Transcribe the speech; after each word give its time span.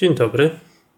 Dzień 0.00 0.14
dobry. 0.14 0.50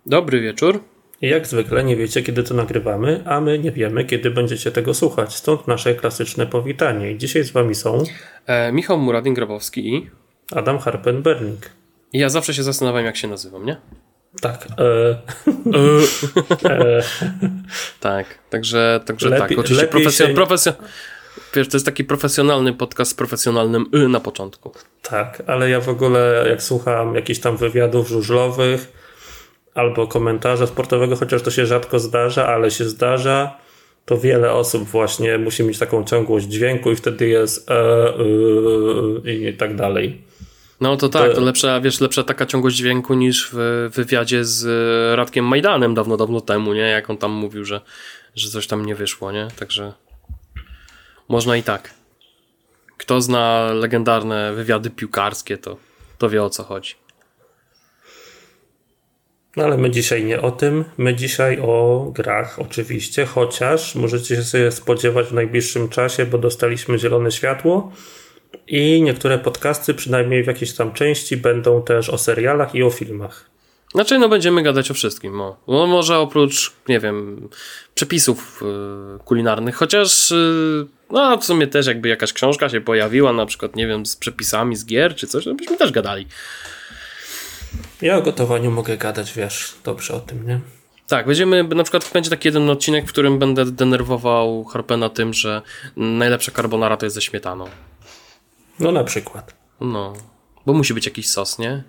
Dobry 0.07 0.41
wieczór. 0.41 0.81
Jak 1.21 1.47
zwykle 1.47 1.85
nie 1.85 1.97
wiecie, 1.97 2.23
kiedy 2.23 2.43
to 2.43 2.55
nagrywamy, 2.55 3.23
a 3.27 3.41
my 3.41 3.59
nie 3.59 3.71
wiemy, 3.73 4.05
kiedy 4.05 4.31
będziecie 4.31 4.73
tego 4.73 4.95
słuchać. 4.95 5.35
Stąd 5.35 5.69
nasze 5.69 5.95
klasyczne 5.95 6.47
powitanie. 6.47 7.19
Dzisiaj 7.19 7.45
z 7.45 7.51
wami 7.51 7.75
są 7.75 8.03
E, 8.47 8.73
Michał 8.73 8.99
Muradin-Grabowski 8.99 9.79
i... 9.79 10.11
Adam 10.53 10.79
Harpen-Berning. 10.79 11.57
I 12.13 12.19
ja 12.19 12.29
zawsze 12.29 12.55
się 12.55 12.63
zastanawiam, 12.63 13.05
jak 13.05 13.17
się 13.17 13.29
nazywam, 13.29 13.67
nie? 13.67 13.77
Tak. 14.41 14.67
E, 14.79 16.71
E, 16.71 17.03
tak, 18.01 18.27
także, 18.51 19.01
także 19.07 19.29
Lepiej- 19.31 19.39
tak. 19.49 19.59
Oczywiście 19.59 19.87
profesjon, 19.87 20.29
się- 20.29 20.35
profesjon, 20.35 20.75
Wiesz, 21.55 21.69
to 21.69 21.77
jest 21.77 21.87
taki 21.87 22.05
profesjonalny 22.05 22.73
podcast 22.73 23.11
z 23.11 23.15
profesjonalnym 23.15 23.87
y 23.95 24.09
na 24.09 24.21
początku. 24.21 24.73
tak, 25.03 25.43
ale 25.47 25.71
ja 25.71 25.81
w 25.81 25.89
ogóle 25.89 26.47
jak 26.49 26.63
słucham 26.63 27.15
jakichś 27.15 27.41
tam 27.41 27.57
wywiadów 27.57 28.09
żużlowych 28.09 28.93
albo 29.75 30.07
komentarza 30.07 30.67
sportowego, 30.67 31.17
chociaż 31.17 31.43
to 31.43 31.51
się 31.51 31.67
rzadko 31.67 31.99
zdarza, 31.99 32.47
ale 32.49 32.71
się 32.71 32.85
zdarza, 32.85 33.57
to 34.05 34.19
wiele 34.19 34.53
osób 34.53 34.85
właśnie 34.85 35.39
musi 35.39 35.65
mieć 35.65 35.79
taką 35.79 36.05
ciągłość 36.05 36.47
dźwięku 36.47 36.91
i 36.93 36.97
wtedy 36.97 37.29
jest 37.29 37.71
e, 37.71 37.75
e, 39.27 39.33
i 39.33 39.57
tak 39.57 39.77
dalej. 39.77 40.23
No 40.81 40.97
to 40.97 41.09
tak, 41.09 41.29
To- 41.31 41.35
to 41.35 41.41
lepsza, 41.41 41.81
wiesz, 41.81 42.01
lepsza 42.01 42.23
taka 42.23 42.47
ciągłość 42.47 42.77
dźwięku 42.77 43.15
niż 43.15 43.51
w 43.53 43.89
wywiadzie 43.95 44.45
z 44.45 44.65
e, 45.13 45.17
Radkiem 45.17 45.45
Majdanem 45.45 45.95
dawno, 45.95 46.17
dawno 46.17 46.41
temu, 46.41 46.75
nie? 46.75 46.81
Jak 46.81 47.11
on 47.11 47.17
tam 47.17 47.31
mówił, 47.31 47.65
że, 47.65 47.81
że 48.37 48.49
coś 48.51 48.67
tam 48.67 48.87
nie 48.87 48.95
wyszło, 48.95 49.33
nie? 49.33 49.49
Także 49.59 49.93
można 51.29 51.57
i 51.57 51.63
tak. 51.63 51.95
Kto 52.97 53.21
zna 53.21 53.73
legendarne 53.73 54.53
wywiady 54.53 54.91
piłkarskie, 54.91 55.59
to, 55.59 55.77
to 56.19 56.31
wie 56.31 56.43
o 56.43 56.51
co 56.51 56.63
chodzi. 56.63 56.95
No 59.57 59.65
ale 59.65 59.79
my 59.79 59.91
dzisiaj 59.91 60.25
nie 60.25 60.41
o 60.41 60.51
tym. 60.51 60.85
My 60.99 61.15
dzisiaj 61.15 61.61
o 61.61 62.07
grach, 62.15 62.59
oczywiście, 62.59 63.27
chociaż 63.27 63.95
możecie 63.95 64.37
się 64.37 64.43
sobie 64.43 64.73
spodziewać 64.73 65.27
w 65.27 65.33
najbliższym 65.33 65.89
czasie, 65.89 66.27
bo 66.27 66.39
dostaliśmy 66.39 66.99
zielone 66.99 67.33
światło 67.33 67.93
i 68.67 69.03
niektóre 69.03 69.39
podcasty, 69.39 69.95
przynajmniej 69.95 70.45
w 70.45 70.47
jakiejś 70.47 70.75
tam 70.75 70.93
części, 70.93 71.37
będą 71.37 71.83
też 71.83 72.11
o 72.11 72.19
serialach 72.19 72.75
i 72.75 72.83
o 72.83 72.91
filmach. 72.91 73.51
Znaczy, 73.95 74.19
no 74.19 74.29
będziemy 74.29 74.63
gadać 74.63 74.91
o 74.91 74.95
wszystkim. 74.95 75.37
No. 75.37 75.57
No, 75.69 75.87
może 75.87 76.19
oprócz, 76.19 76.73
nie 76.89 77.01
wiem, 77.01 77.49
przepisów 77.95 78.63
y, 78.63 79.25
kulinarnych, 79.25 79.77
chociaż 79.77 80.31
y, 80.31 80.87
no 81.13 81.39
w 81.39 81.45
sumie 81.45 81.67
też 81.67 81.87
jakby 81.87 82.09
jakaś 82.09 82.33
książka 82.33 82.69
się 82.69 82.81
pojawiła, 82.81 83.33
na 83.33 83.47
przykład, 83.47 83.77
nie 83.77 83.87
wiem, 83.87 84.07
z 84.07 84.17
przepisami 84.17 84.77
z 84.77 84.87
gier 84.87 85.15
czy 85.15 85.27
coś, 85.27 85.45
to 85.45 85.55
byśmy 85.55 85.77
też 85.77 85.93
gadali. 85.93 86.27
Ja 88.03 88.17
o 88.17 88.23
gotowaniu 88.23 88.71
mogę 88.71 88.97
gadać, 88.97 89.33
wiesz, 89.33 89.75
dobrze 89.85 90.15
o 90.15 90.21
tym, 90.21 90.47
nie? 90.47 90.61
Tak, 91.09 91.27
będziemy, 91.27 91.65
na 91.65 91.83
przykład 91.83 92.11
będzie 92.13 92.31
taki 92.31 92.49
jeden 92.49 92.71
odcinek, 92.71 93.07
w 93.07 93.09
którym 93.09 93.39
będę 93.39 93.65
denerwował 93.65 94.65
Harpena 94.65 95.09
tym, 95.09 95.35
że 95.35 95.63
najlepsza 95.97 96.53
carbonara 96.53 96.97
to 96.97 97.07
jest 97.07 97.15
ze 97.15 97.23
śmietaną. 97.23 97.65
No 98.81 98.93
na 98.93 99.05
przykład. 99.05 99.55
No, 99.81 100.13
bo 100.67 100.73
musi 100.73 100.95
być 100.95 101.07
jakiś 101.07 101.31
sos, 101.31 101.59
nie? 101.59 101.83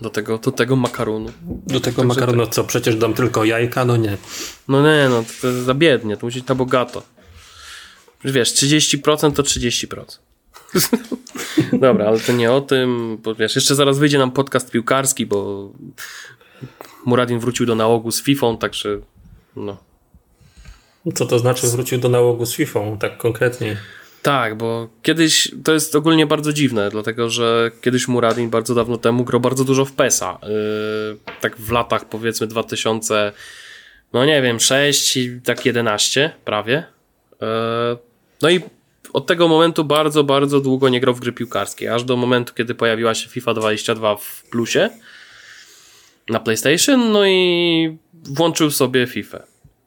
Do 0.00 0.10
tego, 0.10 0.38
do 0.38 0.52
tego 0.52 0.76
makaronu. 0.76 1.32
Do 1.66 1.80
tego 1.80 2.04
makaronu 2.04 2.46
co, 2.46 2.64
przecież 2.64 2.96
dam 2.96 3.14
tylko 3.14 3.44
jajka? 3.44 3.84
No 3.84 3.96
nie. 3.96 4.16
No 4.68 4.82
nie, 4.82 5.08
no 5.08 5.24
to 5.40 5.46
jest 5.46 5.58
za 5.58 5.74
biednie, 5.74 6.16
to 6.16 6.26
musi 6.26 6.38
być 6.40 6.48
na 6.48 6.54
bogato. 6.54 7.02
Wiesz, 8.24 8.52
30% 8.54 9.32
to 9.32 9.42
30%. 9.42 10.18
Dobra, 11.72 12.06
ale 12.06 12.20
to 12.20 12.32
nie 12.32 12.52
o 12.52 12.60
tym, 12.60 13.18
bo 13.22 13.34
wiesz, 13.34 13.54
jeszcze 13.54 13.74
zaraz 13.74 13.98
wyjdzie 13.98 14.18
nam 14.18 14.32
podcast 14.32 14.70
piłkarski, 14.70 15.26
bo 15.26 15.70
Muradin 17.04 17.38
wrócił 17.38 17.66
do 17.66 17.74
nałogu 17.74 18.12
z 18.12 18.22
FIFA, 18.22 18.56
także 18.60 18.98
no. 19.56 19.76
Co 21.14 21.26
to 21.26 21.38
znaczy 21.38 21.66
wrócił 21.66 21.98
do 21.98 22.08
nałogu 22.08 22.46
z 22.46 22.54
FIFA, 22.54 22.80
tak 23.00 23.18
konkretnie? 23.18 23.76
Tak, 24.22 24.56
bo 24.56 24.88
kiedyś 25.02 25.52
to 25.64 25.72
jest 25.72 25.96
ogólnie 25.96 26.26
bardzo 26.26 26.52
dziwne, 26.52 26.90
dlatego 26.90 27.30
że 27.30 27.70
kiedyś 27.80 28.08
Muradin 28.08 28.50
bardzo 28.50 28.74
dawno 28.74 28.98
temu 28.98 29.24
grał 29.24 29.40
bardzo 29.40 29.64
dużo 29.64 29.84
w 29.84 29.92
PESA. 29.92 30.38
Yy, 30.42 31.18
tak 31.40 31.56
w 31.56 31.70
latach 31.72 32.08
powiedzmy 32.08 32.46
2000, 32.46 33.32
no 34.12 34.24
nie 34.24 34.42
wiem, 34.42 34.60
6 34.60 35.16
i 35.16 35.40
tak 35.44 35.66
11 35.66 36.32
prawie. 36.44 36.95
Yy, 37.40 37.46
no 38.42 38.50
i 38.50 38.60
od 39.12 39.26
tego 39.26 39.48
momentu 39.48 39.84
bardzo, 39.84 40.24
bardzo 40.24 40.60
długo 40.60 40.88
nie 40.88 41.00
grał 41.00 41.14
w 41.14 41.20
gry 41.20 41.32
piłkarskie, 41.32 41.94
aż 41.94 42.04
do 42.04 42.16
momentu, 42.16 42.54
kiedy 42.54 42.74
pojawiła 42.74 43.14
się 43.14 43.28
FIFA 43.28 43.54
22 43.54 44.16
w 44.16 44.42
plusie 44.50 44.90
na 46.28 46.40
PlayStation, 46.40 47.12
no 47.12 47.26
i 47.26 47.98
włączył 48.12 48.70
sobie 48.70 49.06
FIFA. 49.06 49.42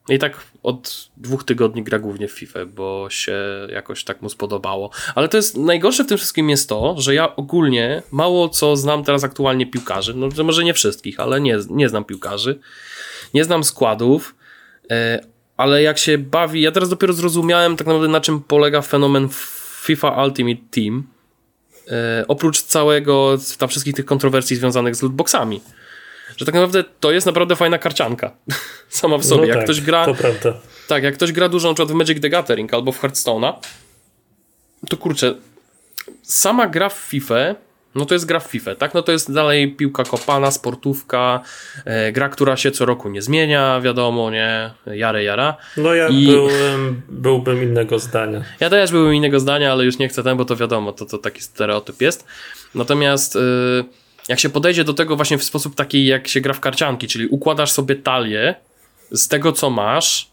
I 0.09 0.19
tak 0.19 0.37
od 0.63 1.09
dwóch 1.17 1.43
tygodni 1.43 1.83
gra 1.83 1.99
głównie 1.99 2.27
w 2.27 2.31
FIFA, 2.31 2.65
bo 2.65 3.07
się 3.09 3.37
jakoś 3.69 4.03
tak 4.03 4.21
mu 4.21 4.29
spodobało. 4.29 4.89
Ale 5.15 5.27
to 5.27 5.37
jest 5.37 5.57
najgorsze 5.57 6.03
w 6.03 6.07
tym 6.07 6.17
wszystkim 6.17 6.49
jest 6.49 6.69
to, 6.69 6.95
że 6.97 7.15
ja 7.15 7.35
ogólnie 7.35 8.03
mało 8.11 8.49
co 8.49 8.75
znam 8.75 9.03
teraz 9.03 9.23
aktualnie 9.23 9.65
piłkarzy. 9.65 10.13
No 10.13 10.43
może 10.43 10.63
nie 10.63 10.73
wszystkich, 10.73 11.19
ale 11.19 11.41
nie, 11.41 11.57
nie 11.69 11.89
znam 11.89 12.05
piłkarzy. 12.05 12.59
Nie 13.33 13.43
znam 13.43 13.63
składów, 13.63 14.35
e, 14.91 15.19
ale 15.59 15.83
jak 15.83 15.97
się 15.97 16.17
bawi, 16.17 16.61
ja 16.61 16.71
teraz 16.71 16.89
dopiero 16.89 17.13
zrozumiałem 17.13 17.77
tak 17.77 17.87
naprawdę 17.87 18.07
na 18.07 18.21
czym 18.21 18.41
polega 18.41 18.81
fenomen 18.81 19.29
FIFA 19.81 20.23
Ultimate 20.23 20.61
Team. 20.71 21.03
E, 21.87 22.25
oprócz 22.27 22.61
całego, 22.61 23.37
tam 23.57 23.69
wszystkich 23.69 23.95
tych 23.95 24.05
kontrowersji 24.05 24.55
związanych 24.55 24.95
z 24.95 25.01
lootboxami. 25.01 25.61
Że 26.37 26.45
tak 26.45 26.55
naprawdę 26.55 26.83
to 26.99 27.11
jest 27.11 27.25
naprawdę 27.25 27.55
fajna 27.55 27.77
karcianka. 27.77 28.31
Sama 28.89 29.17
w 29.17 29.25
sobie. 29.25 29.41
no 29.41 29.47
jak 29.47 29.55
tak, 29.55 29.63
ktoś 29.63 29.81
gra. 29.81 30.05
To 30.05 30.13
prawda. 30.13 30.53
Tak, 30.87 31.03
jak 31.03 31.13
ktoś 31.13 31.31
gra 31.31 31.49
dużo 31.49 31.67
na 31.67 31.73
przykład 31.73 31.91
w 31.91 31.95
Magic 31.95 32.21
the 32.21 32.29
Gathering 32.29 32.73
albo 32.73 32.91
w 32.91 33.01
Hearthstone'a, 33.01 33.53
to 34.89 34.97
kurczę, 34.97 35.35
sama 36.23 36.67
gra 36.67 36.89
w 36.89 36.97
FIFA, 36.97 37.55
no 37.95 38.05
to 38.05 38.15
jest 38.15 38.25
gra 38.25 38.39
w 38.39 38.43
FIFA, 38.43 38.75
tak? 38.75 38.93
No 38.93 39.01
to 39.01 39.11
jest 39.11 39.33
dalej 39.33 39.75
piłka 39.75 40.03
kopana, 40.03 40.51
sportówka, 40.51 41.41
e, 41.85 42.11
gra, 42.11 42.29
która 42.29 42.57
się 42.57 42.71
co 42.71 42.85
roku 42.85 43.09
nie 43.09 43.21
zmienia, 43.21 43.81
wiadomo, 43.81 44.31
nie? 44.31 44.71
Jary, 44.87 45.23
jara. 45.23 45.57
No 45.77 45.93
ja 45.93 46.07
I- 46.07 46.25
byłem, 46.27 47.01
byłbym 47.09 47.63
innego 47.63 47.99
zdania. 47.99 48.43
Ja 48.59 48.69
też 48.69 48.91
byłem 48.91 49.13
innego 49.13 49.39
zdania, 49.39 49.71
ale 49.71 49.85
już 49.85 49.99
nie 49.99 50.07
chcę 50.09 50.23
ten, 50.23 50.37
bo 50.37 50.45
to 50.45 50.55
wiadomo, 50.55 50.91
to, 50.93 51.05
to 51.05 51.17
taki 51.17 51.41
stereotyp 51.41 52.01
jest. 52.01 52.25
Natomiast 52.75 53.35
y, 53.35 53.39
jak 54.29 54.39
się 54.39 54.49
podejdzie 54.49 54.83
do 54.83 54.93
tego 54.93 55.15
właśnie 55.15 55.37
w 55.37 55.43
sposób 55.43 55.75
taki, 55.75 56.05
jak 56.05 56.27
się 56.27 56.41
gra 56.41 56.53
w 56.53 56.59
karcianki, 56.59 57.07
czyli 57.07 57.27
układasz 57.27 57.71
sobie 57.71 57.95
talię 57.95 58.55
z 59.11 59.27
tego, 59.27 59.51
co 59.51 59.69
masz, 59.69 60.31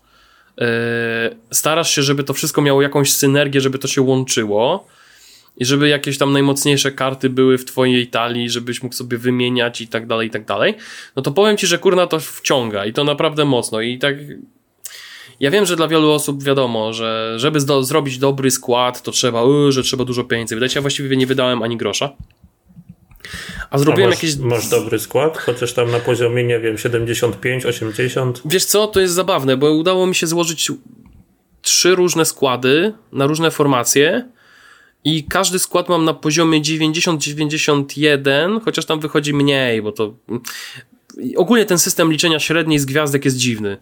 y, 0.61 0.65
starasz 1.53 1.91
się, 1.95 2.03
żeby 2.03 2.25
to 2.25 2.35
wszystko 2.35 2.63
miało 2.63 2.83
jakąś 2.83 3.13
synergię, 3.13 3.61
żeby 3.61 3.79
to 3.79 3.89
się 3.89 4.03
łączyło 4.03 4.87
i 5.57 5.65
żeby 5.65 5.89
jakieś 5.89 6.19
tam 6.19 6.33
najmocniejsze 6.33 6.93
karty 6.93 7.31
były 7.31 7.59
w 7.59 7.65
twojej 7.65 8.07
talii, 8.07 8.51
żebyś 8.51 8.83
mógł 8.83 8.95
sobie 8.95 9.19
wymieniać 9.19 9.81
i 9.81 9.89
tak 9.89 10.07
dalej, 10.07 10.29
i 10.29 10.31
tak 10.31 10.45
dalej, 10.45 10.75
no 11.17 11.23
to 11.23 11.31
powiem 11.31 11.57
ci, 11.57 11.67
że 11.67 11.79
kurna 11.79 12.07
to 12.07 12.21
wciąga 12.21 12.87
i 12.87 12.93
to 12.93 13.05
naprawdę 13.05 13.45
mocno 13.45 13.81
i 13.81 13.99
tak 13.99 14.17
ja 15.41 15.51
wiem, 15.51 15.67
że 15.67 15.77
dla 15.77 15.89
wielu 15.89 16.11
osób 16.11 16.43
wiadomo, 16.43 16.93
że 16.93 17.35
żeby 17.37 17.61
zrobić 17.61 18.19
dobry 18.19 18.51
skład, 18.51 19.03
to 19.03 19.11
trzeba, 19.11 19.43
yy, 19.43 19.73
że 19.73 19.83
trzeba 19.83 20.05
dużo 20.05 20.25
pieniędzy 20.25 20.55
wydać. 20.55 20.75
Ja 20.75 20.81
właściwie 20.81 21.17
nie 21.17 21.27
wydałem 21.27 21.63
ani 21.63 21.77
grosza. 21.77 22.13
A 23.71 23.75
A 23.75 23.79
zrobiłem 23.79 24.11
masz, 24.11 24.23
jakieś. 24.23 24.37
masz 24.37 24.69
dobry 24.69 24.99
skład, 24.99 25.39
chociaż 25.39 25.73
tam 25.73 25.91
na 25.91 25.99
poziomie, 25.99 26.45
nie 26.45 26.61
wiem, 26.61 26.79
75, 26.79 27.67
80. 27.67 28.43
Wiesz 28.45 28.65
co, 28.65 28.87
to 28.87 29.01
jest 29.01 29.15
zabawne, 29.15 29.57
bo 29.57 29.73
udało 29.73 30.07
mi 30.07 30.15
się 30.15 30.27
złożyć 30.27 30.71
trzy 31.63 31.95
różne 31.95 32.25
składy 32.25 32.93
na 33.13 33.27
różne 33.27 33.51
formacje. 33.51 34.29
I 35.07 35.25
każdy 35.25 35.59
skład 35.59 35.89
mam 35.89 36.05
na 36.05 36.15
poziomie 36.15 36.61
90-91, 36.61 38.61
chociaż 38.65 38.87
tam 38.87 39.01
wychodzi 39.01 39.35
mniej, 39.35 39.83
bo 39.83 39.93
to. 39.93 40.15
Ogólnie 41.37 41.65
ten 41.65 41.79
system 41.79 42.13
liczenia 42.13 42.39
średniej 42.39 42.79
z 42.79 42.85
gwiazdek 42.85 43.25
jest 43.25 43.37
dziwny. 43.37 43.77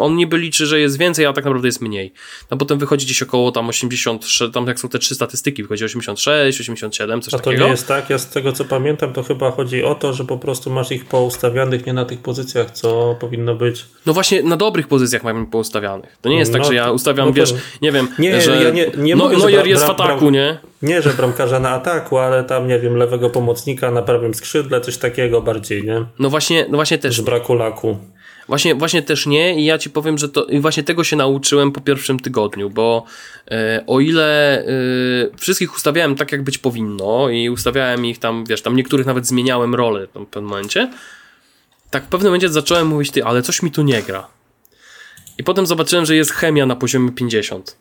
On 0.00 0.16
niby 0.16 0.38
liczy, 0.38 0.66
że 0.66 0.80
jest 0.80 0.98
więcej, 0.98 1.26
a 1.26 1.32
tak 1.32 1.44
naprawdę 1.44 1.68
jest 1.68 1.80
mniej. 1.80 2.12
A 2.50 2.56
potem 2.56 2.78
wychodzi 2.78 3.06
gdzieś 3.06 3.22
około 3.22 3.52
tam 3.52 3.68
80, 3.68 4.26
tam 4.52 4.66
jak 4.66 4.80
są 4.80 4.88
te 4.88 4.98
trzy 4.98 5.14
statystyki, 5.14 5.62
wychodzi 5.62 5.84
86, 5.84 6.60
87, 6.60 7.22
coś 7.22 7.34
A 7.34 7.36
to 7.38 7.44
takiego. 7.44 7.64
nie 7.64 7.70
jest 7.70 7.88
tak, 7.88 8.10
ja 8.10 8.18
z 8.18 8.30
tego 8.30 8.52
co 8.52 8.64
pamiętam, 8.64 9.12
to 9.12 9.22
chyba 9.22 9.50
chodzi 9.50 9.84
o 9.84 9.94
to, 9.94 10.12
że 10.12 10.24
po 10.24 10.38
prostu 10.38 10.70
masz 10.70 10.92
ich 10.92 11.04
poustawianych 11.04 11.86
nie 11.86 11.92
na 11.92 12.04
tych 12.04 12.20
pozycjach, 12.20 12.70
co 12.70 13.16
powinno 13.20 13.54
być. 13.54 13.84
No 14.06 14.12
właśnie 14.12 14.42
na 14.42 14.56
dobrych 14.56 14.88
pozycjach 14.88 15.24
mamy 15.24 15.46
poustawianych. 15.46 16.16
To 16.20 16.28
nie 16.28 16.38
jest 16.38 16.52
tak, 16.52 16.62
No 16.62 16.68
że 16.68 16.74
ja 16.74 16.84
to- 16.84 16.92
ustawiam, 16.92 17.26
no 17.28 17.32
to- 17.32 17.36
wiesz, 17.40 17.54
nie 17.82 17.92
wiem, 17.92 18.08
Nie, 18.18 18.40
że 18.40 18.62
ja 18.62 18.70
nie- 18.70 18.90
nie 18.96 19.16
no, 19.16 19.24
mówię, 19.24 19.36
Neuer 19.38 19.66
jest 19.66 19.84
w 19.84 19.90
ataku, 19.90 20.24
bram- 20.24 20.32
nie? 20.32 20.58
Nie, 20.82 21.02
że 21.02 21.10
bramkarza 21.10 21.60
na 21.60 21.70
ataku, 21.70 22.18
ale 22.18 22.44
tam, 22.44 22.68
nie 22.68 22.78
wiem, 22.78 22.96
lewego 22.96 23.30
pomocnika 23.30 23.90
na 23.90 24.02
prawym 24.02 24.34
skrzydle, 24.34 24.80
coś 24.80 24.96
takiego 24.98 25.42
bardziej, 25.42 25.84
nie? 25.84 26.04
No 26.18 26.30
właśnie, 26.30 26.66
no 26.70 26.76
właśnie 26.76 26.98
też. 26.98 27.16
Z 27.16 27.20
braku 27.20 27.54
laku. 27.54 27.96
Właśnie, 28.48 28.74
właśnie 28.74 29.02
też 29.02 29.26
nie 29.26 29.60
i 29.60 29.64
ja 29.64 29.78
ci 29.78 29.90
powiem, 29.90 30.18
że 30.18 30.28
to 30.28 30.44
i 30.44 30.60
właśnie 30.60 30.82
tego 30.82 31.04
się 31.04 31.16
nauczyłem 31.16 31.72
po 31.72 31.80
pierwszym 31.80 32.20
tygodniu, 32.20 32.70
bo 32.70 33.04
e, 33.50 33.84
o 33.86 34.00
ile 34.00 34.58
e, 34.60 34.66
wszystkich 35.36 35.74
ustawiałem 35.74 36.14
tak, 36.14 36.32
jak 36.32 36.42
być 36.42 36.58
powinno 36.58 37.28
i 37.28 37.50
ustawiałem 37.50 38.06
ich 38.06 38.18
tam, 38.18 38.44
wiesz, 38.44 38.62
tam 38.62 38.76
niektórych 38.76 39.06
nawet 39.06 39.26
zmieniałem 39.26 39.74
rolę 39.74 40.06
w 40.06 40.26
pewnym 40.26 40.50
momencie, 40.50 40.90
tak 41.90 42.04
w 42.04 42.08
pewnym 42.08 42.28
momencie 42.28 42.48
zacząłem 42.48 42.86
mówić, 42.86 43.10
ty, 43.10 43.24
ale 43.24 43.42
coś 43.42 43.62
mi 43.62 43.70
tu 43.70 43.82
nie 43.82 44.02
gra. 44.02 44.26
I 45.38 45.44
potem 45.44 45.66
zobaczyłem, 45.66 46.06
że 46.06 46.16
jest 46.16 46.30
chemia 46.30 46.66
na 46.66 46.76
poziomie 46.76 47.12
50. 47.12 47.76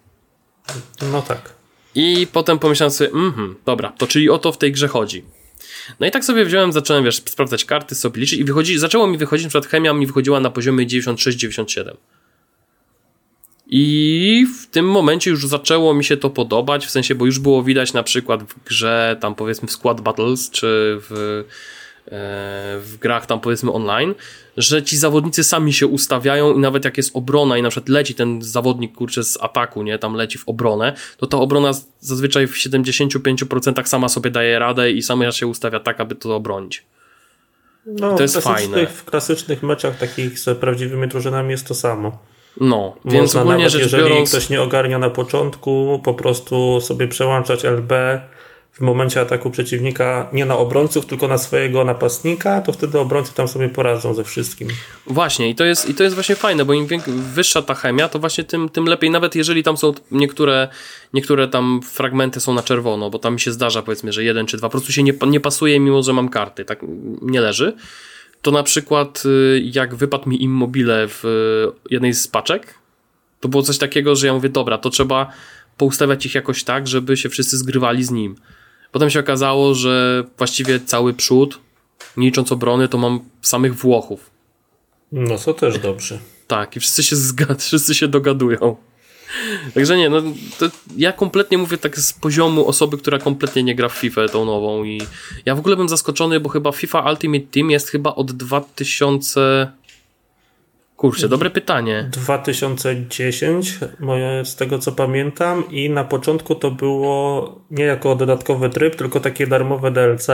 No 1.11 1.21
tak. 1.21 1.53
I 1.95 2.27
potem 2.31 2.59
pomyślałem 2.59 2.91
sobie, 2.91 3.09
mhm, 3.09 3.55
dobra, 3.65 3.93
to 3.97 4.07
czyli 4.07 4.29
o 4.29 4.37
to 4.37 4.51
w 4.51 4.57
tej 4.57 4.71
grze 4.71 4.87
chodzi. 4.87 5.23
No 5.99 6.07
i 6.07 6.11
tak 6.11 6.25
sobie 6.25 6.45
wziąłem, 6.45 6.71
zacząłem, 6.71 7.03
wiesz, 7.03 7.15
sprawdzać 7.15 7.65
karty, 7.65 7.95
sobie 7.95 8.21
liczyć 8.21 8.39
i 8.39 8.43
wychodzi, 8.43 8.77
zaczęło 8.77 9.07
mi 9.07 9.17
wychodzić, 9.17 9.43
na 9.43 9.49
przykład 9.49 9.71
chemia 9.71 9.93
mi 9.93 10.07
wychodziła 10.07 10.39
na 10.39 10.49
poziomie 10.49 10.85
96-97. 10.87 11.95
I 13.67 14.47
w 14.59 14.67
tym 14.67 14.89
momencie 14.89 15.31
już 15.31 15.47
zaczęło 15.47 15.93
mi 15.93 16.03
się 16.03 16.17
to 16.17 16.29
podobać, 16.29 16.85
w 16.85 16.89
sensie, 16.89 17.15
bo 17.15 17.25
już 17.25 17.39
było 17.39 17.63
widać 17.63 17.93
na 17.93 18.03
przykład 18.03 18.43
w 18.43 18.63
grze, 18.63 19.17
tam 19.21 19.35
powiedzmy 19.35 19.67
w 19.67 19.71
Squad 19.71 20.01
Battles, 20.01 20.51
czy 20.51 20.97
w 21.09 21.43
w 22.07 22.95
grach 23.01 23.25
tam 23.25 23.39
powiedzmy 23.39 23.71
online, 23.71 24.15
że 24.57 24.83
ci 24.83 24.97
zawodnicy 24.97 25.43
sami 25.43 25.73
się 25.73 25.87
ustawiają 25.87 26.53
i 26.53 26.59
nawet 26.59 26.85
jak 26.85 26.97
jest 26.97 27.15
obrona 27.15 27.57
i 27.57 27.61
na 27.61 27.69
przykład 27.69 27.89
leci 27.89 28.15
ten 28.15 28.41
zawodnik 28.41 28.95
kurczę 28.95 29.23
z 29.23 29.37
ataku, 29.41 29.83
nie, 29.83 29.99
tam 29.99 30.13
leci 30.13 30.37
w 30.37 30.49
obronę, 30.49 30.93
to 31.17 31.27
ta 31.27 31.37
obrona 31.37 31.71
zazwyczaj 31.99 32.47
w 32.47 32.53
75% 32.53 33.85
sama 33.85 34.09
sobie 34.09 34.31
daje 34.31 34.59
radę 34.59 34.91
i 34.91 35.01
sama 35.01 35.31
się 35.31 35.47
ustawia 35.47 35.79
tak, 35.79 35.99
aby 35.99 36.15
to 36.15 36.35
obronić. 36.35 36.85
No, 37.85 38.15
to 38.15 38.21
jest 38.21 38.37
fajne. 38.37 38.87
W 38.87 39.05
klasycznych 39.05 39.63
meczach 39.63 39.97
takich 39.97 40.39
z 40.39 40.57
prawdziwymi 40.57 41.07
drużynami 41.07 41.51
jest 41.51 41.67
to 41.67 41.75
samo. 41.75 42.17
No, 42.61 42.95
Można 43.03 43.19
więc 43.19 43.35
ogólnie 43.35 43.57
nawet, 43.57 43.71
rzecz 43.71 43.81
jeżeli 43.81 44.03
biorąc... 44.03 44.29
ktoś 44.29 44.49
nie 44.49 44.61
ogarnia 44.61 44.99
na 44.99 45.09
początku, 45.09 46.01
po 46.03 46.13
prostu 46.13 46.81
sobie 46.81 47.07
przełączać 47.07 47.63
LB, 47.63 47.91
w 48.75 48.81
momencie 48.81 49.21
ataku 49.21 49.51
przeciwnika 49.51 50.29
nie 50.33 50.45
na 50.45 50.57
obrońców, 50.57 51.05
tylko 51.05 51.27
na 51.27 51.37
swojego 51.37 51.83
napastnika, 51.85 52.61
to 52.61 52.73
wtedy 52.73 52.99
obrońcy 52.99 53.33
tam 53.33 53.47
sobie 53.47 53.69
poradzą 53.69 54.13
ze 54.13 54.23
wszystkim. 54.23 54.67
Właśnie, 55.07 55.49
i 55.49 55.55
to 55.55 55.65
jest, 55.65 55.89
i 55.89 55.93
to 55.93 56.03
jest 56.03 56.15
właśnie 56.15 56.35
fajne, 56.35 56.65
bo 56.65 56.73
im 56.73 56.87
wyższa 57.07 57.61
ta 57.61 57.73
chemia, 57.73 58.09
to 58.09 58.19
właśnie 58.19 58.43
tym, 58.43 58.69
tym 58.69 58.85
lepiej, 58.85 59.09
nawet 59.09 59.35
jeżeli 59.35 59.63
tam 59.63 59.77
są 59.77 59.93
niektóre, 60.11 60.67
niektóre 61.13 61.47
tam 61.47 61.81
fragmenty 61.81 62.39
są 62.39 62.53
na 62.53 62.63
czerwono, 62.63 63.09
bo 63.09 63.19
tam 63.19 63.33
mi 63.33 63.39
się 63.39 63.51
zdarza 63.51 63.81
powiedzmy, 63.81 64.13
że 64.13 64.23
jeden 64.23 64.45
czy 64.45 64.57
dwa, 64.57 64.67
po 64.67 64.71
prostu 64.71 64.91
się 64.91 65.03
nie, 65.03 65.13
nie 65.27 65.39
pasuje, 65.39 65.79
mimo 65.79 66.03
że 66.03 66.13
mam 66.13 66.29
karty, 66.29 66.65
tak 66.65 66.79
nie 67.21 67.41
leży. 67.41 67.73
To 68.41 68.51
na 68.51 68.63
przykład 68.63 69.23
y, 69.25 69.61
jak 69.73 69.95
wypadł 69.95 70.29
mi 70.29 70.43
immobile 70.43 71.07
w 71.07 71.23
jednej 71.89 72.13
z 72.13 72.27
paczek, 72.27 72.73
to 73.39 73.49
było 73.49 73.63
coś 73.63 73.77
takiego, 73.77 74.15
że 74.15 74.27
ja 74.27 74.33
mówię, 74.33 74.49
dobra, 74.49 74.77
to 74.77 74.89
trzeba 74.89 75.31
poustawiać 75.77 76.25
ich 76.25 76.35
jakoś 76.35 76.63
tak, 76.63 76.87
żeby 76.87 77.17
się 77.17 77.29
wszyscy 77.29 77.57
zgrywali 77.57 78.03
z 78.03 78.11
nim. 78.11 78.35
Potem 78.95 79.09
się 79.09 79.19
okazało, 79.19 79.73
że 79.73 80.23
właściwie 80.37 80.79
cały 80.79 81.13
przód, 81.13 81.59
nie 82.17 82.25
licząc 82.25 82.51
obrony, 82.51 82.87
to 82.87 82.97
mam 82.97 83.19
samych 83.41 83.75
Włochów. 83.75 84.29
No 85.11 85.37
to 85.37 85.53
też 85.53 85.79
dobrze. 85.79 86.19
Tak, 86.47 86.75
i 86.75 86.79
wszyscy 86.79 87.03
się 87.03 87.15
zgad 87.15 87.63
wszyscy 87.67 87.95
się 87.95 88.07
dogadują. 88.07 88.75
Także 89.73 89.97
nie, 89.97 90.09
no 90.09 90.21
to 90.59 90.65
ja 90.97 91.11
kompletnie 91.11 91.57
mówię 91.57 91.77
tak 91.77 91.99
z 91.99 92.13
poziomu 92.13 92.67
osoby, 92.67 92.97
która 92.97 93.19
kompletnie 93.19 93.63
nie 93.63 93.75
gra 93.75 93.89
w 93.89 93.93
FIFA 93.93 94.27
tą 94.27 94.45
nową 94.45 94.83
i 94.83 95.01
ja 95.45 95.55
w 95.55 95.59
ogóle 95.59 95.75
bym 95.75 95.89
zaskoczony, 95.89 96.39
bo 96.39 96.49
chyba 96.49 96.71
FIFA 96.71 97.09
Ultimate 97.11 97.45
Team 97.51 97.71
jest 97.71 97.89
chyba 97.89 98.15
od 98.15 98.31
2000 98.31 99.71
Kurczę, 100.97 101.29
dobre 101.29 101.49
pytanie. 101.49 102.09
2010, 102.11 103.79
moje, 103.99 104.45
z 104.45 104.55
tego 104.55 104.79
co 104.79 104.91
pamiętam, 104.91 105.71
i 105.71 105.89
na 105.89 106.03
początku 106.03 106.55
to 106.55 106.71
było 106.71 107.55
nie 107.71 107.83
jako 107.83 108.15
dodatkowy 108.15 108.69
tryb, 108.69 108.95
tylko 108.95 109.19
takie 109.19 109.47
darmowe 109.47 109.91
DLC. 109.91 110.27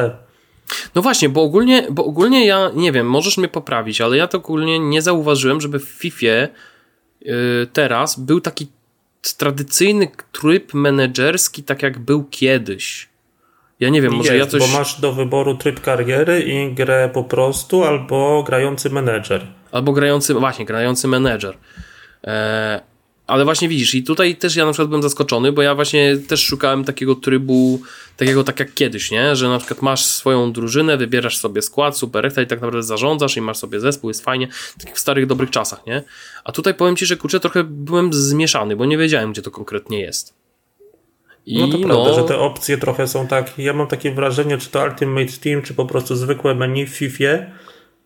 No 0.96 1.02
właśnie, 1.02 1.30
bo 1.30 1.42
ogólnie, 1.42 1.88
bo 1.92 2.06
ogólnie 2.06 2.46
ja 2.46 2.72
nie 2.76 2.92
wiem, 2.92 3.10
możesz 3.10 3.38
mnie 3.38 3.48
poprawić, 3.48 4.02
ale 4.02 4.18
ja 4.18 4.28
to 4.28 4.38
ogólnie 4.38 4.80
nie 4.80 5.02
zauważyłem, 5.02 5.62
żeby 5.62 5.80
w 5.80 5.86
FIFA 5.86 6.28
yy, 6.28 7.68
teraz 7.74 8.20
był 8.20 8.42
taki 8.42 8.68
tradycyjny 9.38 10.08
tryb 10.32 10.74
menedżerski, 10.74 11.64
tak 11.64 11.84
jak 11.84 12.00
był 12.00 12.24
kiedyś. 12.24 13.10
Ja 13.80 13.90
nie 13.90 14.02
wiem, 14.02 14.14
może 14.14 14.36
Jest, 14.36 14.54
ja 14.54 14.60
coś. 14.60 14.72
Bo 14.72 14.78
masz 14.78 15.02
do 15.02 15.14
wyboru 15.14 15.56
tryb 15.56 15.80
kariery 15.80 16.42
i 16.42 16.74
grę 16.74 17.10
po 17.14 17.24
prostu, 17.24 17.84
albo 17.84 18.44
grający 18.44 18.90
menedżer. 18.90 19.48
Albo 19.72 19.94
grający, 19.94 20.34
właśnie, 20.34 20.66
grający 20.66 21.08
menedżer. 21.08 21.58
E, 22.24 22.82
ale 23.28 23.46
właśnie 23.46 23.70
widzisz, 23.70 23.96
i 23.96 24.04
tutaj 24.04 24.36
też 24.36 24.56
ja 24.56 24.66
na 24.66 24.72
przykład 24.72 24.88
byłem 24.88 25.04
zaskoczony, 25.04 25.52
bo 25.52 25.62
ja 25.62 25.76
właśnie 25.76 26.18
też 26.18 26.46
szukałem 26.46 26.84
takiego 26.84 27.16
trybu, 27.16 27.82
takiego 28.18 28.44
tak 28.44 28.60
jak 28.60 28.74
kiedyś, 28.74 29.12
nie? 29.12 29.36
Że 29.36 29.50
na 29.50 29.58
przykład 29.58 29.82
masz 29.82 30.06
swoją 30.06 30.52
drużynę, 30.52 30.98
wybierasz 30.98 31.38
sobie 31.38 31.62
skład, 31.62 31.98
super 31.98 32.32
i 32.32 32.48
tak 32.48 32.62
naprawdę 32.62 32.84
zarządzasz 32.84 33.38
i 33.38 33.42
masz 33.42 33.58
sobie 33.58 33.80
zespół, 33.80 34.10
jest 34.10 34.24
fajnie, 34.24 34.48
tak 34.86 34.96
w 34.96 35.00
starych, 35.00 35.26
dobrych 35.26 35.50
czasach, 35.50 35.86
nie? 35.86 36.04
A 36.44 36.52
tutaj 36.52 36.74
powiem 36.74 36.96
Ci, 36.96 37.06
że 37.06 37.18
kurczę, 37.18 37.40
trochę 37.40 37.64
byłem 37.64 38.14
zmieszany, 38.14 38.76
bo 38.76 38.86
nie 38.86 38.98
wiedziałem, 38.98 39.32
gdzie 39.32 39.42
to 39.42 39.52
konkretnie 39.52 40.00
jest. 40.00 40.34
I 41.46 41.60
no 41.60 41.68
to 41.68 41.78
no... 41.78 41.88
prawda, 41.88 42.14
że 42.14 42.24
te 42.24 42.38
opcje 42.38 42.78
trochę 42.78 43.08
są 43.08 43.28
tak, 43.28 43.60
ja 43.60 43.74
mam 43.74 43.88
takie 43.88 44.12
wrażenie, 44.12 44.58
czy 44.58 44.70
to 44.70 44.84
Ultimate 44.84 45.32
Team, 45.44 45.62
czy 45.62 45.74
po 45.74 45.86
prostu 45.86 46.16
zwykłe 46.16 46.56
menu 46.56 46.86
w 46.86 46.90
FIFA, 46.90 47.38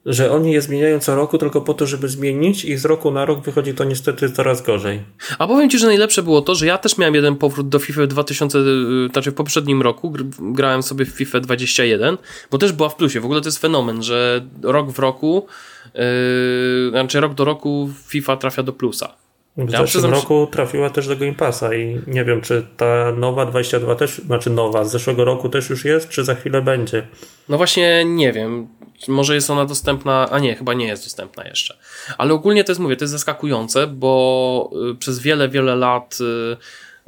że 0.05 0.31
oni 0.31 0.51
je 0.51 0.61
zmieniają 0.61 0.99
co 0.99 1.15
roku 1.15 1.37
tylko 1.37 1.61
po 1.61 1.73
to, 1.73 1.87
żeby 1.87 2.09
zmienić 2.09 2.65
i 2.65 2.77
z 2.77 2.85
roku 2.85 3.11
na 3.11 3.25
rok 3.25 3.41
wychodzi 3.41 3.73
to 3.73 3.83
niestety 3.83 4.29
coraz 4.29 4.61
gorzej. 4.61 5.03
A 5.39 5.47
powiem 5.47 5.69
Ci, 5.69 5.79
że 5.79 5.87
najlepsze 5.87 6.23
było 6.23 6.41
to, 6.41 6.55
że 6.55 6.65
ja 6.65 6.77
też 6.77 6.97
miałem 6.97 7.15
jeden 7.15 7.35
powrót 7.35 7.69
do 7.69 7.79
FIFA 7.79 8.07
2000, 8.07 8.59
y, 8.59 8.63
znaczy 9.11 9.31
w 9.31 9.33
poprzednim 9.33 9.81
roku 9.81 10.13
grałem 10.39 10.83
sobie 10.83 11.05
w 11.05 11.09
FIFA 11.09 11.39
21, 11.39 12.17
bo 12.51 12.57
też 12.57 12.71
była 12.71 12.89
w 12.89 12.95
plusie. 12.95 13.19
W 13.19 13.25
ogóle 13.25 13.41
to 13.41 13.47
jest 13.47 13.59
fenomen, 13.59 14.03
że 14.03 14.45
rok 14.61 14.91
w 14.91 14.99
roku, 14.99 15.47
yy, 15.93 16.89
znaczy 16.89 17.19
rok 17.19 17.33
do 17.33 17.45
roku 17.45 17.89
FIFA 18.07 18.37
trafia 18.37 18.63
do 18.63 18.73
plusa. 18.73 19.24
W 19.57 19.71
ja 19.71 19.79
zeszłym 19.79 20.11
roku 20.11 20.47
trafiła 20.51 20.89
też 20.89 21.07
do 21.07 21.15
Game 21.15 21.33
Passa 21.33 21.75
i 21.75 22.01
nie 22.07 22.25
wiem, 22.25 22.41
czy 22.41 22.67
ta 22.77 23.11
nowa 23.11 23.45
22 23.45 23.95
też, 23.95 24.17
znaczy 24.17 24.49
nowa, 24.49 24.83
z 24.83 24.91
zeszłego 24.91 25.25
roku 25.25 25.49
też 25.49 25.69
już 25.69 25.85
jest, 25.85 26.09
czy 26.09 26.23
za 26.23 26.35
chwilę 26.35 26.61
będzie? 26.61 27.07
No 27.49 27.57
właśnie 27.57 28.05
nie 28.05 28.33
wiem. 28.33 28.67
Może 29.07 29.35
jest 29.35 29.49
ona 29.49 29.65
dostępna, 29.65 30.29
a 30.31 30.39
nie, 30.39 30.55
chyba 30.55 30.73
nie 30.73 30.87
jest 30.87 31.03
dostępna 31.03 31.47
jeszcze. 31.47 31.77
Ale 32.17 32.33
ogólnie 32.33 32.63
to 32.63 32.71
jest, 32.71 32.81
mówię, 32.81 32.95
to 32.95 33.03
jest 33.03 33.11
zaskakujące, 33.11 33.87
bo 33.87 34.71
y, 34.91 34.95
przez 34.95 35.19
wiele, 35.19 35.49
wiele 35.49 35.75
lat 35.75 36.17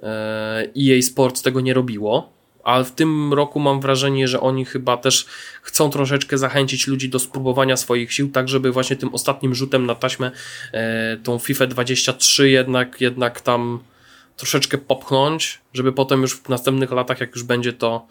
EA 0.03 0.67
y, 0.75 0.97
y, 0.97 1.03
Sports 1.03 1.41
tego 1.41 1.61
nie 1.61 1.73
robiło 1.73 2.37
ale 2.67 2.85
w 2.85 2.91
tym 2.91 3.33
roku 3.33 3.59
mam 3.59 3.81
wrażenie, 3.81 4.27
że 4.27 4.39
oni 4.39 4.65
chyba 4.65 4.97
też 4.97 5.25
chcą 5.61 5.89
troszeczkę 5.89 6.37
zachęcić 6.37 6.87
ludzi 6.87 7.09
do 7.09 7.19
spróbowania 7.19 7.77
swoich 7.77 8.13
sił, 8.13 8.31
tak 8.31 8.49
żeby 8.49 8.71
właśnie 8.71 8.95
tym 8.95 9.13
ostatnim 9.13 9.55
rzutem 9.55 9.86
na 9.86 9.95
taśmę 9.95 10.31
e, 10.74 11.17
tą 11.24 11.39
FIFA 11.39 11.67
23 11.67 12.50
jednak, 12.50 13.01
jednak 13.01 13.41
tam 13.41 13.79
troszeczkę 14.38 14.77
popchnąć, 14.77 15.59
żeby 15.74 15.91
potem 15.91 16.21
już 16.21 16.36
w 16.36 16.50
następnych 16.50 16.91
latach, 16.91 17.19
jak 17.19 17.36
już 17.36 17.43
będzie 17.43 17.74
to 17.74 18.07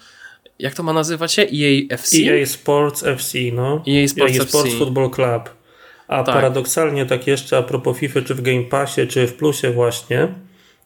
jak 0.58 0.75
to 0.75 0.82
ma 0.82 0.92
nazywać 0.92 1.32
się? 1.32 1.42
EA 1.42 1.82
FC? 1.90 2.16
EA 2.16 2.46
Sports 2.46 3.02
FC, 3.02 3.38
no. 3.52 3.82
EA 3.88 4.08
Sports, 4.08 4.36
EA 4.36 4.44
Sports 4.44 4.68
FC. 4.68 4.78
Football 4.78 5.10
Club. 5.10 5.50
A 6.08 6.22
tak. 6.22 6.34
paradoksalnie 6.34 7.06
tak 7.06 7.26
jeszcze 7.26 7.58
a 7.58 7.62
propos 7.62 7.98
FIFA, 7.98 8.22
czy 8.22 8.34
w 8.34 8.42
Game 8.42 8.62
Passie, 8.62 9.06
czy 9.06 9.26
w 9.26 9.34
Plusie 9.34 9.70
właśnie, 9.70 10.28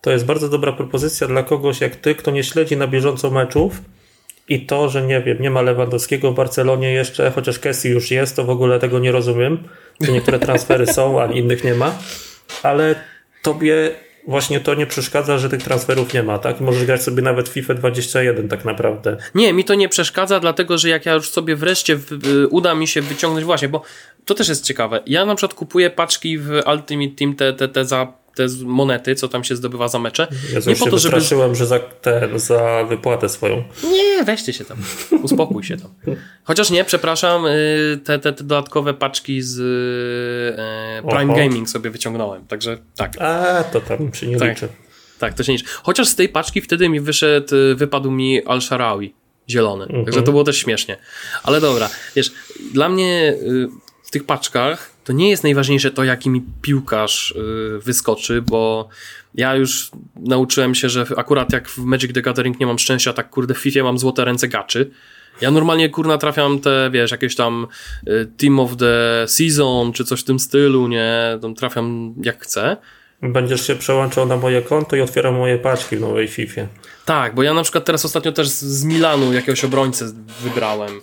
to 0.00 0.10
jest 0.10 0.24
bardzo 0.24 0.48
dobra 0.48 0.72
propozycja 0.72 1.26
dla 1.26 1.42
kogoś 1.42 1.80
jak 1.80 1.96
ty, 1.96 2.14
kto 2.14 2.30
nie 2.30 2.44
śledzi 2.44 2.76
na 2.76 2.86
bieżąco 2.86 3.30
meczów 3.30 3.82
i 4.48 4.66
to, 4.66 4.88
że 4.88 5.02
nie 5.02 5.20
wiem, 5.20 5.36
nie 5.40 5.50
ma 5.50 5.62
Lewandowskiego 5.62 6.32
w 6.32 6.34
Barcelonie 6.34 6.92
jeszcze, 6.92 7.30
chociaż 7.30 7.58
Kessi 7.58 7.88
już 7.88 8.10
jest, 8.10 8.36
to 8.36 8.44
w 8.44 8.50
ogóle 8.50 8.78
tego 8.78 8.98
nie 8.98 9.12
rozumiem, 9.12 9.58
niektóre 10.00 10.38
transfery 10.38 10.86
są, 10.86 11.22
a 11.22 11.26
innych 11.26 11.64
nie 11.64 11.74
ma, 11.74 11.98
ale 12.62 12.94
tobie 13.42 13.90
właśnie 14.28 14.60
to 14.60 14.74
nie 14.74 14.86
przeszkadza, 14.86 15.38
że 15.38 15.48
tych 15.48 15.62
transferów 15.62 16.14
nie 16.14 16.22
ma, 16.22 16.38
tak? 16.38 16.60
Możesz 16.60 16.84
grać 16.84 17.02
sobie 17.02 17.22
nawet 17.22 17.48
FIFA 17.48 17.74
21 17.74 18.48
tak 18.48 18.64
naprawdę. 18.64 19.16
Nie, 19.34 19.52
mi 19.52 19.64
to 19.64 19.74
nie 19.74 19.88
przeszkadza, 19.88 20.40
dlatego 20.40 20.78
że 20.78 20.88
jak 20.88 21.06
ja 21.06 21.14
już 21.14 21.30
sobie 21.30 21.56
wreszcie 21.56 21.96
w, 21.96 22.06
uda 22.50 22.74
mi 22.74 22.88
się 22.88 23.02
wyciągnąć 23.02 23.44
właśnie, 23.44 23.68
bo 23.68 23.82
to 24.24 24.34
też 24.34 24.48
jest 24.48 24.64
ciekawe. 24.64 25.02
Ja 25.06 25.24
na 25.24 25.34
przykład 25.34 25.54
kupuję 25.54 25.90
paczki 25.90 26.38
w 26.38 26.50
Ultimate 26.50 27.16
Team 27.16 27.34
te, 27.34 27.52
te, 27.52 27.68
te 27.68 27.84
za 27.84 28.12
te 28.34 28.46
monety, 28.64 29.14
co 29.14 29.28
tam 29.28 29.44
się 29.44 29.56
zdobywa 29.56 29.88
za 29.88 29.98
mecze. 29.98 30.28
Ja 30.52 30.60
nie 30.66 30.76
po 30.76 30.90
to, 30.90 30.98
żeby... 30.98 31.20
że 31.52 31.66
za, 31.66 31.78
ten, 31.78 32.38
za 32.38 32.84
wypłatę 32.84 33.28
swoją. 33.28 33.64
Nie, 33.84 34.24
weźcie 34.24 34.52
się 34.52 34.64
tam. 34.64 34.78
Uspokój 35.22 35.64
się 35.64 35.76
tam. 35.76 35.90
Chociaż 36.44 36.70
nie, 36.70 36.84
przepraszam, 36.84 37.46
y, 37.46 38.00
te, 38.04 38.18
te, 38.18 38.32
te 38.32 38.44
dodatkowe 38.44 38.94
paczki 38.94 39.42
z 39.42 39.60
e, 40.58 41.08
Prime 41.08 41.32
Oho. 41.32 41.42
Gaming 41.42 41.70
sobie 41.70 41.90
wyciągnąłem, 41.90 42.46
także 42.46 42.78
tak. 42.96 43.20
A, 43.20 43.64
to 43.64 43.80
tam 43.80 44.14
się 44.14 44.26
nie 44.26 44.36
tak, 44.36 44.48
liczy. 44.48 44.68
Tak, 45.18 45.34
to 45.34 45.42
się 45.42 45.52
nie 45.52 45.58
liczy. 45.58 45.70
Chociaż 45.82 46.08
z 46.08 46.14
tej 46.14 46.28
paczki 46.28 46.60
wtedy 46.60 46.88
mi 46.88 47.00
wyszedł, 47.00 47.56
y, 47.56 47.74
wypadł 47.74 48.10
mi 48.10 48.44
Al-Sharawi 48.44 49.14
zielony. 49.50 49.84
Mhm. 49.84 50.04
Także 50.04 50.22
to 50.22 50.30
było 50.30 50.44
też 50.44 50.58
śmiesznie. 50.58 50.96
Ale 51.42 51.60
dobra, 51.60 51.90
wiesz, 52.16 52.32
dla 52.72 52.88
mnie 52.88 53.34
w 54.10 54.12
tych 54.12 54.24
paczkach 54.24 54.90
to 55.04 55.12
nie 55.12 55.30
jest 55.30 55.42
najważniejsze 55.42 55.90
to, 55.90 56.04
jaki 56.04 56.30
mi 56.30 56.42
piłkarz 56.62 57.34
yy, 57.36 57.78
wyskoczy, 57.78 58.42
bo 58.42 58.88
ja 59.34 59.54
już 59.54 59.90
nauczyłem 60.16 60.74
się, 60.74 60.88
że 60.88 61.06
akurat 61.16 61.52
jak 61.52 61.68
w 61.68 61.78
Magic 61.78 62.12
the 62.12 62.22
Gathering 62.22 62.60
nie 62.60 62.66
mam 62.66 62.78
szczęścia, 62.78 63.12
tak 63.12 63.30
kurde 63.30 63.54
w 63.54 63.58
FIFA 63.58 63.82
mam 63.82 63.98
złote 63.98 64.24
ręce 64.24 64.48
gaczy. 64.48 64.90
Ja 65.40 65.50
normalnie 65.50 65.88
kurna 65.88 66.18
trafiam 66.18 66.58
te, 66.58 66.90
wiesz, 66.92 67.10
jakieś 67.10 67.36
tam 67.36 67.66
y, 68.08 68.32
Team 68.36 68.60
of 68.60 68.76
the 68.76 69.24
Season, 69.28 69.92
czy 69.92 70.04
coś 70.04 70.20
w 70.20 70.24
tym 70.24 70.38
stylu, 70.38 70.88
nie? 70.88 71.38
Tam 71.42 71.54
trafiam 71.54 72.14
jak 72.22 72.42
chcę. 72.42 72.76
Będziesz 73.22 73.66
się 73.66 73.76
przełączał 73.76 74.26
na 74.26 74.36
moje 74.36 74.62
konto 74.62 74.96
i 74.96 75.00
otwieram 75.00 75.34
moje 75.34 75.58
paczki 75.58 75.96
w 75.96 76.00
nowej 76.00 76.28
FIFA. 76.28 76.62
Tak, 77.04 77.34
bo 77.34 77.42
ja 77.42 77.54
na 77.54 77.62
przykład 77.62 77.84
teraz 77.84 78.04
ostatnio 78.04 78.32
też 78.32 78.48
z 78.48 78.84
Milanu 78.84 79.32
jakiegoś 79.32 79.64
obrońcę 79.64 80.04
wybrałem. 80.42 81.00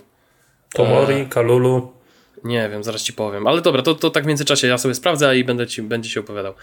Tomori, 0.74 1.14
e... 1.14 1.26
Kalulu. 1.26 1.97
Nie 2.44 2.68
wiem, 2.68 2.84
zaraz 2.84 3.02
ci 3.02 3.12
powiem. 3.12 3.46
Ale 3.46 3.60
dobra, 3.60 3.82
to, 3.82 3.94
to 3.94 4.10
tak 4.10 4.24
w 4.24 4.26
międzyczasie 4.26 4.66
ja 4.66 4.78
sobie 4.78 4.94
sprawdzę 4.94 5.38
i 5.38 5.44
będę 5.44 5.66
ci, 5.66 5.82
będzie 5.82 6.10
się 6.10 6.20
opowiadał. 6.20 6.54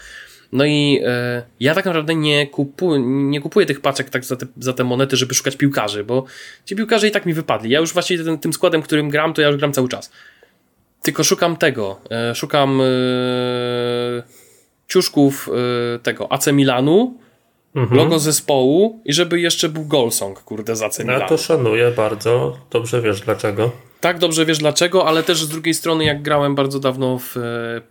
No 0.52 0.64
i 0.64 1.00
e, 1.04 1.42
ja 1.60 1.74
tak 1.74 1.84
naprawdę 1.84 2.14
nie, 2.14 2.46
kupu, 2.46 2.96
nie 2.96 3.40
kupuję 3.40 3.66
tych 3.66 3.80
paczek 3.80 4.10
tak 4.10 4.24
za 4.24 4.36
te, 4.36 4.46
za 4.58 4.72
te 4.72 4.84
monety, 4.84 5.16
żeby 5.16 5.34
szukać 5.34 5.56
piłkarzy, 5.56 6.04
bo 6.04 6.24
ci 6.64 6.76
piłkarze 6.76 7.08
i 7.08 7.10
tak 7.10 7.26
mi 7.26 7.34
wypadli. 7.34 7.70
Ja 7.70 7.80
już 7.80 7.92
właściwie 7.92 8.24
ten, 8.24 8.38
tym 8.38 8.52
składem, 8.52 8.82
którym 8.82 9.10
gram, 9.10 9.34
to 9.34 9.42
ja 9.42 9.48
już 9.48 9.56
gram 9.56 9.72
cały 9.72 9.88
czas. 9.88 10.12
Tylko 11.02 11.24
szukam 11.24 11.56
tego. 11.56 12.00
E, 12.10 12.34
szukam 12.34 12.80
e, 12.80 12.84
ciuszków 14.88 15.48
e, 15.48 15.98
tego 15.98 16.32
AC 16.32 16.46
Milanu, 16.46 17.14
mhm. 17.74 17.96
logo 17.96 18.18
zespołu 18.18 19.00
i 19.04 19.12
żeby 19.12 19.40
jeszcze 19.40 19.68
był 19.68 19.84
Golsong, 19.84 20.40
kurde, 20.40 20.76
za 20.76 20.86
AC 20.86 20.98
Milanu. 20.98 21.20
Ja 21.20 21.28
to 21.28 21.38
szanuję 21.38 21.90
bardzo. 21.90 22.58
Dobrze 22.70 23.02
wiesz 23.02 23.20
dlaczego 23.20 23.85
tak 24.00 24.18
dobrze 24.18 24.46
wiesz 24.46 24.58
dlaczego, 24.58 25.08
ale 25.08 25.22
też 25.22 25.42
z 25.42 25.48
drugiej 25.48 25.74
strony, 25.74 26.04
jak 26.04 26.22
grałem 26.22 26.54
bardzo 26.54 26.80
dawno 26.80 27.18
w 27.18 27.36
e, 27.36 27.40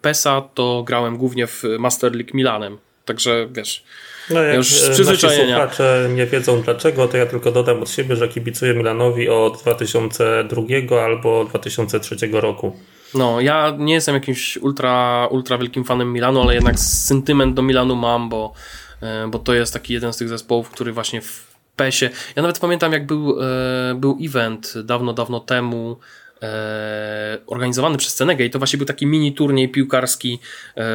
PESA, 0.01 0.41
to 0.53 0.83
grałem 0.83 1.17
głównie 1.17 1.47
w 1.47 1.63
Master 1.79 2.15
League 2.15 2.31
Milanem. 2.33 2.77
Także 3.05 3.47
wiesz. 3.51 3.83
No 4.29 4.43
jak 4.43 4.55
już 4.55 4.67
z 4.67 4.89
przyzwyczajenia. 4.89 5.57
słuchacze 5.57 6.09
nie 6.15 6.25
wiedzą 6.25 6.62
dlaczego, 6.62 7.07
to 7.07 7.17
ja 7.17 7.25
tylko 7.25 7.51
dodam 7.51 7.81
od 7.81 7.89
siebie, 7.89 8.15
że 8.15 8.27
kibicuję 8.27 8.74
Milanowi 8.74 9.29
od 9.29 9.62
2002 9.62 10.63
albo 11.05 11.45
2003 11.45 12.15
roku. 12.31 12.79
No, 13.13 13.41
ja 13.41 13.74
nie 13.77 13.93
jestem 13.93 14.15
jakimś 14.15 14.57
ultra, 14.57 15.27
ultra 15.31 15.57
wielkim 15.57 15.83
fanem 15.83 16.13
Milanu, 16.13 16.41
ale 16.41 16.55
jednak 16.55 16.79
sentyment 16.79 17.55
do 17.55 17.62
Milanu 17.62 17.95
mam, 17.95 18.29
bo, 18.29 18.53
e, 19.01 19.27
bo 19.27 19.39
to 19.39 19.53
jest 19.53 19.74
taki 19.74 19.93
jeden 19.93 20.13
z 20.13 20.17
tych 20.17 20.29
zespołów, 20.29 20.69
który 20.69 20.91
właśnie 20.91 21.21
w 21.21 21.54
PESie. 21.75 22.10
Ja 22.36 22.41
nawet 22.41 22.60
pamiętam, 22.60 22.94
jak 22.94 23.05
był, 23.05 23.41
e, 23.41 23.96
był 23.96 24.17
event 24.22 24.74
dawno, 24.84 25.13
dawno 25.13 25.39
temu 25.39 25.98
e, 26.41 27.38
organizowany 27.48 27.98
przez 27.98 28.15
Cenegę 28.15 28.46
i 28.46 28.50
to 28.50 28.60
właśnie 28.60 28.77
był 28.77 28.86
taki 28.86 29.05
mini 29.05 29.34
turniej 29.34 29.70
piłkarski 29.70 30.39
e, 30.77 30.86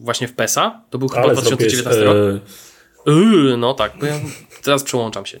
właśnie 0.00 0.28
w 0.28 0.34
PESA. 0.34 0.82
To 0.90 0.98
był 0.98 1.08
chyba 1.08 1.32
2019 1.32 2.04
rok. 2.04 2.16
Yy, 3.06 3.56
no 3.56 3.74
tak, 3.74 3.92
bo 4.00 4.06
ja 4.06 4.20
teraz 4.62 4.82
przełączam 4.82 5.26
się. 5.26 5.40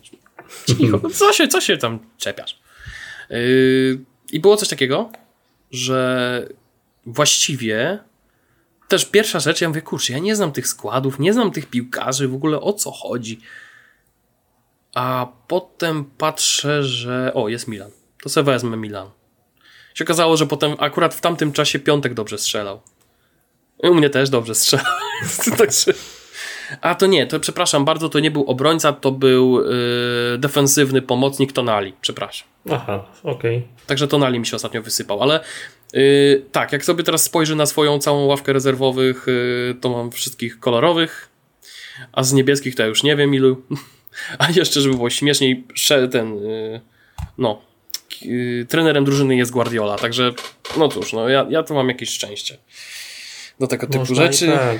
Cicho, 0.66 1.00
co 1.14 1.32
się, 1.32 1.48
co 1.48 1.60
się 1.60 1.76
tam 1.76 1.98
czepiasz? 2.18 2.58
Yy, 3.30 3.98
I 4.32 4.40
było 4.40 4.56
coś 4.56 4.68
takiego, 4.68 5.10
że 5.70 6.48
właściwie 7.06 7.98
też 8.92 9.04
pierwsza 9.04 9.40
rzecz, 9.40 9.60
ja 9.60 9.68
mówię, 9.68 9.82
kurczę, 9.82 10.12
ja 10.12 10.18
nie 10.18 10.36
znam 10.36 10.52
tych 10.52 10.68
składów, 10.68 11.18
nie 11.18 11.32
znam 11.32 11.50
tych 11.50 11.66
piłkarzy, 11.66 12.28
w 12.28 12.34
ogóle 12.34 12.60
o 12.60 12.72
co 12.72 12.90
chodzi. 12.90 13.40
A 14.94 15.26
potem 15.48 16.04
patrzę, 16.04 16.84
że 16.84 17.32
o, 17.34 17.48
jest 17.48 17.68
Milan. 17.68 17.90
To 18.22 18.28
sobie 18.28 18.44
wezmę 18.44 18.76
Milan. 18.76 19.10
Się 19.94 20.04
okazało, 20.04 20.36
że 20.36 20.46
potem 20.46 20.76
akurat 20.78 21.14
w 21.14 21.20
tamtym 21.20 21.52
czasie 21.52 21.78
Piątek 21.78 22.14
dobrze 22.14 22.38
strzelał. 22.38 22.80
I 23.82 23.88
u 23.88 23.94
mnie 23.94 24.10
też 24.10 24.30
dobrze 24.30 24.54
strzelał. 24.54 24.94
Także... 25.58 25.94
A 26.80 26.94
to 26.94 27.06
nie, 27.06 27.26
to 27.26 27.40
przepraszam 27.40 27.84
bardzo, 27.84 28.08
to 28.08 28.20
nie 28.20 28.30
był 28.30 28.44
obrońca, 28.44 28.92
to 28.92 29.12
był 29.12 29.64
yy, 29.64 30.38
defensywny 30.38 31.02
pomocnik 31.02 31.52
Tonali. 31.52 31.92
Przepraszam. 32.00 32.48
Aha, 32.70 33.04
okej. 33.22 33.56
Okay. 33.56 33.86
Także 33.86 34.08
Tonali 34.08 34.38
mi 34.40 34.46
się 34.46 34.56
ostatnio 34.56 34.82
wysypał, 34.82 35.22
ale 35.22 35.40
yy, 35.92 36.44
tak, 36.52 36.72
jak 36.72 36.84
sobie 36.84 37.04
teraz 37.04 37.24
spojrzę 37.24 37.54
na 37.54 37.66
swoją 37.66 37.98
całą 37.98 38.24
ławkę 38.24 38.52
rezerwowych, 38.52 39.24
yy, 39.26 39.74
to 39.80 39.90
mam 39.90 40.12
wszystkich 40.12 40.60
kolorowych, 40.60 41.28
a 42.12 42.22
z 42.22 42.32
niebieskich 42.32 42.74
to 42.74 42.82
ja 42.82 42.88
już 42.88 43.02
nie 43.02 43.16
wiem 43.16 43.34
ilu. 43.34 43.56
A 44.38 44.50
jeszcze, 44.50 44.80
żeby 44.80 44.94
było 44.94 45.10
śmieszniej, 45.10 45.66
ten, 46.10 46.36
yy, 46.36 46.80
no, 47.38 47.62
yy, 48.22 48.66
trenerem 48.68 49.04
drużyny 49.04 49.36
jest 49.36 49.50
Guardiola, 49.50 49.98
także, 49.98 50.32
no 50.76 50.88
cóż, 50.88 51.12
no, 51.12 51.28
ja, 51.28 51.46
ja 51.50 51.62
tu 51.62 51.74
mam 51.74 51.88
jakieś 51.88 52.08
szczęście 52.08 52.58
do 53.60 53.66
tego 53.66 53.86
typu 53.86 53.98
Można 53.98 54.14
rzeczy. 54.14 54.46
Tak. 54.46 54.78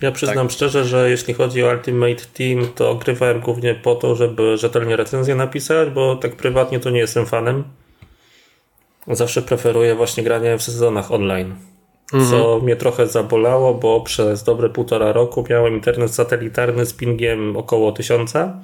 Ja 0.00 0.12
przyznam 0.12 0.46
tak. 0.46 0.52
szczerze, 0.52 0.84
że 0.84 1.10
jeśli 1.10 1.34
chodzi 1.34 1.64
o 1.64 1.70
Ultimate 1.70 2.24
Team, 2.34 2.68
to 2.74 2.94
grywałem 2.94 3.40
głównie 3.40 3.74
po 3.74 3.94
to, 3.94 4.14
żeby 4.14 4.56
rzetelnie 4.56 4.96
recenzję 4.96 5.34
napisać, 5.34 5.90
bo 5.90 6.16
tak 6.16 6.36
prywatnie 6.36 6.80
to 6.80 6.90
nie 6.90 6.98
jestem 6.98 7.26
fanem. 7.26 7.64
Zawsze 9.08 9.42
preferuję 9.42 9.94
właśnie 9.94 10.22
granie 10.22 10.58
w 10.58 10.62
sezonach 10.62 11.12
online. 11.12 11.54
Mhm. 12.12 12.30
Co 12.30 12.60
mnie 12.62 12.76
trochę 12.76 13.06
zabolało, 13.06 13.74
bo 13.74 14.00
przez 14.00 14.44
dobre 14.44 14.70
półtora 14.70 15.12
roku 15.12 15.44
miałem 15.50 15.74
internet 15.74 16.14
satelitarny 16.14 16.86
z 16.86 16.94
pingiem 16.94 17.56
około 17.56 17.92
tysiąca 17.92 18.60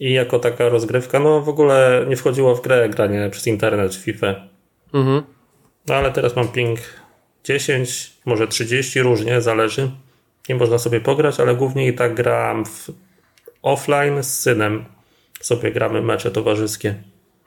i 0.00 0.12
jako 0.12 0.38
taka 0.38 0.68
rozgrywka, 0.68 1.20
no 1.20 1.40
w 1.40 1.48
ogóle 1.48 2.04
nie 2.08 2.16
wchodziło 2.16 2.54
w 2.54 2.62
grę 2.62 2.88
granie 2.88 3.28
przez 3.30 3.46
internet 3.46 3.94
w 3.94 4.04
FIFA. 4.04 4.34
Mhm. 4.94 5.22
No 5.86 5.94
ale 5.94 6.12
teraz 6.12 6.36
mam 6.36 6.48
ping 6.48 6.78
10, 7.44 8.12
może 8.24 8.48
30, 8.48 9.00
różnie, 9.00 9.40
zależy. 9.40 9.90
Nie 10.48 10.54
można 10.54 10.78
sobie 10.78 11.00
pograć, 11.00 11.40
ale 11.40 11.54
głównie 11.54 11.88
i 11.88 11.94
tak 11.94 12.14
gram 12.14 12.64
w 12.64 12.90
offline 13.62 14.22
z 14.22 14.40
synem. 14.40 14.84
Sobie 15.40 15.72
gramy 15.72 16.02
mecze 16.02 16.30
towarzyskie. 16.30 16.94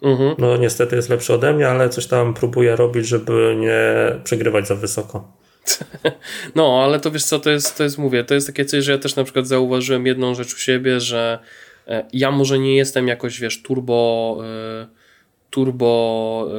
Mhm. 0.02 0.36
No 0.38 0.58
niestety 0.58 0.96
jest 0.96 1.10
lepszy 1.10 1.34
ode 1.34 1.54
mnie, 1.54 1.68
ale 1.68 1.90
coś 1.90 2.08
tam 2.08 2.34
próbuję 2.34 2.76
robić, 2.76 3.08
żeby 3.08 3.56
nie 3.60 3.82
przegrywać 4.24 4.68
za 4.68 4.76
wysoko. 4.76 5.32
No, 6.56 6.84
ale 6.84 7.00
to 7.00 7.12
wiesz 7.12 7.24
co, 7.24 7.40
to 7.40 7.50
jest, 7.50 7.78
to 7.78 7.84
jest, 7.84 7.98
mówię, 7.98 8.24
to 8.24 8.34
jest 8.34 8.48
takie 8.48 8.66
coś, 8.66 8.84
że 8.84 8.92
ja 8.92 8.98
też 8.98 9.16
na 9.16 9.24
przykład 9.24 9.48
zauważyłem 9.48 10.06
jedną 10.06 10.36
rzecz 10.36 10.54
u 10.54 10.58
siebie, 10.58 11.00
że 11.00 11.40
e, 11.88 12.06
ja 12.14 12.32
może 12.32 12.60
nie 12.60 12.76
jestem 12.76 13.08
jakoś, 13.08 13.40
wiesz, 13.40 13.62
turbo 13.62 14.38
e, 14.44 14.88
turbo 15.52 16.48
e, 16.50 16.54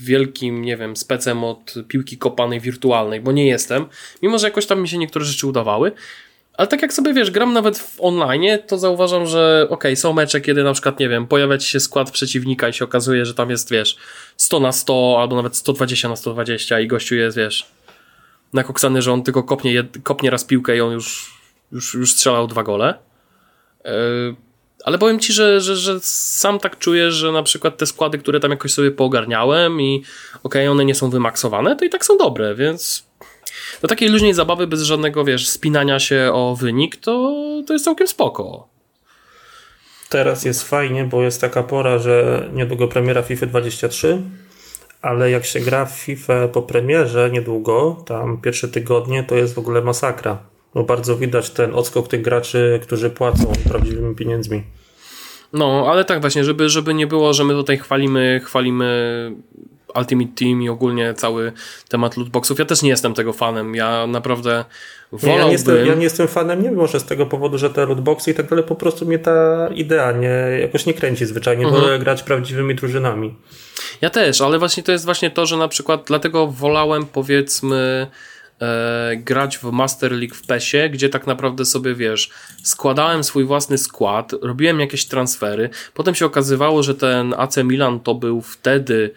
wielkim, 0.00 0.62
nie 0.62 0.76
wiem, 0.76 0.96
specem 0.96 1.44
od 1.44 1.74
piłki 1.88 2.18
kopanej 2.18 2.60
wirtualnej, 2.60 3.20
bo 3.20 3.32
nie 3.32 3.46
jestem, 3.46 3.86
mimo 4.22 4.38
że 4.38 4.46
jakoś 4.46 4.66
tam 4.66 4.82
mi 4.82 4.88
się 4.88 4.98
niektóre 4.98 5.24
rzeczy 5.24 5.46
udawały, 5.46 5.92
ale 6.52 6.68
tak 6.68 6.82
jak 6.82 6.92
sobie 6.92 7.14
wiesz, 7.14 7.30
gram 7.30 7.52
nawet 7.52 7.78
w 7.78 8.00
online, 8.00 8.58
to 8.66 8.78
zauważam, 8.78 9.26
że 9.26 9.66
ok, 9.70 9.84
są 9.94 10.12
mecze, 10.12 10.40
kiedy 10.40 10.64
na 10.64 10.72
przykład, 10.72 11.00
nie 11.00 11.08
wiem, 11.08 11.26
pojawia 11.26 11.58
ci 11.58 11.68
się 11.68 11.80
skład 11.80 12.10
przeciwnika 12.10 12.68
i 12.68 12.72
się 12.72 12.84
okazuje, 12.84 13.26
że 13.26 13.34
tam 13.34 13.50
jest, 13.50 13.70
wiesz, 13.70 13.96
100 14.36 14.60
na 14.60 14.72
100 14.72 15.16
albo 15.20 15.36
nawet 15.36 15.56
120 15.56 16.08
na 16.08 16.16
120 16.16 16.80
i 16.80 16.86
gościu 16.86 17.14
jest, 17.14 17.36
wiesz, 17.36 17.66
nakoksany, 18.52 19.02
że 19.02 19.12
on 19.12 19.22
tylko 19.22 19.42
kopnie, 19.42 19.84
kopnie 20.02 20.30
raz 20.30 20.44
piłkę 20.44 20.76
i 20.76 20.80
on 20.80 20.92
już, 20.92 21.38
już, 21.72 21.94
już 21.94 22.12
strzelał 22.12 22.46
dwa 22.46 22.62
gole. 22.62 22.94
Yy, 23.84 23.90
ale 24.84 24.98
powiem 24.98 25.20
ci, 25.20 25.32
że, 25.32 25.60
że, 25.60 25.76
że 25.76 26.00
sam 26.02 26.58
tak 26.58 26.78
czuję, 26.78 27.10
że 27.10 27.32
na 27.32 27.42
przykład 27.42 27.76
te 27.76 27.86
składy, 27.86 28.18
które 28.18 28.40
tam 28.40 28.50
jakoś 28.50 28.72
sobie 28.72 28.90
poogarniałem 28.90 29.80
i 29.80 30.04
ok, 30.42 30.54
one 30.70 30.84
nie 30.84 30.94
są 30.94 31.10
wymaksowane, 31.10 31.76
to 31.76 31.84
i 31.84 31.90
tak 31.90 32.04
są 32.04 32.18
dobre, 32.18 32.54
więc 32.54 33.06
do 33.82 33.88
takiej 33.88 34.08
luźnej 34.08 34.34
zabawy 34.34 34.66
bez 34.66 34.82
żadnego, 34.82 35.24
wiesz, 35.24 35.48
spinania 35.48 35.98
się 35.98 36.30
o 36.32 36.56
wynik, 36.60 36.96
to, 36.96 37.32
to 37.66 37.72
jest 37.72 37.84
całkiem 37.84 38.08
spoko. 38.08 38.68
Teraz 40.08 40.44
jest 40.44 40.68
fajnie, 40.68 41.04
bo 41.04 41.22
jest 41.22 41.40
taka 41.40 41.62
pora, 41.62 41.98
że 41.98 42.48
niedługo 42.52 42.88
premiera 42.88 43.22
FIFA 43.22 43.46
23, 43.46 44.22
ale 45.02 45.30
jak 45.30 45.44
się 45.44 45.60
gra 45.60 45.84
w 45.84 45.92
FIFA 45.92 46.48
po 46.48 46.62
premierze 46.62 47.30
niedługo, 47.32 48.04
tam 48.06 48.40
pierwsze 48.40 48.68
tygodnie, 48.68 49.24
to 49.24 49.34
jest 49.34 49.54
w 49.54 49.58
ogóle 49.58 49.80
masakra. 49.80 50.51
Bo 50.74 50.84
bardzo 50.84 51.16
widać 51.16 51.50
ten 51.50 51.74
odskok 51.74 52.08
tych 52.08 52.22
graczy, 52.22 52.80
którzy 52.82 53.10
płacą 53.10 53.52
prawdziwymi 53.68 54.14
pieniędzmi. 54.14 54.62
No, 55.52 55.86
ale 55.90 56.04
tak 56.04 56.20
właśnie, 56.20 56.44
żeby, 56.44 56.68
żeby 56.68 56.94
nie 56.94 57.06
było, 57.06 57.32
że 57.32 57.44
my 57.44 57.54
tutaj 57.54 57.78
chwalimy, 57.78 58.40
chwalimy 58.44 59.32
Ultimate 59.94 60.30
Team 60.34 60.62
i 60.62 60.68
ogólnie 60.68 61.14
cały 61.14 61.52
temat 61.88 62.16
lootboxów. 62.16 62.58
Ja 62.58 62.64
też 62.64 62.82
nie 62.82 62.90
jestem 62.90 63.14
tego 63.14 63.32
fanem. 63.32 63.74
Ja 63.74 64.06
naprawdę 64.06 64.64
wolałbym... 65.12 65.36
Nie, 65.36 65.38
ja, 65.38 65.46
nie 65.46 65.52
jestem, 65.52 65.86
ja 65.86 65.94
nie 65.94 66.02
jestem 66.02 66.28
fanem, 66.28 66.62
nie 66.62 66.72
może 66.72 67.00
z 67.00 67.04
tego 67.04 67.26
powodu, 67.26 67.58
że 67.58 67.70
te 67.70 67.86
lootboxy 67.86 68.30
i 68.30 68.34
tak 68.34 68.48
dalej, 68.48 68.64
po 68.64 68.74
prostu 68.74 69.06
mnie 69.06 69.18
ta 69.18 69.68
idea 69.74 70.12
nie, 70.12 70.60
jakoś 70.60 70.86
nie 70.86 70.94
kręci 70.94 71.26
zwyczajnie, 71.26 71.64
mhm. 71.64 71.82
wolę 71.82 71.98
grać 71.98 72.22
prawdziwymi 72.22 72.74
drużynami. 72.74 73.34
Ja 74.00 74.10
też, 74.10 74.40
ale 74.40 74.58
właśnie 74.58 74.82
to 74.82 74.92
jest 74.92 75.04
właśnie 75.04 75.30
to, 75.30 75.46
że 75.46 75.56
na 75.56 75.68
przykład 75.68 76.04
dlatego 76.06 76.46
wolałem 76.46 77.06
powiedzmy 77.06 78.06
e, 78.62 79.16
grać 79.16 79.58
w 79.58 79.64
Master 79.64 80.12
League 80.12 80.34
w 80.34 80.46
PESie, 80.46 80.90
gdzie 80.90 81.08
tak 81.08 81.26
naprawdę 81.26 81.64
sobie, 81.64 81.94
wiesz, 81.94 82.30
składałem 82.62 83.24
swój 83.24 83.44
własny 83.44 83.78
skład, 83.78 84.32
robiłem 84.42 84.80
jakieś 84.80 85.04
transfery, 85.04 85.70
potem 85.94 86.14
się 86.14 86.26
okazywało, 86.26 86.82
że 86.82 86.94
ten 86.94 87.34
AC 87.36 87.56
Milan 87.56 88.00
to 88.00 88.14
był 88.14 88.40
wtedy 88.40 89.10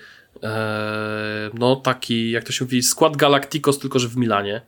e, 0.43 1.49
no 1.53 1.75
taki, 1.75 2.31
jak 2.31 2.43
to 2.43 2.51
się 2.51 2.65
mówi, 2.65 2.83
skład 2.83 3.17
Galacticos, 3.17 3.79
tylko 3.79 3.99
że 3.99 4.07
w 4.07 4.17
Milanie. 4.17 4.61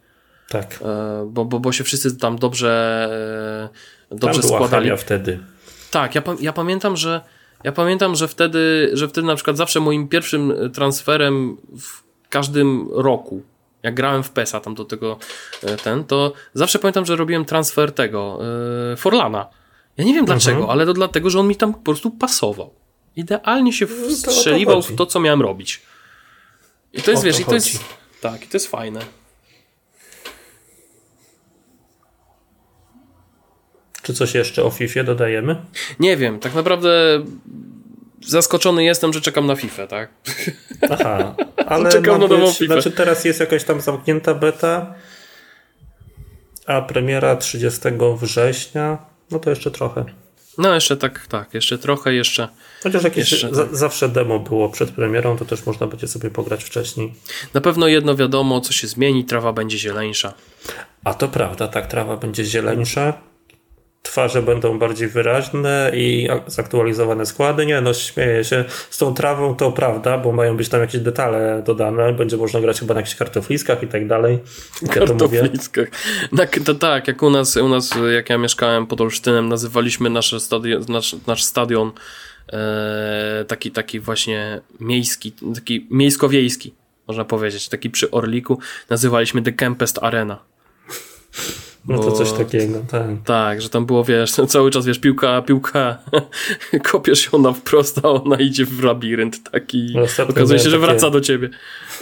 Tak. 0.50 0.79
E, 0.81 1.27
bo, 1.29 1.46
bo, 1.46 1.60
bo 1.60 1.72
się 1.72 1.84
wszyscy 1.84 2.17
tam 2.17 2.38
dobrze, 2.38 3.10
e, 4.12 4.15
dobrze 4.15 4.41
tam 4.41 4.50
była 4.50 4.60
składali. 4.60 4.98
wtedy. 4.98 5.39
Tak, 5.91 6.15
ja, 6.15 6.22
ja 6.39 6.53
pamiętam, 6.53 6.98
że 6.98 7.22
ja 7.63 7.72
pamiętam, 7.72 8.15
że 8.15 8.27
wtedy, 8.27 8.89
że 8.93 9.07
wtedy 9.07 9.27
na 9.27 9.36
przykład 9.36 9.57
zawsze 9.57 9.79
moim 9.79 10.07
pierwszym 10.07 10.53
transferem 10.74 11.57
w 11.79 12.03
każdym 12.29 12.88
roku, 12.91 13.43
jak 13.84 13.96
grałem 13.96 14.24
w 14.24 14.31
PESA 14.31 14.60
tam 14.60 14.75
do 14.75 14.86
tego 14.86 15.19
e, 15.63 15.77
ten, 15.77 16.03
to 16.03 16.34
zawsze 16.53 16.79
pamiętam, 16.79 17.05
że 17.05 17.15
robiłem 17.15 17.46
transfer 17.46 17.91
tego 17.91 18.39
yy, 18.89 18.98
Forlana. 18.98 19.48
Ja 19.98 20.03
nie 20.03 20.13
wiem 20.13 20.25
dlaczego, 20.25 20.57
mhm. 20.57 20.69
ale 20.72 20.86
to 20.86 20.93
dlatego, 20.93 21.29
że 21.29 21.39
on 21.39 21.48
mi 21.48 21.55
tam 21.55 21.74
po 21.74 21.79
prostu 21.79 22.12
pasował. 22.12 22.74
Idealnie 23.15 23.74
się 23.74 23.86
no 23.86 24.10
wstrzeliwał 24.10 24.81
w 24.81 24.96
to, 24.96 25.05
co 25.05 25.19
miałem 25.19 25.41
robić. 25.41 25.81
I 26.93 27.01
to 27.01 27.12
jest, 27.12 27.24
o 27.24 27.25
wiesz, 27.25 27.36
to 27.36 27.41
i 27.41 27.46
to 27.46 27.53
jest. 27.53 27.79
Tak, 28.22 28.43
i 28.46 28.48
to 28.48 28.55
jest 28.55 28.67
fajne. 28.67 29.00
Czy 34.01 34.13
coś 34.13 34.34
jeszcze 34.34 34.63
o 34.63 34.69
FIFA 34.69 35.03
dodajemy? 35.03 35.65
Nie 36.00 36.17
wiem, 36.17 36.39
tak 36.39 36.55
naprawdę 36.55 37.24
zaskoczony 38.25 38.83
jestem, 38.83 39.13
że 39.13 39.21
czekam 39.21 39.47
na 39.47 39.55
FIFA, 39.55 39.88
tak? 39.88 40.09
Aha, 40.89 41.36
ale 41.67 41.91
czekam 41.91 42.21
na 42.21 42.27
nową 42.27 42.51
FIFA. 42.51 42.74
Znaczy 42.74 42.91
teraz 42.91 43.25
jest 43.25 43.39
jakaś 43.39 43.63
tam 43.63 43.81
zamknięta 43.81 44.33
beta, 44.33 44.93
a 46.65 46.81
premiera 46.81 47.36
30 47.36 47.81
września, 48.21 48.97
no 49.31 49.39
to 49.39 49.50
jeszcze 49.50 49.71
trochę. 49.71 50.05
No 50.57 50.74
jeszcze 50.74 50.97
tak, 50.97 51.27
tak, 51.27 51.53
jeszcze 51.53 51.77
trochę, 51.77 52.13
jeszcze. 52.13 52.47
Chociaż 52.83 53.03
jakieś 53.03 53.31
jeszcze, 53.31 53.50
tak. 53.50 53.75
zawsze 53.75 54.09
demo 54.09 54.39
było 54.39 54.69
przed 54.69 54.91
premierą, 54.91 55.38
to 55.38 55.45
też 55.45 55.65
można 55.65 55.88
będzie 55.88 56.07
sobie 56.07 56.29
pograć 56.29 56.63
wcześniej. 56.63 57.13
Na 57.53 57.62
pewno 57.62 57.88
jedno 57.88 58.15
wiadomo, 58.15 58.62
co 58.62 58.74
się 58.74 58.88
zmieni, 58.88 59.25
trawa 59.25 59.53
będzie 59.53 59.77
zieleńsza. 59.77 60.33
A 61.03 61.13
to 61.13 61.27
prawda, 61.27 61.67
tak, 61.67 61.88
trawa 61.88 62.17
będzie 62.17 62.45
zieleńsza 62.45 63.13
twarze 64.01 64.42
będą 64.42 64.80
bardziej 64.80 65.08
wyraźne 65.08 65.92
i 65.94 66.27
zaktualizowane 66.48 67.25
składy. 67.25 67.66
Nie, 67.66 67.82
no 67.82 67.94
śmieję 67.94 68.44
się. 68.44 68.66
Z 68.89 68.98
tą 68.98 69.13
trawą 69.13 69.56
to 69.56 69.72
prawda, 69.72 70.18
bo 70.18 70.32
mają 70.32 70.58
być 70.58 70.70
tam 70.70 70.82
jakieś 70.82 71.01
detale 71.01 71.63
dodane. 71.66 72.13
Będzie 72.13 72.38
można 72.38 72.62
grać 72.62 72.80
chyba 72.80 72.94
na 72.94 73.00
jakichś 73.00 73.16
kartofliskach 73.16 73.84
i 73.84 73.88
tak 73.88 74.08
dalej. 74.08 74.39
Ja 74.82 74.92
to 76.66 76.75
tak, 76.75 77.08
jak 77.08 77.24
u 77.24 77.30
nas, 77.30 77.58
u 77.58 77.70
nas, 77.70 77.89
jak 78.13 78.30
ja 78.30 78.38
mieszkałem 78.38 78.88
pod 78.88 79.01
Olsztynem, 79.01 79.50
nazywaliśmy 79.50 80.10
nasz 80.10 80.42
stadion, 80.42 80.84
nasz, 80.89 81.16
nasz 81.27 81.44
stadion 81.44 81.92
e, 82.54 83.46
taki, 83.48 83.72
taki 83.72 84.00
właśnie 84.00 84.62
miejski, 84.80 85.34
taki 85.56 85.88
miejsko-wiejski, 85.92 86.74
można 87.08 87.25
powiedzieć. 87.25 87.70
Taki 87.70 87.89
przy 87.89 88.12
Orliku 88.12 88.60
nazywaliśmy 88.89 89.42
The 89.42 89.51
Kempest 89.51 90.00
Arena. 90.01 90.39
No 91.88 92.00
to 92.00 92.12
coś 92.12 92.32
takiego, 92.32 92.79
tak. 92.91 93.08
Tak, 93.25 93.62
że 93.62 93.70
tam 93.70 93.86
było, 93.86 94.03
wiesz, 94.03 94.32
cały 94.48 94.72
czas, 94.72 94.86
wiesz, 94.86 95.00
piłka, 95.00 95.41
piłka, 95.41 95.98
kopiesz 96.91 97.29
ją 97.34 97.39
na 97.39 97.53
wprost, 97.53 98.00
a 98.03 98.10
ona 98.10 98.36
idzie 98.36 98.65
w 98.65 98.84
labirynt 98.84 99.51
taki, 99.51 99.96
no 99.96 100.25
okazuje 100.29 100.60
się, 100.60 100.70
że 100.70 100.79
takie, 100.79 100.86
wraca 100.86 101.10
do 101.10 101.22
ciebie. 101.22 101.50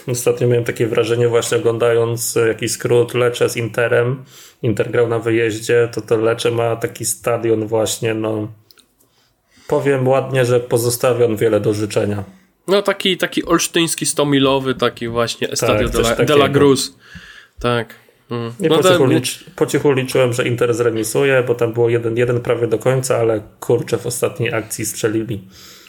Ostatnio 0.08 0.48
miałem 0.48 0.63
takie 0.63 0.88
wrażenie 0.88 1.27
właśnie 1.27 1.58
oglądając 1.58 2.36
jakiś 2.48 2.72
skrót 2.72 3.13
Lecze 3.13 3.50
z 3.50 3.58
Interem, 3.58 4.24
Inter 4.63 4.92
grał 4.92 5.08
na 5.08 5.20
wyjeździe, 5.20 5.89
to 5.94 6.01
to 6.01 6.18
Lecze 6.18 6.51
ma 6.51 6.75
taki 6.75 7.06
stadion 7.06 7.68
właśnie, 7.68 8.13
no 8.13 8.48
powiem 9.68 10.08
ładnie, 10.08 10.46
że 10.46 10.60
pozostawia 10.60 11.25
on 11.25 11.36
wiele 11.36 11.60
do 11.60 11.74
życzenia. 11.74 12.24
No 12.68 12.82
taki, 12.82 13.18
taki 13.18 13.46
olsztyński 13.46 14.06
100-milowy, 14.06 14.74
taki 14.74 15.08
właśnie 15.08 15.48
tak, 15.48 15.54
Estadio 15.54 15.89
de, 15.89 16.00
la, 16.00 16.15
de 16.15 16.34
la 16.34 16.50
Cruz. 16.50 16.96
Tak. 17.60 18.05
Mm. 18.32 18.53
Nie 18.60 18.70
no 18.70 18.77
po, 18.77 18.89
cichu 18.89 19.05
licz, 19.05 19.44
po 19.55 19.65
cichu 19.65 19.91
liczyłem, 19.91 20.34
że 20.34 20.48
Inter 20.48 20.74
zremisuje, 20.74 21.44
bo 21.48 21.55
tam 21.55 21.74
było 21.74 21.88
1-1 21.88 22.39
prawie 22.39 22.67
do 22.67 22.77
końca, 22.77 23.17
ale 23.17 23.41
kurczę 23.60 23.98
w 23.98 24.05
ostatniej 24.05 24.53
akcji 24.53 24.86
strzelili. 24.86 25.41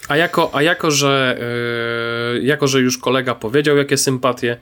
A 0.09 0.17
jako, 0.17 0.51
a 0.53 0.63
jako 0.63 0.91
że 0.91 1.39
yy, 2.35 2.43
jako, 2.43 2.67
że 2.67 2.81
już 2.81 2.99
kolega 2.99 3.35
powiedział, 3.35 3.77
jakie 3.77 3.97
sympatie 3.97 4.57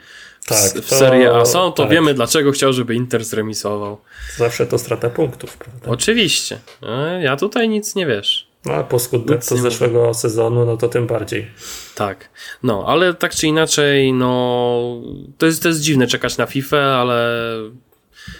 tak, 0.46 0.58
w, 0.58 0.80
w 0.80 0.94
Serie 0.94 1.34
A 1.34 1.44
są, 1.44 1.72
to 1.72 1.82
tak. 1.82 1.92
wiemy, 1.92 2.14
dlaczego 2.14 2.52
chciał, 2.52 2.72
żeby 2.72 2.94
Inter 2.94 3.24
zremisował. 3.24 4.00
Zawsze 4.36 4.66
to 4.66 4.78
strata 4.78 5.10
punktów, 5.10 5.56
prawda? 5.56 5.90
Oczywiście. 5.90 6.58
E, 6.82 7.22
ja 7.22 7.36
tutaj 7.36 7.68
nic 7.68 7.94
nie 7.94 8.06
wiesz. 8.06 8.53
No, 8.64 8.74
a 8.74 8.82
po 8.84 8.98
skutku 8.98 9.56
zeszłego 9.56 10.14
sezonu, 10.14 10.64
no 10.64 10.76
to 10.76 10.88
tym 10.88 11.06
bardziej. 11.06 11.46
Tak. 11.94 12.28
No, 12.62 12.84
ale 12.86 13.14
tak 13.14 13.34
czy 13.34 13.46
inaczej, 13.46 14.12
no 14.12 15.02
to 15.38 15.46
jest, 15.46 15.62
to 15.62 15.68
jest 15.68 15.80
dziwne 15.80 16.06
czekać 16.06 16.36
na 16.36 16.46
FIFA, 16.46 16.76
ale 16.76 17.40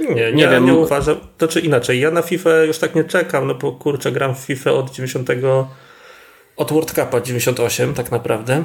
nie, 0.00 0.14
nie, 0.14 0.32
nie 0.32 0.48
wiem. 0.48 0.66
nie 0.66 0.74
uważam. 0.74 1.16
To 1.38 1.48
czy 1.48 1.60
inaczej, 1.60 2.00
ja 2.00 2.10
na 2.10 2.22
FIFA 2.22 2.62
już 2.62 2.78
tak 2.78 2.94
nie 2.94 3.04
czekam, 3.04 3.46
no 3.46 3.54
bo 3.54 3.72
kurczę, 3.72 4.12
gram 4.12 4.34
w 4.34 4.38
FIFA 4.38 4.72
od 4.72 4.90
90. 4.90 5.28
od 6.56 6.72
World 6.72 6.90
Cupa 6.92 7.20
98 7.20 7.94
tak 7.94 8.10
naprawdę. 8.10 8.64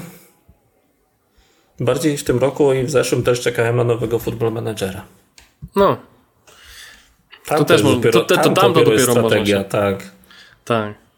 Bardziej 1.80 2.18
w 2.18 2.24
tym 2.24 2.40
roku 2.40 2.74
i 2.74 2.84
w 2.84 2.92
zeszłym 2.92 3.24
też 3.24 3.42
czekałem 3.42 3.76
na 3.76 3.84
nowego 3.84 4.20
Football 4.20 4.52
Managera. 4.52 5.06
No. 5.76 5.98
Tam 7.46 7.58
to 7.58 7.66
też 7.66 7.84
dopiero, 7.84 8.20
to, 8.20 8.26
to, 8.26 8.36
to, 8.36 8.44
tam, 8.44 8.74
to 8.74 8.84
dopiero 8.84 9.12
strategia, 9.12 9.22
może 9.32 9.46
się. 9.46 9.64
tak. 9.64 10.12
Tak. 10.66 11.09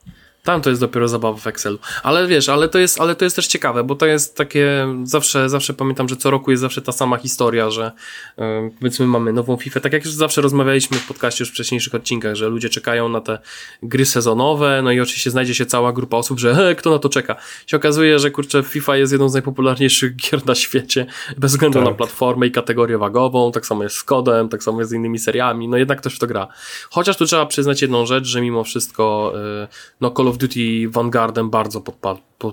Tam 0.44 0.62
to 0.62 0.70
jest 0.70 0.82
dopiero 0.82 1.08
zabawa 1.08 1.40
w 1.40 1.48
Excelu. 1.48 1.78
Ale 2.04 2.28
wiesz, 2.28 2.50
ale 2.50 2.70
to 2.70 2.80
jest, 2.80 3.02
ale 3.02 3.16
to 3.16 3.26
jest 3.26 3.36
też 3.36 3.48
ciekawe, 3.48 3.84
bo 3.84 3.96
to 3.96 4.06
jest 4.06 4.36
takie, 4.36 4.88
zawsze, 5.04 5.50
zawsze 5.50 5.74
pamiętam, 5.74 6.10
że 6.10 6.16
co 6.16 6.32
roku 6.32 6.52
jest 6.52 6.62
zawsze 6.62 6.82
ta 6.82 6.92
sama 6.92 7.18
historia, 7.18 7.70
że 7.70 7.92
yy, 8.38 8.46
powiedzmy 8.80 9.08
mamy 9.08 9.34
nową 9.34 9.58
FIFA, 9.58 9.80
tak 9.80 9.94
jak 9.94 10.06
już 10.06 10.14
zawsze 10.14 10.42
rozmawialiśmy 10.42 10.98
w 10.98 11.08
podcaście 11.08 11.42
już 11.42 11.50
w 11.50 11.54
wcześniejszych 11.54 11.96
odcinkach, 11.96 12.36
że 12.36 12.50
ludzie 12.50 12.70
czekają 12.70 13.10
na 13.10 13.22
te 13.22 13.40
gry 13.84 14.06
sezonowe, 14.06 14.82
no 14.84 14.92
i 14.92 15.00
oczywiście 15.00 15.32
znajdzie 15.32 15.56
się 15.56 15.66
cała 15.66 15.94
grupa 15.94 16.18
osób, 16.18 16.40
że 16.40 16.56
he, 16.56 16.76
kto 16.76 16.92
na 16.92 17.00
to 17.00 17.10
czeka. 17.10 17.36
Się 17.68 17.78
okazuje, 17.78 18.20
że 18.20 18.32
kurczę, 18.32 18.64
FIFA 18.64 18.98
jest 18.98 19.12
jedną 19.12 19.30
z 19.30 19.34
najpopularniejszych 19.34 20.16
gier 20.22 20.46
na 20.46 20.56
świecie, 20.56 21.06
bez 21.38 21.52
względu 21.52 21.80
tak. 21.80 21.88
na 21.88 21.94
platformę 21.94 22.48
i 22.48 22.52
kategorię 22.52 22.98
wagową, 22.98 23.52
tak 23.52 23.66
samo 23.66 23.84
jest 23.84 23.96
z 23.96 24.04
kodem, 24.04 24.50
tak 24.50 24.64
samo 24.64 24.80
jest 24.80 24.92
z 24.92 24.94
innymi 24.94 25.20
seriami, 25.20 25.68
no 25.68 25.78
jednak 25.78 26.00
ktoś 26.00 26.16
w 26.16 26.20
to 26.20 26.28
gra. 26.28 26.48
Chociaż 26.90 27.18
tu 27.18 27.26
trzeba 27.26 27.46
przyznać 27.46 27.82
jedną 27.82 28.06
rzecz, 28.06 28.26
że 28.26 28.42
mimo 28.42 28.64
wszystko, 28.64 29.34
yy, 29.36 29.68
no 30.02 30.12
Call 30.12 30.31
of 30.32 30.38
Duty 30.38 30.90
Vanguardem 30.90 31.50
bardzo 31.50 31.82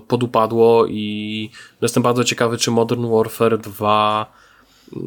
podupadło 0.07 0.85
i 0.87 1.49
jestem 1.81 2.03
bardzo 2.03 2.23
ciekawy, 2.23 2.57
czy 2.57 2.71
Modern 2.71 3.09
Warfare 3.09 3.57
2 3.57 4.33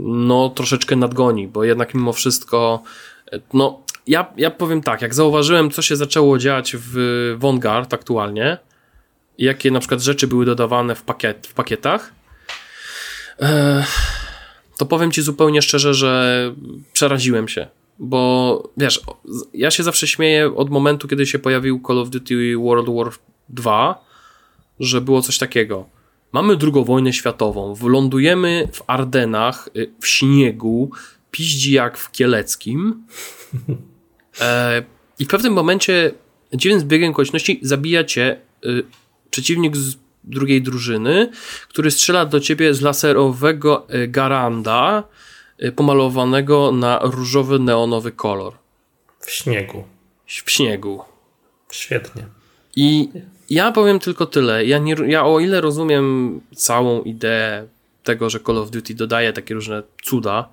no 0.04 0.48
troszeczkę 0.48 0.96
nadgoni, 0.96 1.48
bo 1.48 1.64
jednak 1.64 1.94
mimo 1.94 2.12
wszystko 2.12 2.82
no 3.52 3.80
ja, 4.06 4.32
ja 4.36 4.50
powiem 4.50 4.82
tak, 4.82 5.02
jak 5.02 5.14
zauważyłem, 5.14 5.70
co 5.70 5.82
się 5.82 5.96
zaczęło 5.96 6.38
dziać 6.38 6.76
w 6.78 6.96
Vanguard 7.38 7.94
aktualnie, 7.94 8.58
jakie 9.38 9.70
na 9.70 9.80
przykład 9.80 10.00
rzeczy 10.00 10.26
były 10.26 10.44
dodawane 10.44 10.94
w, 10.94 11.02
pakiet, 11.02 11.46
w 11.46 11.54
pakietach, 11.54 12.12
e, 13.40 13.84
to 14.78 14.86
powiem 14.86 15.12
Ci 15.12 15.22
zupełnie 15.22 15.62
szczerze, 15.62 15.94
że 15.94 16.52
przeraziłem 16.92 17.48
się 17.48 17.66
bo 18.02 18.62
wiesz, 18.76 19.00
ja 19.54 19.70
się 19.70 19.82
zawsze 19.82 20.06
śmieję 20.06 20.56
od 20.56 20.70
momentu, 20.70 21.08
kiedy 21.08 21.26
się 21.26 21.38
pojawił 21.38 21.80
Call 21.86 21.98
of 21.98 22.10
Duty 22.10 22.56
World 22.56 22.88
War 22.96 23.12
2, 23.48 24.04
że 24.80 25.00
było 25.00 25.22
coś 25.22 25.38
takiego. 25.38 25.88
Mamy 26.32 26.56
drugą 26.56 26.84
wojnę 26.84 27.12
światową, 27.12 27.74
wylądujemy 27.74 28.68
w 28.72 28.82
Ardenach, 28.86 29.68
y, 29.76 29.90
w 30.00 30.06
śniegu, 30.06 30.90
piździ 31.30 31.72
jak 31.72 31.98
w 31.98 32.10
Kieleckim. 32.10 33.06
E, 34.40 34.82
i 35.18 35.24
w 35.24 35.28
pewnym 35.28 35.52
momencie 35.52 36.12
dziwnym 36.54 36.80
zbiegiem 36.80 37.10
okoliczności 37.10 37.60
zabija 37.62 38.04
cię 38.04 38.36
y, 38.66 38.84
przeciwnik 39.30 39.76
z 39.76 39.96
drugiej 40.24 40.62
drużyny, 40.62 41.30
który 41.68 41.90
strzela 41.90 42.26
do 42.26 42.40
ciebie 42.40 42.74
z 42.74 42.80
laserowego 42.80 43.86
y, 43.94 44.08
garanda, 44.08 45.04
pomalowanego 45.76 46.72
na 46.72 47.00
różowy, 47.02 47.58
neonowy 47.58 48.12
kolor. 48.12 48.54
W 49.20 49.30
śniegu. 49.30 49.84
W 50.26 50.50
śniegu. 50.50 51.04
Świetnie. 51.70 52.26
I 52.76 53.08
ja 53.50 53.72
powiem 53.72 53.98
tylko 53.98 54.26
tyle. 54.26 54.64
Ja, 54.64 54.78
nie, 54.78 54.94
ja 55.06 55.24
o 55.24 55.40
ile 55.40 55.60
rozumiem 55.60 56.40
całą 56.56 57.02
ideę 57.02 57.66
tego, 58.02 58.30
że 58.30 58.40
Call 58.40 58.58
of 58.58 58.70
Duty 58.70 58.94
dodaje 58.94 59.32
takie 59.32 59.54
różne 59.54 59.82
cuda, 60.02 60.48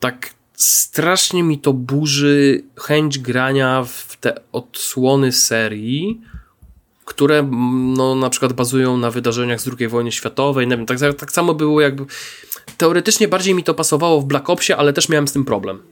tak 0.00 0.30
strasznie 0.54 1.42
mi 1.42 1.58
to 1.58 1.72
burzy 1.72 2.62
chęć 2.76 3.18
grania 3.18 3.84
w 3.84 4.16
te 4.20 4.34
odsłony 4.52 5.32
serii, 5.32 6.20
które 7.04 7.42
no, 7.96 8.14
na 8.14 8.30
przykład 8.30 8.52
bazują 8.52 8.96
na 8.96 9.10
wydarzeniach 9.10 9.60
z 9.60 9.70
II 9.78 9.88
wojny 9.88 10.12
światowej. 10.12 10.66
Nie 10.66 10.76
wiem, 10.76 10.86
tak, 10.86 10.98
tak 11.18 11.32
samo 11.32 11.54
było 11.54 11.80
jakby 11.80 12.04
teoretycznie 12.80 13.28
bardziej 13.28 13.54
mi 13.54 13.64
to 13.64 13.74
pasowało 13.74 14.20
w 14.20 14.24
Black 14.24 14.50
Opsie, 14.50 14.72
ale 14.72 14.92
też 14.92 15.08
miałem 15.08 15.28
z 15.28 15.32
tym 15.32 15.44
problem. 15.44 15.82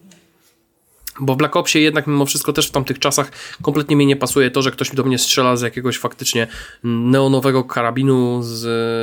Bo 1.20 1.34
w 1.34 1.36
Black 1.36 1.56
Opsie 1.56 1.78
jednak 1.78 2.06
mimo 2.06 2.26
wszystko 2.26 2.52
też 2.52 2.68
w 2.68 2.70
tamtych 2.70 2.98
czasach 2.98 3.32
kompletnie 3.62 3.96
mi 3.96 4.06
nie 4.06 4.16
pasuje 4.16 4.50
to, 4.50 4.62
że 4.62 4.70
ktoś 4.70 4.94
do 4.94 5.04
mnie 5.04 5.18
strzela 5.18 5.56
z 5.56 5.62
jakiegoś 5.62 5.98
faktycznie 5.98 6.46
neonowego 6.84 7.64
karabinu 7.64 8.42
z 8.42 8.62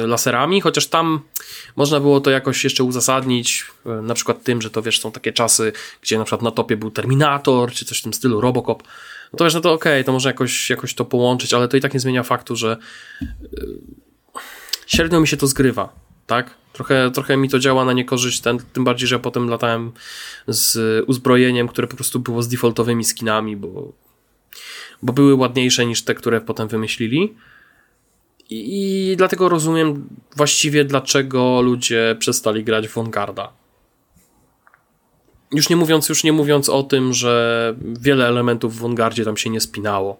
laserami, 0.09 0.61
chociaż 0.61 0.87
tam 0.87 1.19
można 1.75 1.99
było 1.99 2.21
to 2.21 2.31
jakoś 2.31 2.63
jeszcze 2.63 2.83
uzasadnić, 2.83 3.65
e, 3.85 3.89
na 3.89 4.13
przykład 4.13 4.43
tym, 4.43 4.61
że 4.61 4.69
to 4.69 4.81
wiesz, 4.81 4.99
są 4.99 5.11
takie 5.11 5.33
czasy, 5.33 5.71
gdzie 6.01 6.17
na 6.17 6.23
przykład 6.23 6.41
na 6.41 6.51
topie 6.51 6.77
był 6.77 6.91
Terminator, 6.91 7.71
czy 7.71 7.85
coś 7.85 7.99
w 7.99 8.03
tym 8.03 8.13
stylu, 8.13 8.41
Robocop. 8.41 8.83
No 9.33 9.37
to 9.37 9.43
wiesz, 9.43 9.53
no 9.53 9.61
to 9.61 9.73
okej, 9.73 9.93
okay, 9.93 10.03
to 10.03 10.11
może 10.11 10.29
jakoś, 10.29 10.69
jakoś 10.69 10.93
to 10.93 11.05
połączyć, 11.05 11.53
ale 11.53 11.67
to 11.67 11.77
i 11.77 11.81
tak 11.81 11.93
nie 11.93 11.99
zmienia 11.99 12.23
faktu, 12.23 12.55
że 12.55 12.77
e, 13.21 13.27
średnio 14.87 15.19
mi 15.19 15.27
się 15.27 15.37
to 15.37 15.47
zgrywa, 15.47 16.04
tak? 16.27 16.55
Trochę, 16.73 17.11
trochę 17.11 17.37
mi 17.37 17.49
to 17.49 17.59
działa 17.59 17.85
na 17.85 17.93
niekorzyść, 17.93 18.41
ten, 18.41 18.57
tym 18.73 18.83
bardziej, 18.83 19.07
że 19.07 19.19
potem 19.19 19.49
latałem 19.49 19.91
z 20.47 21.03
uzbrojeniem, 21.07 21.67
które 21.67 21.87
po 21.87 21.95
prostu 21.95 22.19
było 22.19 22.43
z 22.43 22.47
defaultowymi 22.47 23.03
skinami, 23.03 23.57
bo, 23.57 23.93
bo 25.01 25.13
były 25.13 25.35
ładniejsze 25.35 25.85
niż 25.85 26.01
te, 26.01 26.15
które 26.15 26.41
potem 26.41 26.67
wymyślili. 26.67 27.35
I, 28.49 29.11
I, 29.11 29.17
dlatego 29.17 29.49
rozumiem 29.49 30.09
właściwie, 30.35 30.85
dlaczego 30.85 31.61
ludzie 31.61 32.15
przestali 32.19 32.63
grać 32.63 32.87
w 32.87 32.93
Vanguarda. 32.93 33.53
Już 35.51 35.69
nie 35.69 35.75
mówiąc, 35.75 36.09
już 36.09 36.23
nie 36.23 36.33
mówiąc 36.33 36.69
o 36.69 36.83
tym, 36.83 37.13
że 37.13 37.75
wiele 37.81 38.27
elementów 38.27 38.75
w 38.75 38.81
Vanguardzie 38.81 39.25
tam 39.25 39.37
się 39.37 39.49
nie 39.49 39.61
spinało. 39.61 40.19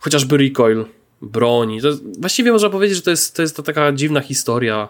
Chociażby 0.00 0.36
recoil, 0.36 0.84
broni. 1.22 1.80
To, 1.80 1.88
właściwie 2.18 2.52
można 2.52 2.70
powiedzieć, 2.70 2.96
że 2.96 3.02
to 3.02 3.10
jest, 3.10 3.36
to 3.36 3.42
jest 3.42 3.56
to 3.56 3.62
taka 3.62 3.92
dziwna 3.92 4.20
historia 4.20 4.88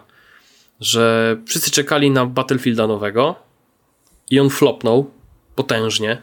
że 0.79 1.37
wszyscy 1.45 1.71
czekali 1.71 2.11
na 2.11 2.25
Battlefielda 2.25 2.87
nowego 2.87 3.35
i 4.29 4.39
on 4.39 4.49
flopnął 4.49 5.11
potężnie. 5.55 6.21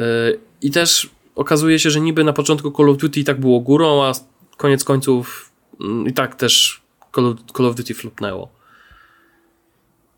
Y, 0.00 0.40
I 0.62 0.70
też 0.70 1.10
okazuje 1.34 1.78
się, 1.78 1.90
że 1.90 2.00
niby 2.00 2.24
na 2.24 2.32
początku 2.32 2.70
Call 2.70 2.90
of 2.90 2.96
Duty 2.96 3.20
i 3.20 3.24
tak 3.24 3.40
było 3.40 3.60
górą, 3.60 4.04
a 4.04 4.12
koniec 4.56 4.84
końców 4.84 5.50
mm, 5.80 6.06
i 6.06 6.12
tak 6.12 6.34
też 6.34 6.80
Call 7.14 7.26
of, 7.26 7.36
Call 7.56 7.66
of 7.66 7.74
Duty 7.74 7.94
flopnęło. 7.94 8.48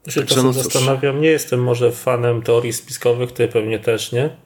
Ja 0.06 0.12
się 0.12 0.20
Także 0.20 0.34
czasem 0.34 0.46
no 0.46 0.52
zastanawiam, 0.52 1.20
nie 1.20 1.28
jestem 1.28 1.62
może 1.62 1.92
fanem 1.92 2.42
teorii 2.42 2.72
spiskowych, 2.72 3.32
ty 3.32 3.48
pewnie 3.48 3.78
też 3.78 4.12
nie, 4.12 4.36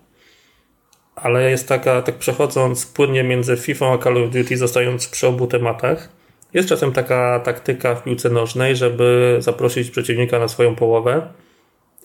ale 1.16 1.50
jest 1.50 1.68
taka, 1.68 2.02
tak 2.02 2.18
przechodząc 2.18 2.86
płynnie 2.86 3.24
między 3.24 3.56
FIFA 3.56 3.92
a 3.92 3.98
Call 3.98 4.24
of 4.24 4.30
Duty, 4.30 4.56
zostając 4.56 5.08
przy 5.08 5.26
obu 5.26 5.46
tematach, 5.46 6.08
jest 6.56 6.68
czasem 6.68 6.92
taka 6.92 7.40
taktyka 7.40 7.94
w 7.94 8.02
piłce 8.02 8.30
nożnej, 8.30 8.76
żeby 8.76 9.36
zaprosić 9.38 9.90
przeciwnika 9.90 10.38
na 10.38 10.48
swoją 10.48 10.76
połowę, 10.76 11.28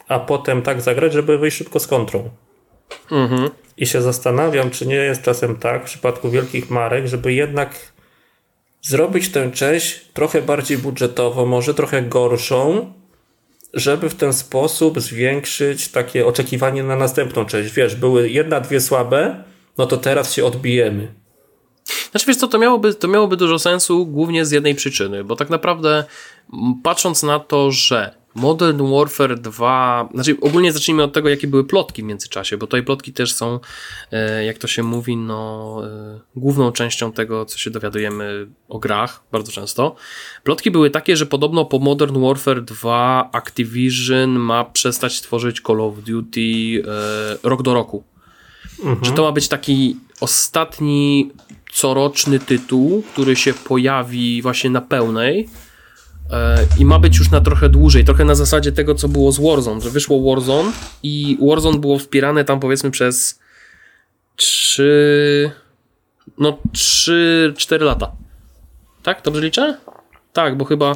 a 0.08 0.20
potem 0.20 0.62
tak 0.62 0.82
zagrać, 0.82 1.14
żeby 1.14 1.38
wyjść 1.38 1.58
szybko 1.58 1.80
z 1.80 1.88
kontrą. 1.88 2.30
Mhm. 3.12 3.50
I 3.78 3.86
się 3.86 4.02
zastanawiam, 4.02 4.70
czy 4.70 4.88
nie 4.88 4.96
jest 4.96 5.22
czasem 5.22 5.56
tak 5.56 5.82
w 5.82 5.86
przypadku 5.86 6.30
wielkich 6.30 6.70
marek, 6.70 7.08
żeby 7.08 7.34
jednak 7.34 7.76
zrobić 8.82 9.30
tę 9.30 9.52
część 9.52 10.06
trochę 10.14 10.42
bardziej 10.42 10.78
budżetowo, 10.78 11.46
może 11.46 11.74
trochę 11.74 12.02
gorszą, 12.02 12.94
żeby 13.74 14.10
w 14.10 14.16
ten 14.16 14.34
sposób 14.34 15.02
zwiększyć 15.02 15.88
takie 15.88 16.26
oczekiwanie 16.26 16.84
na 16.84 16.96
następną 16.96 17.46
część. 17.46 17.74
Wiesz, 17.74 17.96
były 17.96 18.30
jedna, 18.30 18.60
dwie 18.60 18.82
słabe, 18.82 19.44
no 19.78 19.86
to 19.86 19.98
teraz 19.98 20.34
się 20.34 20.46
odbijemy. 20.46 21.21
Znaczy 22.12 22.26
wiesz 22.28 22.38
co, 22.38 22.48
to 22.48 22.58
miałoby, 22.58 22.94
to 22.94 23.08
miałoby 23.08 23.38
dużo 23.38 23.60
sensu 23.60 24.06
głównie 24.06 24.46
z 24.46 24.52
jednej 24.52 24.76
przyczyny, 24.76 25.24
bo 25.24 25.36
tak 25.36 25.50
naprawdę 25.50 26.04
patrząc 26.84 27.24
na 27.24 27.40
to, 27.40 27.72
że 27.72 28.22
Modern 28.36 28.92
Warfare 28.92 29.40
2, 29.40 30.10
znaczy 30.14 30.38
ogólnie 30.42 30.74
zacznijmy 30.74 31.04
od 31.04 31.14
tego, 31.14 31.30
jakie 31.30 31.48
były 31.48 31.64
plotki 31.64 32.02
w 32.02 32.06
międzyczasie, 32.06 32.58
bo 32.58 32.68
tutaj 32.68 32.84
plotki 32.84 33.14
też 33.14 33.34
są, 33.34 33.60
e, 34.12 34.46
jak 34.46 34.58
to 34.58 34.68
się 34.68 34.84
mówi, 34.84 35.18
no, 35.18 35.82
e, 35.86 36.20
główną 36.36 36.72
częścią 36.72 37.12
tego, 37.12 37.46
co 37.46 37.58
się 37.58 37.72
dowiadujemy 37.72 38.48
o 38.70 38.80
grach, 38.80 39.24
bardzo 39.32 39.52
często. 39.52 39.96
Plotki 40.44 40.72
były 40.72 40.90
takie, 40.90 41.18
że 41.18 41.26
podobno 41.26 41.66
po 41.66 41.80
Modern 41.80 42.22
Warfare 42.22 42.62
2 42.64 43.30
Activision 43.32 44.30
ma 44.30 44.66
przestać 44.66 45.22
tworzyć 45.22 45.62
Call 45.62 45.82
of 45.82 45.96
Duty 46.04 46.40
e, 46.42 47.50
rok 47.50 47.62
do 47.62 47.74
roku. 47.74 48.04
Mhm. 48.80 49.06
Że 49.06 49.12
to 49.12 49.24
ma 49.24 49.32
być 49.32 49.48
taki 49.48 49.98
ostatni 50.20 51.32
coroczny 51.72 52.40
tytuł, 52.40 53.04
który 53.14 53.36
się 53.36 53.54
pojawi 53.54 54.42
właśnie 54.42 54.70
na 54.70 54.82
pełnej 54.82 55.50
e, 56.32 56.58
i 56.80 56.86
ma 56.86 57.00
być 57.00 57.18
już 57.18 57.32
na 57.32 57.42
trochę 57.42 57.70
dłużej, 57.70 58.06
trochę 58.06 58.26
na 58.26 58.36
zasadzie 58.36 58.72
tego, 58.72 58.96
co 58.96 59.08
było 59.08 59.32
z 59.32 59.40
Warzone, 59.40 59.82
że 59.82 59.90
wyszło 59.90 60.36
Warzone 60.36 60.72
i 61.04 61.38
Warzone 61.42 61.80
było 61.80 62.00
wspierane 62.00 62.46
tam 62.46 62.60
powiedzmy 62.60 62.92
przez 62.92 63.40
3 64.36 65.52
no 66.38 66.58
3-4 66.74 67.82
lata. 67.82 68.12
Tak? 69.04 69.22
Dobrze 69.24 69.42
liczę? 69.42 69.78
Tak, 70.34 70.58
bo 70.58 70.66
chyba 70.66 70.96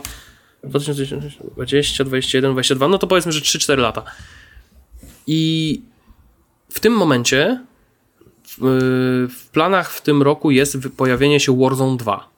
2020, 0.63 2.03
21, 2.03 2.51
22, 2.51 2.87
no 2.87 2.97
to 2.97 3.07
powiedzmy, 3.07 3.31
że 3.31 3.41
3-4 3.41 3.77
lata. 3.77 4.03
I 5.27 5.81
w 6.69 6.79
tym 6.79 6.93
momencie 6.93 7.65
w 8.57 9.49
planach 9.51 9.91
w 9.91 10.01
tym 10.01 10.21
roku 10.21 10.51
jest 10.51 10.77
pojawienie 10.97 11.39
się 11.39 11.59
Warzone 11.59 11.97
2, 11.97 12.29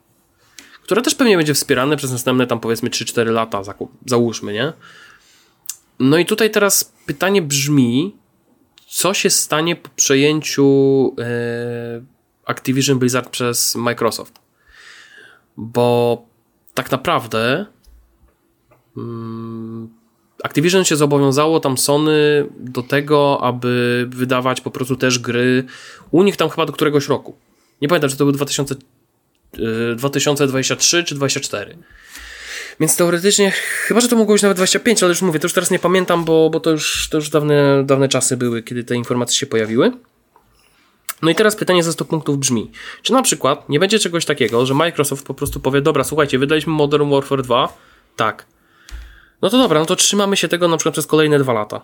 które 0.84 1.01
też 1.01 1.15
pewnie 1.15 1.38
będzie 1.38 1.53
wspierane 1.53 1.97
przez 1.97 2.12
następne 2.12 2.47
tam 2.47 2.60
powiedzmy 2.60 2.89
3-4 2.89 3.32
lata, 3.32 3.62
załóżmy, 4.06 4.53
nie? 4.53 4.73
No 5.99 6.17
i 6.17 6.25
tutaj 6.25 6.51
teraz 6.51 6.93
pytanie 7.06 7.41
brzmi, 7.41 8.15
co 8.88 9.13
się 9.13 9.30
stanie 9.30 9.75
po 9.75 9.89
przejęciu 9.89 11.15
e, 11.19 12.01
Activision 12.45 12.99
Blizzard 12.99 13.30
przez 13.30 13.75
Microsoft? 13.75 14.39
Bo 15.58 16.21
tak 16.73 16.91
naprawdę 16.91 17.65
mm, 18.97 19.97
Activision 20.43 20.86
się 20.86 20.95
zobowiązało 20.95 21.60
tam 21.60 21.78
Sony 21.78 22.45
do 22.60 22.84
tego, 22.84 23.39
aby 23.43 24.06
wydawać 24.10 24.62
po 24.62 24.71
prostu 24.71 24.95
też 24.95 25.19
gry 25.19 25.63
u 26.12 26.23
nich 26.23 26.38
tam 26.38 26.50
chyba 26.50 26.65
do 26.65 26.73
któregoś 26.73 27.08
roku. 27.08 27.36
Nie 27.82 27.88
pamiętam, 27.88 28.10
czy 28.10 28.17
to 28.17 28.26
był 28.26 28.34
2000, 28.34 28.76
2023 29.95 31.04
czy 31.04 31.15
2024. 31.15 31.78
Więc 32.80 32.95
teoretycznie, 32.95 33.52
chyba, 33.52 34.00
że 34.02 34.08
to 34.08 34.15
mogło 34.15 34.36
być 34.36 34.41
nawet 34.41 34.58
25, 34.58 35.04
ale 35.04 35.10
już 35.10 35.21
mówię, 35.21 35.39
to 35.39 35.45
już 35.45 35.54
teraz 35.54 35.71
nie 35.71 35.80
pamiętam, 35.80 36.26
bo, 36.26 36.50
bo 36.50 36.60
to 36.60 36.71
już, 36.71 37.10
to 37.10 37.17
już 37.17 37.30
dawne, 37.30 37.84
dawne 37.86 38.10
czasy 38.10 38.38
były, 38.38 38.63
kiedy 38.63 38.84
te 38.84 38.95
informacje 38.95 39.38
się 39.38 39.45
pojawiły. 39.45 39.91
No 41.21 41.30
i 41.30 41.36
teraz 41.36 41.56
pytanie 41.56 41.84
ze 41.84 41.93
100 41.93 42.06
punktów 42.06 42.38
brzmi, 42.38 42.71
czy 43.02 43.13
na 43.13 43.21
przykład 43.21 43.69
nie 43.69 43.80
będzie 43.80 44.00
czegoś 44.00 44.26
takiego, 44.26 44.65
że 44.65 44.73
Microsoft 44.73 45.26
po 45.26 45.34
prostu 45.34 45.60
powie, 45.60 45.82
dobra, 45.82 46.04
słuchajcie, 46.04 46.39
wydaliśmy 46.39 46.73
Modern 46.73 47.10
Warfare 47.10 47.41
2, 47.41 47.78
tak, 48.15 48.45
no 49.41 49.50
to 49.50 49.58
dobra, 49.58 49.80
no 49.80 49.86
to 49.86 49.95
trzymamy 49.95 50.38
się 50.38 50.47
tego 50.47 50.67
na 50.67 50.78
przykład 50.78 50.93
przez 50.93 51.08
kolejne 51.08 51.39
dwa 51.39 51.54
lata. 51.54 51.82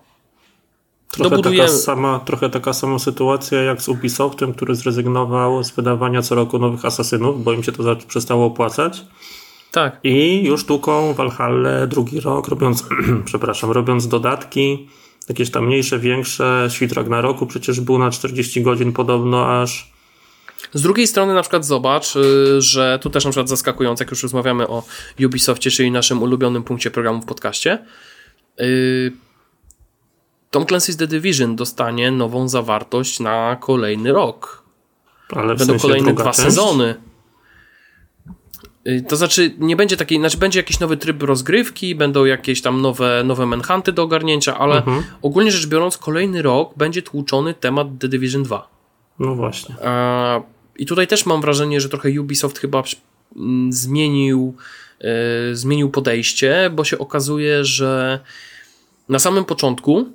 Trochę, 1.12 1.30
Dobudujemy... 1.30 1.68
taka 1.68 1.80
sama, 1.80 2.20
trochę 2.20 2.50
taka 2.50 2.74
sama 2.74 3.00
sytuacja 3.00 3.62
jak 3.64 3.82
z 3.82 3.90
Ubisoftem, 3.90 4.54
który 4.54 4.76
zrezygnował 4.76 5.64
z 5.64 5.72
wydawania 5.72 6.22
co 6.22 6.36
roku 6.36 6.60
nowych 6.60 6.86
asasynów, 6.86 7.44
bo 7.44 7.54
im 7.54 7.64
się 7.64 7.72
to 7.72 7.96
przestało 8.08 8.46
opłacać. 8.46 9.06
Tak. 9.72 10.00
I 10.04 10.44
już 10.44 10.66
tłuką 10.66 11.14
Valhalla 11.14 11.88
drugi 11.88 12.20
rok, 12.20 12.48
robiąc, 12.48 12.84
przepraszam, 13.26 13.72
robiąc 13.72 14.08
dodatki, 14.08 14.88
jakieś 15.30 15.52
tam 15.52 15.66
mniejsze, 15.66 16.00
większe. 16.00 16.68
Świt 16.70 16.94
roku 17.10 17.46
przecież 17.46 17.80
był 17.80 17.98
na 17.98 18.12
40 18.12 18.62
godzin 18.62 18.94
podobno 18.94 19.62
aż. 19.62 19.93
Z 20.74 20.82
drugiej 20.82 21.08
strony 21.08 21.34
na 21.34 21.42
przykład 21.42 21.66
zobacz, 21.66 22.16
y, 22.16 22.62
że 22.62 23.00
tu 23.02 23.10
też 23.10 23.26
na 23.26 23.32
przykład 23.32 23.50
zaskakujące, 23.50 24.04
jak 24.04 24.12
już 24.12 24.24
rozmawiamy 24.24 24.68
o 24.68 24.84
Ubisoftie, 25.26 25.72
czyli 25.72 25.92
naszym 25.92 26.24
ulubionym 26.24 26.64
punkcie 26.64 26.92
programu 26.92 27.22
w 27.22 27.26
podcaście, 27.26 27.86
y, 28.62 29.12
Tom 30.52 30.64
Clancy's 30.64 30.98
The 30.98 31.08
Division 31.08 31.56
dostanie 31.56 32.12
nową 32.12 32.50
zawartość 32.50 33.20
na 33.20 33.58
kolejny 33.60 34.12
rok. 34.12 34.64
Ale 35.30 35.56
Będą 35.56 35.80
kolejne 35.80 36.14
dwa 36.14 36.24
część? 36.24 36.40
sezony. 36.40 36.96
Y, 38.88 39.06
to 39.10 39.16
znaczy, 39.16 39.56
nie 39.58 39.76
będzie 39.76 39.98
takiej, 39.98 40.20
znaczy 40.20 40.38
będzie 40.38 40.60
jakiś 40.60 40.80
nowy 40.80 40.98
tryb 40.98 41.24
rozgrywki, 41.24 41.96
będą 41.96 42.26
jakieś 42.26 42.62
tam 42.62 42.82
nowe, 42.82 43.24
nowe 43.26 43.46
manhunty 43.46 43.92
do 43.92 44.04
ogarnięcia, 44.04 44.58
ale 44.58 44.76
mhm. 44.78 45.04
ogólnie 45.22 45.52
rzecz 45.52 45.68
biorąc, 45.68 45.98
kolejny 45.98 46.42
rok 46.42 46.74
będzie 46.78 47.02
tłuczony 47.02 47.54
temat 47.54 47.88
The 48.00 48.08
Division 48.08 48.44
2. 48.44 48.68
No 49.20 49.36
właśnie. 49.36 49.76
I 50.78 50.86
tutaj 50.86 51.08
też 51.08 51.26
mam 51.26 51.42
wrażenie, 51.42 51.82
że 51.82 51.90
trochę 51.90 52.22
Ubisoft 52.22 52.60
chyba 52.60 52.84
mm, 53.36 53.74
zmienił, 53.74 54.56
yy, 55.00 55.10
zmienił 55.56 55.90
podejście, 55.90 56.70
bo 56.74 56.84
się 56.84 56.98
okazuje, 56.98 57.66
że 57.66 58.20
na 59.10 59.20
samym 59.20 59.46
początku 59.46 60.06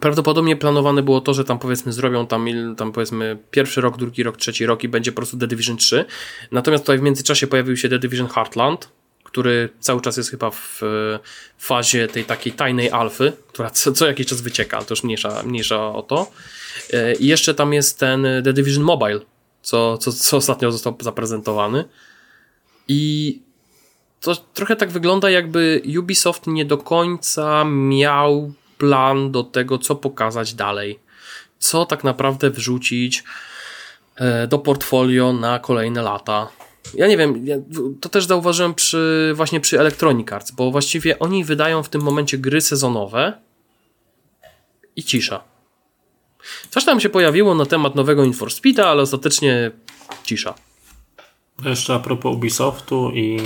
prawdopodobnie 0.00 0.56
planowane 0.56 1.02
było 1.02 1.20
to, 1.20 1.34
że 1.34 1.44
tam 1.44 1.58
powiedzmy 1.58 1.92
zrobią 1.92 2.26
tam, 2.26 2.46
tam 2.76 2.92
powiedzmy 2.92 3.38
pierwszy 3.50 3.80
rok, 3.80 3.96
drugi 3.96 4.22
rok, 4.22 4.36
trzeci 4.36 4.66
rok 4.66 4.84
i 4.84 4.88
będzie 4.88 5.12
po 5.12 5.16
prostu 5.16 5.38
The 5.38 5.46
Division 5.46 5.76
3. 5.76 6.04
Natomiast 6.52 6.84
tutaj 6.84 6.98
w 6.98 7.02
międzyczasie 7.02 7.46
pojawił 7.46 7.76
się 7.76 7.88
The 7.88 7.98
Division 7.98 8.28
Heartland, 8.28 8.88
który 9.24 9.68
cały 9.80 10.00
czas 10.00 10.16
jest 10.16 10.30
chyba 10.30 10.50
w 10.50 10.80
fazie 11.58 12.08
tej 12.08 12.24
takiej 12.24 12.52
tajnej 12.52 12.90
alfy, 12.90 13.32
która 13.48 13.70
co, 13.70 13.92
co 13.92 14.06
jakiś 14.06 14.26
czas 14.26 14.40
wycieka, 14.40 14.78
to 14.78 14.86
już 14.90 15.04
mniejsza, 15.04 15.42
mniejsza 15.42 15.92
o 15.92 16.02
to. 16.02 16.30
I 17.20 17.26
jeszcze 17.26 17.54
tam 17.54 17.72
jest 17.72 17.98
ten 17.98 18.26
The 18.44 18.52
Division 18.52 18.84
Mobile, 18.84 19.20
co, 19.62 19.98
co, 19.98 20.12
co 20.12 20.36
ostatnio 20.36 20.72
został 20.72 20.96
zaprezentowany. 21.00 21.84
I 22.88 23.40
to 24.20 24.36
trochę 24.36 24.76
tak 24.76 24.90
wygląda, 24.90 25.30
jakby 25.30 25.82
Ubisoft 25.98 26.46
nie 26.46 26.64
do 26.64 26.78
końca 26.78 27.64
miał 27.64 28.52
plan 28.78 29.32
do 29.32 29.42
tego, 29.44 29.78
co 29.78 29.94
pokazać 29.96 30.54
dalej. 30.54 30.98
Co 31.58 31.86
tak 31.86 32.04
naprawdę 32.04 32.50
wrzucić 32.50 33.24
e, 34.16 34.46
do 34.46 34.58
portfolio 34.58 35.32
na 35.32 35.58
kolejne 35.58 36.02
lata. 36.02 36.48
Ja 36.94 37.06
nie 37.06 37.16
wiem, 37.16 37.46
to 38.00 38.08
też 38.08 38.26
zauważyłem 38.26 38.74
przy, 38.74 39.32
właśnie 39.34 39.60
przy 39.60 39.80
Electronic 39.80 40.32
Arts, 40.32 40.50
bo 40.50 40.70
właściwie 40.70 41.18
oni 41.18 41.44
wydają 41.44 41.82
w 41.82 41.88
tym 41.88 42.02
momencie 42.02 42.38
gry 42.38 42.60
sezonowe 42.60 43.32
i 44.96 45.02
cisza. 45.02 45.51
Coś 46.70 46.84
tam 46.84 47.00
się 47.00 47.08
pojawiło 47.08 47.54
na 47.54 47.66
temat 47.66 47.94
nowego 47.94 48.24
Infor 48.24 48.52
Speeda, 48.52 48.88
ale 48.88 49.02
ostatecznie 49.02 49.70
cisza. 50.24 50.54
Jeszcze 51.64 51.94
a 51.94 51.98
propos 51.98 52.34
Ubisoftu 52.34 53.10
i 53.14 53.40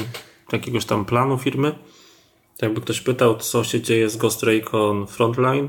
jakiegoś 0.52 0.84
tam 0.84 1.04
planu 1.04 1.38
firmy. 1.38 1.72
Jakby 2.62 2.80
ktoś 2.80 3.00
pytał, 3.00 3.36
co 3.36 3.64
się 3.64 3.80
dzieje 3.80 4.10
z 4.10 4.16
Ghost 4.16 4.42
Recon 4.42 5.06
Frontline 5.06 5.68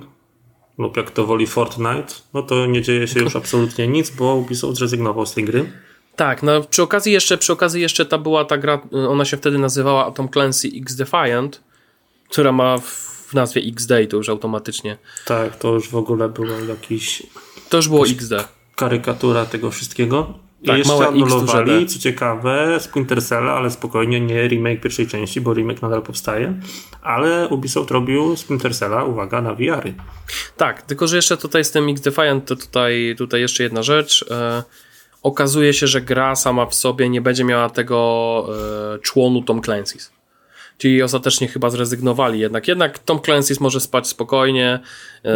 lub 0.77 0.97
jak 0.97 1.11
to 1.11 1.25
woli 1.25 1.47
Fortnite, 1.47 2.13
no 2.33 2.43
to 2.43 2.65
nie 2.65 2.81
dzieje 2.81 3.07
się 3.07 3.19
już 3.19 3.35
absolutnie 3.35 3.87
nic, 3.87 4.09
bo 4.09 4.35
Ubisoft 4.35 4.77
zrezygnował 4.77 5.25
z 5.25 5.33
tej 5.33 5.45
gry. 5.45 5.71
Tak, 6.15 6.43
no 6.43 6.63
przy 6.63 6.83
okazji 6.83 7.13
jeszcze, 7.13 7.37
przy 7.37 7.53
okazji 7.53 7.81
jeszcze 7.81 8.05
ta 8.05 8.17
była 8.17 8.45
ta 8.45 8.57
gra, 8.57 8.81
ona 9.09 9.25
się 9.25 9.37
wtedy 9.37 9.57
nazywała 9.57 10.11
Tom 10.11 10.29
Clancy 10.29 10.69
X 10.75 10.95
Defiant, 10.95 11.63
która 12.29 12.51
ma 12.51 12.77
w 12.77 13.16
nazwie 13.33 13.61
X-Day 13.61 14.07
to 14.07 14.17
już 14.17 14.29
automatycznie. 14.29 14.97
Tak, 15.25 15.55
to 15.55 15.73
już 15.73 15.89
w 15.89 15.95
ogóle 15.95 16.29
było 16.29 16.59
jakiś... 16.69 17.23
To 17.69 17.77
już 17.77 17.89
było 17.89 18.05
XD. 18.05 18.33
Karykatura 18.75 19.45
tego 19.45 19.71
wszystkiego. 19.71 20.33
I 20.61 20.67
tak, 20.67 20.77
jeszcze 20.77 21.07
anulowali, 21.07 21.87
co 21.87 21.99
ciekawe, 21.99 22.77
Splinter 22.79 23.23
Cell, 23.23 23.49
ale 23.49 23.71
spokojnie, 23.71 24.21
nie 24.21 24.47
remake 24.47 24.81
pierwszej 24.81 25.07
części, 25.07 25.41
bo 25.41 25.53
remake 25.53 25.81
nadal 25.81 26.01
powstaje, 26.01 26.53
ale 27.01 27.47
Ubisoft 27.47 27.91
robił 27.91 28.35
Splinter 28.35 28.75
Cella, 28.75 29.03
uwaga, 29.03 29.41
na 29.41 29.53
VR-y. 29.53 29.93
Tak, 30.57 30.81
tylko 30.81 31.07
że 31.07 31.15
jeszcze 31.15 31.37
tutaj 31.37 31.63
z 31.63 31.71
tym 31.71 31.89
X-Defiant, 31.89 32.45
to 32.45 32.55
tutaj, 32.55 33.15
tutaj 33.17 33.41
jeszcze 33.41 33.63
jedna 33.63 33.83
rzecz. 33.83 34.25
E, 34.31 34.63
okazuje 35.23 35.73
się, 35.73 35.87
że 35.87 36.01
gra 36.01 36.35
sama 36.35 36.65
w 36.65 36.75
sobie 36.75 37.09
nie 37.09 37.21
będzie 37.21 37.43
miała 37.43 37.69
tego 37.69 38.47
e, 38.95 38.99
członu 38.99 39.41
Tom 39.41 39.61
Clancy's. 39.61 40.16
Czyli 40.77 41.03
ostatecznie 41.03 41.47
chyba 41.47 41.69
zrezygnowali 41.69 42.39
jednak. 42.39 42.67
Jednak 42.67 42.99
Tom 42.99 43.17
Clancy's 43.17 43.61
może 43.61 43.79
spać 43.79 44.07
spokojnie. 44.07 44.79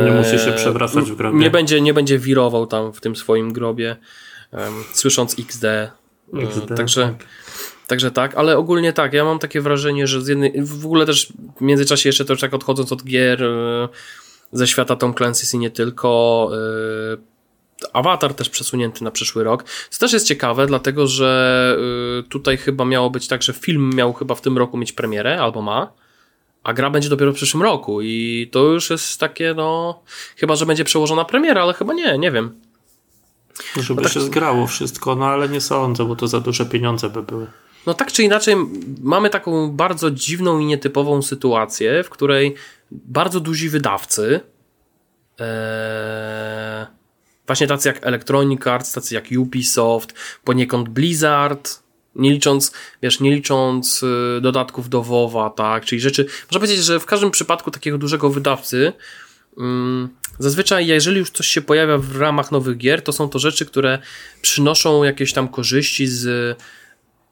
Nie 0.06 0.12
musi 0.12 0.39
się 0.39 0.51
przewracać 0.51 1.12
w 1.12 1.15
grobie. 1.15 1.39
Nie 1.39 1.49
będzie, 1.49 1.82
nie 1.82 1.93
będzie 1.93 2.19
wirował 2.19 2.67
tam 2.67 2.93
w 2.93 3.01
tym 3.01 3.15
swoim 3.15 3.54
grobie 3.54 3.95
słysząc 4.93 5.36
XD. 5.39 5.63
E, 5.63 5.91
XD 6.34 6.75
także, 6.75 7.01
tak. 7.01 7.27
także 7.88 8.12
tak, 8.12 8.36
ale 8.36 8.58
ogólnie 8.58 8.93
tak, 8.93 9.13
ja 9.13 9.25
mam 9.25 9.39
takie 9.39 9.62
wrażenie, 9.62 10.08
że 10.08 10.21
z 10.21 10.27
jednej, 10.27 10.54
w 10.63 10.86
ogóle 10.86 11.06
też 11.06 11.34
w 11.58 11.62
międzyczasie 11.62 12.10
jeszcze 12.10 12.25
też 12.25 12.39
tak 12.39 12.54
odchodząc 12.54 12.91
od 12.91 13.04
gier 13.04 13.43
e, 13.43 13.89
ze 14.51 14.67
świata 14.67 14.95
Tom 14.95 15.13
Clancy's 15.13 15.56
i 15.56 15.58
nie 15.58 15.69
tylko 15.69 16.49
Avatar 17.93 18.33
też 18.33 18.49
przesunięty 18.49 19.03
na 19.03 19.11
przyszły 19.11 19.43
rok. 19.43 19.63
Co 19.89 19.99
też 19.99 20.13
jest 20.13 20.27
ciekawe, 20.27 20.67
dlatego 20.67 21.07
że 21.07 21.77
tutaj 22.29 22.57
chyba 22.57 22.85
miało 22.85 23.09
być 23.09 23.27
tak, 23.27 23.43
że 23.43 23.53
film 23.53 23.89
miał 23.95 24.13
chyba 24.13 24.35
w 24.35 24.41
tym 24.41 24.57
roku 24.57 24.77
mieć 24.77 24.91
premierę, 24.91 25.41
albo 25.41 25.61
ma, 25.61 25.91
a 26.63 26.73
gra 26.73 26.89
będzie 26.89 27.09
dopiero 27.09 27.31
w 27.31 27.35
przyszłym 27.35 27.63
roku 27.63 28.01
i 28.01 28.49
to 28.51 28.59
już 28.59 28.89
jest 28.89 29.19
takie, 29.19 29.53
no, 29.53 30.01
chyba, 30.37 30.55
że 30.55 30.65
będzie 30.65 30.83
przełożona 30.83 31.25
premiera, 31.25 31.61
ale 31.61 31.73
chyba 31.73 31.93
nie, 31.93 32.17
nie 32.17 32.31
wiem. 32.31 32.59
Żeby 33.75 34.01
no 34.01 34.03
tak, 34.03 34.13
się 34.13 34.21
zgrało 34.21 34.67
wszystko, 34.67 35.15
no 35.15 35.25
ale 35.25 35.49
nie 35.49 35.61
sądzę, 35.61 36.05
bo 36.05 36.15
to 36.15 36.27
za 36.27 36.39
duże 36.39 36.65
pieniądze 36.65 37.09
by 37.09 37.23
były. 37.23 37.47
No 37.85 37.93
tak 37.93 38.11
czy 38.11 38.23
inaczej, 38.23 38.55
mamy 39.01 39.29
taką 39.29 39.71
bardzo 39.71 40.11
dziwną 40.11 40.59
i 40.59 40.65
nietypową 40.65 41.21
sytuację, 41.21 42.03
w 42.03 42.09
której 42.09 42.55
bardzo 42.91 43.39
duzi 43.39 43.69
wydawcy, 43.69 44.39
ee, 45.39 46.87
właśnie 47.51 47.67
tacy 47.67 47.89
jak 47.89 48.07
Electronic 48.07 48.67
Arts, 48.67 48.91
tacy 48.91 49.15
jak 49.15 49.25
Ubisoft, 49.37 50.13
poniekąd 50.43 50.89
Blizzard, 50.89 51.83
nie 52.15 52.31
licząc, 52.31 52.71
wiesz, 53.01 53.19
nie 53.19 53.35
licząc 53.35 54.03
y, 54.03 54.41
dodatków 54.41 54.89
do 54.89 55.03
WoWa, 55.03 55.49
tak, 55.49 55.85
czyli 55.85 56.01
rzeczy, 56.01 56.23
można 56.23 56.59
powiedzieć, 56.59 56.85
że 56.85 56.99
w 56.99 57.05
każdym 57.05 57.31
przypadku 57.31 57.71
takiego 57.71 57.97
dużego 57.97 58.29
wydawcy, 58.29 58.93
mm, 59.57 60.09
Zazwyczaj, 60.39 60.87
jeżeli 60.87 61.17
już 61.17 61.29
coś 61.29 61.47
się 61.47 61.61
pojawia 61.61 61.97
w 61.97 62.17
ramach 62.17 62.51
nowych 62.51 62.77
gier, 62.77 63.01
to 63.01 63.11
są 63.11 63.29
to 63.29 63.39
rzeczy, 63.39 63.65
które 63.65 63.99
przynoszą 64.41 65.03
jakieś 65.03 65.33
tam 65.33 65.47
korzyści 65.47 66.07
z 66.07 66.57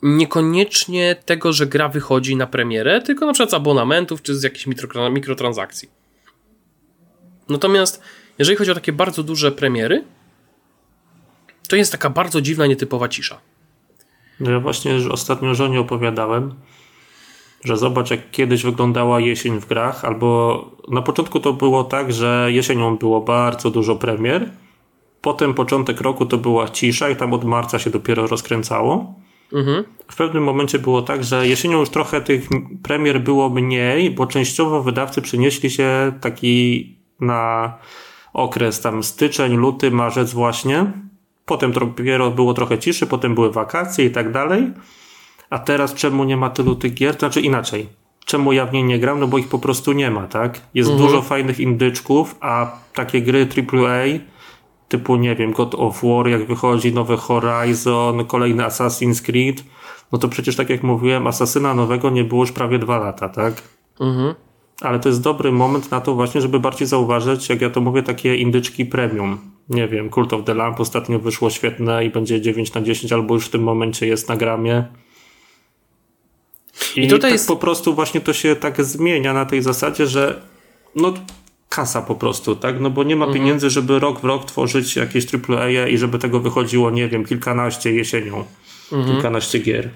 niekoniecznie 0.01 1.15
tego, 1.25 1.53
że 1.53 1.67
gra 1.67 1.89
wychodzi 1.89 2.35
na 2.35 2.47
premierę, 2.47 3.01
tylko 3.01 3.25
na 3.25 3.33
przykład 3.33 3.51
z 3.51 3.53
abonamentów 3.53 4.21
czy 4.21 4.35
z 4.35 4.43
jakichś 4.43 4.67
mikrotransakcji. 5.11 5.89
Natomiast 7.49 8.01
jeżeli 8.39 8.57
chodzi 8.57 8.71
o 8.71 8.75
takie 8.75 8.93
bardzo 8.93 9.23
duże 9.23 9.51
premiery, 9.51 10.03
to 11.69 11.75
jest 11.75 11.91
taka 11.91 12.09
bardzo 12.09 12.41
dziwna, 12.41 12.67
nietypowa 12.67 13.07
cisza. 13.07 13.39
No 14.39 14.51
ja 14.51 14.59
właśnie 14.59 14.95
ostatnio 15.11 15.55
żonie 15.55 15.79
opowiadałem, 15.79 16.53
że 17.63 17.77
zobacz, 17.77 18.11
jak 18.11 18.31
kiedyś 18.31 18.63
wyglądała 18.63 19.19
jesień 19.19 19.59
w 19.59 19.65
grach, 19.65 20.05
albo 20.05 20.65
na 20.87 21.01
początku 21.01 21.39
to 21.39 21.53
było 21.53 21.83
tak, 21.83 22.13
że 22.13 22.47
jesienią 22.51 22.97
było 22.97 23.21
bardzo 23.21 23.71
dużo 23.71 23.95
premier, 23.95 24.51
potem 25.21 25.53
początek 25.53 26.01
roku 26.01 26.25
to 26.25 26.37
była 26.37 26.69
cisza 26.69 27.09
i 27.09 27.15
tam 27.15 27.33
od 27.33 27.43
marca 27.43 27.79
się 27.79 27.89
dopiero 27.89 28.27
rozkręcało. 28.27 29.15
Mhm. 29.53 29.83
W 30.07 30.15
pewnym 30.15 30.43
momencie 30.43 30.79
było 30.79 31.01
tak, 31.01 31.23
że 31.23 31.47
jesienią 31.47 31.79
już 31.79 31.89
trochę 31.89 32.21
tych 32.21 32.47
premier 32.83 33.21
było 33.21 33.49
mniej, 33.49 34.11
bo 34.11 34.27
częściowo 34.27 34.83
wydawcy 34.83 35.21
przenieśli 35.21 35.69
się 35.69 36.11
taki 36.21 36.85
na 37.19 37.73
okres 38.33 38.81
tam 38.81 39.03
styczeń, 39.03 39.55
luty, 39.55 39.91
marzec 39.91 40.33
właśnie. 40.33 40.91
Potem 41.45 41.71
dopiero 41.71 42.31
było 42.31 42.53
trochę 42.53 42.79
ciszy, 42.79 43.07
potem 43.07 43.35
były 43.35 43.51
wakacje 43.51 44.05
i 44.05 44.11
tak 44.11 44.31
dalej. 44.31 44.71
A 45.49 45.59
teraz 45.59 45.93
czemu 45.93 46.23
nie 46.23 46.37
ma 46.37 46.49
tylu 46.49 46.75
tych 46.75 46.93
gier? 46.93 47.19
Znaczy 47.19 47.41
inaczej. 47.41 47.89
Czemu 48.25 48.53
ja 48.53 48.65
w 48.65 48.73
niej 48.73 48.83
nie 48.83 48.99
gram? 48.99 49.19
No 49.19 49.27
bo 49.27 49.37
ich 49.37 49.47
po 49.47 49.59
prostu 49.59 49.91
nie 49.91 50.11
ma, 50.11 50.27
tak? 50.27 50.61
Jest 50.73 50.89
mhm. 50.89 51.07
dużo 51.07 51.21
fajnych 51.21 51.59
indyczków, 51.59 52.35
a 52.39 52.71
takie 52.93 53.21
gry 53.21 53.47
AAA 53.57 54.19
typu, 54.89 55.15
nie 55.15 55.35
wiem, 55.35 55.51
God 55.51 55.75
of 55.75 56.03
War, 56.03 56.27
jak 56.27 56.47
wychodzi 56.47 56.93
nowy 56.93 57.17
Horizon, 57.17 58.25
kolejny 58.25 58.63
Assassin's 58.63 59.25
Creed, 59.25 59.63
no 60.11 60.17
to 60.17 60.27
przecież 60.27 60.55
tak 60.55 60.69
jak 60.69 60.83
mówiłem, 60.83 61.27
Asasyna 61.27 61.73
nowego 61.73 62.09
nie 62.09 62.23
było 62.23 62.43
już 62.43 62.51
prawie 62.51 62.79
dwa 62.79 62.97
lata, 62.97 63.29
tak? 63.29 63.53
Mhm. 63.99 64.35
Ale 64.81 64.99
to 64.99 65.09
jest 65.09 65.21
dobry 65.21 65.51
moment 65.51 65.91
na 65.91 66.01
to 66.01 66.15
właśnie, 66.15 66.41
żeby 66.41 66.59
bardziej 66.59 66.87
zauważyć, 66.87 67.49
jak 67.49 67.61
ja 67.61 67.69
to 67.69 67.81
mówię, 67.81 68.03
takie 68.03 68.35
indyczki 68.35 68.85
premium. 68.85 69.37
Nie 69.69 69.87
wiem, 69.87 70.09
Cult 70.09 70.33
of 70.33 70.45
the 70.45 70.53
Lamp 70.53 70.79
ostatnio 70.79 71.19
wyszło 71.19 71.49
świetne 71.49 72.05
i 72.05 72.09
będzie 72.09 72.41
9 72.41 72.73
na 72.73 72.81
10, 72.81 73.13
albo 73.13 73.33
już 73.33 73.45
w 73.45 73.49
tym 73.49 73.63
momencie 73.63 74.07
jest 74.07 74.29
na 74.29 74.37
gramie. 74.37 74.83
I, 76.95 76.99
I 76.99 77.07
tutaj 77.07 77.19
tak 77.19 77.31
jest... 77.31 77.47
po 77.47 77.55
prostu 77.55 77.95
właśnie 77.95 78.21
to 78.21 78.33
się 78.33 78.55
tak 78.55 78.83
zmienia 78.83 79.33
na 79.33 79.45
tej 79.45 79.61
zasadzie, 79.61 80.07
że 80.07 80.41
no 80.95 81.13
kasa 81.69 82.01
po 82.01 82.15
prostu, 82.15 82.55
tak? 82.55 82.79
No 82.79 82.89
bo 82.89 83.03
nie 83.03 83.15
ma 83.15 83.25
mhm. 83.25 83.39
pieniędzy, 83.39 83.69
żeby 83.69 83.99
rok 83.99 84.19
w 84.19 84.23
rok 84.23 84.45
tworzyć 84.45 84.95
jakieś 84.95 85.25
AAA 85.49 85.87
i 85.87 85.97
żeby 85.97 86.19
tego 86.19 86.39
wychodziło, 86.39 86.91
nie 86.91 87.07
wiem, 87.07 87.25
kilkanaście 87.25 87.91
jesienią, 87.91 88.45
mhm. 88.91 89.13
kilkanaście 89.13 89.59
gier. 89.59 89.89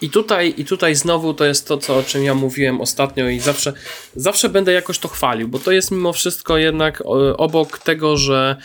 I 0.00 0.10
tutaj, 0.10 0.54
I 0.56 0.64
tutaj 0.64 0.94
znowu 0.94 1.34
to 1.34 1.44
jest 1.44 1.68
to, 1.68 1.78
co, 1.78 1.96
o 1.96 2.02
czym 2.02 2.24
ja 2.24 2.34
mówiłem 2.34 2.80
ostatnio 2.80 3.28
i 3.28 3.40
zawsze, 3.40 3.72
zawsze 4.16 4.48
będę 4.48 4.72
jakoś 4.72 4.98
to 4.98 5.08
chwalił, 5.08 5.48
bo 5.48 5.58
to 5.58 5.72
jest 5.72 5.90
mimo 5.90 6.12
wszystko 6.12 6.58
jednak 6.58 7.02
obok 7.36 7.78
tego, 7.78 8.16
że 8.16 8.56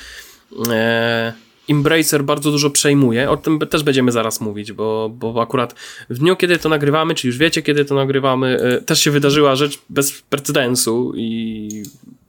e, 0.69 1.33
Embracer 1.69 2.23
bardzo 2.23 2.51
dużo 2.51 2.69
przejmuje. 2.69 3.29
O 3.29 3.37
tym 3.37 3.59
też 3.59 3.83
będziemy 3.83 4.11
zaraz 4.11 4.41
mówić, 4.41 4.71
bo, 4.71 5.09
bo 5.13 5.41
akurat 5.41 5.75
w 6.09 6.17
dniu, 6.17 6.35
kiedy 6.35 6.57
to 6.57 6.69
nagrywamy, 6.69 7.15
czy 7.15 7.27
już 7.27 7.37
wiecie, 7.37 7.61
kiedy 7.61 7.85
to 7.85 7.95
nagrywamy, 7.95 8.59
e, 8.61 8.81
też 8.81 8.99
się 8.99 9.11
wydarzyła 9.11 9.55
rzecz 9.55 9.79
bez 9.89 10.21
precedensu 10.21 11.13
i 11.15 11.69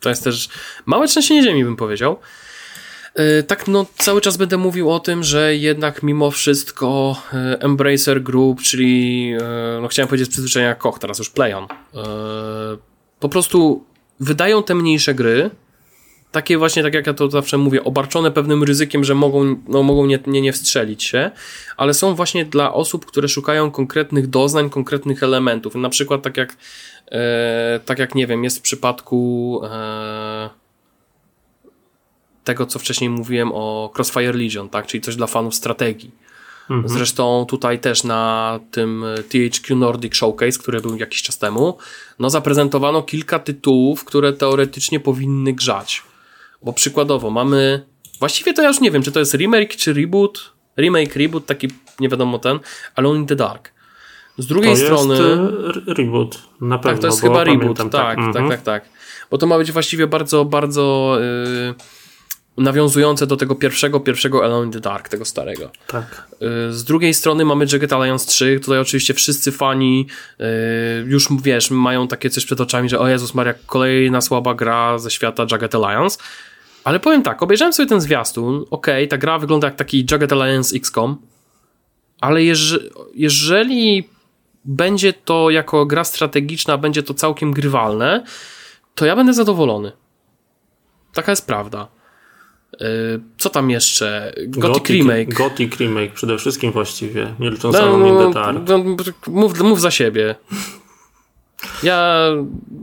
to 0.01 0.09
jest 0.09 0.25
też 0.25 0.49
małe 0.87 1.09
trzęsienie 1.09 1.43
ziemi, 1.43 1.65
bym 1.65 1.77
powiedział. 1.77 2.19
E, 3.15 3.43
tak, 3.43 3.69
no 3.69 3.87
cały 3.99 4.21
czas 4.21 4.37
będę 4.37 4.57
mówił 4.57 4.91
o 4.91 5.01
tym, 5.01 5.25
że 5.25 5.57
jednak 5.57 6.03
mimo 6.03 6.31
wszystko 6.31 7.17
e, 7.33 7.61
Embracer 7.61 8.23
Group, 8.23 8.63
czyli 8.63 9.33
no 9.83 9.89
chciałem 9.89 10.09
powiedzieć 10.09 10.29
z 10.29 10.31
przyzwyczajenia 10.31 10.75
Koch, 10.75 10.99
teraz 10.99 11.19
już 11.19 11.31
PlayOn, 11.31 11.67
po 13.21 13.29
prostu 13.29 13.85
wydają 14.21 14.63
te 14.63 14.75
mniejsze 14.75 15.15
gry, 15.15 15.51
takie 16.33 16.59
właśnie, 16.59 16.83
tak 16.83 16.95
jak 16.95 17.07
ja 17.07 17.15
to 17.15 17.31
zawsze 17.31 17.59
mówię, 17.59 17.85
obarczone 17.85 18.31
pewnym 18.31 18.65
ryzykiem, 18.65 19.05
że 19.05 19.15
mogą, 19.15 19.57
no, 19.69 19.83
mogą 19.83 20.07
nie, 20.07 20.19
nie, 20.27 20.41
nie 20.41 20.53
wstrzelić 20.53 21.05
się, 21.05 21.31
ale 21.77 21.95
są 21.95 22.15
właśnie 22.15 22.45
dla 22.45 22.75
osób, 22.75 23.07
które 23.07 23.29
szukają 23.29 23.71
konkretnych 23.71 24.27
doznań, 24.27 24.71
konkretnych 24.71 25.23
elementów. 25.23 25.75
Na 25.75 25.89
przykład 25.89 26.23
tak 26.23 26.37
jak, 26.37 26.57
e, 27.13 27.81
tak 27.85 27.99
jak 27.99 28.15
nie 28.15 28.27
wiem, 28.27 28.45
jest 28.45 28.59
w 28.59 28.63
przypadku 28.63 29.61
e, 29.65 30.51
tego, 32.45 32.67
co 32.67 32.79
wcześniej 32.79 33.11
mówiłem 33.11 33.51
o 33.55 33.93
Crossfire 33.97 34.33
Legion, 34.33 34.69
tak? 34.69 34.87
czyli 34.87 35.01
coś 35.01 35.17
dla 35.17 35.27
fanów 35.27 35.55
strategii. 35.55 36.11
Mhm. 36.71 36.89
Zresztą 36.89 37.47
tutaj 37.49 37.79
też 37.79 38.05
na 38.05 38.61
tym 38.71 39.05
THQ 39.29 39.77
Nordic 39.77 40.15
Showcase, 40.15 40.59
który 40.59 40.81
był 40.81 40.97
jakiś 40.97 41.23
czas 41.23 41.39
temu, 41.39 41.79
no 42.19 42.31
zaprezentowano 42.31 43.03
kilka 43.03 43.39
tytułów, 43.39 44.05
które 44.05 44.33
teoretycznie 44.33 45.01
powinny 45.01 45.53
grzać. 45.53 46.03
Bo 46.63 46.73
przykładowo 46.73 47.31
mamy, 47.31 47.87
właściwie 48.19 48.55
to 48.55 48.63
ja 48.63 48.69
już 48.69 48.81
nie 48.81 48.91
wiem, 48.91 49.03
czy 49.03 49.13
to 49.13 49.19
jest 49.19 49.35
remake, 49.35 49.77
czy 49.77 49.93
reboot, 49.93 50.53
remake, 50.79 51.17
reboot, 51.17 51.47
taki 51.47 51.69
nie 52.01 52.09
wiadomo 52.09 52.39
ten, 52.39 52.59
Alone 52.95 53.19
in 53.19 53.27
the 53.27 53.37
Dark. 53.37 53.73
Z 54.39 54.47
drugiej 54.47 54.75
to 54.75 54.77
strony. 54.77 55.15
Jest 55.15 55.99
reboot, 55.99 56.43
na 56.61 56.79
pewno. 56.79 56.93
Tak, 56.93 57.01
to 57.01 57.07
jest 57.07 57.21
chyba 57.21 57.45
reboot, 57.45 57.79
tak, 57.79 57.91
tak, 57.91 58.17
tak, 58.17 58.35
tak, 58.35 58.49
tak, 58.49 58.63
tak. 58.63 58.85
Bo 59.31 59.39
to 59.39 59.47
ma 59.47 59.59
być 59.59 59.73
właściwie 59.73 60.07
bardzo, 60.07 60.45
bardzo. 60.45 61.17
Yy, 61.21 61.75
nawiązujące 62.61 63.27
do 63.27 63.37
tego 63.37 63.55
pierwszego, 63.55 64.01
pierwszego 64.01 64.45
Alone 64.45 64.67
in 64.67 64.73
the 64.73 64.81
Dark, 64.81 65.09
tego 65.09 65.25
starego. 65.25 65.71
Tak. 65.87 66.29
Y, 66.69 66.73
z 66.73 66.85
drugiej 66.85 67.15
strony 67.15 67.45
mamy 67.45 67.67
Jagged 67.73 67.93
Alliance 67.93 68.27
3, 68.27 68.61
tutaj 68.61 68.79
oczywiście 68.79 69.15
wszyscy 69.15 69.53
fani 69.53 70.07
y, 70.41 70.45
już, 71.07 71.29
wiesz, 71.43 71.71
mają 71.71 72.09
takie 72.09 72.31
coś 72.31 72.45
przed 72.45 72.61
oczami, 72.61 72.89
że 72.89 72.99
o 72.99 73.09
Jezus 73.09 73.35
Maria, 73.35 73.55
kolejna 73.67 74.21
słaba 74.21 74.55
gra 74.55 74.99
ze 74.99 75.11
świata 75.11 75.47
Jagged 75.51 75.75
Alliance. 75.75 76.19
Ale 76.85 77.01
powiem 77.01 77.23
tak, 77.23 77.43
obejrzałem 77.43 77.73
sobie 77.73 77.89
ten 77.89 78.01
zwiastun, 78.01 78.65
okej, 78.71 79.05
okay, 79.05 79.07
ta 79.07 79.19
gra 79.19 79.39
wygląda 79.39 79.67
jak 79.67 79.77
taki 79.77 80.07
Jagged 80.11 80.33
Alliance 80.33 80.77
XCOM, 80.77 81.17
ale 82.21 82.45
jeż, 82.45 82.81
jeżeli 83.15 84.09
będzie 84.65 85.13
to 85.13 85.51
jako 85.51 85.87
gra 85.87 86.05
strategiczna, 86.05 86.79
będzie 86.79 87.03
to 87.03 87.15
całkiem 87.15 87.53
grywalne, 87.53 88.25
to 88.95 89.07
ja 89.07 89.17
będę 89.17 89.35
zadowolony. 89.35 89.93
Taka 91.13 91.33
jest 91.33 91.47
prawda. 91.47 91.89
Y, 92.75 93.21
co 93.39 93.51
tam 93.51 93.71
jeszcze? 93.71 94.33
Gothic, 94.47 94.73
Gothic 94.73 94.89
Remake. 94.89 95.35
Gothic 95.35 95.77
Remake 95.77 96.13
przede 96.13 96.39
wszystkim 96.39 96.73
właściwie, 96.73 97.35
nie 97.41 97.51
licząc 97.51 97.77
no, 97.77 97.99
no, 97.99 98.55
no, 98.67 98.85
mów, 99.27 99.61
mów 99.61 99.81
za 99.81 99.91
siebie. 99.91 100.35
Ja, 101.83 102.27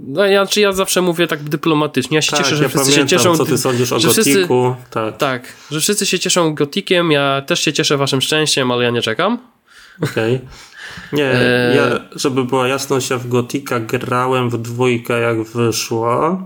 no 0.07 0.25
ja, 0.25 0.45
czy 0.45 0.61
ja 0.61 0.71
zawsze 0.71 1.01
mówię 1.01 1.27
tak 1.27 1.43
dyplomatycznie. 1.43 2.15
Ja 2.15 2.21
się 2.21 2.31
tak, 2.31 2.39
cieszę, 2.39 2.55
że 2.55 2.63
ja 2.63 2.69
wszyscy 2.69 2.91
pamiętam, 2.91 3.09
się 3.09 3.17
cieszą. 3.17 3.37
Co 3.37 3.45
ty 3.45 3.57
sądzisz 3.57 3.91
o 3.91 3.99
wszyscy, 3.99 4.47
tak. 4.89 5.17
tak, 5.17 5.53
że 5.71 5.79
wszyscy 5.79 6.05
się 6.05 6.19
cieszą 6.19 6.55
Gotikiem. 6.55 7.11
Ja 7.11 7.41
też 7.41 7.59
się 7.59 7.73
cieszę 7.73 7.97
waszym 7.97 8.21
szczęściem, 8.21 8.71
ale 8.71 8.83
ja 8.83 8.89
nie 8.89 9.01
czekam. 9.01 9.37
Okej. 10.01 10.35
Okay. 10.35 10.47
Nie, 11.13 11.25
e... 11.41 11.75
ja, 11.75 11.99
żeby 12.15 12.43
była 12.43 12.67
jasność, 12.67 13.09
ja 13.09 13.17
w 13.17 13.27
Gotika 13.27 13.79
grałem 13.79 14.49
w 14.49 14.57
dwójkę 14.57 15.19
jak 15.19 15.43
wyszło 15.43 16.41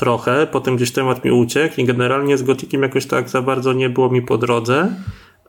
trochę, 0.00 0.46
potem 0.46 0.76
gdzieś 0.76 0.92
temat 0.92 1.24
mi 1.24 1.30
uciekł 1.30 1.80
i 1.80 1.84
generalnie 1.84 2.38
z 2.38 2.42
Gotikiem 2.42 2.82
jakoś 2.82 3.06
tak 3.06 3.28
za 3.28 3.42
bardzo 3.42 3.72
nie 3.72 3.90
było 3.90 4.10
mi 4.10 4.22
po 4.22 4.38
drodze, 4.38 4.94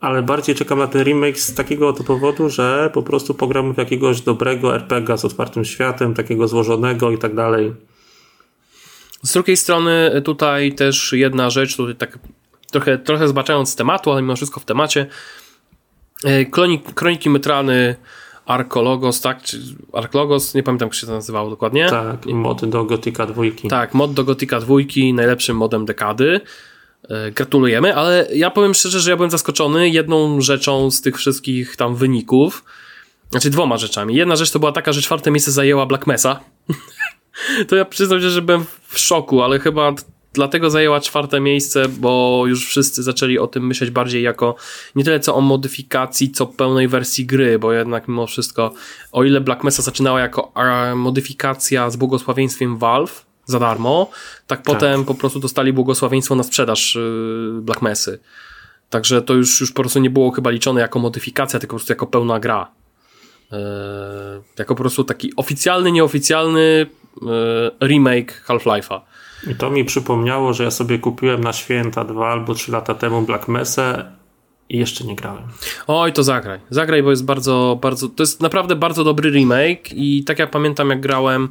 ale 0.01 0.23
bardziej 0.23 0.55
czekam 0.55 0.79
na 0.79 0.87
ten 0.87 1.03
remake 1.03 1.39
z 1.39 1.53
takiego 1.53 1.89
oto 1.89 2.03
powodu, 2.03 2.49
że 2.49 2.89
po 2.93 3.03
prostu 3.03 3.33
pogram 3.33 3.73
w 3.73 3.77
jakiegoś 3.77 4.21
dobrego 4.21 4.75
RPG 4.75 5.17
z 5.17 5.25
otwartym 5.25 5.65
światem, 5.65 6.13
takiego 6.13 6.47
złożonego 6.47 7.11
i 7.11 7.17
tak 7.17 7.35
dalej. 7.35 7.73
Z 9.23 9.33
drugiej 9.33 9.57
strony 9.57 10.21
tutaj 10.25 10.73
też 10.73 11.13
jedna 11.13 11.49
rzecz, 11.49 11.75
tutaj 11.75 11.95
tak 11.95 12.19
trochę, 12.71 12.97
trochę 12.97 13.27
zbaczając 13.27 13.69
z 13.69 13.75
tematu, 13.75 14.11
ale 14.11 14.21
mimo 14.21 14.35
wszystko 14.35 14.59
w 14.59 14.65
temacie. 14.65 15.05
E, 16.23 16.45
Kroniki, 16.45 16.93
Kroniki 16.93 17.29
Mytrany 17.29 17.95
Arkologos, 18.51 19.21
tak? 19.21 19.43
Czy 19.43 19.59
Arkologos, 19.93 20.53
nie 20.53 20.63
pamiętam 20.63 20.87
jak 20.87 20.93
się 20.93 21.07
to 21.07 21.13
nazywało 21.13 21.49
dokładnie. 21.49 21.89
Tak, 21.89 22.25
mod 22.25 22.65
do 22.65 22.85
Gotika 22.85 23.25
dwójki. 23.25 23.67
Tak, 23.67 23.93
mod 23.93 24.13
do 24.13 24.23
Gotika 24.23 24.59
dwójki, 24.59 25.13
najlepszym 25.13 25.57
modem 25.57 25.85
dekady. 25.85 26.41
E, 27.09 27.31
gratulujemy, 27.31 27.95
ale 27.95 28.27
ja 28.33 28.51
powiem 28.51 28.73
szczerze, 28.73 28.99
że 28.99 29.09
ja 29.11 29.15
byłem 29.15 29.31
zaskoczony 29.31 29.89
jedną 29.89 30.41
rzeczą 30.41 30.91
z 30.91 31.01
tych 31.01 31.17
wszystkich 31.17 31.75
tam 31.75 31.95
wyników. 31.95 32.63
Znaczy 33.29 33.49
dwoma 33.49 33.77
rzeczami. 33.77 34.15
Jedna 34.15 34.35
rzecz 34.35 34.51
to 34.51 34.59
była 34.59 34.71
taka, 34.71 34.93
że 34.93 35.01
czwarte 35.01 35.31
miejsce 35.31 35.51
zajęła 35.51 35.85
Black 35.85 36.07
Mesa. 36.07 36.39
to 37.67 37.75
ja 37.75 37.85
przyznam 37.85 38.21
się, 38.21 38.29
że 38.29 38.41
byłem 38.41 38.65
w 38.87 38.99
szoku, 38.99 39.41
ale 39.41 39.59
chyba 39.59 39.93
dlatego 40.33 40.69
zajęła 40.69 40.99
czwarte 40.99 41.39
miejsce, 41.39 41.87
bo 41.87 42.43
już 42.47 42.67
wszyscy 42.67 43.03
zaczęli 43.03 43.39
o 43.39 43.47
tym 43.47 43.67
myśleć 43.67 43.91
bardziej 43.91 44.23
jako 44.23 44.55
nie 44.95 45.03
tyle 45.03 45.19
co 45.19 45.35
o 45.35 45.41
modyfikacji, 45.41 46.31
co 46.31 46.45
pełnej 46.45 46.87
wersji 46.87 47.25
gry, 47.25 47.59
bo 47.59 47.73
jednak 47.73 48.07
mimo 48.07 48.27
wszystko, 48.27 48.73
o 49.11 49.23
ile 49.23 49.41
Black 49.41 49.63
Mesa 49.63 49.81
zaczynała 49.81 50.19
jako 50.19 50.53
modyfikacja 50.95 51.89
z 51.89 51.95
błogosławieństwem 51.95 52.77
Valve 52.77 53.25
za 53.45 53.59
darmo, 53.59 54.09
tak, 54.47 54.59
tak. 54.59 54.65
potem 54.65 55.05
po 55.05 55.15
prostu 55.15 55.39
dostali 55.39 55.73
błogosławieństwo 55.73 56.35
na 56.35 56.43
sprzedaż 56.43 56.95
y, 56.95 57.51
Black 57.61 57.81
Mesy. 57.81 58.19
Także 58.89 59.21
to 59.21 59.33
już, 59.33 59.61
już 59.61 59.71
po 59.71 59.81
prostu 59.81 59.99
nie 59.99 60.09
było 60.09 60.31
chyba 60.31 60.49
liczone 60.49 60.81
jako 60.81 60.99
modyfikacja, 60.99 61.59
tylko 61.59 61.75
po 61.75 61.77
prostu 61.77 61.91
jako 61.91 62.07
pełna 62.07 62.39
gra. 62.39 62.71
Yy, 63.51 63.57
jako 64.59 64.75
po 64.75 64.83
prostu 64.83 65.03
taki 65.03 65.35
oficjalny, 65.35 65.91
nieoficjalny 65.91 66.85
yy, 67.21 67.87
remake 67.87 68.43
Half-Life'a. 68.47 69.01
I 69.47 69.55
to 69.55 69.69
mi 69.69 69.85
przypomniało, 69.85 70.53
że 70.53 70.63
ja 70.63 70.71
sobie 70.71 70.99
kupiłem 70.99 71.43
na 71.43 71.53
święta 71.53 72.03
dwa 72.03 72.31
albo 72.31 72.53
trzy 72.53 72.71
lata 72.71 72.95
temu 72.95 73.21
Black 73.21 73.47
Mesa 73.47 74.05
i 74.71 74.77
jeszcze 74.77 75.03
nie 75.03 75.15
grałem. 75.15 75.43
Oj, 75.87 76.13
to 76.13 76.23
zagraj. 76.23 76.59
Zagraj, 76.69 77.03
bo 77.03 77.09
jest 77.09 77.25
bardzo, 77.25 77.79
bardzo, 77.81 78.07
to 78.07 78.23
jest 78.23 78.41
naprawdę 78.41 78.75
bardzo 78.75 79.03
dobry 79.03 79.31
remake 79.31 79.93
i 79.93 80.23
tak 80.23 80.39
jak 80.39 80.51
pamiętam, 80.51 80.89
jak 80.89 81.01
grałem 81.01 81.43
y, 81.43 81.49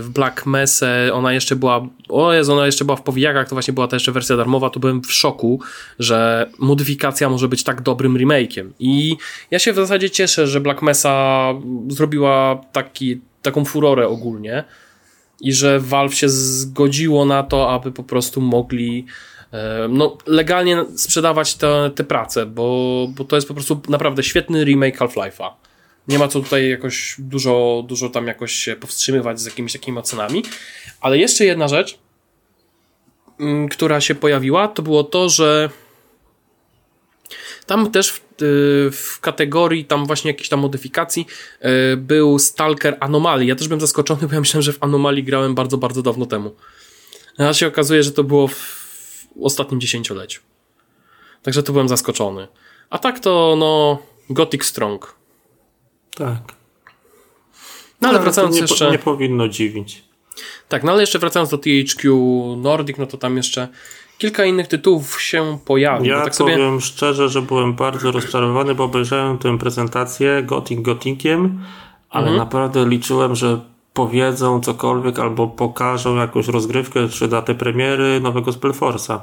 w 0.00 0.08
Black 0.14 0.46
Mesa, 0.46 0.86
ona 1.12 1.32
jeszcze 1.32 1.56
była, 1.56 1.86
o 2.08 2.32
Jezu, 2.32 2.52
ona 2.52 2.66
jeszcze 2.66 2.84
była 2.84 2.96
w 2.96 3.02
powijakach, 3.02 3.48
to 3.48 3.54
właśnie 3.54 3.74
była 3.74 3.88
ta 3.88 3.96
jeszcze 3.96 4.12
wersja 4.12 4.36
darmowa, 4.36 4.70
to 4.70 4.80
byłem 4.80 5.02
w 5.02 5.12
szoku, 5.12 5.60
że 5.98 6.50
modyfikacja 6.58 7.28
może 7.28 7.48
być 7.48 7.64
tak 7.64 7.82
dobrym 7.82 8.14
remake'iem. 8.14 8.70
I 8.78 9.16
ja 9.50 9.58
się 9.58 9.72
w 9.72 9.76
zasadzie 9.76 10.10
cieszę, 10.10 10.46
że 10.46 10.60
Black 10.60 10.82
Mesa 10.82 11.46
zrobiła 11.88 12.60
taki, 12.72 13.20
taką 13.42 13.64
furorę 13.64 14.08
ogólnie, 14.08 14.64
i 15.40 15.52
że 15.52 15.80
Valve 15.80 16.14
się 16.14 16.28
zgodziło 16.28 17.24
na 17.24 17.42
to, 17.42 17.70
aby 17.70 17.92
po 17.92 18.02
prostu 18.02 18.40
mogli 18.40 19.06
e, 19.52 19.88
no, 19.88 20.18
legalnie 20.26 20.84
sprzedawać 20.96 21.54
te, 21.54 21.90
te 21.94 22.04
prace, 22.04 22.46
bo, 22.46 23.06
bo 23.10 23.24
to 23.24 23.36
jest 23.36 23.48
po 23.48 23.54
prostu 23.54 23.80
naprawdę 23.88 24.22
świetny 24.22 24.64
remake 24.64 24.98
Half-Life'a. 24.98 25.50
Nie 26.08 26.18
ma 26.18 26.28
co 26.28 26.40
tutaj 26.40 26.70
jakoś 26.70 27.16
dużo, 27.18 27.84
dużo 27.86 28.08
tam 28.08 28.26
jakoś 28.26 28.52
się 28.52 28.76
powstrzymywać 28.76 29.40
z 29.40 29.44
jakimiś 29.44 29.72
takimi 29.72 29.98
ocenami. 29.98 30.42
Ale 31.00 31.18
jeszcze 31.18 31.44
jedna 31.44 31.68
rzecz, 31.68 31.98
mm, 33.40 33.68
która 33.68 34.00
się 34.00 34.14
pojawiła, 34.14 34.68
to 34.68 34.82
było 34.82 35.04
to, 35.04 35.28
że 35.28 35.70
tam 37.70 37.90
też 37.90 38.10
w, 38.12 38.18
y, 38.18 38.90
w, 38.90 39.18
kategorii 39.20 39.84
tam 39.84 40.06
właśnie 40.06 40.30
jakiejś 40.30 40.48
tam 40.48 40.60
modyfikacji 40.60 41.26
y, 41.92 41.96
był 41.96 42.38
Stalker 42.38 42.96
Anomalii. 43.00 43.48
Ja 43.48 43.54
też 43.54 43.68
byłem 43.68 43.80
zaskoczony, 43.80 44.28
bo 44.28 44.34
ja 44.34 44.40
myślałem, 44.40 44.62
że 44.62 44.72
w 44.72 44.82
Anomalii 44.82 45.24
grałem 45.24 45.54
bardzo, 45.54 45.78
bardzo 45.78 46.02
dawno 46.02 46.26
temu. 46.26 46.54
A 47.38 47.52
się 47.52 47.66
okazuje, 47.66 48.02
że 48.02 48.12
to 48.12 48.24
było 48.24 48.48
w 48.48 48.86
ostatnim 49.42 49.80
dziesięcioleciu. 49.80 50.40
Także 51.42 51.62
to 51.62 51.72
byłem 51.72 51.88
zaskoczony. 51.88 52.48
A 52.90 52.98
tak 52.98 53.20
to, 53.20 53.56
no, 53.58 53.98
Gothic 54.30 54.64
Strong. 54.64 55.14
Tak. 56.14 56.42
No 58.00 58.08
ale, 58.08 58.18
wracając 58.18 58.54
nie, 58.54 58.60
jeszcze... 58.60 58.90
Nie 58.90 58.98
powinno 58.98 59.48
dziwić. 59.48 60.04
Tak, 60.68 60.84
no 60.84 60.92
ale 60.92 61.00
jeszcze 61.00 61.18
wracając 61.18 61.50
do 61.50 61.58
THQ 61.58 62.56
Nordic, 62.62 62.98
no 62.98 63.06
to 63.06 63.18
tam 63.18 63.36
jeszcze 63.36 63.68
kilka 64.20 64.44
innych 64.44 64.68
tytułów 64.68 65.22
się 65.22 65.58
pojawi. 65.64 66.08
Ja 66.08 66.24
tak 66.24 66.34
sobie... 66.34 66.52
powiem 66.52 66.80
szczerze, 66.80 67.28
że 67.28 67.42
byłem 67.42 67.74
bardzo 67.74 68.12
rozczarowany, 68.12 68.74
bo 68.74 68.84
obejrzałem 68.84 69.38
tę 69.38 69.58
prezentację 69.58 70.42
Gothic 70.42 70.80
Gothiciem, 70.80 71.60
ale 72.10 72.26
mhm. 72.26 72.38
naprawdę 72.38 72.88
liczyłem, 72.88 73.34
że 73.34 73.60
powiedzą 73.92 74.60
cokolwiek 74.60 75.18
albo 75.18 75.46
pokażą 75.46 76.16
jakąś 76.16 76.48
rozgrywkę 76.48 77.08
czy 77.08 77.28
datę 77.28 77.54
premiery 77.54 78.20
nowego 78.20 78.50
Spellforce'a. 78.50 79.18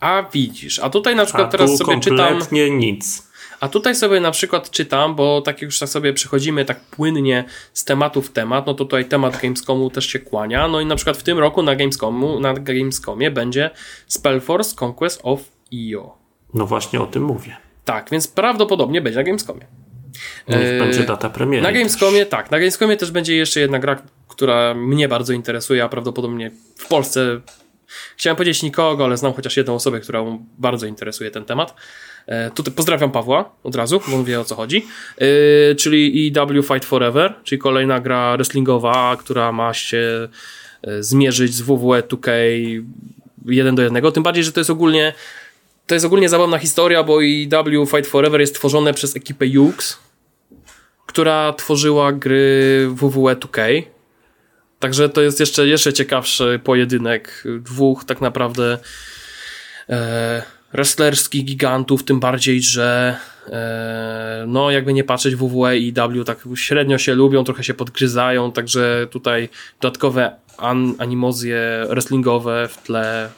A 0.00 0.22
widzisz, 0.32 0.78
a 0.78 0.90
tutaj 0.90 1.16
na 1.16 1.24
przykład 1.24 1.50
teraz 1.50 1.76
sobie 1.78 2.00
czytam... 2.00 2.28
kompletnie 2.28 2.70
nic. 2.70 3.31
A 3.62 3.68
tutaj 3.68 3.94
sobie 3.94 4.20
na 4.20 4.30
przykład 4.30 4.70
czytam, 4.70 5.14
bo 5.14 5.40
tak 5.40 5.62
już 5.62 5.78
tak 5.78 5.88
sobie 5.88 6.12
przechodzimy 6.12 6.64
tak 6.64 6.80
płynnie 6.80 7.44
z 7.72 7.84
tematu 7.84 8.22
w 8.22 8.30
temat, 8.30 8.66
no 8.66 8.74
to 8.74 8.84
tutaj 8.84 9.04
temat 9.04 9.42
Gamescomu 9.42 9.90
też 9.90 10.06
się 10.06 10.18
kłania. 10.18 10.68
No 10.68 10.80
i 10.80 10.86
na 10.86 10.96
przykład 10.96 11.16
w 11.16 11.22
tym 11.22 11.38
roku 11.38 11.62
na 11.62 11.76
Gamescomu, 11.76 12.40
na 12.40 12.54
Gamescomie 12.54 13.30
będzie 13.30 13.70
Spellforce 14.06 14.76
Conquest 14.84 15.20
of 15.22 15.40
EO. 15.74 16.18
No 16.54 16.66
właśnie 16.66 17.00
o 17.00 17.06
tym 17.06 17.22
mówię. 17.22 17.56
Tak, 17.84 18.10
więc 18.10 18.28
prawdopodobnie 18.28 19.00
będzie 19.00 19.18
na 19.18 19.24
Gamescomie. 19.24 19.66
No 20.48 20.56
e, 20.56 20.78
będzie 20.78 21.04
data 21.04 21.30
premiery. 21.30 21.62
Na 21.62 21.72
Gamescomie, 21.72 22.20
też. 22.20 22.28
tak. 22.28 22.50
Na 22.50 22.58
Gamescomie 22.58 22.96
też 22.96 23.10
będzie 23.10 23.36
jeszcze 23.36 23.60
jedna 23.60 23.78
gra, 23.78 24.02
która 24.28 24.74
mnie 24.74 25.08
bardzo 25.08 25.32
interesuje, 25.32 25.84
a 25.84 25.88
prawdopodobnie 25.88 26.50
w 26.76 26.88
Polsce 26.88 27.40
Chciałem 28.16 28.36
powiedzieć 28.36 28.62
nikogo, 28.62 29.04
ale 29.04 29.16
znam 29.16 29.32
chociaż 29.32 29.56
jedną 29.56 29.74
osobę, 29.74 30.00
którą 30.00 30.46
bardzo 30.58 30.86
interesuje 30.86 31.30
ten 31.30 31.44
temat. 31.44 31.74
E, 32.26 32.50
tutaj 32.50 32.74
pozdrawiam 32.74 33.12
Pawła 33.12 33.50
od 33.62 33.74
razu, 33.74 34.00
bo 34.08 34.16
on 34.16 34.24
wie 34.24 34.40
o 34.40 34.44
co 34.44 34.54
chodzi. 34.54 34.86
E, 35.18 35.74
czyli 35.74 36.32
EW 36.36 36.62
Fight 36.62 36.84
Forever, 36.84 37.34
czyli 37.44 37.58
kolejna 37.58 38.00
gra 38.00 38.36
wrestlingowa, 38.36 39.16
która 39.16 39.52
ma 39.52 39.74
się 39.74 40.28
e, 40.82 41.02
zmierzyć 41.02 41.54
z 41.54 41.60
WWE 41.62 42.02
2K 42.02 42.30
jeden 43.46 43.74
do 43.74 43.82
jednego. 43.82 44.12
Tym 44.12 44.22
bardziej, 44.22 44.44
że 44.44 44.52
to 44.52 44.60
jest 44.60 44.70
ogólnie 44.70 45.12
to 45.86 45.94
jest 45.94 46.06
ogólnie 46.06 46.28
zabawna 46.28 46.58
historia, 46.58 47.02
bo 47.02 47.18
EW 47.22 47.86
Fight 47.86 48.06
Forever 48.06 48.40
jest 48.40 48.54
tworzone 48.54 48.94
przez 48.94 49.16
ekipę 49.16 49.46
Jux, 49.46 49.98
która 51.06 51.52
tworzyła 51.52 52.12
gry 52.12 52.88
WWE 52.90 53.36
2K. 53.36 53.82
Także 54.78 55.08
to 55.08 55.22
jest 55.22 55.40
jeszcze, 55.40 55.66
jeszcze 55.66 55.92
ciekawszy 55.92 56.60
pojedynek 56.64 57.44
dwóch 57.60 58.04
tak 58.04 58.20
naprawdę 58.20 58.78
e, 59.88 60.42
wrestlerskich 60.72 61.44
gigantów, 61.44 62.04
tym 62.04 62.20
bardziej, 62.20 62.62
że 62.62 63.16
e, 63.46 64.44
no 64.48 64.70
jakby 64.70 64.92
nie 64.92 65.04
patrzeć 65.04 65.36
WWE 65.36 65.78
i 65.78 65.92
W 65.92 66.24
tak 66.24 66.44
średnio 66.54 66.98
się 66.98 67.14
lubią, 67.14 67.44
trochę 67.44 67.64
się 67.64 67.74
podgryzają, 67.74 68.52
także 68.52 69.06
tutaj 69.10 69.48
dodatkowe 69.80 70.36
an 70.58 70.94
animozje 70.98 71.86
wrestlingowe 71.88 72.68
w 72.68 72.82
tle 72.82 73.30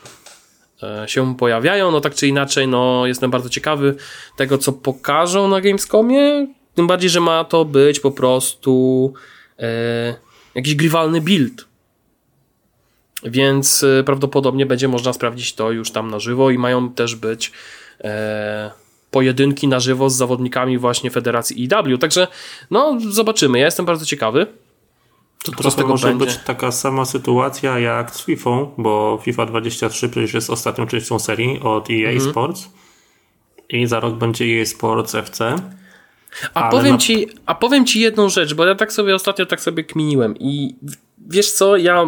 e, 0.82 1.08
się 1.08 1.36
pojawiają, 1.36 1.90
no 1.90 2.00
tak 2.00 2.14
czy 2.14 2.28
inaczej, 2.28 2.68
no 2.68 3.06
jestem 3.06 3.30
bardzo 3.30 3.48
ciekawy 3.48 3.94
tego, 4.36 4.58
co 4.58 4.72
pokażą 4.72 5.48
na 5.48 5.60
Gamescomie, 5.60 6.46
tym 6.74 6.86
bardziej, 6.86 7.10
że 7.10 7.20
ma 7.20 7.44
to 7.44 7.64
być 7.64 8.00
po 8.00 8.10
prostu 8.10 9.12
e, 9.58 10.14
jakiś 10.54 10.74
grywalny 10.74 11.20
build, 11.20 11.64
więc 13.24 13.84
e, 13.84 14.04
prawdopodobnie 14.04 14.66
będzie 14.66 14.88
można 14.88 15.12
sprawdzić 15.12 15.54
to 15.54 15.70
już 15.70 15.90
tam 15.90 16.10
na 16.10 16.18
żywo 16.18 16.50
i 16.50 16.58
mają 16.58 16.92
też 16.92 17.16
być 17.16 17.52
e, 18.00 18.70
pojedynki 19.10 19.68
na 19.68 19.80
żywo 19.80 20.10
z 20.10 20.16
zawodnikami 20.16 20.78
właśnie 20.78 21.10
Federacji 21.10 21.62
IW. 21.62 21.98
Także 21.98 22.28
no 22.70 22.98
zobaczymy. 23.10 23.58
Ja 23.58 23.64
jestem 23.64 23.86
bardzo 23.86 24.06
ciekawy. 24.06 24.46
To 25.44 25.52
trochę 25.52 25.84
może 25.86 26.08
będzie. 26.08 26.26
być 26.26 26.36
taka 26.36 26.72
sama 26.72 27.04
sytuacja 27.04 27.78
jak 27.78 28.10
z 28.10 28.24
FIFA, 28.24 28.50
bo 28.78 29.18
FIFA 29.22 29.46
23 29.46 30.08
przecież 30.08 30.34
jest 30.34 30.50
ostatnią 30.50 30.86
częścią 30.86 31.18
serii 31.18 31.60
od 31.60 31.90
EA 31.90 32.10
mhm. 32.10 32.30
Sports 32.30 32.68
i 33.68 33.86
za 33.86 34.00
rok 34.00 34.14
będzie 34.14 34.44
EA 34.44 34.66
Sports 34.66 35.14
FC. 35.14 35.56
A 36.54 36.70
powiem, 36.70 36.92
na... 36.92 36.98
ci, 36.98 37.26
a 37.46 37.54
powiem 37.54 37.86
ci 37.86 38.00
jedną 38.00 38.28
rzecz, 38.28 38.54
bo 38.54 38.64
ja 38.64 38.74
tak 38.74 38.92
sobie 38.92 39.14
ostatnio 39.14 39.46
tak 39.46 39.60
sobie 39.60 39.84
kminiłem 39.84 40.34
i 40.38 40.74
wiesz 41.28 41.52
co, 41.52 41.76
ja 41.76 42.06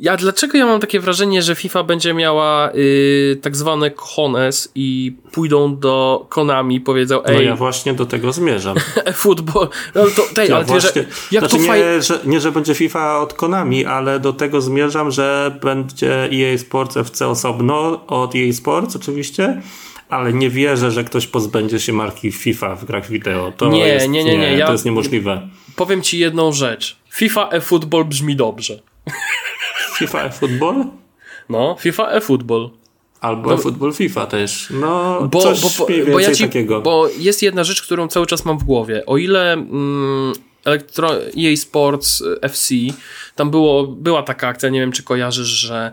ja 0.00 0.16
dlaczego 0.16 0.58
ja 0.58 0.66
mam 0.66 0.80
takie 0.80 1.00
wrażenie, 1.00 1.42
że 1.42 1.54
FIFA 1.54 1.82
będzie 1.82 2.14
miała 2.14 2.72
y, 2.74 3.38
tak 3.42 3.56
zwane 3.56 3.90
kones 3.90 4.72
i 4.74 5.16
pójdą 5.32 5.78
do 5.78 6.26
Konami 6.28 6.74
i 6.76 6.80
powiedzą 6.80 7.16
no 7.16 7.26
ej... 7.26 7.36
No 7.36 7.42
ja 7.42 7.56
właśnie 7.56 7.94
do 7.94 8.06
tego 8.06 8.32
zmierzam. 8.32 8.76
Futbol. 9.14 9.68
No 9.94 10.04
to, 10.16 10.22
tej, 10.34 10.48
ja 10.48 10.56
ale 10.56 10.64
właśnie, 10.64 11.02
że, 11.02 11.08
jak 11.32 11.44
znaczy 11.44 11.56
to 11.56 11.62
faj... 11.62 11.80
nie, 11.80 12.02
że, 12.02 12.20
nie, 12.24 12.40
że 12.40 12.52
będzie 12.52 12.74
FIFA 12.74 13.20
od 13.20 13.34
Konami, 13.34 13.84
ale 13.84 14.20
do 14.20 14.32
tego 14.32 14.60
zmierzam, 14.60 15.10
że 15.10 15.58
będzie 15.62 16.28
EA 16.32 16.58
Sports 16.58 16.96
FC 16.96 17.28
osobno 17.28 18.06
od 18.06 18.34
EA 18.34 18.52
Sports 18.52 18.96
oczywiście, 18.96 19.62
ale 20.08 20.32
nie 20.32 20.50
wierzę, 20.50 20.90
że 20.90 21.04
ktoś 21.04 21.26
pozbędzie 21.26 21.80
się 21.80 21.92
marki 21.92 22.32
FIFA 22.32 22.76
w 22.76 22.84
grach 22.84 23.08
wideo. 23.08 23.52
To 23.56 23.68
nie, 23.68 23.86
jest, 23.86 24.08
nie, 24.08 24.24
nie, 24.24 24.38
nie, 24.38 24.50
nie. 24.50 24.58
Ja 24.58 24.66
to 24.66 24.72
jest 24.72 24.84
niemożliwe. 24.84 25.48
Powiem 25.76 26.02
ci 26.02 26.18
jedną 26.18 26.52
rzecz. 26.52 26.96
FIFA 27.10 27.48
e-football 27.48 28.04
brzmi 28.04 28.36
dobrze. 28.36 28.82
FIFA 30.06 30.24
e-football? 30.24 30.84
No, 31.48 31.76
FIFA 31.80 32.10
e-football. 32.10 32.70
Albo 33.20 33.50
no, 33.50 33.54
e-football 33.56 33.92
FIFA 33.92 34.26
też. 34.26 34.68
No, 34.80 35.22
bo, 35.28 35.40
coś 35.40 35.60
bo, 35.60 35.68
bo, 35.78 36.12
bo 36.12 36.20
ja 36.20 36.34
ci, 36.34 36.44
takiego. 36.44 36.80
Bo 36.80 37.08
jest 37.18 37.42
jedna 37.42 37.64
rzecz, 37.64 37.82
którą 37.82 38.08
cały 38.08 38.26
czas 38.26 38.44
mam 38.44 38.58
w 38.58 38.64
głowie. 38.64 39.06
O 39.06 39.16
ile 39.16 39.52
mm, 39.52 40.32
Elektro 40.64 41.10
EA 41.14 41.56
Sports 41.56 42.24
FC, 42.42 42.74
tam 43.34 43.50
było, 43.50 43.86
była 43.86 44.22
taka 44.22 44.48
akcja, 44.48 44.68
nie 44.68 44.80
wiem 44.80 44.92
czy 44.92 45.02
kojarzysz, 45.02 45.48
że 45.48 45.92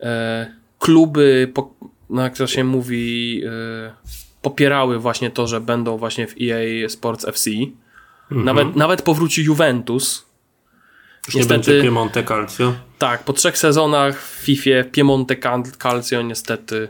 e, 0.00 0.50
kluby, 0.78 1.50
po, 1.54 1.74
no 2.10 2.22
jak 2.22 2.36
to 2.36 2.46
się 2.46 2.64
mówi, 2.64 3.42
e, 3.46 3.92
popierały 4.42 4.98
właśnie 4.98 5.30
to, 5.30 5.46
że 5.46 5.60
będą 5.60 5.96
właśnie 5.96 6.26
w 6.26 6.34
EA 6.40 6.88
Sports 6.88 7.24
FC. 7.24 7.50
Mhm. 8.30 8.44
Nawet, 8.44 8.76
nawet 8.76 9.02
powróci 9.02 9.44
Juventus 9.44 10.23
już 11.26 11.34
niestety, 11.34 11.58
nie 11.58 11.64
będzie 11.64 11.82
Piemonte 11.82 12.24
Calcio. 12.24 12.74
Tak, 12.98 13.24
po 13.24 13.32
trzech 13.32 13.58
sezonach 13.58 14.22
w 14.22 14.44
FIFA 14.44 14.84
Piemonte 14.92 15.36
Calcio 15.78 16.22
niestety 16.22 16.88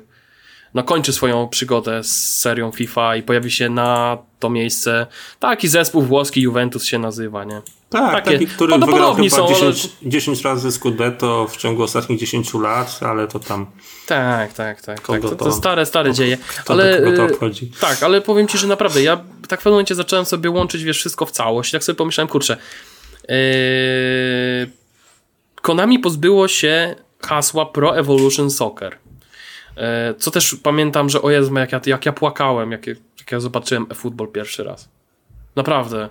no, 0.75 0.83
kończy 0.83 1.13
swoją 1.13 1.49
przygodę 1.49 2.05
z 2.05 2.39
serią 2.41 2.73
FIFA 2.73 3.17
i 3.17 3.23
pojawi 3.23 3.51
się 3.51 3.69
na 3.69 4.19
to 4.39 4.51
miejsce 4.51 5.07
taki 5.41 5.69
zespół 5.69 6.03
włoski 6.03 6.41
Juventus 6.41 6.85
się 6.85 6.99
nazywa, 6.99 7.45
nie? 7.45 7.63
Tak, 7.91 8.25
Takie, 8.25 8.31
taki, 8.31 8.47
który 8.47 8.79
wygrał 8.79 9.15
chyba 9.15 9.29
są, 9.29 9.49
10, 9.49 9.63
ale... 9.63 10.11
10 10.11 10.43
razy 10.43 10.73
Scudetto 10.73 11.47
w 11.47 11.57
ciągu 11.57 11.83
ostatnich 11.83 12.19
10 12.19 12.55
lat, 12.55 13.01
ale 13.01 13.29
to 13.29 13.39
tam... 13.39 13.67
Tak, 14.07 14.53
tak, 14.53 14.83
tak. 14.83 15.07
tak. 15.07 15.23
To, 15.23 15.37
to, 15.37 15.53
stare, 15.53 15.87
stare 15.87 16.11
kogo, 16.11 16.17
dzieje. 16.17 16.39
ale, 16.69 17.13
to 17.17 17.25
obchodzi? 17.25 17.71
Tak, 17.81 18.03
ale 18.03 18.21
powiem 18.21 18.49
Ci, 18.49 18.59
że 18.59 18.67
naprawdę, 18.67 19.03
ja 19.03 19.17
tak 19.49 19.61
w 19.61 19.63
pewnym 19.63 19.73
momencie 19.73 19.95
zacząłem 19.95 20.25
sobie 20.25 20.51
łączyć, 20.51 20.85
wiesz, 20.85 20.99
wszystko 20.99 21.27
w 21.27 21.31
całość. 21.31 21.71
Tak 21.71 21.85
sobie 21.85 21.97
pomyślałem, 21.97 22.29
kurczę, 22.29 22.57
Konami 25.63 25.99
pozbyło 25.99 26.49
się 26.49 26.95
hasła 27.23 27.67
Pro 27.67 27.99
Evolution 27.99 28.51
Soccer. 28.51 28.99
Yy, 29.77 29.83
co 30.19 30.31
też 30.31 30.57
pamiętam, 30.63 31.09
że 31.09 31.23
o 31.23 31.31
Jezu, 31.31 31.55
jak 31.55 31.73
ja, 31.73 31.81
jak 31.87 32.07
ja 32.07 32.13
płakałem, 32.13 32.73
jak, 32.73 32.87
jak 32.87 33.33
ja 33.33 33.41
zobaczyłem 33.41 33.87
e-football 33.91 34.29
pierwszy 34.29 34.65
raz. 34.65 34.89
Naprawdę. 35.57 36.09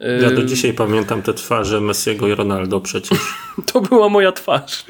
Yy, 0.00 0.18
ja 0.22 0.30
do 0.30 0.44
dzisiaj 0.44 0.72
pamiętam 0.72 1.22
te 1.22 1.34
twarze 1.34 1.80
Messiego 1.80 2.28
i 2.28 2.34
Ronaldo 2.34 2.80
przecież. 2.80 3.18
to 3.72 3.80
była 3.80 4.08
moja 4.08 4.32
twarz. 4.32 4.84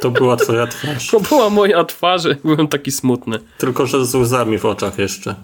To 0.00 0.10
była 0.10 0.36
twoja 0.36 0.66
twarz. 0.66 1.10
To 1.10 1.20
była 1.20 1.50
moja 1.50 1.84
twarz, 1.84 2.22
byłem 2.44 2.68
taki 2.68 2.92
smutny. 2.92 3.38
Tylko, 3.58 3.86
że 3.86 4.06
z 4.06 4.14
łzami 4.14 4.58
w 4.58 4.64
oczach 4.64 4.98
jeszcze. 4.98 5.34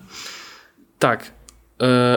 Tak. 0.99 1.31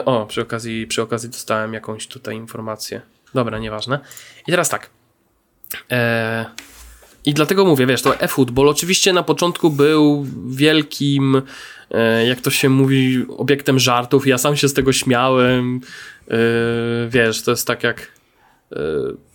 O, 0.04 0.26
przy 0.26 0.42
okazji, 0.42 0.86
przy 0.86 1.02
okazji 1.02 1.28
dostałem 1.28 1.74
jakąś 1.74 2.06
tutaj 2.06 2.36
informację. 2.36 3.00
Dobra, 3.34 3.58
nieważne. 3.58 4.00
I 4.46 4.50
teraz 4.50 4.68
tak. 4.68 4.90
Eee, 5.90 6.44
I 7.24 7.34
dlatego 7.34 7.64
mówię, 7.64 7.86
wiesz, 7.86 8.02
to 8.02 8.20
e-football 8.20 8.68
oczywiście 8.68 9.12
na 9.12 9.22
początku 9.22 9.70
był 9.70 10.26
wielkim, 10.46 11.42
e, 11.90 12.26
jak 12.26 12.40
to 12.40 12.50
się 12.50 12.68
mówi, 12.68 13.26
obiektem 13.38 13.78
żartów. 13.78 14.26
Ja 14.26 14.38
sam 14.38 14.56
się 14.56 14.68
z 14.68 14.74
tego 14.74 14.92
śmiałem. 14.92 15.80
E, 16.30 16.36
wiesz, 17.08 17.42
to 17.42 17.50
jest 17.50 17.66
tak 17.66 17.82
jak 17.82 18.12
e, 18.72 18.76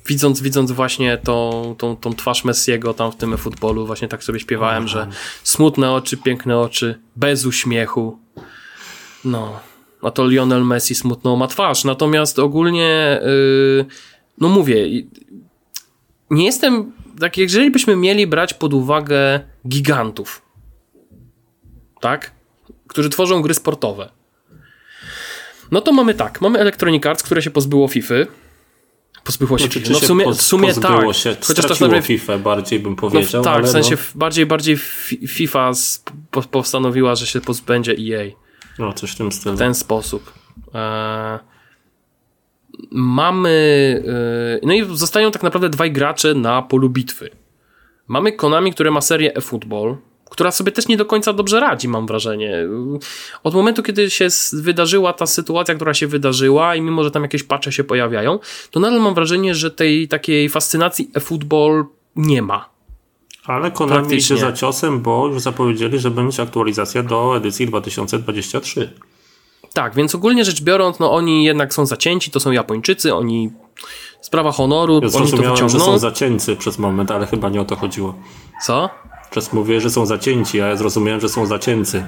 widząc, 0.08 0.42
widząc 0.42 0.72
właśnie 0.72 1.18
tą, 1.18 1.76
tą, 1.78 1.96
tą 1.96 2.14
twarz 2.14 2.44
Messiego 2.44 2.94
tam 2.94 3.12
w 3.12 3.16
tym 3.16 3.34
e-footballu, 3.34 3.86
właśnie 3.86 4.08
tak 4.08 4.24
sobie 4.24 4.40
śpiewałem, 4.40 4.84
Aha. 4.84 4.94
że 4.94 5.08
smutne 5.44 5.92
oczy, 5.92 6.18
piękne 6.18 6.60
oczy, 6.60 7.00
bez 7.16 7.46
uśmiechu. 7.46 8.20
No 9.26 9.60
a 10.06 10.12
to 10.12 10.28
Lionel 10.28 10.66
Messi 10.66 10.96
smutną 10.96 11.36
ma 11.36 11.48
twarz. 11.48 11.84
Natomiast 11.84 12.40
ogólnie, 12.40 13.22
yy, 13.26 13.86
no 14.38 14.50
mówię, 14.50 14.86
nie 16.32 16.46
jestem, 16.46 16.92
tak 17.20 17.38
jeżeli 17.38 17.72
byśmy 17.72 17.96
mieli 17.96 18.28
brać 18.28 18.54
pod 18.54 18.74
uwagę 18.74 19.40
gigantów, 19.68 20.42
tak, 22.02 22.32
którzy 22.88 23.10
tworzą 23.10 23.42
gry 23.42 23.54
sportowe, 23.54 24.10
no 25.72 25.82
to 25.82 25.92
mamy 25.92 26.14
tak, 26.14 26.42
mamy 26.42 26.60
Electronic 26.60 27.06
Arts, 27.06 27.24
które 27.24 27.42
się 27.42 27.52
pozbyło 27.52 27.88
FIFA, 27.88 28.16
pozbyło 29.24 29.58
się 29.58 29.70
FIFA. 29.70 29.90
No 29.92 30.00
w 30.00 30.06
sumie, 30.06 30.34
w 30.34 30.42
sumie 30.42 30.74
tak. 30.74 31.16
Się, 31.16 31.36
chociaż 31.48 31.80
to 31.80 32.02
FIFA 32.02 32.38
bardziej 32.38 32.80
bym 32.80 32.96
powiedział. 32.96 33.44
No, 33.44 33.52
tak, 33.52 33.66
w 33.66 33.70
sensie 33.70 33.96
no. 33.96 34.02
bardziej, 34.16 34.46
bardziej 34.46 34.78
FIFA 35.28 35.72
postanowiła, 36.52 37.16
że 37.16 37.28
się 37.28 37.42
pozbędzie 37.42 37.92
EA. 37.92 38.43
No, 38.80 38.94
coś 38.94 39.12
w 39.12 39.16
tym 39.16 39.32
stylu. 39.32 39.56
W 39.56 39.60
ten 39.60 39.76
sposób. 39.76 40.34
E, 40.76 41.40
mamy. 42.92 44.04
E, 44.62 44.66
no 44.68 44.74
i 44.74 44.98
zostają 44.98 45.32
tak 45.32 45.44
naprawdę 45.44 45.70
dwaj 45.70 45.92
gracze 45.92 46.34
na 46.34 46.62
polu 46.62 46.90
bitwy. 46.90 47.30
Mamy 48.08 48.32
Konami, 48.32 48.74
które 48.74 48.92
ma 48.92 49.02
serię 49.02 49.36
eFootball, 49.36 49.98
która 50.30 50.52
sobie 50.52 50.72
też 50.72 50.88
nie 50.88 50.98
do 50.98 51.06
końca 51.06 51.34
dobrze 51.34 51.60
radzi, 51.60 51.88
mam 51.88 52.08
wrażenie. 52.08 52.68
Od 53.44 53.54
momentu, 53.54 53.84
kiedy 53.84 54.10
się 54.10 54.28
wydarzyła 54.54 55.14
ta 55.14 55.26
sytuacja, 55.26 55.76
która 55.76 55.94
się 55.94 56.08
wydarzyła, 56.08 56.76
i 56.76 56.82
mimo, 56.82 57.04
że 57.04 57.12
tam 57.12 57.24
jakieś 57.24 57.44
patche 57.44 57.72
się 57.72 57.84
pojawiają, 57.84 58.40
to 58.72 58.80
nadal 58.80 59.02
mam 59.02 59.14
wrażenie, 59.14 59.56
że 59.56 59.72
tej 59.72 60.08
takiej 60.08 60.50
fascynacji 60.50 61.12
eFootball 61.14 61.86
nie 62.16 62.42
ma. 62.42 62.73
Ale 63.46 63.72
Konami 63.72 64.16
idzie 64.16 64.38
za 64.38 64.54
ciosem, 64.54 65.02
bo 65.02 65.28
już 65.28 65.42
zapowiedzieli, 65.42 66.00
że 66.00 66.12
będzie 66.12 66.44
aktualizacja 66.44 67.04
do 67.04 67.38
edycji 67.38 67.68
2023. 67.68 68.94
Tak, 69.74 69.96
więc 69.96 70.16
ogólnie 70.16 70.46
rzecz 70.46 70.62
biorąc, 70.62 71.00
no 71.00 71.12
oni 71.14 71.44
jednak 71.46 71.74
są 71.74 71.86
zacięci, 71.86 72.32
to 72.32 72.40
są 72.40 72.52
Japończycy, 72.52 73.16
oni 73.16 73.52
Sprawa 74.22 74.52
honoru, 74.52 74.94
Ja 74.94 75.00
oni 75.00 75.12
to 75.12 75.18
zrozumiałem, 75.18 75.58
że 75.58 75.64
wyciągną. 75.64 75.86
są 75.86 75.98
zacięci 75.98 76.56
przez 76.56 76.80
moment, 76.80 77.12
ale 77.12 77.28
chyba 77.28 77.50
nie 77.50 77.62
o 77.62 77.66
to 77.66 77.76
chodziło. 77.76 78.16
Co? 78.66 78.90
Przez 79.32 79.54
mówię, 79.54 79.82
że 79.82 79.90
są 79.90 80.06
zacięci, 80.06 80.62
a 80.62 80.68
ja 80.68 80.76
zrozumiałem, 80.76 81.22
że 81.22 81.30
są 81.30 81.46
zacięcy. 81.46 82.06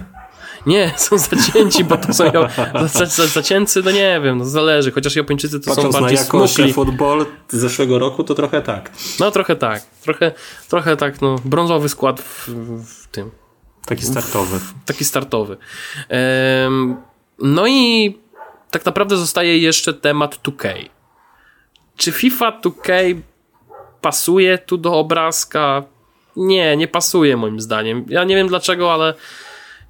Nie, 0.66 0.94
są 0.98 1.18
zacięci, 1.18 1.84
bo 1.84 1.98
to 1.98 2.14
są 2.14 2.32
za, 2.32 2.88
za, 2.88 3.06
za, 3.06 3.28
zacięcy, 3.28 3.82
no 3.86 3.92
nie 3.92 4.20
wiem, 4.24 4.38
no 4.38 4.46
zależy, 4.46 4.92
chociaż 4.92 5.16
Japończycy 5.16 5.60
to 5.60 5.66
są 5.66 5.76
Patrząc 5.76 5.94
na 5.96 6.02
bardziej 6.02 6.18
jakość 6.20 6.54
smukli. 6.54 6.74
futbol 6.74 7.26
zeszłego 7.50 8.00
roku, 8.00 8.24
to 8.24 8.36
trochę 8.36 8.62
tak. 8.62 8.92
No 9.20 9.32
trochę 9.32 9.56
tak, 9.56 9.84
trochę, 10.04 10.32
trochę 10.70 10.98
tak, 10.98 11.22
no 11.22 11.36
brązowy 11.46 11.90
skład 11.90 12.22
w, 12.22 12.48
w 12.86 13.08
tym, 13.08 13.32
Taki 13.86 14.06
startowy. 14.06 14.60
taki 14.86 15.06
startowy. 15.06 15.58
No 17.40 17.68
i 17.68 18.18
tak 18.72 18.86
naprawdę 18.86 19.18
zostaje 19.18 19.58
jeszcze 19.58 19.94
temat 19.94 20.36
2K. 20.44 20.90
Czy 21.98 22.12
FIFA 22.12 22.60
2K 22.64 22.92
pasuje 24.02 24.58
tu 24.58 24.78
do 24.78 24.94
obrazka? 24.94 25.84
Nie, 26.36 26.78
nie 26.78 26.88
pasuje 26.88 27.38
moim 27.38 27.62
zdaniem. 27.62 28.06
Ja 28.10 28.24
nie 28.24 28.36
wiem 28.36 28.48
dlaczego, 28.48 28.94
ale 28.94 29.14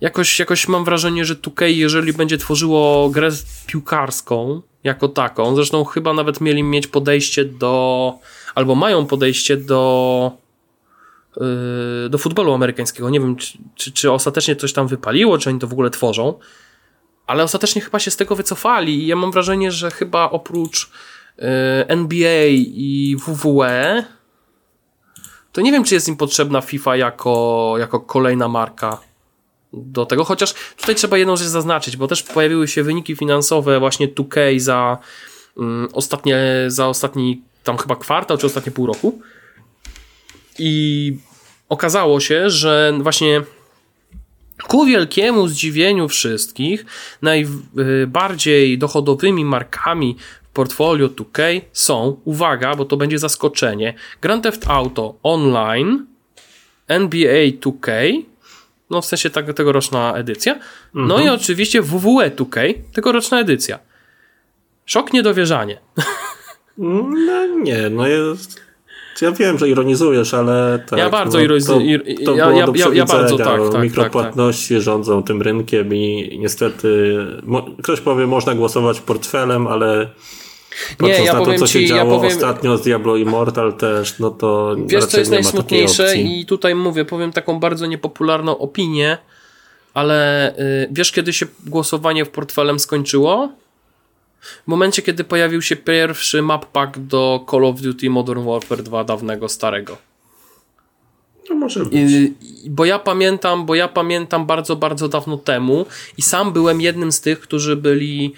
jakoś, 0.05 0.39
jakoś 0.39 0.67
mam 0.67 0.85
wrażenie, 0.85 1.25
że 1.25 1.35
2K, 1.35 1.65
jeżeli 1.65 2.13
będzie 2.13 2.37
tworzyło 2.37 3.09
grę 3.09 3.29
piłkarską 3.67 4.61
jako 4.83 5.07
taką, 5.07 5.55
zresztą 5.55 5.83
chyba 5.83 6.13
nawet 6.13 6.41
mieli 6.41 6.63
mieć 6.63 6.87
podejście 6.87 7.45
do, 7.45 8.13
albo 8.55 8.75
mają 8.75 9.05
podejście 9.05 9.57
do 9.57 10.31
yy, 11.37 12.09
do 12.09 12.17
futbolu 12.17 12.53
amerykańskiego. 12.53 13.09
Nie 13.09 13.19
wiem, 13.19 13.35
czy, 13.35 13.57
czy, 13.75 13.91
czy 13.91 14.11
ostatecznie 14.11 14.55
coś 14.55 14.73
tam 14.73 14.87
wypaliło, 14.87 15.37
czy 15.37 15.49
oni 15.49 15.59
to 15.59 15.67
w 15.67 15.73
ogóle 15.73 15.89
tworzą, 15.89 16.39
ale 17.27 17.43
ostatecznie 17.43 17.81
chyba 17.81 17.99
się 17.99 18.11
z 18.11 18.17
tego 18.17 18.35
wycofali 18.35 19.03
i 19.03 19.07
ja 19.07 19.15
mam 19.15 19.31
wrażenie, 19.31 19.71
że 19.71 19.91
chyba 19.91 20.29
oprócz 20.29 20.91
yy, 21.37 21.45
NBA 21.87 22.45
i 22.47 23.17
WWE 23.27 24.05
to 25.51 25.61
nie 25.61 25.71
wiem, 25.71 25.83
czy 25.83 25.93
jest 25.93 26.07
im 26.07 26.17
potrzebna 26.17 26.61
FIFA 26.61 26.95
jako, 26.95 27.75
jako 27.79 27.99
kolejna 27.99 28.47
marka 28.47 28.99
do 29.73 30.05
tego, 30.05 30.23
chociaż 30.23 30.53
tutaj 30.77 30.95
trzeba 30.95 31.17
jedną 31.17 31.35
rzecz 31.35 31.47
zaznaczyć, 31.47 31.97
bo 31.97 32.07
też 32.07 32.23
pojawiły 32.23 32.67
się 32.67 32.83
wyniki 32.83 33.15
finansowe 33.15 33.79
właśnie 33.79 34.07
2K 34.07 34.59
za 34.59 34.97
mm, 35.57 35.87
ostatnie, 35.93 36.37
za 36.67 36.87
ostatni 36.87 37.41
tam 37.63 37.77
chyba 37.77 37.95
kwartał, 37.95 38.37
czy 38.37 38.45
ostatnie 38.45 38.71
pół 38.71 38.87
roku. 38.87 39.21
I 40.59 41.17
okazało 41.69 42.19
się, 42.19 42.49
że 42.49 42.93
właśnie 42.99 43.41
ku 44.67 44.85
wielkiemu 44.85 45.47
zdziwieniu 45.47 46.07
wszystkich 46.07 46.85
najbardziej 47.21 48.77
dochodowymi 48.77 49.45
markami 49.45 50.15
w 50.43 50.49
portfolio 50.49 51.07
2K 51.07 51.61
są, 51.73 52.21
uwaga, 52.25 52.75
bo 52.75 52.85
to 52.85 52.97
będzie 52.97 53.19
zaskoczenie, 53.19 53.93
Grand 54.21 54.43
Theft 54.43 54.67
Auto 54.67 55.15
Online, 55.23 56.05
NBA 56.87 57.45
2K, 57.61 57.91
no 58.89 59.01
w 59.01 59.05
sensie 59.05 59.29
tak, 59.29 59.53
tegoroczna 59.53 60.13
edycja, 60.15 60.59
no 60.93 61.19
i 61.19 61.29
oczywiście 61.29 61.81
WWE 61.81 62.31
2K, 62.31 62.73
tegoroczna 62.93 63.39
edycja. 63.39 63.79
Szok, 64.85 65.13
niedowierzanie. 65.13 65.77
No 66.77 67.45
nie, 67.63 67.89
no 67.89 68.07
jest... 68.07 68.65
Ja 69.21 69.31
wiem, 69.31 69.57
że 69.57 69.69
ironizujesz, 69.69 70.33
ale 70.33 70.79
tak, 70.89 70.99
Ja 70.99 71.09
bardzo 71.09 71.37
no, 71.37 71.43
ironiz- 71.43 71.67
to, 71.67 71.73
to 72.25 72.35
ja- 72.35 72.47
było 72.47 72.59
ja- 72.59 72.65
ja- 72.75 72.93
ja 72.93 73.05
bardzo 73.05 73.35
przewidzenia. 73.35 73.57
tak, 73.63 73.71
tak, 73.71 73.81
Mikropłatności 73.81 74.81
rządzą 74.81 75.23
tym 75.23 75.41
rynkiem 75.41 75.95
i 75.95 76.37
niestety 76.41 77.17
ktoś 77.83 78.01
powie, 78.01 78.27
można 78.27 78.55
głosować 78.55 78.99
portfelem, 79.01 79.67
ale 79.67 80.09
patrząc 80.97 81.25
ja 81.25 81.33
na 81.33 81.39
to, 81.39 81.45
powiem 81.45 81.59
co 81.59 81.67
się 81.67 81.79
ci- 81.79 81.87
ja 81.87 81.95
działo 81.95 82.15
powiem- 82.17 82.31
ostatnio 82.37 82.77
z 82.77 82.81
Diablo 82.81 83.15
Immortal 83.15 83.73
też, 83.73 84.19
no 84.19 84.31
to 84.31 84.75
Wiesz, 84.85 85.05
co 85.05 85.19
jest 85.19 85.31
nie 85.31 85.35
najsmutniejsze? 85.37 86.17
I 86.17 86.45
tutaj 86.45 86.75
mówię, 86.75 87.05
powiem 87.05 87.31
taką 87.31 87.59
bardzo 87.59 87.85
niepopularną 87.85 88.57
opinię, 88.57 89.17
ale 89.93 90.51
y, 90.59 90.87
wiesz, 90.91 91.11
kiedy 91.11 91.33
się 91.33 91.45
głosowanie 91.65 92.25
w 92.25 92.29
portfelem 92.29 92.79
skończyło? 92.79 93.49
W 94.41 94.67
momencie, 94.67 95.01
kiedy 95.01 95.23
pojawił 95.23 95.61
się 95.61 95.75
pierwszy 95.75 96.41
map 96.41 96.65
pack 96.65 96.97
do 96.97 97.45
Call 97.51 97.65
of 97.65 97.81
Duty 97.81 98.09
Modern 98.09 98.45
Warfare 98.45 98.83
2 98.83 99.03
dawnego, 99.03 99.49
starego. 99.49 99.97
No 101.49 101.55
może 101.55 101.85
być. 101.85 101.93
I- 101.93 102.33
bo 102.69 102.85
ja 102.85 102.99
pamiętam, 102.99 103.65
bo 103.65 103.75
ja 103.75 103.87
pamiętam 103.87 104.45
bardzo, 104.45 104.75
bardzo 104.75 105.07
dawno 105.07 105.37
temu 105.37 105.85
i 106.17 106.21
sam 106.21 106.53
byłem 106.53 106.81
jednym 106.81 107.11
z 107.11 107.21
tych, 107.21 107.39
którzy 107.39 107.75
byli 107.75 108.33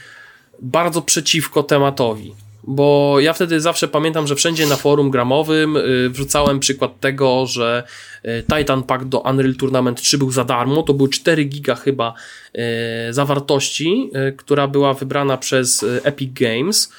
bardzo 0.61 1.01
przeciwko 1.01 1.63
tematowi. 1.63 2.33
Bo 2.63 3.19
ja 3.19 3.33
wtedy 3.33 3.61
zawsze 3.61 3.87
pamiętam, 3.87 4.27
że 4.27 4.35
wszędzie 4.35 4.65
na 4.65 4.75
forum 4.75 5.09
gramowym 5.09 5.77
y, 5.77 6.09
wrzucałem 6.09 6.59
przykład 6.59 6.99
tego, 6.99 7.45
że 7.45 7.83
y, 8.25 8.43
Titan 8.57 8.83
Pack 8.83 9.05
do 9.05 9.19
Unreal 9.19 9.55
Tournament 9.55 10.01
3 10.01 10.17
był 10.17 10.31
za 10.31 10.43
darmo. 10.43 10.83
To 10.83 10.93
były 10.93 11.09
4 11.09 11.43
giga 11.43 11.75
chyba 11.75 12.13
y, 13.09 13.13
zawartości, 13.13 14.11
która 14.37 14.67
była 14.67 14.93
wybrana 14.93 15.37
przez 15.37 15.85
Epic 16.03 16.33
Games. 16.33 16.91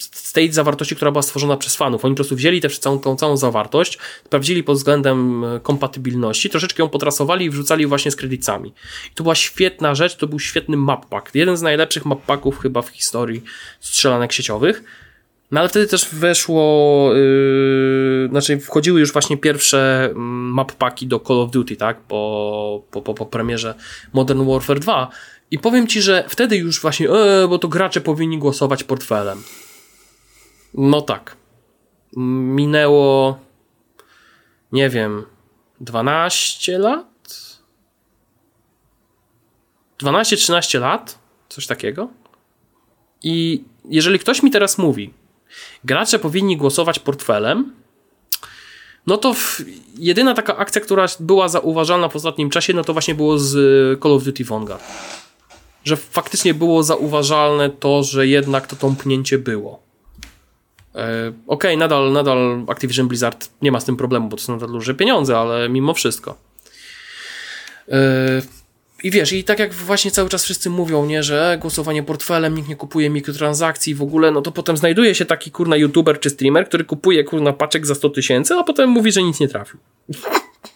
Z 0.00 0.32
tej 0.32 0.52
zawartości, 0.52 0.96
która 0.96 1.10
była 1.10 1.22
stworzona 1.22 1.56
przez 1.56 1.76
fanów. 1.76 2.04
Oni 2.04 2.14
po 2.14 2.16
prostu 2.16 2.36
wzięli 2.36 2.60
tę 2.60 2.68
całą, 2.68 3.16
całą 3.16 3.36
zawartość, 3.36 3.98
sprawdzili 4.24 4.62
pod 4.62 4.76
względem 4.76 5.44
e, 5.44 5.60
kompatybilności, 5.60 6.50
troszeczkę 6.50 6.82
ją 6.82 6.88
potrasowali 6.88 7.44
i 7.44 7.50
wrzucali 7.50 7.86
właśnie 7.86 8.10
z 8.10 8.16
kredytami. 8.16 8.72
I 9.12 9.14
to 9.14 9.22
była 9.22 9.34
świetna 9.34 9.94
rzecz, 9.94 10.16
to 10.16 10.26
był 10.26 10.38
świetny 10.38 10.76
map 10.76 11.06
pack. 11.06 11.34
Jeden 11.34 11.56
z 11.56 11.62
najlepszych 11.62 12.04
map 12.04 12.22
packów 12.22 12.58
chyba 12.58 12.82
w 12.82 12.88
historii 12.88 13.42
strzelanek 13.80 14.32
sieciowych. 14.32 14.82
No 15.50 15.60
ale 15.60 15.68
wtedy 15.68 15.86
też 15.86 16.08
weszło, 16.12 17.10
yy, 17.14 18.28
znaczy 18.30 18.60
wchodziły 18.60 19.00
już 19.00 19.12
właśnie 19.12 19.36
pierwsze 19.36 20.08
mm, 20.10 20.52
map 20.52 20.72
packi 20.72 21.06
do 21.06 21.20
Call 21.20 21.40
of 21.40 21.50
Duty, 21.50 21.76
tak, 21.76 22.00
po, 22.00 22.82
po, 22.90 23.02
po, 23.02 23.14
po 23.14 23.26
premierze 23.26 23.74
Modern 24.12 24.50
Warfare 24.50 24.80
2. 24.80 25.10
I 25.50 25.58
powiem 25.58 25.86
Ci, 25.86 26.02
że 26.02 26.24
wtedy 26.28 26.56
już 26.56 26.80
właśnie, 26.80 27.10
e, 27.10 27.48
bo 27.48 27.58
to 27.58 27.68
gracze 27.68 28.00
powinni 28.00 28.38
głosować 28.38 28.84
portfelem. 28.84 29.42
No 30.74 31.02
tak. 31.02 31.36
Minęło, 32.16 33.38
nie 34.72 34.88
wiem, 34.88 35.26
12 35.80 36.78
lat? 36.78 37.06
12-13 40.02 40.80
lat? 40.80 41.18
Coś 41.48 41.66
takiego? 41.66 42.08
I 43.22 43.64
jeżeli 43.84 44.18
ktoś 44.18 44.42
mi 44.42 44.50
teraz 44.50 44.78
mówi, 44.78 45.12
gracze 45.84 46.18
powinni 46.18 46.56
głosować 46.56 46.98
portfelem, 46.98 47.72
no 49.06 49.16
to 49.16 49.34
w, 49.34 49.60
jedyna 49.98 50.34
taka 50.34 50.56
akcja, 50.56 50.80
która 50.80 51.06
była 51.20 51.48
zauważalna 51.48 52.08
w 52.08 52.16
ostatnim 52.16 52.50
czasie, 52.50 52.72
no 52.74 52.84
to 52.84 52.92
właśnie 52.92 53.14
było 53.14 53.38
z 53.38 53.54
y, 53.54 54.02
Call 54.02 54.12
of 54.12 54.24
Duty 54.24 54.44
Vanguard. 54.44 54.84
Że 55.84 55.96
faktycznie 55.96 56.54
było 56.54 56.82
zauważalne 56.82 57.70
to, 57.70 58.02
że 58.02 58.26
jednak 58.26 58.66
to 58.66 58.76
tąpnięcie 58.76 59.38
było. 59.38 59.89
E, 60.94 61.32
Okej, 61.46 61.76
nadal, 61.76 62.12
nadal 62.12 62.64
Activision 62.68 63.08
Blizzard 63.08 63.50
nie 63.62 63.72
ma 63.72 63.80
z 63.80 63.84
tym 63.84 63.96
problemu, 63.96 64.28
bo 64.28 64.36
to 64.36 64.42
są 64.42 64.52
nadal 64.52 64.68
duże 64.68 64.94
pieniądze, 64.94 65.38
ale 65.38 65.68
mimo 65.68 65.94
wszystko. 65.94 66.36
E, 67.88 68.42
I 69.02 69.10
wiesz, 69.10 69.32
i 69.32 69.44
tak 69.44 69.58
jak 69.58 69.74
właśnie 69.74 70.10
cały 70.10 70.28
czas 70.28 70.44
wszyscy 70.44 70.70
mówią, 70.70 71.06
nie, 71.06 71.22
że 71.22 71.58
głosowanie 71.60 72.02
portfelem, 72.02 72.54
nikt 72.54 72.68
nie 72.68 72.76
kupuje 72.76 73.10
mikrotransakcji 73.10 73.94
w 73.94 74.02
ogóle, 74.02 74.30
no 74.30 74.42
to 74.42 74.52
potem 74.52 74.76
znajduje 74.76 75.14
się 75.14 75.24
taki 75.24 75.50
kurna 75.50 75.76
youtuber 75.76 76.20
czy 76.20 76.30
streamer, 76.30 76.68
który 76.68 76.84
kupuje 76.84 77.24
kurna 77.24 77.52
paczek 77.52 77.86
za 77.86 77.94
100 77.94 78.10
tysięcy, 78.10 78.54
a 78.54 78.64
potem 78.64 78.90
mówi, 78.90 79.12
że 79.12 79.22
nic 79.22 79.40
nie 79.40 79.48
trafił. 79.48 79.80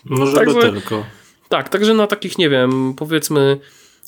No 0.04 0.26
żeby 0.26 0.38
Także- 0.54 0.72
tylko. 0.72 1.04
Tak, 1.48 1.68
także 1.68 1.94
na 1.94 2.06
takich, 2.06 2.38
nie 2.38 2.50
wiem, 2.50 2.94
powiedzmy 2.96 3.58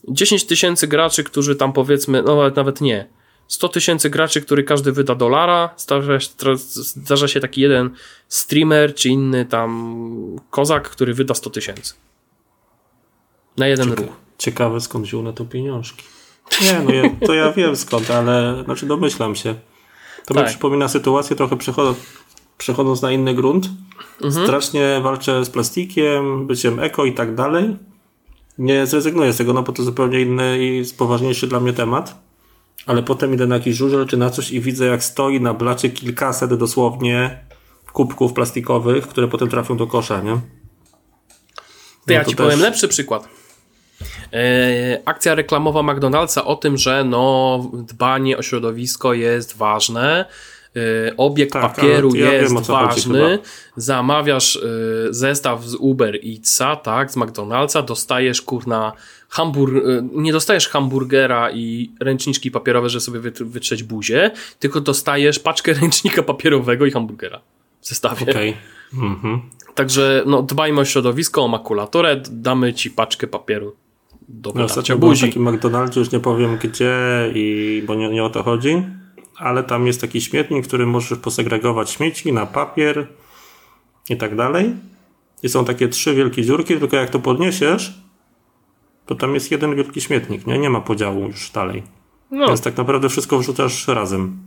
10 0.08 0.44
tysięcy 0.44 0.86
graczy, 0.86 1.24
którzy 1.24 1.56
tam 1.56 1.72
powiedzmy, 1.72 2.22
no 2.22 2.36
nawet, 2.36 2.56
nawet 2.56 2.80
nie, 2.80 3.06
100 3.48 3.68
tysięcy 3.68 4.10
graczy, 4.10 4.42
który 4.42 4.64
każdy 4.64 4.92
wyda 4.92 5.14
dolara, 5.14 5.70
zdarza, 5.76 6.20
się- 6.20 6.30
zdarza 6.56 7.28
się 7.28 7.40
taki 7.40 7.60
jeden 7.60 7.90
streamer 8.28 8.94
czy 8.94 9.08
inny 9.08 9.44
tam 9.46 9.96
kozak, 10.50 10.90
który 10.90 11.14
wyda 11.14 11.34
100 11.34 11.50
tysięcy. 11.50 11.94
Na 13.56 13.66
jeden 13.66 13.92
ruch. 13.92 14.06
Ciekawe 14.38 14.80
skąd 14.80 15.04
wziął 15.04 15.22
na 15.22 15.32
to 15.32 15.44
pieniążki. 15.44 16.04
Nie, 16.62 16.80
no 16.84 16.90
ja, 16.94 17.02
to 17.26 17.34
ja 17.34 17.52
wiem 17.52 17.76
skąd, 17.76 18.10
ale 18.10 18.62
znaczy 18.64 18.86
domyślam 18.86 19.34
się. 19.36 19.54
To 20.26 20.34
mi 20.34 20.40
Tak. 20.40 20.48
przypomina 20.48 20.88
sytuację 20.88 21.36
trochę 21.36 21.56
przecho- 21.56 21.94
przechodząc 22.58 23.02
na 23.02 23.12
inny 23.12 23.34
grunt. 23.34 23.68
Mhm. 24.22 24.46
Strasznie 24.46 25.00
walczę 25.02 25.44
z 25.44 25.50
plastikiem, 25.50 26.46
byciem 26.46 26.80
eko 26.80 27.04
i 27.04 27.12
tak 27.12 27.34
dalej. 27.34 27.76
Nie 28.58 28.86
zrezygnuję 28.86 29.32
z 29.32 29.36
tego, 29.36 29.52
no 29.52 29.62
bo 29.62 29.72
to 29.72 29.82
zupełnie 29.82 30.20
inny 30.20 30.58
i 30.64 30.84
poważniejszy 30.98 31.46
dla 31.46 31.60
mnie 31.60 31.72
temat. 31.72 32.25
Ale 32.86 33.02
potem 33.02 33.34
idę 33.34 33.46
na 33.46 33.54
jakiś 33.54 33.76
żużel 33.76 34.06
czy 34.06 34.16
na 34.16 34.30
coś 34.30 34.50
i 34.50 34.60
widzę 34.60 34.86
jak 34.86 35.04
stoi 35.04 35.40
na 35.40 35.54
blacie 35.54 35.90
kilkaset 35.90 36.54
dosłownie 36.54 37.44
kubków 37.92 38.32
plastikowych, 38.32 39.06
które 39.08 39.28
potem 39.28 39.48
trafią 39.48 39.76
do 39.76 39.86
kosza, 39.86 40.20
nie? 40.20 40.40
To 42.06 42.12
ja 42.12 42.18
No 42.18 42.24
to 42.24 42.30
ci 42.30 42.36
też- 42.36 42.46
powiem 42.46 42.60
lepszy 42.60 42.88
przykład. 42.88 43.28
E, 44.32 45.02
akcja 45.04 45.34
reklamowa 45.34 45.80
McDonald'sa 45.80 46.42
o 46.44 46.56
tym, 46.56 46.76
że 46.76 47.04
no, 47.04 47.60
dbanie 47.72 48.38
o 48.38 48.42
środowisko 48.42 49.14
jest 49.14 49.56
ważne 49.56 50.24
obieg 51.16 51.50
Tak, 51.52 51.62
papieru 51.62 52.14
ja 52.14 52.32
jest 52.32 52.54
wiem, 52.54 52.62
ważny, 52.62 53.38
zamawiasz 53.76 54.56
y, 54.56 55.08
zestaw 55.10 55.64
z 55.64 55.74
Uber 55.74 56.18
Eatsa, 56.26 56.76
tak, 56.76 57.10
z 57.10 57.16
McDonald'sa, 57.16 57.84
dostajesz 57.84 58.42
kurna 58.42 58.92
hambur... 59.28 59.76
y, 59.76 60.02
nie 60.12 60.32
dostajesz 60.32 60.68
hamburgera 60.68 61.50
i 61.50 61.90
ręczniczki 62.00 62.50
papierowe, 62.50 62.88
że 62.88 63.00
sobie 63.00 63.20
wytr- 63.20 63.46
wytrzeć 63.46 63.82
buzię, 63.82 64.30
tylko 64.58 64.80
dostajesz 64.80 65.38
paczkę 65.38 65.72
ręcznika 65.80 66.22
papierowego 66.22 66.86
i 66.86 66.90
hamburgera 66.90 67.40
w 67.80 67.88
zestawie. 67.88 68.30
Okej. 68.30 68.56
Mhm. 68.94 69.40
Także 69.74 70.22
no, 70.26 70.42
dbajmy 70.42 70.80
o 70.80 70.84
środowisko, 70.84 71.44
o 71.44 71.48
makulaturę, 71.48 72.20
damy 72.30 72.74
ci 72.74 72.90
paczkę 72.90 73.26
papieru 73.26 73.76
do 74.28 74.50
No, 74.50 74.52
wytarcia 74.52 74.72
ostatnio 74.80 74.98
byłem 74.98 75.16
w 75.16 75.20
takim 75.20 75.48
McDonaldzie, 75.48 76.00
już 76.00 76.12
nie 76.12 76.20
powiem 76.20 76.58
gdzie, 76.62 76.94
i, 77.34 77.82
bo 77.86 77.94
nie, 77.94 78.08
nie 78.08 78.24
o 78.24 78.30
to 78.30 78.42
chodzi, 78.42 78.82
ale 79.38 79.64
tam 79.64 79.86
jest 79.86 80.00
taki 80.00 80.20
śmietnik, 80.20 80.64
w 80.64 80.68
którym 80.68 80.90
możesz 80.90 81.18
posegregować 81.18 81.90
śmieci 81.90 82.32
na 82.32 82.46
papier 82.46 83.06
i 84.10 84.16
tak 84.16 84.36
dalej. 84.36 84.74
I 85.42 85.48
są 85.48 85.64
takie 85.64 85.88
trzy 85.88 86.14
wielkie 86.14 86.44
dziurki, 86.44 86.78
tylko 86.78 86.96
jak 86.96 87.10
to 87.10 87.18
podniesiesz, 87.18 87.94
to 89.06 89.14
tam 89.14 89.34
jest 89.34 89.50
jeden 89.50 89.76
wielki 89.76 90.00
śmietnik, 90.00 90.46
nie? 90.46 90.58
Nie 90.58 90.70
ma 90.70 90.80
podziału 90.80 91.26
już 91.26 91.50
dalej. 91.50 91.82
No, 92.30 92.46
Więc 92.46 92.60
tak 92.60 92.76
naprawdę 92.76 93.08
wszystko 93.08 93.38
wrzucasz 93.38 93.88
razem. 93.88 94.38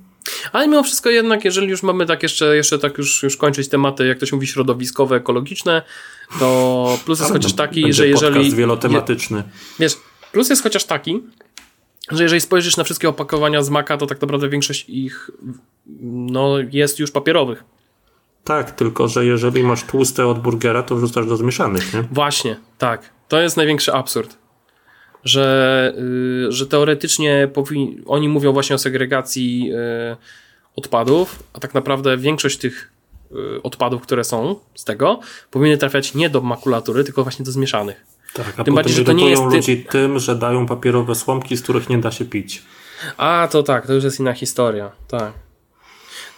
ale 0.52 0.68
mimo 0.68 0.84
wszystko 0.84 1.10
jednak, 1.10 1.46
jeżeli 1.46 1.68
już 1.68 1.84
mamy 1.84 2.06
tak 2.06 2.24
jeszcze, 2.24 2.56
jeszcze 2.56 2.80
tak 2.80 2.98
już, 2.98 3.24
już 3.24 3.38
kończyć 3.38 3.70
tematy, 3.70 4.08
jak 4.08 4.20
to 4.20 4.26
się 4.26 4.36
mówi, 4.36 4.48
środowiskowe, 4.48 5.16
ekologiczne, 5.16 5.82
to 6.40 7.00
plus 7.06 7.20
jest 7.20 7.32
chociaż 7.32 7.54
taki, 7.54 7.94
że 7.94 8.08
jeżeli... 8.08 8.36
podcast 8.36 8.56
wielotematyczny. 8.56 9.44
Wiesz, 9.80 9.98
plus 10.32 10.50
jest 10.50 10.64
chociaż 10.64 10.84
taki, 10.84 11.24
że 12.12 12.24
jeżeli 12.24 12.42
spojrzysz 12.42 12.78
na 12.78 12.84
wszystkie 12.84 13.10
opakowania 13.10 13.64
z 13.64 13.70
Maca, 13.70 13.98
to 13.98 14.06
tak 14.08 14.22
naprawdę 14.22 14.50
większość 14.50 14.86
ich 14.90 15.32
no, 16.02 16.56
jest 16.72 17.00
już 17.00 17.12
papierowych. 17.12 17.64
Tak, 18.44 18.72
tylko 18.72 19.08
że 19.08 19.26
jeżeli 19.26 19.64
masz 19.64 19.84
tłuste 19.84 20.28
od 20.28 20.40
burgera, 20.40 20.84
to 20.84 20.96
wrzucasz 20.96 21.26
do 21.26 21.38
zmieszanych, 21.38 21.94
nie? 21.94 22.02
Właśnie, 22.12 22.58
tak. 22.78 23.10
To 23.28 23.42
jest 23.42 23.58
największy 23.58 23.94
absurd. 23.94 24.38
Że, 25.24 25.94
y, 26.48 26.52
że 26.52 26.68
teoretycznie 26.68 27.50
powi- 27.54 28.02
oni 28.06 28.30
mówią 28.30 28.54
właśnie 28.54 28.76
o 28.76 28.80
segregacji 28.80 29.72
y, 30.14 30.18
odpadów, 30.76 31.44
a 31.54 31.60
tak 31.60 31.74
naprawdę 31.74 32.18
większość 32.18 32.58
tych 32.58 32.92
y, 33.32 33.62
odpadów, 33.64 34.02
które 34.02 34.24
są 34.24 34.56
z 34.76 34.84
tego, 34.84 35.20
powinny 35.52 35.78
trafiać 35.78 36.16
nie 36.16 36.30
do 36.30 36.42
makulatury, 36.42 37.04
tylko 37.04 37.24
właśnie 37.24 37.46
do 37.46 37.52
zmieszanych. 37.52 38.06
Tak, 38.34 38.48
a 38.48 38.52
Tym 38.52 38.56
potem 38.58 38.76
bardziej, 38.76 38.96
że 38.96 39.04
to 39.04 39.14
nie 39.14 39.30
jest 39.30 39.44
ludzi 39.44 39.86
tym, 39.90 40.20
że 40.20 40.36
dają 40.36 40.66
papierowe 40.66 41.16
słomki, 41.16 41.58
z 41.58 41.62
których 41.62 41.90
nie 41.90 41.98
da 41.98 42.12
się 42.12 42.26
pić. 42.26 42.62
A, 43.18 43.48
to 43.52 43.64
tak, 43.64 43.88
to 43.88 43.94
już 43.94 44.04
jest 44.04 44.20
inna 44.20 44.34
historia, 44.34 44.92
tak. 45.08 45.34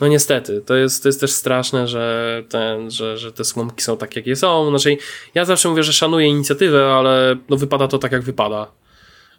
No 0.01 0.07
niestety, 0.07 0.61
to 0.61 0.75
jest, 0.75 1.03
to 1.03 1.09
jest 1.09 1.19
też 1.19 1.31
straszne, 1.31 1.87
że, 1.87 2.43
ten, 2.49 2.91
że, 2.91 3.17
że 3.17 3.31
te 3.31 3.43
słomki 3.43 3.83
są 3.83 3.97
tak, 3.97 4.15
jakie 4.15 4.35
są. 4.35 4.69
Znaczy, 4.69 4.97
ja 5.35 5.45
zawsze 5.45 5.69
mówię, 5.69 5.83
że 5.83 5.93
szanuję 5.93 6.27
inicjatywę, 6.27 6.93
ale 6.93 7.35
no, 7.49 7.57
wypada 7.57 7.87
to 7.87 7.97
tak, 7.97 8.11
jak 8.11 8.21
wypada. 8.21 8.71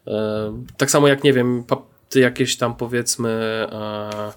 E, 0.06 0.64
tak 0.76 0.90
samo 0.90 1.08
jak, 1.08 1.24
nie 1.24 1.32
wiem, 1.32 1.64
jakieś 2.14 2.56
tam 2.56 2.76
powiedzmy, 2.76 3.30
e, 3.72 4.32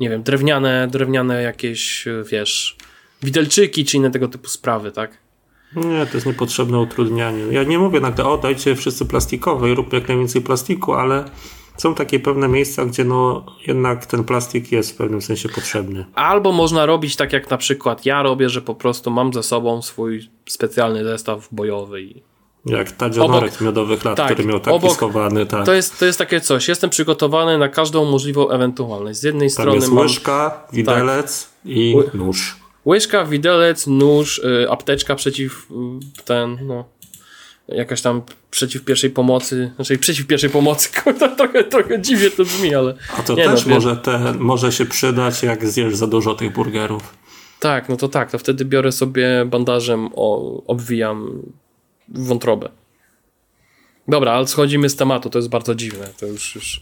nie 0.00 0.10
wiem, 0.10 0.22
drewniane, 0.22 0.88
drewniane 0.90 1.42
jakieś, 1.42 2.04
wiesz, 2.30 2.76
widelczyki 3.22 3.84
czy 3.84 3.96
inne 3.96 4.10
tego 4.10 4.28
typu 4.28 4.48
sprawy, 4.48 4.92
tak? 4.92 5.25
Nie, 5.76 6.06
to 6.06 6.14
jest 6.14 6.26
niepotrzebne 6.26 6.78
utrudnianie. 6.78 7.42
Ja 7.50 7.62
nie 7.62 7.78
mówię 7.78 8.00
nagle, 8.00 8.24
o 8.24 8.38
dajcie 8.38 8.76
wszyscy 8.76 9.06
plastikowe 9.06 9.70
i 9.70 9.74
róbmy 9.74 9.98
jak 9.98 10.08
najwięcej 10.08 10.42
plastiku, 10.42 10.92
ale 10.92 11.24
są 11.76 11.94
takie 11.94 12.20
pewne 12.20 12.48
miejsca, 12.48 12.84
gdzie 12.84 13.04
no 13.04 13.46
jednak 13.66 14.06
ten 14.06 14.24
plastik 14.24 14.72
jest 14.72 14.92
w 14.92 14.96
pewnym 14.96 15.22
sensie 15.22 15.48
potrzebny. 15.48 16.04
Albo 16.14 16.52
można 16.52 16.86
robić 16.86 17.16
tak, 17.16 17.32
jak 17.32 17.50
na 17.50 17.56
przykład 17.56 18.06
ja 18.06 18.22
robię, 18.22 18.48
że 18.48 18.62
po 18.62 18.74
prostu 18.74 19.10
mam 19.10 19.32
ze 19.32 19.42
sobą 19.42 19.82
swój 19.82 20.30
specjalny 20.48 21.04
zestaw 21.04 21.48
bojowy 21.52 22.02
i 22.02 22.22
Jak 22.66 22.92
Tadzionorek 22.92 23.52
z 23.52 23.60
miodowych 23.60 24.04
lat, 24.04 24.16
tak, 24.16 24.32
który 24.32 24.48
miał 24.48 24.60
taki 24.60 24.78
obok- 24.78 24.94
schowany, 24.94 25.46
tak. 25.46 25.66
To 25.66 25.72
jest, 25.72 25.98
to 25.98 26.04
jest 26.04 26.18
takie 26.18 26.40
coś. 26.40 26.68
Jestem 26.68 26.90
przygotowany 26.90 27.58
na 27.58 27.68
każdą 27.68 28.04
możliwą 28.04 28.50
ewentualność. 28.50 29.18
Z 29.18 29.22
jednej 29.22 29.48
Tam 29.48 29.52
strony 29.52 29.74
jest 29.74 29.88
mam 29.88 29.98
łyżka, 29.98 30.66
widelec 30.72 31.48
i 31.64 31.92
Ły- 31.96 32.10
nóż. 32.14 32.56
Łyżka, 32.86 33.24
widelec, 33.24 33.86
nóż, 33.86 34.38
y, 34.38 34.70
apteczka 34.70 35.14
przeciw 35.14 35.68
y, 35.70 36.22
ten, 36.24 36.58
no, 36.66 36.84
jakaś 37.68 38.02
tam 38.02 38.22
przeciw 38.50 38.84
pierwszej 38.84 39.10
pomocy, 39.10 39.70
znaczy 39.76 39.98
przeciw 39.98 40.26
pierwszej 40.26 40.50
pomocy, 40.50 40.88
kurde, 41.04 41.36
trochę, 41.36 41.64
trochę 41.64 42.00
dziwnie 42.02 42.30
to 42.30 42.44
brzmi, 42.44 42.74
ale 42.74 42.94
A 43.18 43.22
to 43.22 43.34
Nie 43.34 43.44
też 43.44 43.66
no, 43.66 43.74
może, 43.74 43.96
te, 43.96 44.34
może 44.38 44.72
się 44.72 44.86
przydać, 44.86 45.42
jak 45.42 45.66
zjesz 45.66 45.96
za 45.96 46.06
dużo 46.06 46.34
tych 46.34 46.52
burgerów. 46.52 47.14
tak, 47.60 47.88
no 47.88 47.96
to 47.96 48.08
tak, 48.08 48.30
to 48.30 48.38
wtedy 48.38 48.64
biorę 48.64 48.92
sobie 48.92 49.44
bandażem, 49.46 50.08
o, 50.14 50.62
obwijam 50.66 51.42
wątrobę. 52.08 52.68
Dobra, 54.08 54.32
ale 54.32 54.46
schodzimy 54.46 54.88
z 54.88 54.96
tematu, 54.96 55.30
to 55.30 55.38
jest 55.38 55.48
bardzo 55.48 55.74
dziwne, 55.74 56.08
to 56.20 56.26
już, 56.26 56.54
już... 56.54 56.80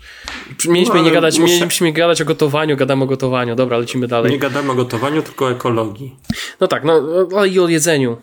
Mieliśmy 0.68 0.94
No, 0.94 1.02
nie 1.02 1.10
gadać, 1.10 1.38
muszę- 1.38 1.54
mieliśmy 1.60 1.92
gadać 1.92 2.22
o 2.22 2.24
gotowaniu, 2.24 2.76
gadamy 2.76 3.04
o 3.04 3.06
gotowaniu, 3.06 3.54
dobra, 3.56 3.78
lecimy 3.78 4.08
dalej. 4.08 4.32
Nie 4.32 4.38
gadamy 4.38 4.72
o 4.72 4.74
gotowaniu, 4.74 5.22
tylko 5.22 5.44
o 5.44 5.50
ekologii. 5.50 6.16
No 6.60 6.68
tak, 6.68 6.84
no 6.84 7.02
ale 7.36 7.48
i 7.48 7.60
o 7.60 7.68
jedzeniu 7.68 8.16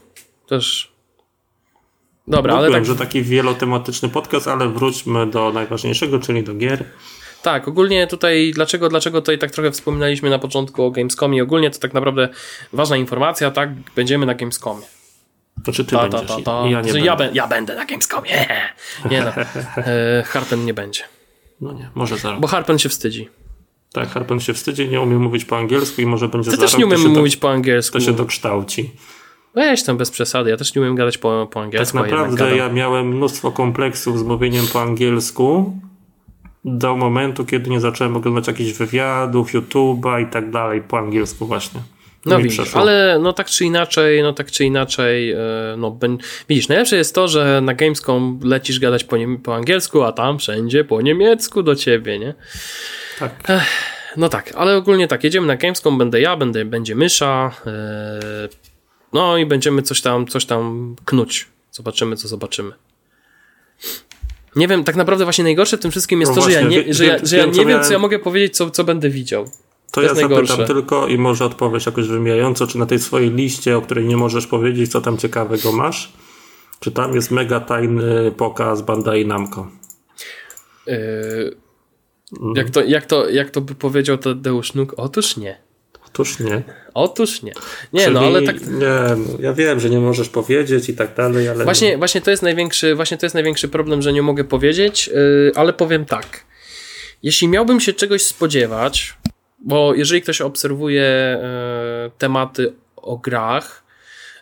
też. 0.47 0.91
Dobra, 2.27 2.55
ale 2.55 2.71
tak, 2.71 2.85
że 2.85 2.95
taki 2.95 3.21
wielotematyczny 3.23 4.09
podcast, 4.09 4.47
ale 4.47 4.69
wróćmy 4.69 5.27
do 5.27 5.51
najważniejszego, 5.51 6.19
czyli 6.19 6.43
do 6.43 6.53
gier. 6.53 6.83
tak, 7.43 7.67
ogólnie 7.67 8.07
tutaj, 8.07 8.51
dlaczego, 8.55 8.89
dlaczego 8.89 9.21
tutaj 9.21 9.37
tak 9.37 9.51
trochę 9.51 9.71
wspominaliśmy 9.71 10.29
na 10.29 10.39
początku 10.39 10.83
o 10.83 10.91
Gamescomie, 10.91 11.43
ogólnie 11.43 11.71
to 11.71 11.79
tak 11.79 11.93
naprawdę 11.93 12.29
ważna 12.73 12.97
informacja, 12.97 13.51
tak, 13.51 13.69
będziemy 13.95 14.25
na 14.25 14.33
Gamescomie. 14.33 14.85
Znaczy 15.63 15.85
ty 15.85 15.91
Ta, 15.91 15.97
ta, 15.97 16.17
będziesz 16.17 16.35
ta, 16.35 16.41
ta. 16.61 16.67
i 16.67 16.71
ja 16.71 16.81
nie 16.81 16.91
ja, 16.99 17.15
będę. 17.15 17.35
ja 17.35 17.47
będę 17.47 17.75
na 17.75 17.85
Gamescomie. 17.85 18.47
Nie 19.11 19.21
no, 19.21 19.31
e, 19.77 20.23
Harpen 20.23 20.65
nie 20.65 20.73
będzie, 20.73 21.03
No 21.61 21.73
nie, 21.73 21.89
może 21.95 22.17
za 22.17 22.31
rok. 22.31 22.39
bo 22.39 22.47
Harpen 22.47 22.79
się 22.79 22.89
wstydzi. 22.89 23.29
Tak, 23.93 24.09
Harpen 24.09 24.39
się 24.39 24.53
wstydzi, 24.53 24.89
nie 24.89 25.01
umie 25.01 25.15
mówić 25.15 25.45
po 25.45 25.57
angielsku 25.57 26.01
i 26.01 26.05
może 26.05 26.27
będzie 26.27 26.51
Ty 26.51 26.55
za 26.57 26.61
też 26.61 26.77
nie 26.77 26.79
to 26.81 26.87
umiem 26.95 27.11
mówić 27.11 27.37
po 27.37 27.51
angielsku. 27.51 27.93
To, 27.99 28.05
to 28.05 28.11
się 28.11 28.17
dokształci. 28.17 28.91
Weź 29.55 29.83
tam 29.83 29.97
bez 29.97 30.11
przesady, 30.11 30.49
ja 30.49 30.57
też 30.57 30.75
nie 30.75 30.81
umiem 30.81 30.95
gadać 30.95 31.17
po, 31.17 31.47
po 31.51 31.53
Tak 31.53 31.63
angielsku. 31.63 31.97
jednak 31.97 32.11
naprawdę 32.19 32.55
ja 32.57 32.69
miałem 32.69 33.07
mnóstwo 33.07 33.51
kompleksów 33.51 34.19
z 34.19 34.23
mówieniem 34.23 34.65
po 34.73 34.81
angielsku 34.81 35.77
do 36.65 36.95
momentu, 36.95 37.45
kiedy 37.45 37.69
nie 37.69 37.79
zacząłem 37.79 38.15
oglądać 38.17 38.47
jakichś 38.47 38.71
wywiadów, 38.77 39.53
YouTube'a 39.53 40.21
i 40.27 40.31
tak 40.31 40.51
dalej 40.51 40.81
po 40.81 40.97
angielsku 40.97 41.45
właśnie. 41.45 41.79
No 42.25 42.37
widzisz, 42.37 42.59
przeszło. 42.59 42.81
ale 42.81 43.19
no 43.21 43.33
tak 43.33 43.47
czy 43.49 43.65
inaczej, 43.65 44.21
no 44.23 44.33
tak 44.33 44.51
czy 44.51 44.65
inaczej, 44.65 45.31
e, 45.31 45.37
no 45.77 45.97
widzisz, 46.49 46.67
najlepsze 46.67 46.97
jest 46.97 47.15
to, 47.15 47.27
że 47.27 47.61
na 47.61 47.73
Gamescom 47.73 48.39
lecisz 48.43 48.79
gadać 48.79 49.03
po, 49.03 49.17
po 49.43 49.55
angielsku, 49.55 50.03
a 50.03 50.11
tam 50.11 50.39
wszędzie 50.39 50.83
po 50.83 51.01
niemiecku 51.01 51.63
do 51.63 51.75
ciebie, 51.75 52.19
nie? 52.19 52.33
Tak. 53.19 53.31
No 54.17 54.29
tak, 54.29 54.51
ale 54.55 54.75
ogólnie 54.75 55.07
tak, 55.07 55.23
jedziemy 55.23 55.47
na 55.47 55.55
Gamescom, 55.55 55.97
będę 55.97 56.21
ja, 56.21 56.37
będę, 56.37 56.65
będzie 56.65 56.95
Mysza, 56.95 57.51
e, 57.67 58.19
no 59.13 59.37
i 59.37 59.45
będziemy 59.45 59.81
coś 59.81 60.01
tam, 60.01 60.27
coś 60.27 60.45
tam 60.45 60.95
knuć. 61.05 61.47
Zobaczymy, 61.71 62.15
co 62.15 62.27
zobaczymy. 62.27 62.71
Nie 64.55 64.67
wiem, 64.67 64.83
tak 64.83 64.95
naprawdę 64.95 65.23
właśnie 65.23 65.43
najgorsze 65.43 65.77
w 65.77 65.79
tym 65.79 65.91
wszystkim 65.91 66.19
jest 66.21 66.35
No 66.35 66.41
to, 66.41 66.47
że 66.49 66.51
ja 66.51 66.61
właśnie, 66.61 66.77
nie, 66.77 66.83
wie- 66.83 66.93
że 66.93 67.05
ja, 67.05 67.15
wiem- 67.17 67.25
że 67.25 67.37
ja 67.37 67.45
nie 67.45 67.53
co 67.53 67.65
wiem, 67.65 67.83
co 67.83 67.93
ja 67.93 67.99
mogę 67.99 68.19
powiedzieć, 68.19 68.55
co, 68.57 68.69
co 68.71 68.83
będę 68.83 69.09
widział. 69.09 69.49
To, 69.91 70.01
ja 70.01 70.07
zapytam 70.07 70.31
najgorsze. 70.31 70.65
tylko 70.65 71.07
i 71.07 71.17
może 71.17 71.45
odpowiesz 71.45 71.85
jakoś 71.85 72.07
wymijająco, 72.07 72.67
czy 72.67 72.77
na 72.77 72.85
tej 72.85 72.99
swojej 72.99 73.31
liście, 73.31 73.77
o 73.77 73.81
której 73.81 74.05
nie 74.05 74.17
możesz 74.17 74.47
powiedzieć, 74.47 74.91
co 74.91 75.01
tam 75.01 75.17
ciekawego 75.17 75.71
masz, 75.71 76.13
czy 76.79 76.91
tam 76.91 77.15
jest 77.15 77.31
mega 77.31 77.59
tajny 77.59 78.31
pokaz 78.31 78.81
Bandai 78.81 79.25
Namco. 79.25 79.67
Yy, 80.87 81.55
jak, 82.55 82.69
to, 82.69 82.83
jak, 82.83 83.05
to, 83.05 83.29
jak 83.29 83.49
to 83.49 83.61
by 83.61 83.75
powiedział 83.75 84.17
Tadeusz 84.17 84.73
Nuk? 84.73 84.93
Otóż 84.97 85.37
nie. 85.37 85.57
Otóż 86.07 86.39
nie. 86.39 86.63
Otóż 86.93 87.41
nie. 87.43 87.53
Nie, 87.93 88.01
Czyli, 88.03 88.13
no 88.13 88.19
ale 88.19 88.41
tak. 88.41 88.61
Nie, 88.61 88.69
no, 89.17 89.37
ja 89.39 89.53
wiem, 89.53 89.79
że 89.79 89.89
nie 89.89 89.99
możesz 89.99 90.29
powiedzieć 90.29 90.89
i 90.89 90.93
tak 90.93 91.15
dalej, 91.15 91.49
ale... 91.49 91.63
Właśnie, 91.63 91.97
właśnie, 91.97 92.21
to 92.21 92.31
jest 92.31 92.43
największy, 92.43 92.95
właśnie 92.95 93.17
to 93.17 93.25
jest 93.25 93.33
największy 93.33 93.67
problem, 93.67 94.01
że 94.01 94.13
nie 94.13 94.21
mogę 94.21 94.43
powiedzieć, 94.43 95.07
yy, 95.07 95.51
ale 95.55 95.73
powiem 95.73 96.05
tak. 96.05 96.45
Jeśli 97.23 97.47
miałbym 97.47 97.79
się 97.79 97.93
czegoś 97.93 98.25
spodziewać, 98.25 99.13
bo 99.65 99.93
jeżeli 99.95 100.21
ktoś 100.21 100.41
obserwuje 100.41 101.37
yy, 102.03 102.11
tematy 102.17 102.73
o 102.95 103.17
grach, 103.17 103.83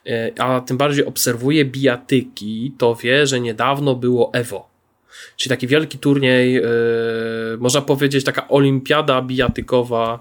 yy, 0.05 0.33
a 0.39 0.61
tym 0.61 0.77
bardziej 0.77 1.05
obserwuje 1.05 1.65
bijatyki, 1.65 2.73
to 2.77 2.95
wie, 2.95 3.27
że 3.27 3.39
niedawno 3.39 3.95
było 3.95 4.33
Evo. 4.33 4.69
Czyli 5.37 5.49
taki 5.49 5.67
wielki 5.67 5.97
turniej, 5.97 6.53
yy, 6.53 6.61
można 7.59 7.81
powiedzieć 7.81 8.25
taka 8.25 8.47
olimpiada 8.47 9.21
bijatykowa. 9.21 10.19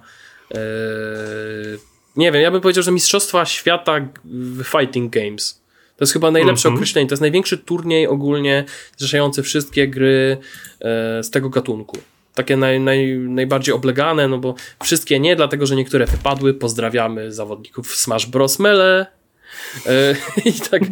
Nie 2.16 2.32
wiem, 2.32 2.42
ja 2.42 2.51
bym 2.51 2.61
powiedział, 2.61 2.84
że 2.84 2.92
Mistrzostwa 2.92 3.44
Świata 3.46 4.09
w 4.24 4.64
Fighting 4.64 5.12
Games. 5.12 5.62
To 5.96 6.03
jest 6.05 6.12
chyba 6.12 6.30
najlepsze 6.30 6.68
Mhm. 6.68 6.74
określenie. 6.74 7.09
To 7.09 7.12
jest 7.12 7.20
największy 7.20 7.59
turniej 7.59 8.07
ogólnie 8.07 8.64
zrzeszający 8.96 9.42
wszystkie 9.42 9.88
gry 9.88 10.36
e, 10.80 11.22
z 11.22 11.30
tego 11.30 11.49
gatunku. 11.51 11.99
Takie 12.39 12.57
naj, 12.57 12.80
naj, 12.80 13.18
najbardziej 13.18 13.74
oblegane, 13.74 14.28
no 14.28 14.39
bo 14.39 14.55
wszystkie 14.82 15.20
nie, 15.20 15.36
dlatego 15.36 15.66
że 15.66 15.76
niektóre 15.76 16.07
wypadły. 16.07 16.55
Pozdrawiamy 16.55 17.32
zawodników 17.32 17.97
Smash 17.97 18.26
Bros. 18.26 18.59
Mele. 18.59 19.07
E, 19.86 20.14
I 20.51 20.53
tak, 20.53 20.82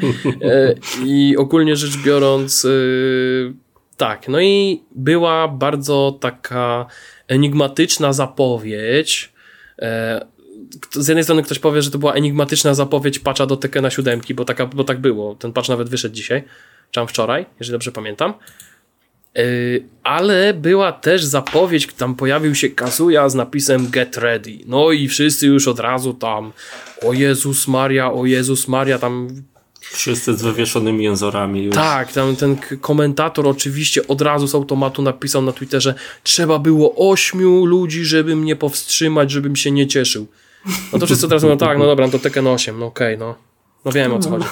e, 0.42 0.74
i 1.04 1.36
ogólnie 1.36 1.76
rzecz 1.76 1.96
biorąc, 1.96 2.64
e, 2.64 2.68
tak, 3.96 4.28
no 4.28 4.40
i 4.40 4.82
była 4.90 5.48
bardzo 5.48 6.18
taka 6.20 6.86
enigmatyczna 7.28 8.12
zapowiedź. 8.12 9.32
E, 9.78 10.26
z 10.92 11.08
jednej 11.08 11.24
strony 11.24 11.42
ktoś 11.42 11.58
powie, 11.58 11.82
że 11.82 11.90
to 11.90 11.98
była 11.98 12.14
enigmatyczna 12.14 12.74
zapowiedź 12.74 13.18
patcha 13.18 13.46
do 13.46 13.56
Tekena 13.56 13.90
7, 13.90 14.20
bo, 14.34 14.44
taka, 14.44 14.66
bo 14.66 14.84
tak 14.84 15.00
było. 15.00 15.34
Ten 15.34 15.52
patch 15.52 15.68
nawet 15.68 15.88
wyszedł 15.88 16.14
dzisiaj, 16.14 16.42
czy 16.90 17.00
tam 17.00 17.08
wczoraj, 17.08 17.46
jeżeli 17.60 17.72
dobrze 17.72 17.92
pamiętam. 17.92 18.34
Yy, 19.36 19.84
ale 20.02 20.54
była 20.54 20.92
też 20.92 21.24
zapowiedź, 21.24 21.86
tam 21.86 22.14
pojawił 22.14 22.54
się 22.54 22.68
Kazuya 22.68 23.28
z 23.28 23.34
napisem 23.34 23.90
Get 23.90 24.16
Ready. 24.16 24.58
No 24.66 24.92
i 24.92 25.08
wszyscy 25.08 25.46
już 25.46 25.68
od 25.68 25.80
razu 25.80 26.14
tam 26.14 26.52
o 27.02 27.12
Jezus 27.12 27.68
Maria, 27.68 28.12
o 28.12 28.26
Jezus 28.26 28.68
Maria, 28.68 28.98
tam 28.98 29.28
Wszyscy 29.92 30.34
z 30.34 30.42
wywieszonymi 30.42 31.04
jęzorami. 31.04 31.64
Już. 31.64 31.74
Tak, 31.74 32.12
tam 32.12 32.36
ten 32.36 32.56
komentator 32.80 33.48
oczywiście 33.48 34.08
od 34.08 34.20
razu 34.20 34.46
z 34.46 34.54
automatu 34.54 35.02
napisał 35.02 35.42
na 35.42 35.52
Twitterze 35.52 35.94
trzeba 36.22 36.58
było 36.58 37.10
ośmiu 37.10 37.64
ludzi, 37.64 38.04
żeby 38.04 38.36
mnie 38.36 38.56
powstrzymać, 38.56 39.30
żebym 39.30 39.56
się 39.56 39.70
nie 39.70 39.86
cieszył. 39.86 40.26
No 40.92 40.98
to 40.98 41.06
wszyscy 41.06 41.28
teraz 41.28 41.42
mówią, 41.42 41.58
tak, 41.58 41.78
no 41.78 41.86
dobra, 41.86 42.06
no 42.06 42.12
to 42.12 42.18
Tekken 42.18 42.46
8, 42.46 42.78
no 42.78 42.86
okej, 42.86 43.14
okay, 43.14 43.26
no. 43.26 43.34
No 43.84 43.92
wiem 43.92 44.12
o 44.12 44.18
co 44.18 44.30
chodzi. 44.30 44.46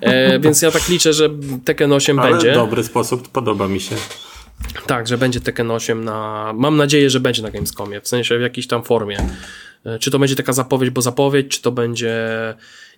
E, 0.00 0.38
więc 0.38 0.62
ja 0.62 0.70
tak 0.70 0.88
liczę, 0.88 1.12
że 1.12 1.30
Tekken 1.64 1.92
8 1.92 2.18
Ale 2.18 2.30
będzie. 2.30 2.52
dobry 2.52 2.84
sposób, 2.84 3.28
podoba 3.28 3.68
mi 3.68 3.80
się. 3.80 3.96
Tak, 4.86 5.08
że 5.08 5.18
będzie 5.18 5.40
Tekken 5.40 5.70
8 5.70 6.04
na... 6.04 6.52
Mam 6.56 6.76
nadzieję, 6.76 7.10
że 7.10 7.20
będzie 7.20 7.42
na 7.42 7.50
Gamescomie, 7.50 8.00
w 8.00 8.08
sensie 8.08 8.38
w 8.38 8.40
jakiejś 8.40 8.66
tam 8.66 8.82
formie. 8.82 9.18
E, 9.84 9.98
czy 9.98 10.10
to 10.10 10.18
będzie 10.18 10.36
taka 10.36 10.52
zapowiedź, 10.52 10.90
bo 10.90 11.02
zapowiedź, 11.02 11.48
czy 11.48 11.62
to 11.62 11.72
będzie 11.72 12.18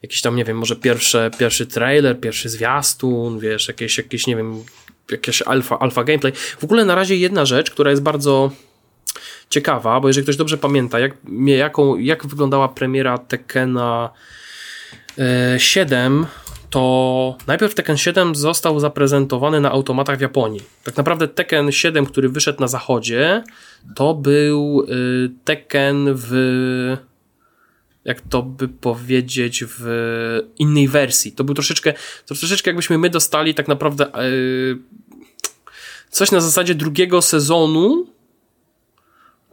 jakiś 0.02 0.20
tam, 0.20 0.36
nie 0.36 0.44
wiem, 0.44 0.58
może 0.58 0.76
pierwsze, 0.76 1.30
pierwszy 1.38 1.66
trailer, 1.66 2.20
pierwszy 2.20 2.48
zwiastun, 2.48 3.38
wiesz, 3.38 3.68
jakieś, 3.68 3.98
jakieś 3.98 4.26
nie 4.26 4.36
wiem, 4.36 4.64
jakieś 5.10 5.42
alfa, 5.42 5.78
alfa 5.78 6.04
gameplay. 6.04 6.32
W 6.58 6.64
ogóle 6.64 6.84
na 6.84 6.94
razie 6.94 7.16
jedna 7.16 7.44
rzecz, 7.44 7.70
która 7.70 7.90
jest 7.90 8.02
bardzo 8.02 8.50
ciekawa, 9.50 10.00
bo 10.00 10.08
jeżeli 10.08 10.24
ktoś 10.24 10.36
dobrze 10.36 10.58
pamięta, 10.58 10.98
jak, 10.98 11.12
jaką, 11.46 11.98
jak 11.98 12.26
wyglądała 12.26 12.68
premiera 12.68 13.18
Tekkena 13.18 14.10
7, 15.58 16.22
e, 16.22 16.26
to 16.72 17.36
najpierw 17.46 17.74
Tekken 17.74 17.96
7 17.96 18.34
został 18.34 18.80
zaprezentowany 18.80 19.60
na 19.60 19.70
automatach 19.70 20.18
w 20.18 20.20
Japonii. 20.20 20.60
Tak 20.84 20.96
naprawdę 20.96 21.28
Tekken 21.28 21.72
7, 21.72 22.06
który 22.06 22.28
wyszedł 22.28 22.60
na 22.60 22.68
zachodzie, 22.68 23.44
to 23.96 24.14
był 24.14 24.86
y, 24.88 25.30
Tekken 25.44 26.08
w 26.14 26.32
jak 28.04 28.20
to 28.20 28.42
by 28.42 28.68
powiedzieć 28.68 29.64
w 29.68 29.86
innej 30.58 30.88
wersji. 30.88 31.32
To 31.32 31.44
był 31.44 31.54
troszeczkę, 31.54 31.92
to 32.26 32.34
troszeczkę 32.34 32.70
jakbyśmy 32.70 32.98
my 32.98 33.10
dostali 33.10 33.54
tak 33.54 33.68
naprawdę 33.68 34.10
yy, 34.14 34.78
coś 36.10 36.30
na 36.30 36.40
zasadzie 36.40 36.74
drugiego 36.74 37.22
sezonu, 37.22 38.06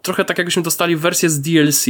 trochę 0.01 0.25
tak 0.25 0.37
jakbyśmy 0.37 0.63
dostali 0.63 0.95
wersję 0.95 1.29
z 1.29 1.41
DLC, 1.41 1.85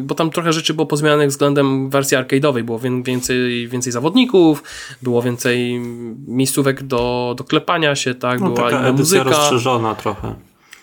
bo 0.00 0.14
tam 0.14 0.30
trochę 0.30 0.52
rzeczy 0.52 0.74
było 0.74 0.86
pozmienianych 0.86 1.28
względem 1.28 1.90
wersji 1.90 2.16
arcade'owej. 2.16 2.62
Było 2.62 2.78
więcej, 2.78 3.68
więcej 3.68 3.92
zawodników, 3.92 4.62
było 5.02 5.22
więcej 5.22 5.80
miejscówek 6.26 6.82
do, 6.82 7.34
do 7.38 7.44
klepania 7.44 7.94
się, 7.96 8.14
tak? 8.14 8.40
No, 8.40 8.50
Była 8.50 8.70
taka 8.70 8.92
muzyka. 8.92 9.24
rozszerzona 9.24 9.94
trochę. 9.94 10.34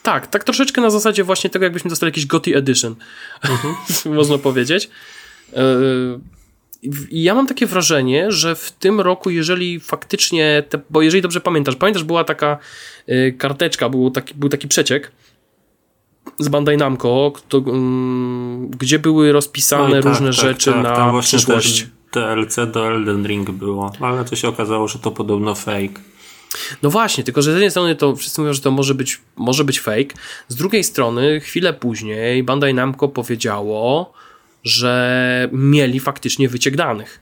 Tak, 0.04 0.28
tak 0.28 0.44
troszeczkę 0.44 0.82
na 0.82 0.90
zasadzie 0.90 1.24
właśnie 1.24 1.50
tego, 1.50 1.66
jakbyśmy 1.66 1.90
dostali 1.90 2.08
jakiś 2.08 2.26
GOTY 2.26 2.56
Edition, 2.56 2.96
mhm. 3.44 3.76
można 4.16 4.38
powiedzieć. 4.38 4.90
Yy, 5.54 6.20
I 7.12 7.24
ja 7.24 7.34
mam 7.34 7.48
takie 7.48 7.66
wrażenie, 7.66 8.32
że 8.32 8.56
w 8.56 8.72
tym 8.72 9.02
roku, 9.02 9.30
jeżeli 9.30 9.80
faktycznie, 9.80 10.64
te, 10.70 10.80
bo 10.90 11.02
jeżeli 11.02 11.22
dobrze 11.22 11.42
pamiętasz, 11.42 11.76
pamiętasz, 11.76 12.04
była 12.04 12.24
taka 12.24 12.58
yy, 13.08 13.32
karteczka, 13.32 13.90
był 13.90 14.12
taki, 14.12 14.34
był 14.34 14.50
taki 14.50 14.68
przeciek, 14.68 15.12
z 16.40 16.48
Bandai 16.48 16.78
Namco, 16.78 17.32
to, 17.50 17.58
um, 17.58 18.70
gdzie 18.80 19.00
były 19.00 19.32
rozpisane 19.32 19.96
no 19.96 20.04
tak, 20.04 20.06
różne 20.06 20.32
tak, 20.32 20.36
rzeczy 20.36 20.72
tak, 20.72 20.84
na 20.84 21.22
przyszłość. 21.22 21.88
DLC 22.14 22.56
do 22.74 22.88
Elden 22.88 23.28
Ring 23.28 23.52
było, 23.52 23.92
ale 24.00 24.26
to 24.26 24.36
się 24.36 24.48
okazało, 24.48 24.88
że 24.88 25.00
to 25.00 25.12
podobno 25.12 25.56
fake. 25.56 26.02
No 26.84 26.90
właśnie, 26.90 27.24
tylko 27.24 27.42
że 27.42 27.52
z 27.52 27.54
jednej 27.54 27.72
strony 27.72 27.96
to 27.96 28.16
wszyscy 28.16 28.42
mówią, 28.42 28.54
że 28.54 28.62
to 28.62 28.72
może 28.72 28.96
być, 28.96 29.22
może 29.36 29.64
być 29.64 29.80
fake, 29.80 30.16
z 30.48 30.56
drugiej 30.56 30.84
strony 30.84 31.40
chwilę 31.40 31.74
później 31.74 32.44
Bandai 32.44 32.74
Namco 32.74 33.08
powiedziało, 33.08 34.14
że 34.64 35.50
mieli 35.52 36.00
faktycznie 36.00 36.50
wyciek 36.50 36.76
danych. 36.76 37.20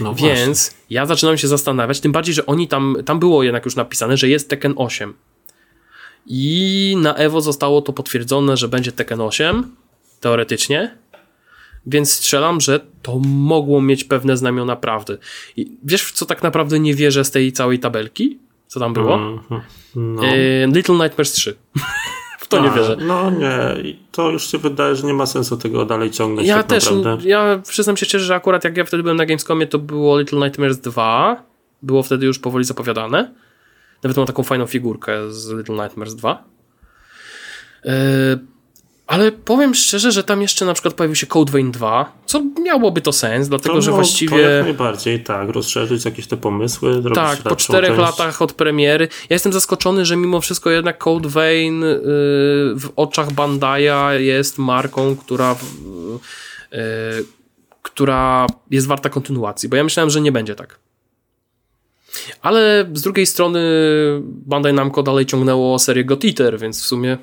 No 0.00 0.14
Więc 0.14 0.46
właśnie. 0.46 0.78
ja 0.90 1.06
zaczynam 1.06 1.38
się 1.38 1.48
zastanawiać, 1.48 2.00
tym 2.00 2.12
bardziej, 2.12 2.34
że 2.34 2.46
oni 2.46 2.68
tam, 2.68 2.96
tam 3.04 3.18
było 3.18 3.42
jednak 3.42 3.64
już 3.64 3.76
napisane, 3.76 4.16
że 4.16 4.28
jest 4.28 4.48
Tekken 4.48 4.74
8. 4.76 5.14
I 6.26 6.96
na 6.98 7.14
Evo 7.14 7.40
zostało 7.40 7.82
to 7.82 7.92
potwierdzone, 7.92 8.56
że 8.56 8.68
będzie 8.68 8.92
Tekken 8.92 9.20
8, 9.20 9.76
teoretycznie. 10.20 10.96
Więc 11.86 12.12
strzelam, 12.12 12.60
że 12.60 12.80
to 13.02 13.18
mogło 13.24 13.82
mieć 13.82 14.04
pewne 14.04 14.36
znamiona 14.36 14.76
prawdy. 14.76 15.18
I 15.56 15.76
wiesz, 15.84 16.02
w 16.02 16.12
co 16.12 16.26
tak 16.26 16.42
naprawdę 16.42 16.80
nie 16.80 16.94
wierzę 16.94 17.24
z 17.24 17.30
tej 17.30 17.52
całej 17.52 17.78
tabelki? 17.78 18.38
Co 18.66 18.80
tam 18.80 18.92
było? 18.92 19.14
Mm, 19.14 19.40
no. 19.96 20.24
e, 20.24 20.66
Little 20.66 20.94
Nightmares 20.94 21.32
3. 21.32 21.54
w 22.40 22.48
to 22.48 22.60
A, 22.60 22.64
nie 22.64 22.70
wierzę. 22.70 22.96
No 23.00 23.30
nie, 23.30 23.76
to 24.12 24.30
już 24.30 24.50
się 24.50 24.58
wydaje, 24.58 24.96
że 24.96 25.06
nie 25.06 25.14
ma 25.14 25.26
sensu 25.26 25.56
tego 25.56 25.86
dalej 25.86 26.10
ciągnąć. 26.10 26.48
Ja 26.48 26.56
tak 26.56 26.66
też, 26.66 26.90
naprawdę. 26.90 27.28
ja 27.28 27.62
przyznam 27.68 27.96
się 27.96 28.06
szczerze, 28.06 28.24
że 28.24 28.34
akurat 28.34 28.64
jak 28.64 28.76
ja 28.76 28.84
wtedy 28.84 29.02
byłem 29.02 29.16
na 29.16 29.26
Gamescomie, 29.26 29.66
to 29.66 29.78
było 29.78 30.18
Little 30.18 30.38
Nightmares 30.38 30.80
2. 30.80 31.42
Było 31.82 32.02
wtedy 32.02 32.26
już 32.26 32.38
powoli 32.38 32.64
zapowiadane. 32.64 33.34
Nawet 34.02 34.16
mam 34.16 34.26
taką 34.26 34.42
fajną 34.42 34.66
figurkę 34.66 35.32
z 35.32 35.50
Little 35.50 35.74
Nightmares 35.74 36.14
2. 36.14 36.44
Yy, 37.84 37.90
ale 39.06 39.32
powiem 39.32 39.74
szczerze, 39.74 40.12
że 40.12 40.24
tam 40.24 40.42
jeszcze 40.42 40.64
na 40.64 40.74
przykład 40.74 40.94
pojawił 40.94 41.14
się 41.14 41.26
Code 41.26 41.52
Vein 41.52 41.70
2, 41.70 42.12
co 42.26 42.42
miałoby 42.62 43.00
to 43.00 43.12
sens, 43.12 43.48
dlatego 43.48 43.74
to 43.74 43.82
że 43.82 43.90
właściwie. 43.90 44.36
To 44.36 44.38
jak 44.38 44.64
najbardziej, 44.64 45.24
tak, 45.24 45.48
rozszerzyć 45.48 46.04
jakieś 46.04 46.26
te 46.26 46.36
pomysły. 46.36 47.02
Tak, 47.14 47.38
po 47.38 47.56
czterech 47.56 47.90
część. 47.90 48.00
latach 48.00 48.42
od 48.42 48.52
premiery. 48.52 49.08
Ja 49.30 49.34
jestem 49.34 49.52
zaskoczony, 49.52 50.04
że 50.04 50.16
mimo 50.16 50.40
wszystko 50.40 50.70
jednak 50.70 50.98
Code 50.98 51.28
Vein 51.28 51.80
yy, 51.80 51.98
w 52.76 52.92
oczach 52.96 53.32
Bandai'a 53.32 54.12
jest 54.12 54.58
marką, 54.58 55.16
która. 55.16 55.56
Yy, 56.72 57.24
która 57.82 58.46
jest 58.70 58.86
warta 58.86 59.08
kontynuacji, 59.08 59.68
bo 59.68 59.76
ja 59.76 59.84
myślałem, 59.84 60.10
że 60.10 60.20
nie 60.20 60.32
będzie 60.32 60.54
tak. 60.54 60.78
Ale 62.42 62.90
z 62.92 63.02
drugiej 63.02 63.26
strony 63.26 63.60
Bandai 64.22 64.72
Namco 64.72 65.02
dalej 65.02 65.26
ciągnęło 65.26 65.78
serię 65.78 66.04
God 66.04 66.24
Eater, 66.24 66.58
więc 66.58 66.82
w 66.82 66.86
sumie 66.86 67.18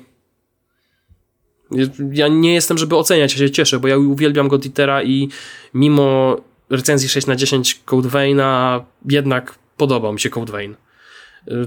ja 2.12 2.28
nie 2.28 2.54
jestem, 2.54 2.78
żeby 2.78 2.96
oceniać, 2.96 3.32
ja 3.32 3.38
się 3.38 3.50
cieszę, 3.50 3.80
bo 3.80 3.88
ja 3.88 3.98
uwielbiam 3.98 4.48
God 4.48 4.66
Eatera 4.66 5.02
i 5.02 5.28
mimo 5.74 6.36
recenzji 6.70 7.08
6 7.08 7.26
na 7.26 7.36
10 7.36 7.80
Code 7.84 8.08
Veina 8.08 8.84
jednak 9.08 9.58
podobał 9.76 10.12
mi 10.12 10.20
się 10.20 10.30
Code 10.30 10.52
Vein. 10.52 10.76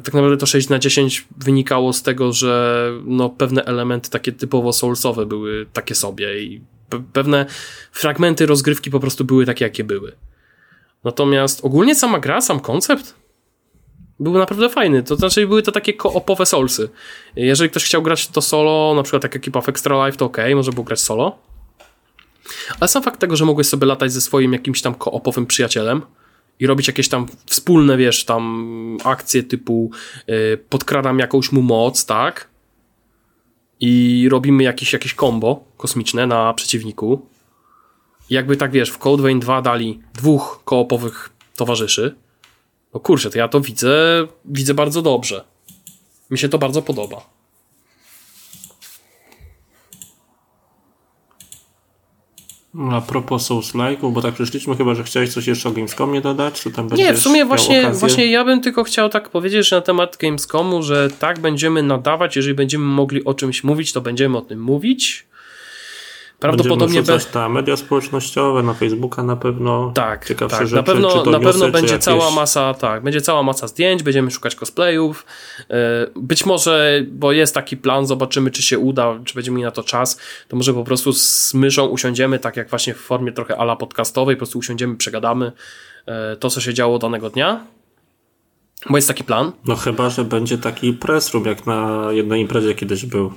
Tak 0.04 0.14
naprawdę 0.14 0.38
to 0.38 0.46
6 0.46 0.70
na 0.70 0.80
10 0.80 1.28
wynikało 1.38 1.94
z 1.94 2.04
tego, 2.04 2.34
że 2.34 2.86
no, 3.06 3.30
pewne 3.30 3.66
elementy 3.66 4.10
takie 4.10 4.32
typowo 4.32 4.74
soulsowe 4.74 5.26
były 5.26 5.66
takie 5.74 5.96
sobie 5.96 6.44
i 6.44 6.62
pewne 7.14 7.46
fragmenty 7.92 8.46
rozgrywki 8.46 8.92
po 8.92 9.00
prostu 9.00 9.26
były 9.26 9.46
takie, 9.46 9.66
jakie 9.66 9.84
były. 9.84 10.12
Natomiast 11.04 11.66
ogólnie 11.66 11.96
sama 11.96 12.20
gra, 12.20 12.42
sam 12.42 12.60
koncept 12.60 13.22
był 14.22 14.34
naprawdę 14.34 14.70
fajny. 14.70 15.04
To 15.04 15.16
znaczy 15.16 15.48
były 15.48 15.64
to 15.64 15.72
takie 15.72 15.94
koopowe 15.94 16.46
solsy. 16.46 16.90
Jeżeli 17.36 17.70
ktoś 17.70 17.86
chciał 17.86 18.02
grać 18.02 18.28
to 18.28 18.42
solo, 18.42 18.94
na 18.96 19.04
przykład 19.04 19.24
jak 19.24 19.36
ekipa 19.36 19.62
w 19.62 19.70
Extra 19.70 20.06
Life, 20.06 20.18
to 20.18 20.26
ok, 20.26 20.38
może 20.56 20.72
było 20.72 20.84
grać 20.84 21.00
solo. 21.00 21.38
Ale 22.80 22.88
sam 22.88 23.04
fakt 23.04 23.20
tego, 23.20 23.36
że 23.36 23.46
mogłeś 23.46 23.68
sobie 23.68 23.88
latać 23.88 24.12
ze 24.12 24.22
swoim 24.22 24.54
jakimś 24.54 24.82
tam 24.82 24.96
koopowym 24.96 25.46
przyjacielem 25.46 26.02
i 26.60 26.68
robić 26.68 26.88
jakieś 26.88 27.10
tam 27.10 27.26
wspólne, 27.46 27.98
wiesz, 27.98 28.26
tam 28.26 28.98
akcje 29.04 29.44
typu 29.44 29.92
yy, 30.28 30.58
podkradam 30.70 31.20
jakąś 31.20 31.52
mu 31.52 31.62
moc, 31.62 32.06
tak? 32.06 32.50
I 33.80 34.28
robimy 34.32 34.64
jakieś, 34.64 34.94
jakieś 34.94 35.16
combo 35.16 35.64
kosmiczne 35.78 36.28
na 36.28 36.54
przeciwniku. 36.54 37.26
Jakby 38.32 38.58
tak, 38.58 38.72
wiesz, 38.72 38.90
w 38.90 38.98
Code 38.98 39.24
Vein 39.24 39.40
2 39.40 39.62
dali 39.62 40.00
dwóch 40.14 40.62
koopowych 40.66 41.30
towarzyszy, 41.56 42.16
no 42.94 43.00
kurczę, 43.00 43.30
to 43.30 43.38
ja 43.38 43.48
to 43.48 43.62
widzę, 43.62 44.28
widzę 44.46 44.74
bardzo 44.74 45.02
dobrze. 45.02 45.44
Mi 46.30 46.38
się 46.38 46.50
to 46.50 46.58
bardzo 46.58 46.82
podoba. 46.82 47.22
A 52.92 53.02
propos 53.02 53.46
Souls 53.46 53.74
like'ów, 53.74 54.14
bo 54.14 54.22
tak 54.22 54.34
przyszliśmy 54.34 54.76
chyba, 54.76 54.96
że 54.96 55.04
chciałeś 55.04 55.34
coś 55.34 55.48
jeszcze 55.48 55.70
o 55.70 55.72
Gamescomie 55.72 56.22
dodać, 56.22 56.60
co 56.60 56.72
tam 56.72 56.88
Nie, 56.88 57.14
w 57.14 57.20
sumie 57.20 57.46
właśnie, 57.46 57.92
właśnie 57.92 58.32
ja 58.32 58.46
bym 58.46 58.62
tylko 58.62 58.84
chciał 58.84 59.10
tak 59.10 59.30
powiedzieć 59.30 59.70
że 59.70 59.76
na 59.76 59.82
temat 59.82 60.18
Gamescomu, 60.18 60.84
że 60.84 61.10
tak 61.20 61.40
będziemy 61.40 61.84
nadawać, 61.84 62.36
jeżeli 62.36 62.56
będziemy 62.56 62.86
mogli 62.86 63.24
o 63.24 63.34
czymś 63.34 63.64
mówić, 63.64 63.94
to 63.94 64.02
będziemy 64.02 64.38
o 64.38 64.42
tym 64.42 64.62
mówić. 64.62 65.31
Prawdopodobnie 66.42 67.04
będzie 67.04 67.26
na 67.34 67.50
media 67.50 67.78
społecznościowe, 67.78 68.64
na 68.64 68.74
Facebooka 68.74 69.24
na 69.24 69.36
pewno. 69.36 69.92
Tak, 69.96 70.26
Ciekawsze 70.26 70.58
tak. 70.58 70.68
Rzeczy, 70.68 70.76
na 70.76 70.84
pewno, 70.84 71.26
na 71.26 71.40
pewno 71.40 71.70
będzie 71.70 71.94
jakieś... 71.94 72.06
cała 72.06 72.32
masa, 72.32 72.74
tak, 72.74 73.04
będzie 73.04 73.22
cała 73.22 73.44
masa 73.44 73.68
zdjęć, 73.68 74.04
będziemy 74.04 74.32
szukać 74.32 74.56
cosplayów. 74.56 75.26
E, 75.70 76.08
być 76.16 76.46
może, 76.46 77.04
bo 77.08 77.32
jest 77.32 77.56
taki 77.56 77.78
plan, 77.78 78.08
zobaczymy, 78.08 78.52
czy 78.52 78.64
się 78.64 78.80
uda, 78.80 79.20
czy 79.26 79.36
będziemy 79.36 79.56
mieli 79.56 79.66
na 79.66 79.72
to 79.72 79.84
czas, 79.84 80.20
to 80.48 80.56
może 80.56 80.74
po 80.74 80.84
prostu 80.84 81.14
z 81.14 81.54
myszą 81.54 81.86
usiądziemy, 81.86 82.40
tak 82.40 82.58
jak 82.58 82.70
właśnie 82.70 82.94
w 82.94 83.00
formie 83.00 83.32
trochę 83.32 83.58
ala 83.58 83.76
podcastowej, 83.76 84.36
po 84.36 84.40
prostu 84.40 84.60
usiądziemy, 84.60 84.96
przegadamy 84.96 85.52
e, 86.06 86.36
to, 86.36 86.50
co 86.50 86.62
się 86.62 86.74
działo 86.74 87.00
danego 87.00 87.30
dnia. 87.30 87.66
Bo 88.90 88.98
jest 88.98 89.08
taki 89.08 89.24
plan. 89.24 89.52
No 89.66 89.76
chyba, 89.76 90.10
że 90.10 90.24
będzie 90.24 90.58
taki 90.58 90.94
press 90.94 91.34
room, 91.34 91.46
jak 91.46 91.66
na 91.66 92.08
jednej 92.12 92.42
imprezie 92.42 92.76
kiedyś 92.76 93.06
był. 93.06 93.34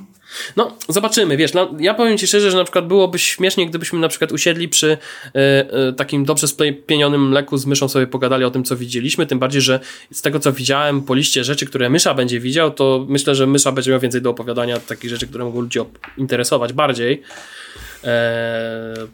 No, 0.57 0.77
zobaczymy, 0.89 1.37
wiesz, 1.37 1.55
no, 1.55 1.75
ja 1.81 1.95
powiem 1.95 2.19
Ci 2.19 2.27
szczerze, 2.27 2.51
że 2.51 2.57
na 2.57 2.65
przykład 2.65 2.87
byłoby 2.87 3.19
śmiesznie, 3.19 3.67
gdybyśmy 3.67 3.99
na 3.99 4.09
przykład 4.09 4.33
usiedli 4.33 4.69
przy 4.69 4.87
y, 4.91 5.41
y, 5.89 5.93
takim 5.93 6.25
dobrze 6.25 6.49
spienionym 6.49 7.29
mleku 7.29 7.57
z 7.57 7.67
myszą 7.67 7.89
sobie 7.89 8.07
pogadali 8.07 8.45
o 8.45 8.51
tym, 8.51 8.65
co 8.65 8.77
widzieliśmy, 8.77 9.27
tym 9.27 9.39
bardziej, 9.39 9.63
że 9.63 9.81
z 10.13 10.23
tego, 10.23 10.41
co 10.41 10.53
widziałem 10.53 11.03
po 11.03 11.15
liście 11.15 11.45
rzeczy, 11.45 11.67
które 11.67 11.91
mysza 11.91 12.15
będzie 12.15 12.41
widział, 12.41 12.71
to 12.71 13.07
myślę, 13.09 13.35
że 13.35 13.47
mysza 13.47 13.73
będzie 13.73 13.91
miał 13.91 14.01
więcej 14.01 14.23
do 14.23 14.31
opowiadania 14.31 14.81
takich 14.81 15.11
rzeczy, 15.11 15.27
które 15.27 15.45
mogą 15.45 15.61
ludzi 15.61 15.79
interesować 16.19 16.73
bardziej. 16.73 17.23
Eee, 18.05 19.09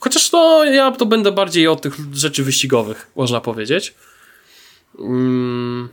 chociaż 0.00 0.30
to 0.30 0.64
ja 0.64 0.90
to 0.90 1.06
będę 1.06 1.32
bardziej 1.32 1.68
od 1.68 1.82
tych 1.82 1.96
rzeczy 2.12 2.44
wyścigowych, 2.44 3.10
można 3.16 3.40
powiedzieć. 3.40 3.94
Mm. 4.98 5.88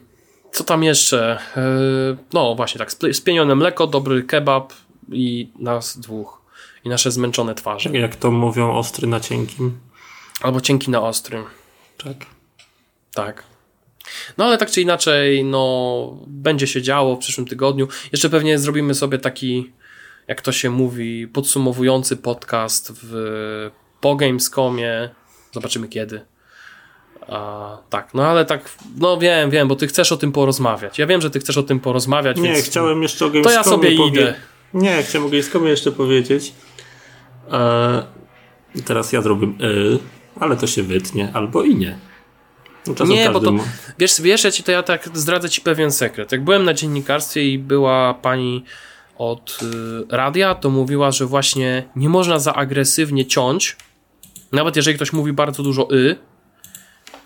Co 0.51 0.63
tam 0.63 0.83
jeszcze? 0.83 1.39
E, 1.57 2.17
no 2.33 2.55
właśnie, 2.55 2.79
tak, 2.79 2.91
spienione 3.13 3.55
mleko, 3.55 3.87
dobry 3.87 4.23
kebab 4.23 4.73
i 5.11 5.49
nas 5.59 5.99
dwóch. 5.99 6.41
I 6.83 6.89
nasze 6.89 7.11
zmęczone 7.11 7.55
twarze. 7.55 7.89
Jak 7.89 8.15
to 8.15 8.31
mówią, 8.31 8.71
ostry 8.71 9.07
na 9.07 9.19
cienkim. 9.19 9.79
Albo 10.41 10.61
cienki 10.61 10.91
na 10.91 11.01
ostrym. 11.01 11.43
Tak. 11.97 12.17
Tak. 13.13 13.43
No 14.37 14.45
ale 14.45 14.57
tak 14.57 14.71
czy 14.71 14.81
inaczej, 14.81 15.43
no 15.43 16.17
będzie 16.27 16.67
się 16.67 16.81
działo 16.81 17.15
w 17.15 17.19
przyszłym 17.19 17.47
tygodniu. 17.47 17.87
Jeszcze 18.11 18.29
pewnie 18.29 18.59
zrobimy 18.59 18.93
sobie 18.93 19.17
taki, 19.17 19.71
jak 20.27 20.41
to 20.41 20.51
się 20.51 20.69
mówi, 20.69 21.27
podsumowujący 21.27 22.17
podcast 22.17 22.91
w 22.95 23.71
po 24.01 24.15
Gamescomie. 24.15 25.09
Zobaczymy 25.51 25.87
kiedy. 25.87 26.21
A, 27.27 27.77
tak, 27.89 28.13
no 28.13 28.27
ale 28.27 28.45
tak, 28.45 28.69
no 28.97 29.17
wiem, 29.17 29.49
wiem, 29.49 29.67
bo 29.67 29.75
ty 29.75 29.87
chcesz 29.87 30.11
o 30.11 30.17
tym 30.17 30.31
porozmawiać. 30.31 30.99
Ja 30.99 31.07
wiem, 31.07 31.21
że 31.21 31.29
ty 31.29 31.39
chcesz 31.39 31.57
o 31.57 31.63
tym 31.63 31.79
porozmawiać. 31.79 32.37
Nie, 32.37 32.53
więc... 32.53 32.65
chciałem 32.65 33.01
jeszcze 33.01 33.25
o 33.25 33.29
Gamescomie 33.29 33.55
To 33.55 33.59
ja 33.59 33.63
sobie 33.63 34.07
idę. 34.07 34.33
Nie, 34.73 35.03
chciałem 35.03 35.27
o 35.27 35.29
Gamescomie 35.29 35.69
jeszcze 35.69 35.91
powiedzieć. 35.91 36.53
E... 37.51 38.03
Teraz 38.85 39.13
ja 39.13 39.21
zrobię, 39.21 39.47
e... 39.47 39.49
ale 40.39 40.57
to 40.57 40.67
się 40.67 40.83
wytnie, 40.83 41.29
albo 41.33 41.63
i 41.63 41.75
nie. 41.75 41.97
No, 42.87 43.05
nie, 43.05 43.29
bo 43.29 43.39
to, 43.39 43.53
wiesz, 43.99 44.21
wiesz, 44.21 44.43
ja 44.43 44.51
ci 44.51 44.63
to 44.63 44.71
ja 44.71 44.83
tak 44.83 45.09
zdradzę 45.13 45.49
ci 45.49 45.61
pewien 45.61 45.91
sekret. 45.91 46.31
Jak 46.31 46.43
byłem 46.43 46.63
na 46.63 46.73
dziennikarstwie 46.73 47.51
i 47.51 47.59
była 47.59 48.13
pani 48.13 48.63
od 49.17 49.59
y, 49.63 50.15
radia, 50.15 50.55
to 50.55 50.69
mówiła, 50.69 51.11
że 51.11 51.25
właśnie 51.25 51.83
nie 51.95 52.09
można 52.09 52.39
za 52.39 52.53
agresywnie 52.53 53.25
ciąć, 53.25 53.77
nawet 54.51 54.75
jeżeli 54.75 54.95
ktoś 54.95 55.13
mówi 55.13 55.33
bardzo 55.33 55.63
dużo 55.63 55.95
y, 55.95 56.15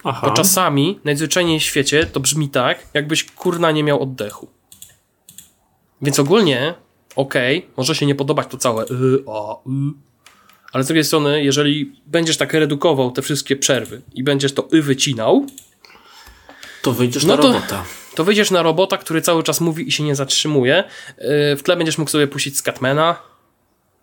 Aha. 0.06 0.28
Bo 0.28 0.34
czasami, 0.34 1.00
najzwyczajniej 1.04 1.60
w 1.60 1.64
świecie, 1.64 2.06
to 2.06 2.20
brzmi 2.20 2.50
tak, 2.50 2.88
jakbyś 2.94 3.24
kurna 3.24 3.72
nie 3.72 3.84
miał 3.84 4.02
oddechu. 4.02 4.48
Więc 6.02 6.20
ogólnie, 6.20 6.74
okej, 7.16 7.58
okay, 7.58 7.72
może 7.78 7.96
się 7.96 8.06
nie 8.06 8.16
podobać 8.16 8.48
to 8.48 8.58
całe 8.58 8.84
y, 8.84 9.24
a, 9.28 9.54
y, 9.54 9.94
ale 10.74 10.84
z 10.84 10.88
drugiej 10.88 11.04
strony, 11.04 11.44
jeżeli 11.44 12.02
będziesz 12.06 12.38
tak 12.38 12.54
redukował 12.54 13.12
te 13.12 13.22
wszystkie 13.22 13.56
przerwy 13.56 14.02
i 14.14 14.24
będziesz 14.24 14.54
to 14.54 14.68
y 14.74 14.82
wycinał, 14.82 15.46
to 16.82 16.92
wyjdziesz 16.92 17.26
no 17.26 17.36
na 17.36 17.42
to, 17.42 17.48
robota. 17.48 17.84
To 18.16 18.24
wyjdziesz 18.24 18.52
na 18.52 18.64
robota, 18.64 18.98
który 18.98 19.22
cały 19.22 19.44
czas 19.44 19.62
mówi 19.62 19.88
i 19.88 19.92
się 19.92 20.04
nie 20.04 20.16
zatrzymuje. 20.16 20.84
Y, 20.84 21.56
w 21.56 21.64
tle 21.64 21.78
będziesz 21.78 21.98
mógł 21.98 22.12
sobie 22.12 22.28
puścić 22.28 22.58
Scatmana. 22.58 23.16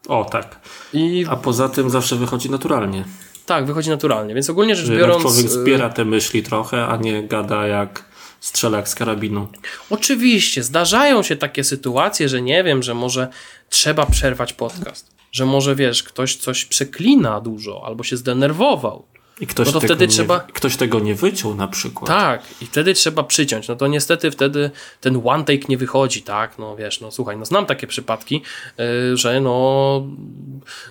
O, 0.08 0.24
tak. 0.24 0.60
I... 0.92 1.26
A 1.28 1.36
poza 1.36 1.68
tym 1.68 1.90
zawsze 1.90 2.16
wychodzi 2.16 2.50
naturalnie. 2.50 3.04
Tak, 3.52 3.66
wychodzi 3.66 3.90
naturalnie, 3.90 4.34
więc 4.34 4.50
ogólnie 4.50 4.76
rzecz 4.76 4.98
biorąc... 4.98 5.22
człowiek 5.22 5.46
y, 5.46 5.48
zbiera 5.48 5.90
te 5.90 6.04
myśli 6.04 6.42
trochę, 6.42 6.86
a 6.86 6.96
nie 6.96 7.22
gada 7.22 7.66
jak 7.66 8.04
strzelak 8.40 8.88
z 8.88 8.94
karabinu. 8.94 9.48
Oczywiście, 9.90 10.62
zdarzają 10.62 11.22
się 11.22 11.36
takie 11.36 11.64
sytuacje, 11.64 12.28
że 12.28 12.42
nie 12.42 12.64
wiem, 12.64 12.82
że 12.82 12.94
może 12.94 13.28
trzeba 13.68 14.06
przerwać 14.06 14.52
podcast. 14.52 15.14
Że 15.32 15.46
może, 15.46 15.74
wiesz, 15.74 16.02
ktoś 16.02 16.36
coś 16.36 16.64
przeklina 16.64 17.40
dużo, 17.40 17.82
albo 17.86 18.04
się 18.04 18.16
zdenerwował. 18.16 19.04
I 19.40 19.46
ktoś, 19.46 19.66
no 19.66 19.72
to 19.72 19.80
wtedy 19.80 20.06
nie, 20.06 20.12
trzeba... 20.12 20.40
ktoś 20.40 20.76
tego 20.76 21.00
nie 21.00 21.14
wyciął 21.14 21.54
na 21.54 21.68
przykład. 21.68 22.08
Tak, 22.08 22.42
i 22.62 22.66
wtedy 22.66 22.94
trzeba 22.94 23.22
przyciąć. 23.22 23.68
No 23.68 23.76
to 23.76 23.86
niestety 23.86 24.30
wtedy 24.30 24.70
ten 25.00 25.20
one 25.24 25.44
take 25.44 25.68
nie 25.68 25.76
wychodzi, 25.76 26.22
tak? 26.22 26.58
No 26.58 26.76
wiesz, 26.76 27.00
no 27.00 27.10
słuchaj, 27.10 27.36
no 27.36 27.44
znam 27.44 27.66
takie 27.66 27.86
przypadki, 27.86 28.42
yy, 28.78 29.16
że 29.16 29.40
no 29.40 30.06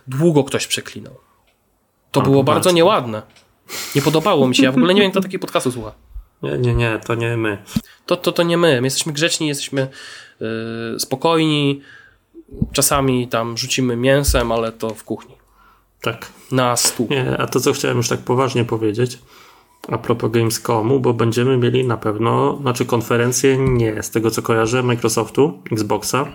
długo 0.07 0.43
ktoś 0.43 0.68
przeklinał. 0.68 1.30
To 2.12 2.22
było 2.22 2.43
bardzo 2.43 2.72
nieładne. 2.72 3.22
Nie 3.95 4.01
podobało 4.01 4.47
mi 4.47 4.55
się. 4.55 4.64
Ja 4.64 4.72
w 4.72 4.78
ogóle 4.78 4.93
nie 4.93 5.01
wiem, 5.01 5.12
kto 5.12 5.22
takiego 5.22 5.41
podcastu 5.41 5.72
słucha. 5.72 5.91
Nie, 6.43 6.57
nie, 6.57 6.76
nie, 6.76 6.99
to 7.05 7.16
nie 7.16 7.38
my. 7.38 7.57
To, 8.05 8.18
to, 8.18 8.32
to 8.32 8.43
nie 8.43 8.57
my. 8.57 8.82
My 8.82 8.88
jesteśmy 8.88 9.14
grzeczni, 9.14 9.47
jesteśmy 9.47 9.88
yy, 10.39 10.99
spokojni. 10.99 11.82
Czasami 12.72 13.28
tam 13.28 13.57
rzucimy 13.57 13.95
mięsem, 13.95 14.51
ale 14.51 14.72
to 14.72 14.89
w 14.89 15.03
kuchni. 15.03 15.36
Tak. 16.01 16.28
Na 16.51 16.78
stół. 16.78 17.07
Nie, 17.09 17.38
a 17.38 17.47
to 17.47 17.59
co 17.59 17.74
chciałem 17.74 17.97
już 17.97 18.07
tak 18.09 18.20
poważnie 18.20 18.66
powiedzieć 18.66 19.20
a 19.88 19.97
propos 19.97 20.32
Gamescomu, 20.32 20.99
bo 20.99 21.14
będziemy 21.14 21.57
mieli 21.57 21.88
na 21.88 21.97
pewno, 21.97 22.57
znaczy 22.62 22.86
konferencję 22.86 23.57
nie, 23.57 24.03
z 24.03 24.09
tego 24.09 24.32
co 24.32 24.41
kojarzę, 24.41 24.84
Microsoftu, 24.84 25.62
Xboxa. 25.72 26.26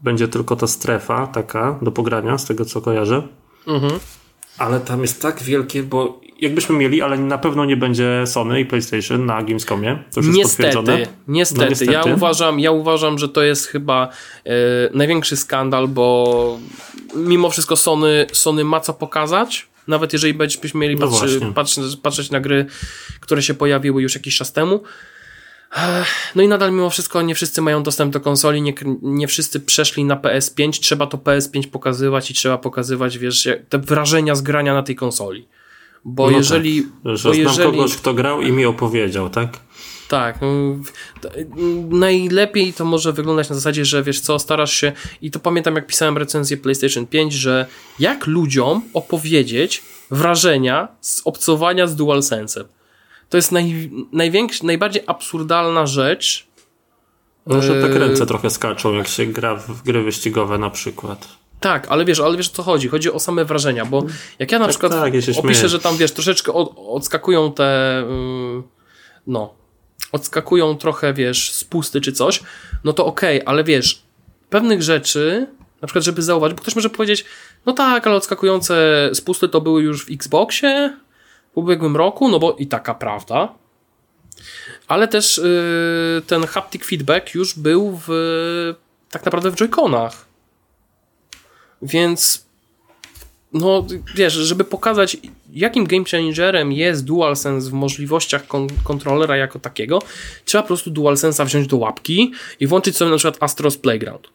Będzie 0.00 0.28
tylko 0.28 0.56
ta 0.56 0.66
strefa 0.66 1.26
taka 1.26 1.78
do 1.82 1.92
pogrania, 1.92 2.38
z 2.38 2.44
tego 2.44 2.64
co 2.64 2.80
kojarzę. 2.80 3.22
Mhm 3.66 4.00
ale 4.58 4.80
tam 4.80 5.02
jest 5.02 5.22
tak 5.22 5.42
wielkie, 5.42 5.82
bo 5.82 6.20
jakbyśmy 6.40 6.76
mieli, 6.76 7.02
ale 7.02 7.18
na 7.18 7.38
pewno 7.38 7.64
nie 7.64 7.76
będzie 7.76 8.22
Sony 8.26 8.60
i 8.60 8.66
PlayStation 8.66 9.26
na 9.26 9.42
Gamescomie. 9.42 10.04
To 10.14 10.20
już 10.20 10.36
niestety, 10.36 10.38
jest 10.38 10.76
potwierdzone. 10.76 11.06
Niestety, 11.28 11.60
no, 11.60 11.68
niestety. 11.68 11.92
Ja, 11.92 12.02
uważam, 12.14 12.60
ja 12.60 12.70
uważam, 12.70 13.18
że 13.18 13.28
to 13.28 13.42
jest 13.42 13.66
chyba 13.66 14.08
e, 14.44 14.50
największy 14.94 15.36
skandal, 15.36 15.88
bo 15.88 16.58
mimo 17.14 17.50
wszystko 17.50 17.76
Sony, 17.76 18.26
Sony 18.32 18.64
ma 18.64 18.80
co 18.80 18.94
pokazać. 18.94 19.68
Nawet 19.88 20.12
jeżeli 20.12 20.34
byśmy 20.34 20.80
mieli 20.80 20.96
no 20.96 21.08
patrzy, 21.08 21.40
patrzeć, 21.54 21.96
patrzeć 22.02 22.30
na 22.30 22.40
gry, 22.40 22.66
które 23.20 23.42
się 23.42 23.54
pojawiły 23.54 24.02
już 24.02 24.14
jakiś 24.14 24.36
czas 24.36 24.52
temu, 24.52 24.80
no 26.34 26.42
i 26.42 26.48
nadal 26.48 26.72
mimo 26.72 26.90
wszystko 26.90 27.22
nie 27.22 27.34
wszyscy 27.34 27.62
mają 27.62 27.82
dostęp 27.82 28.12
do 28.12 28.20
konsoli, 28.20 28.62
nie, 28.62 28.74
nie 29.02 29.28
wszyscy 29.28 29.60
przeszli 29.60 30.04
na 30.04 30.16
PS5, 30.16 30.80
trzeba 30.80 31.06
to 31.06 31.16
PS5 31.16 31.70
pokazywać 31.70 32.30
i 32.30 32.34
trzeba 32.34 32.58
pokazywać, 32.58 33.18
wiesz, 33.18 33.48
te 33.68 33.78
wrażenia 33.78 34.34
z 34.34 34.42
grania 34.42 34.74
na 34.74 34.82
tej 34.82 34.96
konsoli. 34.96 35.48
Bo 36.04 36.30
no 36.30 36.36
jeżeli... 36.36 36.82
Tak, 36.82 37.22
bo 37.24 37.34
jeżeli... 37.34 37.70
kogoś, 37.70 37.96
kto 37.96 38.14
grał 38.14 38.42
i 38.42 38.52
mi 38.52 38.64
opowiedział, 38.64 39.30
tak? 39.30 39.48
Tak. 40.08 40.38
No, 40.40 40.48
najlepiej 41.88 42.72
to 42.72 42.84
może 42.84 43.12
wyglądać 43.12 43.48
na 43.48 43.54
zasadzie, 43.54 43.84
że 43.84 44.02
wiesz 44.02 44.20
co, 44.20 44.38
starasz 44.38 44.72
się 44.72 44.92
i 45.22 45.30
to 45.30 45.40
pamiętam 45.40 45.74
jak 45.74 45.86
pisałem 45.86 46.18
recenzję 46.18 46.56
PlayStation 46.56 47.06
5, 47.06 47.32
że 47.32 47.66
jak 47.98 48.26
ludziom 48.26 48.82
opowiedzieć 48.94 49.82
wrażenia 50.10 50.88
z 51.00 51.22
obcowania 51.24 51.86
z 51.86 51.96
DualSense'em 51.96 52.64
to 53.28 53.36
jest 53.36 53.52
naj, 53.52 53.90
największa, 54.12 54.64
najbardziej 54.64 55.02
absurdalna 55.06 55.86
rzecz. 55.86 56.46
Może 57.46 57.82
tak 57.82 57.90
e, 57.90 57.98
ręce 57.98 58.26
trochę 58.26 58.50
skaczą, 58.50 58.94
jak 58.94 59.08
się 59.08 59.26
gra 59.26 59.54
w 59.54 59.82
gry 59.82 60.02
wyścigowe 60.02 60.58
na 60.58 60.70
przykład. 60.70 61.28
Tak, 61.60 61.86
ale 61.88 62.04
wiesz, 62.04 62.20
ale 62.20 62.36
wiesz 62.36 62.48
o 62.48 62.52
co 62.52 62.62
chodzi? 62.62 62.88
Chodzi 62.88 63.12
o 63.12 63.20
same 63.20 63.44
wrażenia, 63.44 63.84
bo 63.84 64.04
jak 64.38 64.52
ja 64.52 64.58
na 64.58 64.64
tak, 64.64 64.70
przykład 64.70 64.92
tak, 64.92 65.14
ja 65.14 65.20
opiszę, 65.38 65.68
że 65.68 65.78
tam 65.78 65.96
wiesz, 65.96 66.12
troszeczkę 66.12 66.52
od, 66.52 66.74
odskakują 66.76 67.52
te 67.52 68.02
yy, 68.08 68.62
no, 69.26 69.54
odskakują 70.12 70.76
trochę, 70.76 71.14
wiesz, 71.14 71.52
z 71.52 71.64
pusty 71.64 72.00
czy 72.00 72.12
coś, 72.12 72.42
no 72.84 72.92
to 72.92 73.06
okej, 73.06 73.36
okay, 73.36 73.48
ale 73.48 73.64
wiesz, 73.64 74.02
pewnych 74.50 74.82
rzeczy, 74.82 75.46
na 75.82 75.86
przykład, 75.86 76.04
żeby 76.04 76.22
zauważyć, 76.22 76.56
bo 76.56 76.62
ktoś 76.62 76.76
może 76.76 76.90
powiedzieć, 76.90 77.24
no 77.66 77.72
tak, 77.72 78.06
ale 78.06 78.16
odskakujące 78.16 79.08
z 79.12 79.20
pusty 79.20 79.48
to 79.48 79.60
były 79.60 79.82
już 79.82 80.06
w 80.06 80.10
Xboxie, 80.10 80.96
ubiegłym 81.56 81.96
roku, 81.96 82.28
no 82.28 82.38
bo 82.38 82.52
i 82.52 82.66
taka 82.66 82.94
prawda. 82.94 83.54
Ale 84.88 85.08
też 85.08 85.38
yy, 85.38 86.22
ten 86.26 86.46
haptic 86.46 86.84
feedback 86.84 87.34
już 87.34 87.58
był 87.58 88.00
w 88.06 88.74
tak 89.10 89.24
naprawdę 89.24 89.50
w 89.50 89.54
Joy-Conach. 89.54 90.12
Więc 91.82 92.46
no 93.52 93.86
wiesz, 94.14 94.32
żeby 94.32 94.64
pokazać 94.64 95.16
jakim 95.52 95.86
game 95.86 96.04
changerem 96.04 96.72
jest 96.72 97.04
DualSense 97.04 97.70
w 97.70 97.72
możliwościach 97.72 98.46
kon 98.46 98.68
kontrolera 98.84 99.36
jako 99.36 99.58
takiego, 99.58 100.02
trzeba 100.44 100.62
po 100.62 100.68
prostu 100.68 100.90
DualSense'a 100.90 101.46
wziąć 101.46 101.66
do 101.66 101.76
łapki 101.76 102.32
i 102.60 102.66
włączyć 102.66 102.96
sobie 102.96 103.10
na 103.10 103.16
przykład 103.16 103.42
Astros 103.42 103.76
Playground. 103.76 104.28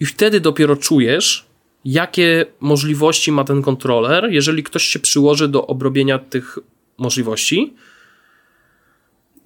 I 0.00 0.06
wtedy 0.06 0.40
dopiero 0.40 0.76
czujesz, 0.76 1.47
jakie 1.84 2.46
możliwości 2.60 3.32
ma 3.32 3.44
ten 3.44 3.62
kontroler, 3.62 4.28
jeżeli 4.30 4.62
ktoś 4.62 4.82
się 4.82 4.98
przyłoży 4.98 5.48
do 5.48 5.66
obrobienia 5.66 6.18
tych 6.18 6.58
możliwości. 6.98 7.74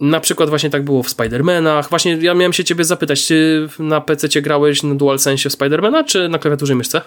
Na 0.00 0.20
przykład 0.20 0.48
właśnie 0.48 0.70
tak 0.70 0.84
było 0.84 1.02
w 1.02 1.08
Spider-Manach. 1.08 1.88
Właśnie 1.90 2.16
ja 2.20 2.34
miałem 2.34 2.52
się 2.52 2.64
ciebie 2.64 2.84
zapytać, 2.84 3.26
czy 3.26 3.68
na 3.78 4.00
PC 4.00 4.42
grałeś 4.42 4.82
na 4.82 4.94
DualSense 4.94 5.50
w 5.50 5.52
Spider-Mana, 5.52 6.04
czy 6.04 6.28
na 6.28 6.38
klawiaturze 6.38 6.72
i 6.72 6.76
myszce? 6.76 7.00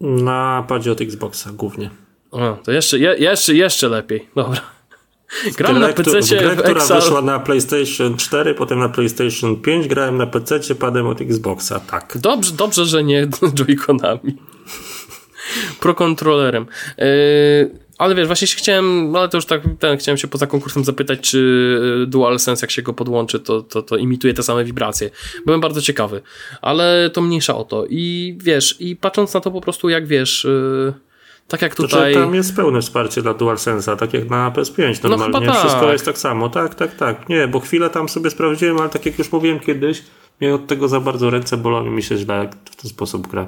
Na 0.00 0.64
padzie 0.68 0.92
od 0.92 1.00
Xboxa 1.00 1.50
głównie. 1.52 1.90
O, 2.30 2.58
to 2.64 2.72
jeszcze, 2.72 2.98
je, 2.98 3.16
jeszcze, 3.18 3.54
jeszcze 3.54 3.88
lepiej. 3.88 4.28
Dobra. 4.34 4.60
Grałem 5.56 5.80
na 5.80 5.88
PC. 5.88 6.20
W 6.20 6.28
grę, 6.28 6.56
która 6.56 6.86
wyszła 6.86 7.22
na 7.22 7.38
PlayStation 7.38 8.16
4, 8.16 8.54
potem 8.54 8.78
na 8.78 8.88
PlayStation 8.88 9.56
5, 9.56 9.88
grałem 9.88 10.16
na 10.16 10.26
PC 10.26 10.74
padem 10.74 11.06
od 11.06 11.20
Xboxa, 11.20 11.80
tak. 11.80 12.18
Dobrze, 12.20 12.52
dobrze 12.52 12.86
że 12.86 13.04
nie 13.04 13.26
Joy-Conami. 13.56 14.32
Pro 15.80 15.94
kontrolerem. 15.94 16.66
Yy, 16.98 17.04
ale 17.98 18.14
wiesz, 18.14 18.26
właśnie 18.26 18.48
chciałem, 18.48 19.16
ale 19.16 19.28
to 19.28 19.36
już 19.36 19.46
tak, 19.46 19.62
ten, 19.78 19.98
chciałem 19.98 20.18
się 20.18 20.28
poza 20.28 20.46
konkursem 20.46 20.84
zapytać, 20.84 21.20
czy 21.20 22.04
DualSense, 22.06 22.64
jak 22.66 22.70
się 22.70 22.82
go 22.82 22.92
podłączy, 22.92 23.40
to, 23.40 23.62
to, 23.62 23.82
to 23.82 23.96
imituje 23.96 24.34
te 24.34 24.42
same 24.42 24.64
wibracje. 24.64 25.10
Byłem 25.46 25.60
bardzo 25.60 25.80
ciekawy, 25.80 26.22
ale 26.62 27.10
to 27.12 27.20
mniejsza 27.20 27.56
o 27.56 27.64
to. 27.64 27.86
I 27.90 28.36
wiesz, 28.40 28.76
i 28.80 28.96
patrząc 28.96 29.34
na 29.34 29.40
to 29.40 29.50
po 29.50 29.60
prostu, 29.60 29.88
jak 29.88 30.06
wiesz. 30.06 30.44
Yy, 30.44 31.11
tak 31.52 31.62
jak 31.62 31.74
tutaj. 31.74 32.12
Znaczy, 32.12 32.26
tam 32.26 32.34
jest 32.34 32.56
pełne 32.56 32.80
wsparcie 32.80 33.22
dla 33.22 33.34
DualSense'a, 33.34 33.96
tak 33.96 34.14
jak 34.14 34.30
na 34.30 34.50
PS5 34.50 35.08
normalnie. 35.08 35.46
No, 35.46 35.52
tak. 35.52 35.60
Wszystko 35.60 35.92
jest 35.92 36.04
tak 36.04 36.18
samo. 36.18 36.48
Tak, 36.48 36.74
tak, 36.74 36.96
tak. 36.96 37.28
Nie, 37.28 37.48
bo 37.48 37.60
chwilę 37.60 37.90
tam 37.90 38.08
sobie 38.08 38.30
sprawdziłem, 38.30 38.78
ale 38.78 38.88
tak 38.88 39.06
jak 39.06 39.18
już 39.18 39.32
mówiłem 39.32 39.60
kiedyś, 39.60 40.02
mnie 40.40 40.54
od 40.54 40.66
tego 40.66 40.88
za 40.88 41.00
bardzo 41.00 41.30
ręce 41.30 41.56
bolą 41.56 41.86
i 41.86 41.90
mi 41.90 42.02
się 42.02 42.16
źle 42.16 42.50
w 42.70 42.76
ten 42.76 42.90
sposób 42.90 43.26
gra. 43.26 43.46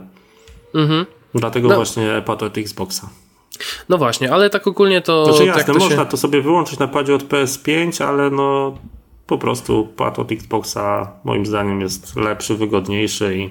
Mhm. 0.74 1.07
Dlatego 1.34 1.68
no. 1.68 1.74
właśnie 1.74 2.22
pad 2.26 2.42
od 2.42 2.59
Xboxa. 2.59 3.09
No 3.88 3.98
właśnie, 3.98 4.32
ale 4.32 4.50
tak 4.50 4.66
ogólnie 4.66 5.02
to. 5.02 5.24
Znaczy 5.24 5.44
jasne, 5.44 5.64
to 5.64 5.74
można 5.74 6.05
się... 6.05 6.11
to 6.11 6.16
sobie 6.16 6.42
wyłączyć 6.42 6.78
na 6.78 6.88
padzie 6.88 7.14
od 7.14 7.22
PS5, 7.22 8.05
ale 8.05 8.30
no 8.30 8.78
po 9.26 9.38
prostu 9.38 9.88
pad 9.96 10.18
od 10.18 10.32
Xboxa 10.32 11.12
moim 11.24 11.46
zdaniem 11.46 11.80
jest 11.80 12.16
lepszy, 12.16 12.55
wygodniejszy 12.55 13.36
i 13.36 13.50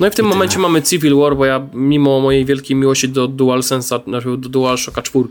no 0.00 0.06
i 0.06 0.10
w 0.10 0.14
tym 0.14 0.26
I 0.26 0.28
momencie 0.28 0.58
mamy 0.58 0.82
Civil 0.82 1.16
War, 1.16 1.36
bo 1.36 1.44
ja 1.44 1.66
mimo 1.72 2.20
mojej 2.20 2.44
wielkiej 2.44 2.76
miłości 2.76 3.08
do 3.08 3.28
DualSense'a, 3.28 4.04
znaczy 4.04 4.36
do 4.38 4.48
DualShocka 4.48 5.02
4, 5.02 5.28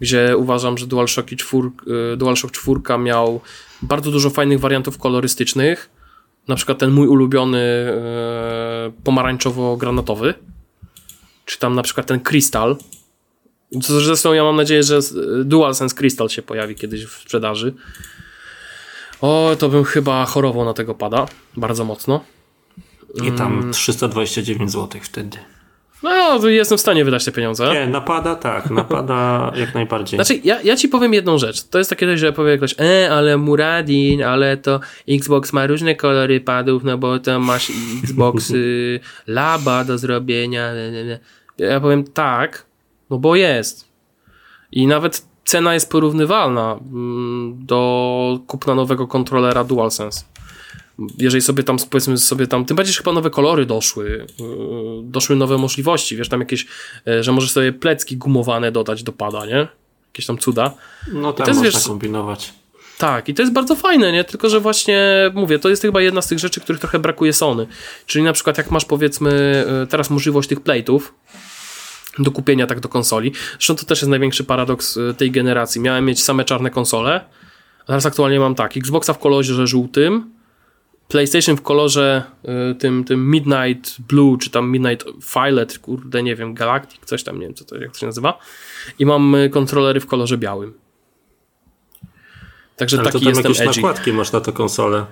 gdzie 0.00 0.36
uważam, 0.36 0.78
że 0.78 0.86
DualShock 0.86 1.28
4, 1.36 1.70
y, 2.12 2.16
DualShock 2.16 2.54
4 2.54 2.98
miał 2.98 3.40
bardzo 3.82 4.10
dużo 4.10 4.30
fajnych 4.30 4.60
wariantów 4.60 4.98
kolorystycznych, 4.98 5.90
na 6.48 6.56
przykład 6.56 6.78
ten 6.78 6.90
mój 6.90 7.08
ulubiony 7.08 7.58
e, 7.58 8.92
pomarańczowo-granatowy, 9.04 10.34
czy 11.44 11.58
tam 11.58 11.74
na 11.74 11.82
przykład 11.82 12.06
ten 12.06 12.20
Crystal, 12.20 12.76
co 13.82 14.00
zresztą 14.00 14.32
ja 14.32 14.44
mam 14.44 14.56
nadzieję, 14.56 14.82
że 14.82 14.98
DualSense 15.44 15.96
Crystal 15.96 16.28
się 16.28 16.42
pojawi 16.42 16.74
kiedyś 16.74 17.04
w 17.04 17.12
sprzedaży. 17.12 17.74
O, 19.20 19.56
to 19.58 19.68
bym 19.68 19.84
chyba 19.84 20.26
chorował 20.26 20.64
na 20.64 20.74
tego 20.74 20.94
pada, 20.94 21.26
bardzo 21.56 21.84
mocno. 21.84 22.24
I 23.24 23.32
tam 23.32 23.72
329 23.72 24.72
zł 24.72 25.00
wtedy. 25.02 25.38
No, 26.02 26.48
jestem 26.48 26.78
w 26.78 26.80
stanie 26.80 27.04
wydać 27.04 27.24
te 27.24 27.32
pieniądze. 27.32 27.72
Nie, 27.74 27.86
napada 27.86 28.34
tak, 28.34 28.70
napada 28.70 29.40
jak 29.60 29.74
najbardziej. 29.74 30.16
Znaczy, 30.18 30.40
ja, 30.44 30.62
ja 30.62 30.76
ci 30.76 30.88
powiem 30.88 31.14
jedną 31.14 31.38
rzecz. 31.38 31.62
To 31.62 31.78
jest 31.78 31.90
takie 31.90 32.06
coś, 32.06 32.20
że 32.20 32.32
powie 32.32 32.56
ktoś, 32.56 32.74
e, 32.80 33.10
ale 33.12 33.36
Muradin, 33.36 34.22
ale 34.22 34.56
to 34.56 34.80
Xbox 35.08 35.52
ma 35.52 35.66
różne 35.66 35.94
kolory 35.94 36.40
padów, 36.40 36.84
no 36.84 36.98
bo 36.98 37.18
tam 37.18 37.42
masz 37.42 37.72
Xbox 38.02 38.50
y, 38.50 39.00
Laba 39.26 39.84
do 39.84 39.98
zrobienia. 39.98 40.72
Ja 41.58 41.80
powiem 41.80 42.04
tak, 42.04 42.66
no 43.10 43.18
bo 43.18 43.36
jest. 43.36 43.88
I 44.72 44.86
nawet 44.86 45.26
cena 45.44 45.74
jest 45.74 45.90
porównywalna 45.90 46.78
mm, 46.92 47.66
do 47.66 48.40
kupna 48.46 48.74
nowego 48.74 49.06
kontrolera 49.06 49.64
DualSense 49.64 50.24
jeżeli 51.18 51.42
sobie 51.42 51.62
tam, 51.62 51.76
powiedzmy 51.90 52.18
sobie 52.18 52.46
tam, 52.46 52.64
tym 52.64 52.76
bardziej, 52.76 52.92
że 52.92 52.98
chyba 52.98 53.12
nowe 53.12 53.30
kolory 53.30 53.66
doszły, 53.66 54.26
yy, 54.38 54.46
doszły 55.02 55.36
nowe 55.36 55.58
możliwości, 55.58 56.16
wiesz, 56.16 56.28
tam 56.28 56.40
jakieś, 56.40 56.66
yy, 57.06 57.22
że 57.22 57.32
możesz 57.32 57.52
sobie 57.52 57.72
plecki 57.72 58.16
gumowane 58.16 58.72
dodać 58.72 59.02
do 59.02 59.12
pada, 59.12 59.46
nie? 59.46 59.68
Jakieś 60.08 60.26
tam 60.26 60.38
cuda. 60.38 60.74
No 61.12 61.32
tak, 61.32 61.48
można 61.48 61.62
wiesz, 61.62 61.86
kombinować. 61.86 62.54
Tak, 62.98 63.28
i 63.28 63.34
to 63.34 63.42
jest 63.42 63.52
bardzo 63.52 63.76
fajne, 63.76 64.12
nie? 64.12 64.24
Tylko, 64.24 64.48
że 64.48 64.60
właśnie, 64.60 65.30
mówię, 65.34 65.58
to 65.58 65.68
jest 65.68 65.82
chyba 65.82 66.00
jedna 66.00 66.22
z 66.22 66.26
tych 66.26 66.38
rzeczy, 66.38 66.60
których 66.60 66.80
trochę 66.80 66.98
brakuje 66.98 67.32
Sony. 67.32 67.66
Czyli 68.06 68.24
na 68.24 68.32
przykład 68.32 68.58
jak 68.58 68.70
masz 68.70 68.84
powiedzmy 68.84 69.64
yy, 69.80 69.86
teraz 69.86 70.10
możliwość 70.10 70.48
tych 70.48 70.60
plate'ów, 70.60 71.00
do 72.18 72.30
kupienia 72.30 72.66
tak 72.66 72.80
do 72.80 72.88
konsoli. 72.88 73.32
Zresztą 73.52 73.74
to 73.76 73.84
też 73.84 73.98
jest 73.98 74.10
największy 74.10 74.44
paradoks 74.44 74.98
tej 75.16 75.30
generacji. 75.30 75.80
Miałem 75.80 76.04
mieć 76.04 76.22
same 76.22 76.44
czarne 76.44 76.70
konsole, 76.70 77.20
a 77.82 77.86
teraz 77.86 78.06
aktualnie 78.06 78.40
mam 78.40 78.54
tak, 78.54 78.76
Xboxa 78.76 79.12
w 79.12 79.18
kolorze 79.18 79.66
żółtym, 79.66 80.35
PlayStation 81.08 81.56
w 81.56 81.62
kolorze 81.62 82.22
y, 82.70 82.74
tym, 82.74 83.04
tym 83.04 83.30
Midnight 83.30 84.00
Blue, 84.00 84.38
czy 84.38 84.50
tam 84.50 84.70
Midnight 84.70 85.06
Violet, 85.34 85.78
kurde, 85.78 86.22
nie 86.22 86.36
wiem, 86.36 86.54
Galactic, 86.54 87.00
coś 87.04 87.24
tam, 87.24 87.38
nie 87.38 87.46
wiem, 87.46 87.54
co 87.54 87.64
to, 87.64 87.76
jak 87.76 87.92
to 87.92 87.98
się 87.98 88.06
nazywa. 88.06 88.38
I 88.98 89.06
mam 89.06 89.34
y, 89.34 89.50
kontrolery 89.50 90.00
w 90.00 90.06
kolorze 90.06 90.38
białym. 90.38 90.74
Także 92.76 92.96
Ale 92.96 93.04
taki 93.04 93.18
to 93.18 93.24
tam 93.24 93.28
jestem 93.28 93.52
jakieś 93.52 93.60
edgy. 93.60 93.82
nakładki 93.82 94.12
masz 94.12 94.32
na 94.32 94.40
tę 94.40 94.52
konsolę. 94.52 95.06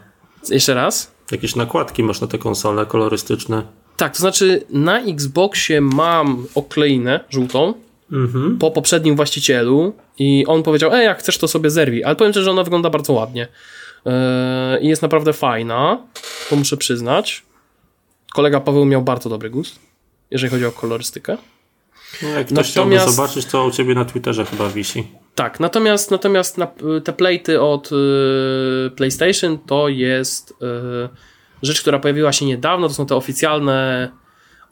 Jeszcze 0.50 0.74
raz? 0.74 1.14
Jakieś 1.30 1.56
nakładki 1.56 2.02
masz 2.02 2.20
na 2.20 2.26
tę 2.26 2.38
konsolę 2.38 2.86
kolorystyczne. 2.86 3.62
Tak, 3.96 4.12
to 4.12 4.18
znaczy 4.18 4.64
na 4.70 5.00
Xboxie 5.00 5.80
mam 5.80 6.46
okleinę 6.54 7.20
żółtą 7.30 7.74
mhm. 8.12 8.58
po 8.58 8.70
poprzednim 8.70 9.16
właścicielu 9.16 9.92
i 10.18 10.44
on 10.46 10.62
powiedział, 10.62 10.94
ej, 10.94 11.04
jak 11.04 11.18
chcesz 11.18 11.38
to 11.38 11.48
sobie 11.48 11.70
zerwij, 11.70 12.04
ale 12.04 12.16
powiem 12.16 12.32
ci, 12.32 12.40
że 12.40 12.50
ona 12.50 12.62
wygląda 12.64 12.90
bardzo 12.90 13.12
ładnie. 13.12 13.48
Yy, 14.04 14.80
i 14.80 14.88
jest 14.88 15.02
naprawdę 15.02 15.32
fajna, 15.32 16.06
to 16.50 16.56
muszę 16.56 16.76
przyznać. 16.76 17.42
Kolega 18.34 18.60
Paweł 18.60 18.84
miał 18.84 19.02
bardzo 19.02 19.30
dobry 19.30 19.50
gust, 19.50 19.78
jeżeli 20.30 20.50
chodzi 20.50 20.66
o 20.66 20.72
kolorystykę. 20.72 21.36
No, 22.22 22.28
jak 22.28 22.46
ktoś 22.46 22.74
natomiast, 22.74 23.14
zobaczyć, 23.14 23.46
to 23.46 23.64
u 23.64 23.70
ciebie 23.70 23.94
na 23.94 24.04
Twitterze 24.04 24.44
chyba 24.44 24.68
wisi. 24.68 25.06
Tak, 25.34 25.60
natomiast, 25.60 26.10
natomiast 26.10 26.58
na, 26.58 26.68
te 27.04 27.12
plejty 27.12 27.60
od 27.60 27.90
y, 27.92 28.90
PlayStation 28.96 29.58
to 29.58 29.88
jest 29.88 30.50
y, 30.50 30.54
rzecz, 31.62 31.80
która 31.80 31.98
pojawiła 31.98 32.32
się 32.32 32.46
niedawno. 32.46 32.88
To 32.88 32.94
są 32.94 33.06
te 33.06 33.16
oficjalne, 33.16 34.10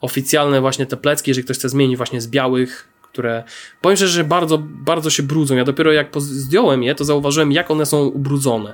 oficjalne 0.01 0.61
właśnie 0.61 0.85
te 0.85 0.97
plecki, 0.97 1.31
jeżeli 1.31 1.45
ktoś 1.45 1.57
chce 1.57 1.69
zmienić 1.69 1.97
właśnie 1.97 2.21
z 2.21 2.27
białych, 2.27 2.87
które 3.01 3.43
powiem 3.81 3.95
szczerze, 3.95 4.13
że 4.13 4.23
bardzo, 4.23 4.57
bardzo 4.61 5.09
się 5.09 5.23
brudzą. 5.23 5.55
Ja 5.55 5.63
dopiero 5.63 5.91
jak 5.91 6.07
zdjąłem 6.17 6.83
je, 6.83 6.95
to 6.95 7.05
zauważyłem, 7.05 7.51
jak 7.51 7.71
one 7.71 7.85
są 7.85 8.05
ubrudzone. 8.05 8.73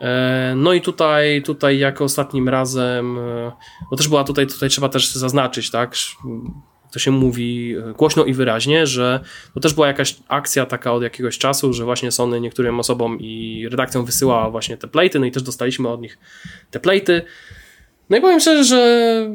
E, 0.00 0.54
no 0.56 0.72
i 0.72 0.80
tutaj, 0.80 1.42
tutaj 1.42 1.78
jak 1.78 2.00
ostatnim 2.00 2.48
razem, 2.48 3.18
e, 3.18 3.52
bo 3.90 3.96
też 3.96 4.08
była 4.08 4.24
tutaj, 4.24 4.46
tutaj 4.46 4.68
trzeba 4.68 4.88
też 4.88 5.14
zaznaczyć, 5.14 5.70
tak, 5.70 5.94
to 6.92 6.98
się 6.98 7.10
mówi 7.10 7.74
e, 7.76 7.92
głośno 7.92 8.24
i 8.24 8.34
wyraźnie, 8.34 8.86
że 8.86 9.20
to 9.54 9.60
też 9.60 9.74
była 9.74 9.86
jakaś 9.86 10.16
akcja 10.28 10.66
taka 10.66 10.92
od 10.92 11.02
jakiegoś 11.02 11.38
czasu, 11.38 11.72
że 11.72 11.84
właśnie 11.84 12.12
Sony 12.12 12.40
niektórym 12.40 12.80
osobom 12.80 13.18
i 13.20 13.66
redakcjom 13.70 14.04
wysyłała 14.04 14.50
właśnie 14.50 14.76
te 14.76 14.88
plejty, 14.88 15.18
no 15.18 15.26
i 15.26 15.30
też 15.30 15.42
dostaliśmy 15.42 15.88
od 15.88 16.00
nich 16.00 16.18
te 16.70 16.80
plejty. 16.80 17.22
No 18.10 18.16
i 18.16 18.20
powiem 18.20 18.40
szczerze, 18.40 18.64
że 18.64 19.30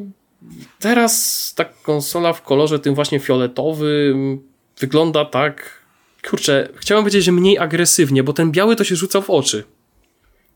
teraz 0.79 1.53
ta 1.55 1.65
konsola 1.65 2.33
w 2.33 2.41
kolorze 2.41 2.79
tym 2.79 2.95
właśnie 2.95 3.19
fioletowym 3.19 4.41
wygląda 4.79 5.25
tak, 5.25 5.83
kurczę, 6.29 6.69
chciałem 6.75 7.03
powiedzieć, 7.03 7.23
że 7.23 7.31
mniej 7.31 7.57
agresywnie, 7.59 8.23
bo 8.23 8.33
ten 8.33 8.51
biały 8.51 8.75
to 8.75 8.83
się 8.83 8.95
rzucał 8.95 9.21
w 9.21 9.29
oczy. 9.29 9.63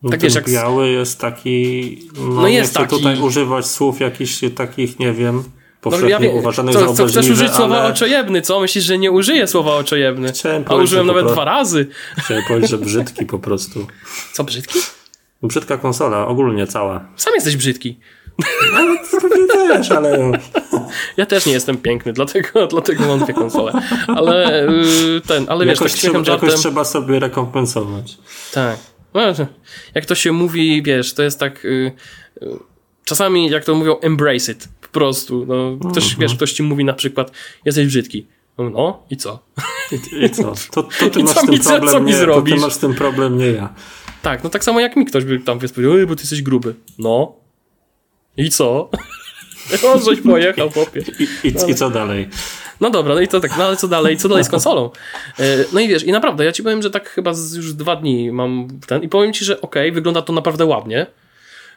No 0.06 0.12
tak 0.12 0.22
wiesz, 0.22 0.36
jak... 0.36 0.50
biały 0.50 0.90
jest 0.90 1.20
taki. 1.20 2.10
No, 2.18 2.42
no 2.42 2.48
jest 2.48 2.74
taki. 2.74 2.90
tutaj 2.90 3.20
używać 3.20 3.66
słów 3.66 4.00
jakichś 4.00 4.40
takich, 4.56 5.00
nie 5.00 5.14
wiem. 5.14 5.44
Powszechnie 5.82 6.20
no, 6.20 6.26
ja 6.26 6.32
uważanych 6.32 6.74
co, 6.74 6.80
za 6.80 6.94
co 6.94 7.06
chcesz 7.06 7.30
użyć 7.30 7.48
ale... 7.48 7.58
słowa 7.58 7.86
oczojebny, 7.86 8.42
co? 8.42 8.60
Myślisz, 8.60 8.84
że 8.84 8.98
nie 8.98 9.12
użyję 9.12 9.48
słowa 9.48 9.76
oczojebny? 9.76 10.32
Chciałem 10.32 10.64
A 10.68 10.76
użyłem 10.76 11.08
nawet 11.08 11.28
dwa 11.28 11.46
razy. 11.46 11.88
Chciałem 12.18 12.44
powiedzieć, 12.48 12.70
że 12.70 12.78
brzydki 12.88 13.26
po 13.26 13.40
prostu. 13.40 13.88
Co, 14.34 14.44
brzydki? 14.44 14.80
Brzydka 15.44 15.78
konsola, 15.78 16.28
ogólnie 16.28 16.68
cała. 16.68 17.06
Sam 17.16 17.34
jesteś 17.36 17.58
brzydki. 17.58 18.00
No, 18.74 18.80
też, 19.68 19.92
ale... 19.92 20.32
Ja 21.18 21.26
też 21.26 21.46
nie 21.46 21.54
jestem 21.54 21.78
piękny, 21.78 22.14
dlatego, 22.14 22.68
dlatego 22.72 23.08
mam 23.08 23.20
dwie 23.20 23.34
konsole. 23.34 23.72
Ale 24.08 24.64
y, 24.70 25.22
ten, 25.28 25.46
ale 25.50 25.66
jakoś 25.66 25.92
wiesz, 25.92 26.02
tak 26.02 26.12
trzeba, 26.12 26.24
żartem... 26.24 26.50
Jakoś 26.50 26.62
trzeba 26.62 26.86
sobie 26.86 27.20
rekompensować. 27.20 28.18
Tak. 28.54 28.78
Jak 29.96 30.06
to 30.06 30.16
się 30.16 30.32
mówi, 30.32 30.84
wiesz, 30.84 31.14
to 31.14 31.24
jest 31.24 31.40
tak. 31.40 31.64
Yy, 31.64 31.92
czasami, 33.06 33.50
jak 33.50 33.66
to 33.66 33.76
mówią, 33.76 34.00
embrace 34.00 34.52
it. 34.52 34.70
Po 34.82 34.88
prostu. 34.88 35.46
No, 35.46 35.78
ktoś, 35.92 36.04
Mhm. 36.04 36.22
wiesz, 36.22 36.36
ktoś 36.36 36.54
ci 36.54 36.64
mówi 36.64 36.86
na 36.86 36.94
przykład, 36.94 37.32
jesteś 37.66 37.88
brzydki. 37.88 38.28
No 38.58 39.04
i 39.10 39.18
co? 39.18 39.40
I, 39.92 40.26
i 40.26 40.30
co? 40.30 40.54
To, 40.72 40.84
to 40.84 41.10
ty 41.10 41.20
I 41.20 41.24
masz 41.24 41.34
co 41.34 41.42
co- 41.42 41.70
problem, 41.70 41.94
co 41.94 42.00
nie, 42.00 42.12
to 42.14 42.18
ty 42.18 42.26
zrobisz? 42.26 42.62
masz 42.62 42.74
z 42.74 42.78
tym 42.80 42.94
problem, 42.94 43.38
nie 43.38 43.48
ja. 43.48 43.74
Tak, 44.22 44.44
no 44.44 44.50
tak 44.50 44.64
samo 44.64 44.80
jak 44.80 44.96
mi 44.96 45.06
ktoś 45.06 45.26
by 45.26 45.40
tam 45.40 45.60
wiesz, 45.60 45.72
powiedział, 45.72 45.98
"Ej, 45.98 46.08
bo 46.08 46.16
ty 46.16 46.22
jesteś 46.22 46.42
gruby. 46.42 46.76
No. 47.00 47.36
I 48.38 48.50
co? 48.50 48.90
On 49.94 50.04
żeś 50.04 50.22
pojechał, 50.22 50.70
chłopie. 50.70 51.04
I, 51.20 51.48
i, 51.48 51.72
I 51.72 51.76
co 51.76 51.90
dalej? 51.90 52.30
No 52.82 52.90
dobra, 52.90 53.16
no 53.16 53.22
i 53.22 53.28
to 53.28 53.40
tak, 53.40 53.58
no 53.58 53.64
ale 53.64 53.78
co 53.78 53.88
dalej, 53.88 54.18
co 54.18 54.30
dalej 54.30 54.44
z 54.44 54.50
konsolą? 54.50 54.90
E, 55.40 55.44
No 55.74 55.80
i 55.80 55.88
wiesz, 55.88 56.04
i 56.04 56.12
naprawdę, 56.12 56.46
ja 56.46 56.52
ci 56.52 56.64
powiem, 56.64 56.82
że 56.82 56.92
tak 56.92 57.10
chyba 57.10 57.34
z 57.34 57.54
już 57.54 57.74
dwa 57.74 57.96
dni 57.96 58.32
mam 58.32 58.68
ten 58.88 59.04
i 59.04 59.10
powiem 59.10 59.34
ci, 59.34 59.46
że 59.46 59.62
okej, 59.62 59.92
wygląda 59.92 60.22
to 60.22 60.34
naprawdę 60.34 60.66
ładnie. 60.66 61.08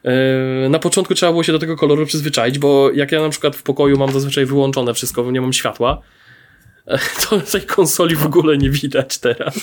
E, 0.04 0.68
Na 0.68 0.78
początku 0.78 1.14
trzeba 1.14 1.32
było 1.32 1.42
się 1.42 1.52
do 1.52 1.58
tego 1.58 1.76
koloru 1.76 2.06
przyzwyczaić, 2.06 2.58
bo 2.58 2.90
jak 2.92 3.12
ja 3.12 3.20
na 3.22 3.28
przykład 3.28 3.56
w 3.56 3.62
pokoju 3.62 3.98
mam 3.98 4.12
zazwyczaj 4.12 4.46
wyłączone 4.46 4.94
wszystko, 4.94 5.22
bo 5.24 5.30
nie 5.30 5.40
mam 5.40 5.52
światła, 5.52 6.00
e, 6.86 6.98
to 7.30 7.40
tej 7.52 7.62
konsoli 7.62 8.16
w 8.16 8.26
ogóle 8.26 8.58
nie 8.58 8.70
widać 8.70 9.18
teraz, 9.18 9.54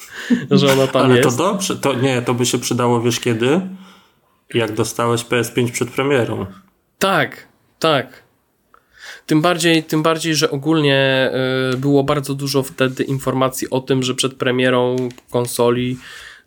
że 0.50 0.72
ona 0.72 0.86
tam 0.86 1.02
Ale 1.02 1.18
to 1.20 1.28
jest. 1.28 1.38
dobrze, 1.38 1.76
to 1.76 1.94
nie, 1.94 2.22
to 2.22 2.34
by 2.34 2.46
się 2.46 2.58
przydało, 2.58 3.00
wiesz 3.00 3.20
kiedy? 3.20 3.60
Jak 4.54 4.72
dostałeś 4.72 5.22
PS5 5.24 5.70
przed 5.72 5.90
premierą. 5.90 6.46
Tak, 6.98 7.48
tak. 7.78 8.23
Tym 9.26 9.42
bardziej, 9.42 9.82
tym 9.82 10.02
bardziej, 10.02 10.34
że 10.34 10.50
ogólnie 10.50 11.30
y, 11.72 11.76
było 11.76 12.04
bardzo 12.04 12.34
dużo 12.34 12.62
wtedy 12.62 13.04
informacji 13.04 13.70
o 13.70 13.80
tym, 13.80 14.02
że 14.02 14.14
przed 14.14 14.34
premierą 14.34 14.96
konsoli 15.30 15.96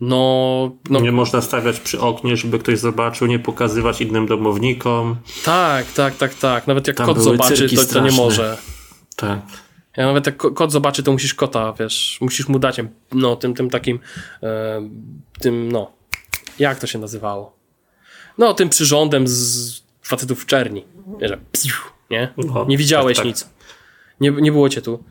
no, 0.01 0.71
no 0.89 0.99
Nie 0.99 1.11
można 1.11 1.41
stawiać 1.41 1.79
przy 1.79 1.99
oknie, 1.99 2.37
żeby 2.37 2.59
ktoś 2.59 2.79
zobaczył, 2.79 3.27
nie 3.27 3.39
pokazywać 3.39 4.01
innym 4.01 4.27
domownikom. 4.27 5.15
tak, 5.45 5.91
tak, 5.91 6.15
tak, 6.15 6.33
tak. 6.33 6.67
Nawet 6.67 6.87
jak 6.87 6.97
Tam 6.97 7.05
kot 7.05 7.19
zobaczy, 7.19 7.75
to, 7.75 7.85
to 7.85 7.99
nie 7.99 8.11
może. 8.11 8.57
Tak. 9.15 9.39
Ja 9.97 10.05
nawet 10.05 10.25
jak 10.25 10.37
ko- 10.37 10.51
kot 10.51 10.71
zobaczy, 10.71 11.03
to 11.03 11.11
musisz 11.11 11.33
kota, 11.33 11.73
wiesz, 11.79 12.17
musisz 12.21 12.47
mu 12.47 12.59
dać 12.59 12.81
no, 13.11 13.35
tym, 13.35 13.53
tym 13.53 13.69
takim 13.69 13.99
e, 14.43 14.89
tym, 15.39 15.71
no, 15.71 15.91
jak 16.59 16.79
to 16.79 16.87
się 16.87 16.99
nazywało? 16.99 17.57
No, 18.37 18.53
tym 18.53 18.69
przyrządem 18.69 19.27
z 19.27 19.81
facetów 20.01 20.43
w 20.43 20.45
czerni. 20.45 20.85
Wiesz, 21.19 21.31
psiu, 21.51 21.75
nie? 22.09 22.33
No, 22.37 22.65
nie 22.69 22.77
widziałeś 22.77 23.17
tak, 23.17 23.25
tak. 23.25 23.27
nic. 23.27 23.49
Nie, 24.19 24.31
nie 24.31 24.51
było 24.51 24.69
cię 24.69 24.81
tu. 24.81 25.03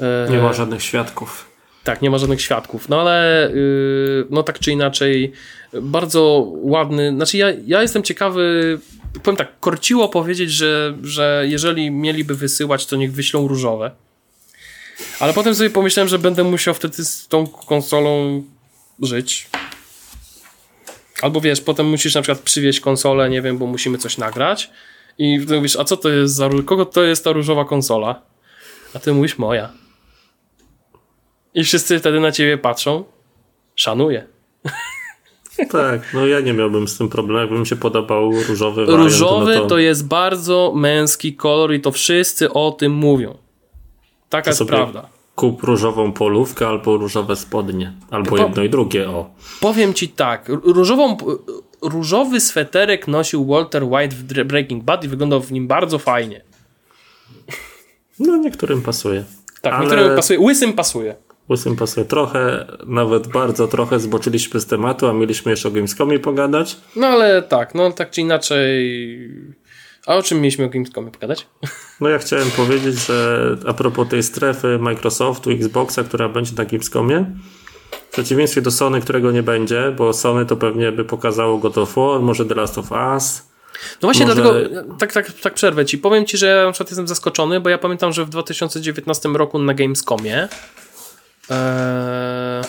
E, 0.00 0.30
Nie 0.30 0.38
ma 0.38 0.52
żadnych 0.52 0.82
świadków. 0.82 1.48
Tak, 1.84 2.02
nie 2.02 2.10
ma 2.10 2.18
żadnych 2.18 2.40
świadków. 2.42 2.88
No 2.88 3.00
ale 3.00 3.50
yy, 3.54 4.26
no 4.30 4.42
tak 4.42 4.58
czy 4.58 4.72
inaczej, 4.72 5.32
bardzo 5.82 6.52
ładny. 6.54 7.10
Znaczy, 7.10 7.36
ja, 7.36 7.46
ja 7.66 7.82
jestem 7.82 8.02
ciekawy. 8.02 8.78
Powiem 9.22 9.36
tak, 9.36 9.60
korciło 9.60 10.08
powiedzieć, 10.08 10.50
że, 10.50 10.94
że 11.02 11.44
jeżeli 11.48 11.90
mieliby 11.90 12.34
wysyłać, 12.34 12.86
to 12.86 12.96
niech 12.96 13.12
wyślą 13.12 13.48
różowe. 13.48 13.90
Ale 15.20 15.32
potem 15.32 15.54
sobie 15.54 15.70
pomyślałem, 15.70 16.08
że 16.08 16.18
będę 16.18 16.44
musiał 16.44 16.74
wtedy 16.74 17.04
z 17.04 17.28
tą 17.28 17.46
konsolą 17.46 18.42
żyć. 19.02 19.48
Albo 21.22 21.40
wiesz, 21.40 21.60
potem 21.60 21.86
musisz 21.86 22.14
na 22.14 22.22
przykład 22.22 22.44
przywieźć 22.44 22.80
konsolę, 22.80 23.30
nie 23.30 23.42
wiem, 23.42 23.58
bo 23.58 23.66
musimy 23.66 23.98
coś 23.98 24.18
nagrać. 24.18 24.70
I 25.18 25.38
mówisz, 25.54 25.76
a 25.76 25.84
co 25.84 25.96
to 25.96 26.08
jest 26.08 26.34
za. 26.34 26.50
Kogo 26.64 26.86
to 26.86 27.02
jest 27.02 27.24
ta 27.24 27.32
różowa 27.32 27.64
konsola? 27.64 28.22
A 28.94 28.98
ty 28.98 29.12
mówisz, 29.12 29.38
moja. 29.38 29.68
I 31.54 31.64
wszyscy 31.64 31.98
wtedy 31.98 32.20
na 32.20 32.32
ciebie 32.32 32.58
patrzą. 32.58 33.04
Szanuję. 33.74 34.26
Tak, 35.70 36.00
no 36.14 36.26
ja 36.26 36.40
nie 36.40 36.52
miałbym 36.52 36.88
z 36.88 36.98
tym 36.98 37.08
problemu, 37.08 37.40
jakby 37.40 37.58
mi 37.58 37.66
się 37.66 37.76
podobał 37.76 38.32
różowy 38.48 38.86
wariant. 38.86 39.04
Różowy 39.04 39.54
no 39.54 39.60
to, 39.60 39.66
to 39.66 39.78
jest 39.78 40.06
bardzo 40.06 40.72
męski 40.76 41.36
kolor 41.36 41.74
i 41.74 41.80
to 41.80 41.92
wszyscy 41.92 42.52
o 42.52 42.70
tym 42.70 42.92
mówią. 42.92 43.38
Taka 44.28 44.50
jest 44.50 44.64
prawda. 44.64 45.08
Kup 45.34 45.62
różową 45.62 46.12
polówkę 46.12 46.68
albo 46.68 46.96
różowe 46.96 47.36
spodnie. 47.36 47.92
Albo 48.10 48.38
jedno 48.38 48.62
i 48.62 48.70
drugie, 48.70 49.10
o. 49.10 49.30
Powiem 49.60 49.94
ci 49.94 50.08
tak, 50.08 50.48
różową, 50.48 51.16
różowy 51.82 52.40
sweterek 52.40 53.08
nosił 53.08 53.46
Walter 53.46 53.84
White 53.84 54.16
w 54.16 54.22
Breaking 54.44 54.84
Bad 54.84 55.04
i 55.04 55.08
wyglądał 55.08 55.40
w 55.40 55.52
nim 55.52 55.66
bardzo 55.68 55.98
fajnie. 55.98 56.44
No 58.18 58.36
niektórym 58.36 58.82
pasuje. 58.82 59.24
Tak, 59.62 59.72
Ale- 59.74 59.86
niektórym 59.86 60.16
pasuje, 60.16 60.40
łysym 60.40 60.72
pasuje. 60.72 61.16
Łysym 61.50 61.76
pasuje 61.76 62.06
trochę, 62.06 62.66
nawet 62.86 63.26
bardzo 63.26 63.68
trochę 63.68 64.00
zboczyliśmy 64.00 64.60
z 64.60 64.66
tematu, 64.66 65.06
a 65.06 65.12
mieliśmy 65.12 65.50
jeszcze 65.52 65.68
o 65.68 65.70
Gamescomie 65.70 66.18
pogadać. 66.18 66.76
No 66.96 67.06
ale 67.06 67.42
tak, 67.42 67.74
no 67.74 67.92
tak 67.92 68.10
czy 68.10 68.20
inaczej... 68.20 69.30
A 70.06 70.16
o 70.16 70.22
czym 70.22 70.38
mieliśmy 70.40 70.64
o 70.64 70.68
Gamescomie 70.68 71.10
pogadać? 71.10 71.46
No 72.00 72.08
ja 72.08 72.18
chciałem 72.18 72.50
powiedzieć, 72.50 73.06
że 73.06 73.56
a 73.66 73.74
propos 73.74 74.08
tej 74.08 74.22
strefy 74.22 74.78
Microsoftu, 74.78 75.50
Xboxa, 75.50 76.04
która 76.04 76.28
będzie 76.28 76.52
na 76.56 76.64
Gamescomie, 76.64 77.26
przeciwieństwie 78.18 78.62
do 78.62 78.70
Sony, 78.70 79.00
którego 79.00 79.30
nie 79.30 79.42
będzie, 79.42 79.94
bo 79.96 80.12
Sony 80.12 80.46
to 80.46 80.56
pewnie 80.56 80.92
by 80.92 81.04
pokazało 81.04 81.58
God 81.58 81.78
of 81.78 81.94
War, 81.94 82.20
może 82.20 82.44
The 82.44 82.54
Last 82.54 82.78
of 82.78 82.90
Us. 82.92 83.42
No 84.02 84.06
właśnie 84.06 84.26
Może- 84.26 84.42
dlatego, 84.42 84.94
tak, 84.98 85.12
tak, 85.12 85.32
tak 85.32 85.54
przerwę 85.54 85.86
ci. 85.86 85.98
Powiem 85.98 86.26
ci, 86.26 86.38
że 86.38 86.46
ja 86.46 86.64
na 86.64 86.72
przykład 86.72 86.90
jestem 86.90 87.08
zaskoczony, 87.08 87.60
bo 87.60 87.68
ja 87.68 87.78
pamiętam, 87.78 88.12
że 88.12 88.24
w 88.24 88.28
2019 88.28 89.28
roku 89.28 89.58
na 89.58 89.74
Gamescomie 89.74 90.48
e, 91.50 92.62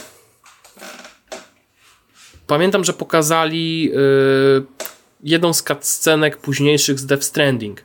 pamiętam, 2.47 2.83
że 2.83 2.93
pokazali 2.93 3.91
e, 3.93 3.99
jedną 5.23 5.53
z 5.53 5.63
cutscenek 5.63 6.37
późniejszych 6.37 6.99
z 6.99 7.05
Death 7.05 7.23
Stranding. 7.23 7.81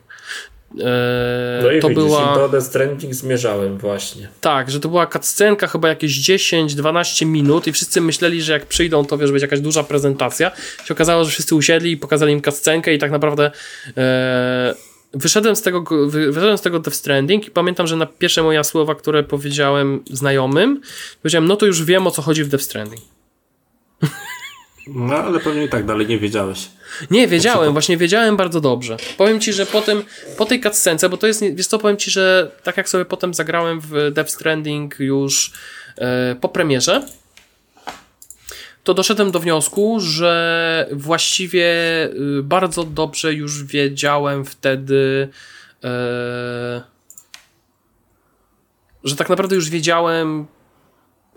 E, 0.81 1.79
to 1.79 1.89
była... 1.89 2.49
The 2.49 2.61
Stranding 2.61 3.13
zmierzałem 3.13 3.77
właśnie. 3.77 4.27
Tak, 4.41 4.71
że 4.71 4.79
to 4.79 4.89
była 4.89 5.07
cutscenka 5.07 5.67
chyba 5.67 5.87
jakieś 5.87 6.29
10-12 6.29 7.25
minut 7.25 7.67
i 7.67 7.71
wszyscy 7.71 8.01
myśleli, 8.01 8.41
że 8.41 8.53
jak 8.53 8.65
przyjdą, 8.65 9.05
to 9.05 9.17
wiesz, 9.17 9.31
będzie 9.31 9.45
jakaś 9.45 9.59
duża 9.59 9.83
prezentacja. 9.83 10.51
Się 10.85 10.93
okazało, 10.93 11.23
że 11.23 11.31
wszyscy 11.31 11.55
usiedli 11.55 11.91
i 11.91 11.97
pokazali 11.97 12.33
im 12.33 12.41
cutscenkę 12.41 12.93
i 12.93 12.99
tak 12.99 13.11
naprawdę 13.11 13.51
e, 13.97 14.75
wyszedłem 15.13 15.55
z 15.55 15.61
tego, 15.61 15.83
wy, 16.07 16.31
wyszedłem 16.31 16.57
z 16.57 16.61
tego 16.61 16.79
Death 16.79 16.97
Stranding 16.97 17.47
i 17.47 17.51
pamiętam, 17.51 17.87
że 17.87 17.95
na 17.95 18.05
pierwsze 18.05 18.43
moje 18.43 18.63
słowa, 18.63 18.95
które 18.95 19.23
powiedziałem 19.23 20.03
znajomym, 20.11 20.81
powiedziałem, 21.21 21.47
no 21.47 21.55
to 21.55 21.65
już 21.65 21.83
wiem 21.83 22.07
o 22.07 22.11
co 22.11 22.21
chodzi 22.21 22.43
w 22.43 22.47
Death 22.47 22.63
Stranding. 22.63 23.01
No 24.87 25.15
ale 25.15 25.39
pewnie 25.39 25.65
i 25.65 25.69
tak 25.69 25.85
dalej 25.85 26.07
nie 26.07 26.19
wiedziałeś. 26.19 26.69
Nie, 27.11 27.27
wiedziałem, 27.27 27.73
właśnie 27.73 27.97
wiedziałem 27.97 28.37
bardzo 28.37 28.61
dobrze. 28.61 28.97
Powiem 29.17 29.39
ci, 29.39 29.53
że 29.53 29.65
potem, 29.65 30.03
po 30.37 30.45
tej 30.45 30.61
cutscence, 30.61 31.09
bo 31.09 31.17
to 31.17 31.27
jest, 31.27 31.43
wiesz 31.53 31.67
co, 31.67 31.79
powiem 31.79 31.97
ci, 31.97 32.11
że 32.11 32.51
tak 32.63 32.77
jak 32.77 32.89
sobie 32.89 33.05
potem 33.05 33.33
zagrałem 33.33 33.79
w 33.81 34.11
Death 34.11 34.29
Stranding 34.29 34.99
już 34.99 35.53
e, 35.97 36.35
po 36.41 36.49
premierze, 36.49 37.05
to 38.85 38.93
doszedłem 38.93 39.31
do 39.31 39.39
wniosku, 39.39 39.99
że 39.99 40.89
właściwie 40.91 41.65
y, 42.39 42.43
bardzo 42.43 42.83
dobrze 42.83 43.33
już 43.33 43.63
wiedziałem 43.63 44.45
wtedy, 44.45 45.29
e, 45.83 46.81
że 49.03 49.15
tak 49.15 49.29
naprawdę 49.29 49.55
już 49.55 49.69
wiedziałem, 49.69 50.45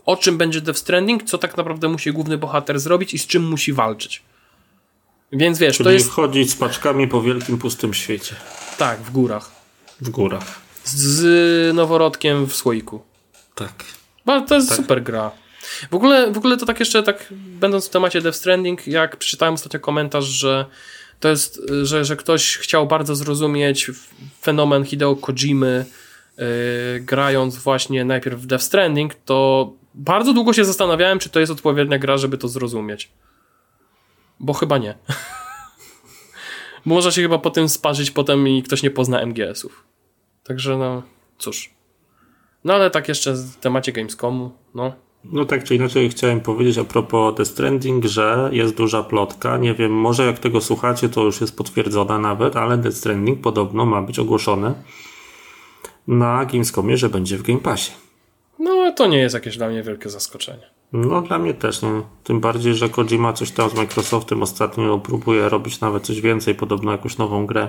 o 0.08 0.16
czym 0.16 0.38
będzie 0.38 0.60
Death 0.60 0.78
Stranding, 0.78 1.24
co 1.24 1.38
tak 1.38 1.56
naprawdę 1.56 1.88
musi 1.88 2.12
główny 2.12 2.38
bohater 2.38 2.80
zrobić 2.80 3.14
i 3.14 3.18
z 3.18 3.26
czym 3.26 3.48
musi 3.48 3.72
walczyć. 3.72 4.22
Więc 5.32 5.58
wiesz, 5.58 5.76
Czyli 5.76 5.84
to 5.84 5.90
jest 5.90 6.10
chodzić 6.10 6.50
z 6.50 6.56
paczkami 6.56 7.08
po 7.08 7.22
wielkim 7.22 7.58
pustym 7.58 7.94
świecie. 7.94 8.36
tak, 8.78 9.00
w 9.00 9.10
górach. 9.10 9.50
W 10.00 10.10
górach. 10.10 10.60
Z, 10.84 10.94
z 10.94 11.76
noworodkiem 11.76 12.46
w 12.46 12.56
słoiku. 12.56 13.02
Tak. 13.54 13.84
Bo 14.26 14.40
to 14.40 14.54
jest 14.54 14.74
super 14.74 15.02
gra. 15.02 15.30
W 15.90 15.94
ogóle, 15.94 16.32
w 16.32 16.38
ogóle 16.38 16.56
to 16.56 16.66
tak 16.66 16.80
jeszcze, 16.80 17.02
tak 17.02 17.26
będąc 17.32 17.86
w 17.86 17.90
temacie 17.90 18.20
Death 18.20 18.38
Stranding, 18.38 18.86
jak 18.86 19.16
przeczytałem 19.16 19.54
ostatnio 19.54 19.80
komentarz, 19.80 20.24
że 20.24 20.66
to 21.20 21.28
jest, 21.28 21.62
że, 21.82 22.04
że 22.04 22.16
ktoś 22.16 22.56
chciał 22.56 22.86
bardzo 22.86 23.16
zrozumieć 23.16 23.90
fenomen 24.42 24.84
Hideo 24.84 25.16
Kojimy 25.16 25.84
yy, 26.38 26.44
grając 27.00 27.56
właśnie 27.56 28.04
najpierw 28.04 28.40
w 28.40 28.46
Death 28.46 28.64
Stranding, 28.64 29.14
to 29.14 29.72
bardzo 29.98 30.32
długo 30.32 30.52
się 30.52 30.64
zastanawiałem, 30.64 31.18
czy 31.18 31.30
to 31.30 31.40
jest 31.40 31.52
odpowiednia 31.52 31.98
gra, 31.98 32.16
żeby 32.16 32.38
to 32.38 32.48
zrozumieć. 32.48 33.12
Bo 34.40 34.52
chyba 34.52 34.78
nie. 34.78 34.94
Można 36.84 37.10
się 37.10 37.22
chyba 37.22 37.38
po 37.38 37.50
tym 37.50 37.68
sparzyć 37.68 38.10
potem 38.10 38.48
i 38.48 38.62
ktoś 38.62 38.82
nie 38.82 38.90
pozna 38.90 39.20
MGS-ów. 39.26 39.84
Także 40.44 40.76
no, 40.76 41.02
cóż. 41.38 41.70
No 42.64 42.74
ale 42.74 42.90
tak 42.90 43.08
jeszcze 43.08 43.32
w 43.34 43.56
temacie 43.56 43.92
Gamescomu, 43.92 44.52
no. 44.74 44.92
No 45.24 45.44
tak 45.44 45.64
czy 45.64 45.74
inaczej 45.74 46.10
chciałem 46.10 46.40
powiedzieć 46.40 46.78
a 46.78 46.84
propos 46.84 47.34
The 47.36 47.44
Stranding, 47.44 48.04
że 48.04 48.48
jest 48.52 48.76
duża 48.76 49.02
plotka. 49.02 49.56
Nie 49.56 49.74
wiem, 49.74 49.92
może 49.92 50.26
jak 50.26 50.38
tego 50.38 50.60
słuchacie, 50.60 51.08
to 51.08 51.24
już 51.24 51.40
jest 51.40 51.56
potwierdzona 51.56 52.18
nawet, 52.18 52.56
ale 52.56 52.78
The 52.78 52.92
Stranding 52.92 53.40
podobno 53.40 53.86
ma 53.86 54.02
być 54.02 54.18
ogłoszone 54.18 54.74
na 56.06 56.44
Gamescomie, 56.44 56.96
że 56.96 57.08
będzie 57.08 57.38
w 57.38 57.42
Game 57.42 57.60
Passie. 57.60 57.92
No 58.58 58.92
to 58.92 59.06
nie 59.06 59.18
jest 59.18 59.34
jakieś 59.34 59.56
dla 59.56 59.68
mnie 59.68 59.82
wielkie 59.82 60.08
zaskoczenie. 60.08 60.70
No 60.92 61.22
dla 61.22 61.38
mnie 61.38 61.54
też, 61.54 61.82
no. 61.82 62.08
Tym 62.24 62.40
bardziej, 62.40 62.74
że 62.74 62.88
Kojima 62.88 63.32
coś 63.32 63.50
tam 63.50 63.70
z 63.70 63.74
Microsoftem 63.74 64.42
ostatnio 64.42 64.98
próbuje 64.98 65.48
robić 65.48 65.80
nawet 65.80 66.06
coś 66.06 66.20
więcej, 66.20 66.54
podobno 66.54 66.92
jakąś 66.92 67.18
nową 67.18 67.46
grę. 67.46 67.68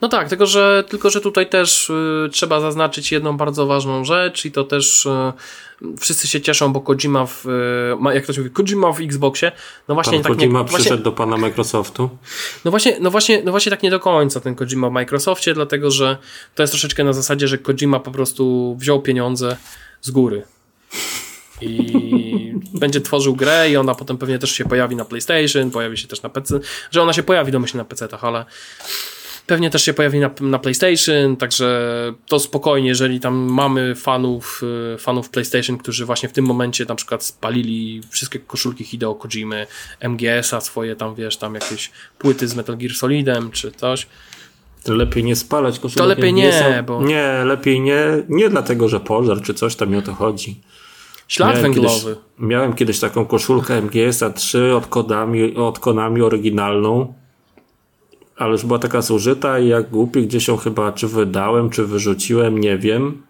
No 0.00 0.08
tak, 0.08 0.28
tylko 0.28 0.46
że, 0.46 0.84
tylko 0.88 1.10
że 1.10 1.20
tutaj 1.20 1.48
też 1.48 1.90
y, 1.90 2.28
trzeba 2.32 2.60
zaznaczyć 2.60 3.12
jedną 3.12 3.36
bardzo 3.36 3.66
ważną 3.66 4.04
rzecz 4.04 4.44
i 4.44 4.52
to 4.52 4.64
też 4.64 5.06
y, 5.06 5.10
wszyscy 5.98 6.28
się 6.28 6.40
cieszą, 6.40 6.72
bo 6.72 6.80
Kojima 6.80 7.26
w, 7.26 7.46
y, 7.46 8.14
jak 8.14 8.26
to 8.26 8.32
się 8.32 8.40
mówi, 8.40 8.50
Kojima 8.50 8.92
w 8.92 9.00
Xboxie, 9.00 9.52
no 9.88 9.94
właśnie 9.94 10.12
Pan 10.12 10.22
tak 10.22 10.36
Kojima 10.36 10.58
nie, 10.58 10.64
przyszedł 10.64 10.88
właśnie, 10.88 11.04
do 11.04 11.12
pana 11.12 11.36
Microsoftu. 11.36 12.10
no 12.64 12.70
właśnie, 12.70 12.96
no 13.00 13.10
właśnie, 13.10 13.42
no 13.44 13.50
właśnie 13.50 13.70
tak 13.70 13.82
nie 13.82 13.90
do 13.90 14.00
końca 14.00 14.40
ten 14.40 14.54
Kojima 14.54 14.90
w 14.90 14.92
Microsoftie, 14.92 15.54
dlatego 15.54 15.90
że 15.90 16.16
to 16.54 16.62
jest 16.62 16.72
troszeczkę 16.72 17.04
na 17.04 17.12
zasadzie, 17.12 17.48
że 17.48 17.58
Kojima 17.58 18.00
po 18.00 18.10
prostu 18.10 18.76
wziął 18.78 19.02
pieniądze 19.02 19.56
z 20.00 20.10
góry 20.10 20.42
i 21.60 22.54
będzie 22.80 23.00
tworzył 23.00 23.36
grę 23.36 23.70
i 23.70 23.76
ona 23.76 23.94
potem 23.94 24.18
pewnie 24.18 24.38
też 24.38 24.52
się 24.52 24.64
pojawi 24.64 24.96
na 24.96 25.04
PlayStation, 25.04 25.70
pojawi 25.70 25.98
się 25.98 26.08
też 26.08 26.22
na 26.22 26.28
PC, 26.28 26.60
że 26.90 27.02
ona 27.02 27.12
się 27.12 27.22
pojawi 27.22 27.52
domyślnie 27.52 27.78
na 27.78 27.84
PC-tach, 27.84 28.24
ale 28.24 28.44
pewnie 29.50 29.70
też 29.70 29.84
się 29.84 29.94
pojawi 29.94 30.20
na, 30.20 30.30
na 30.40 30.58
PlayStation, 30.58 31.36
także 31.36 31.92
to 32.26 32.38
spokojnie, 32.38 32.88
jeżeli 32.88 33.20
tam 33.20 33.34
mamy 33.34 33.94
fanów, 33.94 34.62
y, 34.94 34.98
fanów 34.98 35.30
PlayStation, 35.30 35.78
którzy 35.78 36.06
właśnie 36.06 36.28
w 36.28 36.32
tym 36.32 36.44
momencie 36.44 36.84
na 36.84 36.94
przykład 36.94 37.24
spalili 37.24 38.00
wszystkie 38.10 38.38
koszulki 38.38 38.84
Hideo 38.84 39.14
Kojimy, 39.14 39.66
MGS-a 40.00 40.60
swoje 40.60 40.96
tam, 40.96 41.14
wiesz, 41.14 41.36
tam 41.36 41.54
jakieś 41.54 41.90
płyty 42.18 42.48
z 42.48 42.54
Metal 42.54 42.76
Gear 42.76 42.94
Solidem 42.94 43.50
czy 43.50 43.72
coś, 43.72 44.06
To 44.84 44.94
lepiej 44.94 45.24
nie 45.24 45.36
spalać 45.36 45.78
koszulek. 45.78 45.98
To 46.02 46.06
lepiej 46.08 46.32
nie, 46.32 46.84
bo- 46.86 47.02
Nie, 47.02 47.42
lepiej 47.44 47.80
nie, 47.80 48.02
nie 48.28 48.48
dlatego, 48.48 48.88
że 48.88 49.00
pożar 49.00 49.42
czy 49.42 49.54
coś 49.54 49.76
tam 49.76 49.90
mi 49.90 49.96
o 49.96 50.02
to 50.02 50.14
chodzi. 50.14 50.60
ślad 51.28 51.48
Miałem 51.48 51.62
węglowy. 51.62 52.14
Kiedyś, 52.14 52.24
miałem 52.38 52.72
kiedyś 52.72 53.00
taką 53.00 53.26
koszulkę 53.26 53.82
MGS-a 53.82 54.30
3 54.30 54.74
od 54.74 54.86
Konami, 54.86 55.56
od 55.56 55.78
Konami 55.78 56.22
oryginalną, 56.22 57.14
ale 58.40 58.52
już 58.52 58.66
była 58.66 58.78
taka 58.78 59.02
zużyta 59.02 59.58
i 59.58 59.68
jak 59.68 59.90
głupi 59.90 60.26
gdzieś 60.26 60.48
ją 60.48 60.56
chyba 60.56 60.92
czy 60.92 61.08
wydałem, 61.08 61.70
czy 61.70 61.86
wyrzuciłem, 61.86 62.58
nie 62.58 62.78
wiem. 62.78 63.22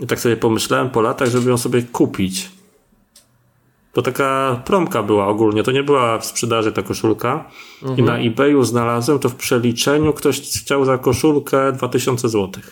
I 0.00 0.06
tak 0.06 0.20
sobie 0.20 0.36
pomyślałem 0.36 0.90
po 0.90 1.00
latach, 1.00 1.28
żeby 1.28 1.50
ją 1.50 1.58
sobie 1.58 1.82
kupić. 1.82 2.50
To 3.92 4.02
taka 4.02 4.62
promka 4.64 5.02
była 5.02 5.26
ogólnie, 5.26 5.62
to 5.62 5.72
nie 5.72 5.82
była 5.82 6.18
w 6.18 6.26
sprzedaży 6.26 6.72
ta 6.72 6.82
koszulka. 6.82 7.50
I 7.96 8.02
na 8.02 8.18
eBayu 8.18 8.64
znalazłem 8.64 9.18
to 9.18 9.28
w 9.28 9.34
przeliczeniu, 9.34 10.12
ktoś 10.12 10.40
chciał 10.40 10.84
za 10.84 10.98
koszulkę 10.98 11.72
2000 11.72 12.28
zł. 12.28 12.62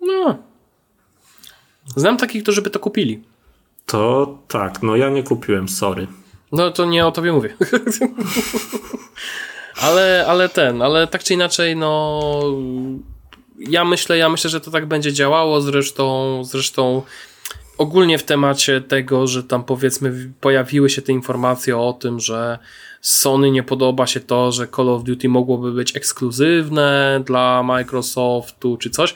No. 0.00 0.38
Znam 1.96 2.16
takich, 2.16 2.42
którzy 2.42 2.62
by 2.62 2.70
to 2.70 2.78
kupili. 2.78 3.22
To 3.86 4.38
tak, 4.48 4.82
no 4.82 4.96
ja 4.96 5.10
nie 5.10 5.22
kupiłem, 5.22 5.68
sorry. 5.68 6.06
No 6.52 6.70
to 6.70 6.84
nie 6.84 7.06
o 7.06 7.12
tobie 7.12 7.32
mówię. 7.32 7.56
ale, 9.80 10.24
ale 10.28 10.48
ten, 10.48 10.82
ale 10.82 11.06
tak 11.06 11.24
czy 11.24 11.34
inaczej, 11.34 11.76
no. 11.76 12.42
Ja 13.58 13.84
myślę, 13.84 14.18
ja 14.18 14.28
myślę, 14.28 14.50
że 14.50 14.60
to 14.60 14.70
tak 14.70 14.86
będzie 14.86 15.12
działało. 15.12 15.60
Zresztą, 15.60 16.40
zresztą 16.44 17.02
ogólnie 17.78 18.18
w 18.18 18.22
temacie 18.22 18.80
tego, 18.80 19.26
że 19.26 19.44
tam 19.44 19.64
powiedzmy 19.64 20.32
pojawiły 20.40 20.90
się 20.90 21.02
te 21.02 21.12
informacje 21.12 21.78
o 21.78 21.92
tym, 21.92 22.20
że 22.20 22.58
Sony 23.00 23.50
nie 23.50 23.62
podoba 23.62 24.06
się 24.06 24.20
to, 24.20 24.52
że 24.52 24.68
Call 24.68 24.88
of 24.88 25.04
Duty 25.04 25.28
mogłoby 25.28 25.72
być 25.72 25.96
ekskluzywne 25.96 27.22
dla 27.26 27.62
Microsoftu 27.62 28.76
czy 28.76 28.90
coś. 28.90 29.14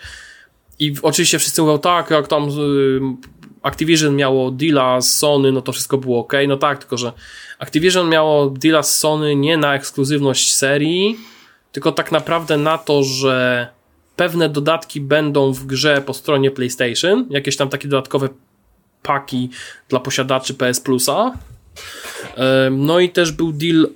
I 0.78 0.94
oczywiście 1.02 1.38
wszyscy 1.38 1.62
mówią, 1.62 1.78
tak, 1.78 2.10
jak 2.10 2.28
tam 2.28 2.50
Activision 3.64 4.16
miało 4.16 4.50
deala 4.50 5.00
z 5.00 5.16
Sony, 5.16 5.52
no 5.52 5.62
to 5.62 5.72
wszystko 5.72 5.98
było 5.98 6.20
ok. 6.20 6.32
No 6.48 6.56
tak, 6.56 6.78
tylko 6.78 6.96
że 6.96 7.12
Activision 7.58 8.08
miało 8.08 8.50
deala 8.50 8.82
z 8.82 8.98
Sony 8.98 9.36
nie 9.36 9.56
na 9.56 9.74
ekskluzywność 9.74 10.54
serii, 10.54 11.16
tylko 11.72 11.92
tak 11.92 12.12
naprawdę 12.12 12.56
na 12.56 12.78
to, 12.78 13.02
że 13.02 13.68
pewne 14.16 14.48
dodatki 14.48 15.00
będą 15.00 15.52
w 15.52 15.66
grze 15.66 16.02
po 16.06 16.14
stronie 16.14 16.50
PlayStation, 16.50 17.26
jakieś 17.30 17.56
tam 17.56 17.68
takie 17.68 17.88
dodatkowe 17.88 18.28
paki 19.02 19.50
dla 19.88 20.00
posiadaczy 20.00 20.54
PS 20.54 20.80
Plusa. 20.80 21.32
No 22.70 23.00
i 23.00 23.10
też 23.10 23.32
był 23.32 23.52
deal 23.52 23.86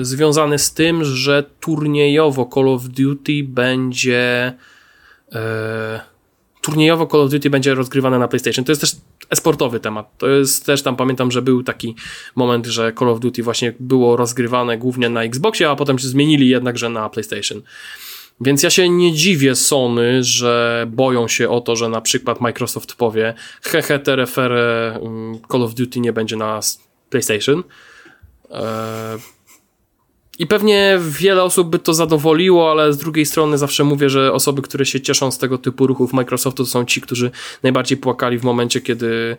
y, 0.00 0.04
związany 0.04 0.58
z 0.58 0.74
tym, 0.74 1.04
że 1.04 1.44
turniejowo 1.60 2.50
Call 2.54 2.68
of 2.68 2.82
Duty 2.84 3.32
będzie 3.44 4.52
e, 5.32 6.13
turniejowo 6.64 7.06
Call 7.06 7.20
of 7.20 7.30
Duty 7.30 7.50
będzie 7.50 7.74
rozgrywane 7.74 8.18
na 8.18 8.28
PlayStation. 8.28 8.64
To 8.64 8.72
jest 8.72 8.80
też 8.80 8.96
esportowy 9.30 9.80
temat. 9.80 10.18
To 10.18 10.28
jest 10.28 10.66
też 10.66 10.82
tam 10.82 10.96
pamiętam, 10.96 11.30
że 11.30 11.42
był 11.42 11.62
taki 11.62 11.94
moment, 12.34 12.66
że 12.66 12.92
Call 12.98 13.08
of 13.08 13.20
Duty 13.20 13.42
właśnie 13.42 13.74
było 13.80 14.16
rozgrywane 14.16 14.78
głównie 14.78 15.08
na 15.08 15.22
Xboxie, 15.22 15.70
a 15.70 15.76
potem 15.76 15.98
się 15.98 16.08
zmienili 16.08 16.48
jednakże 16.48 16.88
na 16.88 17.08
PlayStation. 17.08 17.62
Więc 18.40 18.62
ja 18.62 18.70
się 18.70 18.88
nie 18.88 19.12
dziwię 19.12 19.54
Sony, 19.54 20.24
że 20.24 20.86
boją 20.90 21.28
się 21.28 21.48
o 21.48 21.60
to, 21.60 21.76
że 21.76 21.88
na 21.88 22.00
przykład 22.00 22.40
Microsoft 22.40 22.94
powie 22.94 23.34
hehe, 23.62 23.98
terefere, 23.98 24.98
mm, 25.02 25.38
Call 25.52 25.62
of 25.62 25.74
Duty 25.74 26.00
nie 26.00 26.12
będzie 26.12 26.36
na 26.36 26.60
PlayStation. 27.10 27.62
E, 28.50 29.18
I 30.38 30.46
pewnie 30.46 30.98
wiele 31.08 31.42
osób 31.42 31.68
by 31.68 31.78
to 31.78 31.94
zadowoliło, 31.94 32.70
ale 32.70 32.92
z 32.92 32.98
drugiej 32.98 33.26
strony 33.26 33.58
zawsze 33.58 33.84
mówię, 33.84 34.10
że 34.10 34.32
osoby, 34.32 34.62
które 34.62 34.86
się 34.86 35.00
cieszą 35.00 35.30
z 35.30 35.38
tego 35.38 35.58
typu 35.58 35.86
ruchów 35.86 36.12
Microsoftu 36.12 36.64
to 36.64 36.70
są 36.70 36.84
ci, 36.84 37.00
którzy 37.00 37.30
najbardziej 37.62 37.98
płakali 37.98 38.38
w 38.38 38.44
momencie, 38.44 38.80
kiedy 38.80 39.36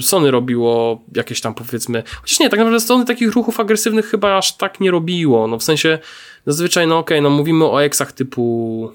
Sony 0.00 0.30
robiło 0.30 1.02
jakieś 1.14 1.40
tam 1.40 1.54
powiedzmy. 1.54 2.02
Chociaż 2.20 2.40
nie, 2.40 2.50
tak 2.50 2.58
naprawdę 2.58 2.80
Sony 2.80 3.04
takich 3.04 3.32
ruchów 3.32 3.60
agresywnych 3.60 4.06
chyba 4.06 4.38
aż 4.38 4.56
tak 4.56 4.80
nie 4.80 4.90
robiło. 4.90 5.46
No 5.46 5.58
w 5.58 5.62
sensie 5.62 5.98
zazwyczaj, 6.46 6.86
no 6.86 6.98
okej, 6.98 7.22
no 7.22 7.30
mówimy 7.30 7.64
o 7.64 7.84
eksach 7.84 8.12
typu 8.12 8.92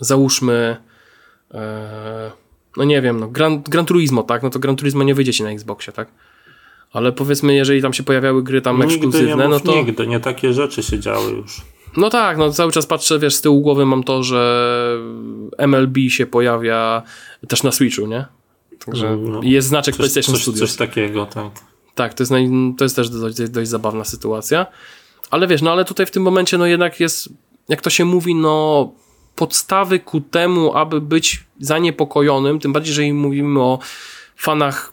załóżmy 0.00 0.76
e, 1.54 2.30
no 2.76 2.84
nie 2.84 3.02
wiem, 3.02 3.20
no 3.20 3.28
Gran, 3.28 3.62
Gran 3.62 3.86
Turismo, 3.86 4.22
tak? 4.22 4.42
No 4.42 4.50
to 4.50 4.58
Gran 4.58 4.76
Turismo 4.76 5.02
nie 5.02 5.14
wyjdzie 5.14 5.32
ci 5.32 5.42
na 5.42 5.50
Xboxie, 5.50 5.92
tak? 5.92 6.08
Ale 6.92 7.12
powiedzmy, 7.12 7.54
jeżeli 7.54 7.82
tam 7.82 7.92
się 7.92 8.02
pojawiały 8.02 8.42
gry 8.42 8.60
tam 8.62 8.76
Nigdy 8.76 8.88
nie 8.88 8.94
ekskluzywne, 8.94 9.48
mów 9.48 9.64
no 9.64 9.72
to. 9.72 9.78
nigdy, 9.78 10.06
nie 10.06 10.20
takie 10.20 10.52
rzeczy 10.52 10.82
się 10.82 10.98
działy 11.00 11.32
już. 11.32 11.60
No 11.96 12.10
tak, 12.10 12.38
no 12.38 12.50
cały 12.52 12.72
czas 12.72 12.86
patrzę, 12.86 13.18
wiesz, 13.18 13.34
z 13.34 13.40
tyłu 13.40 13.60
głowy 13.60 13.86
mam 13.86 14.02
to, 14.04 14.22
że 14.22 14.98
MLB 15.58 15.96
się 16.08 16.26
pojawia 16.26 17.02
też 17.48 17.62
na 17.62 17.72
Switchu, 17.72 18.06
nie? 18.06 18.26
Także 18.86 19.16
No, 19.16 19.40
jest 19.42 19.68
znaczek 19.68 19.94
Coś, 19.94 19.98
PlayStation 19.98 20.34
coś, 20.34 20.42
Studios. 20.42 20.70
coś 20.70 20.78
takiego, 20.78 21.26
tak. 21.26 21.50
Tak, 21.94 22.14
to 22.14 22.22
jest, 22.22 22.30
naj, 22.30 22.50
to 22.78 22.84
jest 22.84 22.96
też 22.96 23.08
dość, 23.10 23.36
dość 23.50 23.70
zabawna 23.70 24.04
sytuacja. 24.04 24.66
Ale 25.30 25.46
wiesz, 25.46 25.62
no 25.62 25.72
ale 25.72 25.84
tutaj 25.84 26.06
w 26.06 26.10
tym 26.10 26.22
momencie, 26.22 26.58
no 26.58 26.66
jednak 26.66 27.00
jest, 27.00 27.28
jak 27.68 27.80
to 27.80 27.90
się 27.90 28.04
mówi, 28.04 28.34
no 28.34 28.92
podstawy 29.36 29.98
ku 30.00 30.20
temu, 30.20 30.74
aby 30.74 31.00
być 31.00 31.44
zaniepokojonym, 31.60 32.58
tym 32.58 32.72
bardziej, 32.72 32.90
jeżeli 32.90 33.12
mówimy 33.12 33.60
o 33.60 33.78
fanach 34.36 34.92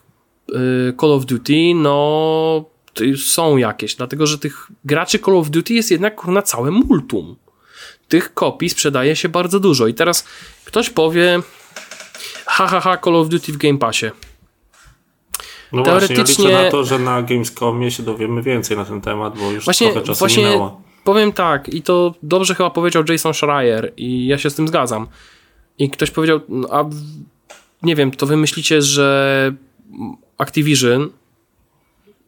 Call 1.00 1.12
of 1.12 1.24
Duty, 1.26 1.72
no 1.74 2.64
są 3.24 3.56
jakieś, 3.56 3.94
dlatego 3.94 4.26
że 4.26 4.38
tych 4.38 4.68
graczy 4.84 5.18
Call 5.18 5.36
of 5.36 5.50
Duty 5.50 5.74
jest 5.74 5.90
jednak 5.90 6.24
na 6.26 6.42
całe 6.42 6.70
multum. 6.70 7.36
Tych 8.08 8.34
kopii 8.34 8.70
sprzedaje 8.70 9.16
się 9.16 9.28
bardzo 9.28 9.60
dużo. 9.60 9.86
I 9.86 9.94
teraz 9.94 10.24
ktoś 10.64 10.90
powie, 10.90 11.40
ha, 12.46 12.66
ha, 12.66 12.80
ha, 12.80 12.98
Call 13.04 13.16
of 13.16 13.28
Duty 13.28 13.52
w 13.52 13.56
Game 13.56 13.78
Passie. 13.78 14.06
No 15.72 15.82
Teoretycznie- 15.82 16.24
właśnie, 16.24 16.44
ja 16.44 16.50
liczę 16.50 16.64
na 16.64 16.70
to, 16.70 16.84
że 16.84 16.98
na 16.98 17.22
Gamescomie 17.22 17.90
się 17.90 18.02
dowiemy 18.02 18.42
więcej 18.42 18.76
na 18.76 18.84
ten 18.84 19.00
temat, 19.00 19.38
bo 19.38 19.50
już 19.52 19.64
Właśnie, 19.64 19.86
trochę 19.92 20.06
czasu 20.06 20.18
właśnie 20.18 20.44
minęło. 20.44 20.82
powiem 21.04 21.32
tak, 21.32 21.68
i 21.68 21.82
to 21.82 22.14
dobrze 22.22 22.54
chyba 22.54 22.70
powiedział 22.70 23.04
Jason 23.08 23.34
Schreier, 23.34 23.92
i 23.96 24.26
ja 24.26 24.38
się 24.38 24.50
z 24.50 24.54
tym 24.54 24.68
zgadzam. 24.68 25.06
I 25.78 25.90
ktoś 25.90 26.10
powiedział, 26.10 26.40
no, 26.48 26.68
a 26.70 26.84
nie 27.82 27.96
wiem, 27.96 28.10
to 28.10 28.26
wy 28.26 28.36
myślicie, 28.36 28.82
że 28.82 29.52
Activision, 30.38 31.10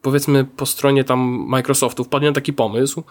powiedzmy 0.01 0.45
po 0.45 0.65
stronie 0.65 1.03
tam 1.03 1.19
Microsoftu, 1.49 2.03
wpadnie 2.03 2.27
na 2.27 2.33
taki 2.33 2.53
pomysł, 2.53 3.03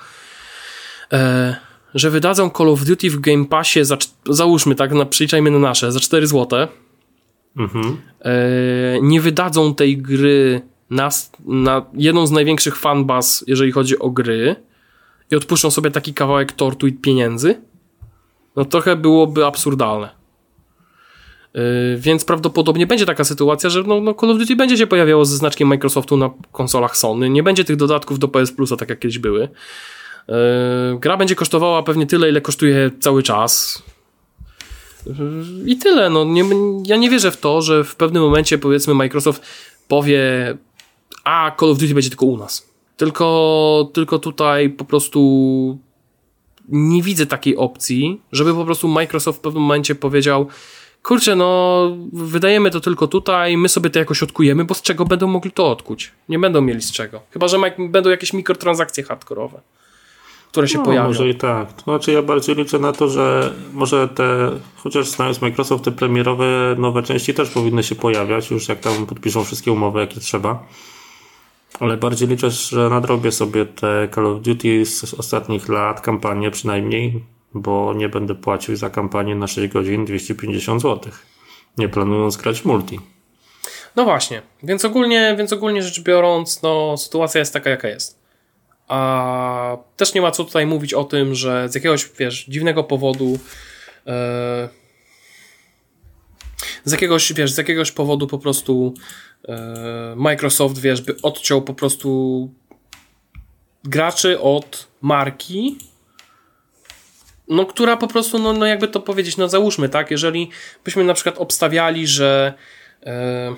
e, 1.13 1.57
że 1.95 2.11
wydadzą 2.11 2.51
Call 2.51 2.69
of 2.69 2.85
Duty 2.85 3.11
w 3.11 3.21
Game 3.21 3.45
Passie, 3.45 3.85
za, 3.85 3.97
załóżmy 4.29 4.75
tak, 4.75 4.93
na, 4.93 5.07
przeliczajmy 5.07 5.51
na 5.51 5.59
nasze, 5.59 5.93
za 5.93 6.01
4 6.01 6.27
złote, 6.27 6.69
Mhm. 7.59 7.97
e, 8.21 8.33
nie 9.03 9.21
wydadzą 9.21 9.75
tej 9.75 9.99
gry 9.99 10.61
na, 10.91 11.09
na 11.47 11.85
jedną 11.95 12.27
z 12.27 12.31
największych 12.31 12.77
fanbaz, 12.77 13.45
jeżeli 13.47 13.73
chodzi 13.73 13.99
o 13.99 14.11
gry 14.11 14.57
i 15.31 15.37
odpuszczą 15.37 15.71
sobie 15.71 15.91
taki 15.91 16.15
kawałek 16.15 16.53
tortu 16.53 16.87
i 16.87 16.93
pieniędzy, 16.93 17.63
no 18.57 18.65
trochę 18.65 18.97
byłoby 18.97 19.47
absurdalne. 19.47 20.09
E, 21.57 21.97
więc 21.97 22.25
prawdopodobnie 22.25 22.87
będzie 22.87 23.07
taka 23.07 23.25
sytuacja, 23.25 23.71
że 23.71 23.83
no, 23.83 24.01
no 24.01 24.15
Call 24.15 24.31
of 24.31 24.39
Duty 24.39 24.57
będzie 24.57 24.77
się 24.77 24.87
pojawiało 24.87 25.25
ze 25.25 25.37
znaczkiem 25.37 25.69
Microsoftu 25.69 26.17
na 26.17 26.31
konsolach 26.53 26.97
Sony. 26.97 27.31
Nie 27.31 27.43
będzie 27.43 27.65
tych 27.65 27.77
dodatków 27.77 28.19
do 28.19 28.29
PS 28.29 28.53
Plusa, 28.53 28.77
tak 28.77 28.91
jak 28.91 28.99
kiedyś 28.99 29.19
były. 29.19 29.49
E, 30.29 30.99
gra 31.01 31.17
będzie 31.17 31.35
kosztowała 31.35 31.83
pewnie 31.83 32.07
tyle, 32.07 32.29
ile 32.29 32.41
kosztuje 32.41 32.91
cały 33.01 33.23
czas. 33.23 33.83
I 35.67 35.77
tyle. 35.77 36.11
No, 36.11 36.25
nie, 36.25 36.45
ja 36.85 36.97
nie 36.97 37.11
wierzę 37.11 37.31
w 37.31 37.37
to, 37.37 37.63
że 37.63 37.85
w 37.85 37.97
pewnym 37.97 38.23
momencie 38.23 38.59
powiedzmy 38.59 38.95
Microsoft 38.95 39.43
powie 39.89 40.57
a 41.25 41.53
Call 41.61 41.71
of 41.71 41.79
Duty 41.79 41.95
będzie 41.95 42.11
tylko 42.11 42.27
u 42.27 42.37
nas. 42.37 42.69
Tylko, 42.97 43.91
tylko 43.93 44.19
tutaj 44.19 44.71
po 44.71 44.85
prostu 44.85 45.79
nie 46.69 47.03
widzę 47.03 47.27
takiej 47.27 47.57
opcji, 47.57 48.21
żeby 48.33 48.55
po 48.55 48.65
prostu 48.65 48.89
Microsoft 48.89 49.39
w 49.39 49.43
pewnym 49.43 49.63
momencie 49.63 49.95
powiedział 49.95 50.47
kurczę, 51.07 51.37
no 51.37 51.91
wydajemy 52.13 52.71
to 52.71 52.81
tylko 52.81 53.07
tutaj, 53.07 53.57
my 53.57 53.69
sobie 53.69 53.91
to 53.91 53.99
jakoś 53.99 54.23
odkujemy, 54.23 54.65
bo 54.65 54.75
z 54.75 54.83
czego 54.83 55.05
będą 55.05 55.27
mogli 55.27 55.51
to 55.51 55.71
odkuć? 55.71 56.13
Nie 56.29 56.39
będą 56.39 56.61
mieli 56.61 56.83
z 56.83 56.93
czego. 56.93 57.21
Chyba, 57.31 57.49
że 57.49 57.59
będą 57.79 58.11
jakieś 58.11 58.33
mikrotransakcje 58.33 59.05
hardkorowe, 59.05 59.61
które 60.51 60.69
się 60.69 60.79
no, 60.79 60.85
pojawią. 60.85 61.09
Może 61.09 61.29
i 61.29 61.35
tak. 61.35 61.73
To 61.73 61.83
znaczy 61.83 62.13
ja 62.13 62.23
bardziej 62.23 62.57
liczę 62.57 62.79
na 62.79 62.93
to, 62.93 63.09
że 63.09 63.53
może 63.73 64.09
te, 64.09 64.51
chociaż 64.77 65.09
znając 65.09 65.43
Microsoft, 65.43 65.85
te 65.85 65.93
premierowe 65.93 66.47
nowe 66.79 67.03
części 67.03 67.35
też 67.35 67.51
powinny 67.51 67.83
się 67.83 67.95
pojawiać, 67.95 68.51
już 68.51 68.69
jak 68.69 68.81
tam 68.81 69.07
podpiszą 69.07 69.45
wszystkie 69.45 69.73
umowy, 69.73 70.01
jakie 70.01 70.21
trzeba. 70.21 70.67
Ale 71.81 71.97
bardziej 71.97 72.29
liczę, 72.29 72.51
że 72.51 72.91
nadrobię 72.91 73.33
sobie 73.33 73.67
te 73.67 74.09
Call 74.15 74.27
of 74.27 74.43
Duty 74.43 74.87
z 74.87 75.15
ostatnich 75.15 75.69
lat, 75.69 76.01
kampanię 76.01 76.51
przynajmniej, 76.51 77.25
bo 77.61 77.95
nie 77.95 78.09
będę 78.09 78.35
płacił 78.35 78.77
za 78.77 78.91
kampanię 78.91 79.35
na 79.35 79.47
6 79.47 79.73
godzin 79.73 80.05
250 80.05 80.83
zł. 80.83 81.13
Nie 81.79 81.89
planując 81.89 82.37
grać 82.37 82.65
multi. 82.65 83.01
No 83.97 84.05
właśnie, 84.05 84.43
więc 84.63 84.85
ogólnie, 84.85 85.35
więc 85.39 85.53
ogólnie 85.53 85.83
rzecz 85.83 86.01
biorąc, 86.01 86.63
no, 86.63 86.97
sytuacja 86.97 87.39
jest 87.39 87.53
taka, 87.53 87.71
jaka 87.71 87.89
jest. 87.89 88.27
A 88.89 89.77
też 89.97 90.15
nie 90.15 90.21
ma 90.21 90.31
co 90.31 90.45
tutaj 90.45 90.67
mówić 90.67 90.95
o 90.95 91.05
tym, 91.05 91.35
że 91.35 91.69
z 91.69 91.75
jakiegoś, 91.75 92.11
wiesz, 92.19 92.45
dziwnego 92.45 92.85
powodu 92.85 93.39
e, 94.07 94.69
z 96.85 96.93
jakiegoś, 96.93 97.33
wiesz, 97.33 97.53
z 97.53 97.59
jakiegoś 97.59 97.93
powodu 97.93 98.27
po 98.27 98.39
prostu 98.39 98.95
e, 99.49 100.15
Microsoft, 100.17 100.79
wiesz, 100.79 101.01
by 101.03 101.17
odciął 101.23 101.63
po 101.63 101.75
prostu 101.75 102.51
graczy 103.85 104.41
od 104.41 104.89
marki, 105.03 105.79
no, 107.49 107.67
która 107.67 107.97
po 107.97 108.09
prostu, 108.09 108.39
no, 108.39 108.53
no 108.53 108.67
jakby 108.67 108.89
to 108.89 109.01
powiedzieć, 109.01 109.37
no 109.37 109.49
załóżmy, 109.49 109.89
tak, 109.89 110.11
jeżeli 110.11 110.51
byśmy 110.85 111.05
na 111.05 111.15
przykład 111.15 111.39
obstawiali, 111.39 112.07
że 112.07 112.55
e, 113.07 113.55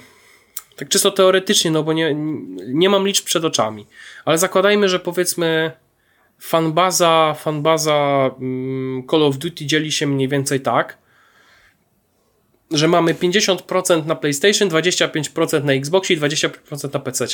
tak 0.77 0.89
czysto 0.89 1.11
teoretycznie, 1.11 1.71
no 1.71 1.83
bo 1.83 1.93
nie, 1.93 2.15
nie 2.67 2.91
mam 2.91 3.07
liczb 3.07 3.25
przed 3.25 3.45
oczami, 3.45 3.87
ale 4.25 4.39
zakładajmy, 4.39 4.89
że 4.89 5.01
powiedzmy 5.01 5.73
fanbaza, 6.39 7.35
fanbaza 7.39 8.31
mm, 8.41 9.07
Call 9.11 9.23
of 9.23 9.39
Duty 9.39 9.67
dzieli 9.67 9.93
się 9.93 10.07
mniej 10.07 10.29
więcej 10.29 10.61
tak, 10.61 10.99
że 12.71 12.89
mamy 12.89 13.15
50% 13.15 14.07
na 14.07 14.15
PlayStation, 14.15 14.69
25% 14.69 15.65
na 15.65 15.73
Xboxie 15.73 16.17
i 16.17 16.21
20% 16.21 16.95
na 16.95 17.01
PC. 17.01 17.27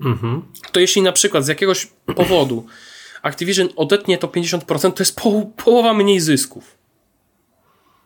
Mhm. 0.00 0.42
To 0.72 0.80
jeśli 0.80 1.02
na 1.02 1.12
przykład 1.12 1.44
z 1.44 1.48
jakiegoś 1.48 1.86
powodu 2.16 2.66
Activision 3.24 3.68
odetnie 3.76 4.18
to 4.18 4.28
50%, 4.28 4.92
to 4.92 5.02
jest 5.02 5.20
po, 5.20 5.42
połowa 5.64 5.94
mniej 5.94 6.20
zysków. 6.20 6.78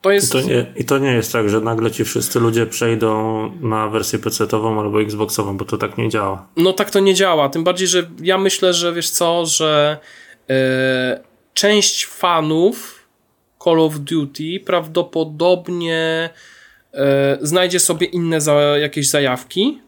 To 0.01 0.11
jest... 0.11 0.29
I, 0.29 0.31
to 0.33 0.41
nie, 0.41 0.67
I 0.77 0.85
to 0.85 0.99
nie 0.99 1.13
jest 1.13 1.33
tak, 1.33 1.49
że 1.49 1.61
nagle 1.61 1.91
ci 1.91 2.05
wszyscy 2.05 2.41
ludzie 2.41 2.67
przejdą 2.67 3.51
na 3.61 3.89
wersję 3.89 4.19
PC-ową 4.19 4.81
albo 4.81 5.03
Xboxową, 5.03 5.57
bo 5.57 5.65
to 5.65 5.79
tak 5.79 5.99
nie 5.99 6.09
działa. 6.09 6.47
No 6.57 6.73
tak 6.73 6.91
to 6.91 7.01
nie 7.01 7.15
działa. 7.15 7.49
Tym 7.49 7.65
bardziej, 7.65 7.89
że 7.89 8.11
ja 8.23 8.39
myślę, 8.39 8.75
że 8.75 8.93
wiesz 8.93 9.11
co, 9.11 9.47
że 9.47 9.99
yy, 10.49 10.57
część 11.55 12.07
fanów 12.07 13.09
Call 13.65 13.81
of 13.81 13.99
Duty 13.99 14.61
prawdopodobnie 14.67 16.31
yy, 16.93 17.01
znajdzie 17.41 17.81
sobie 17.81 18.07
inne 18.07 18.41
za, 18.41 18.53
jakieś 18.55 19.09
zajawki, 19.09 19.81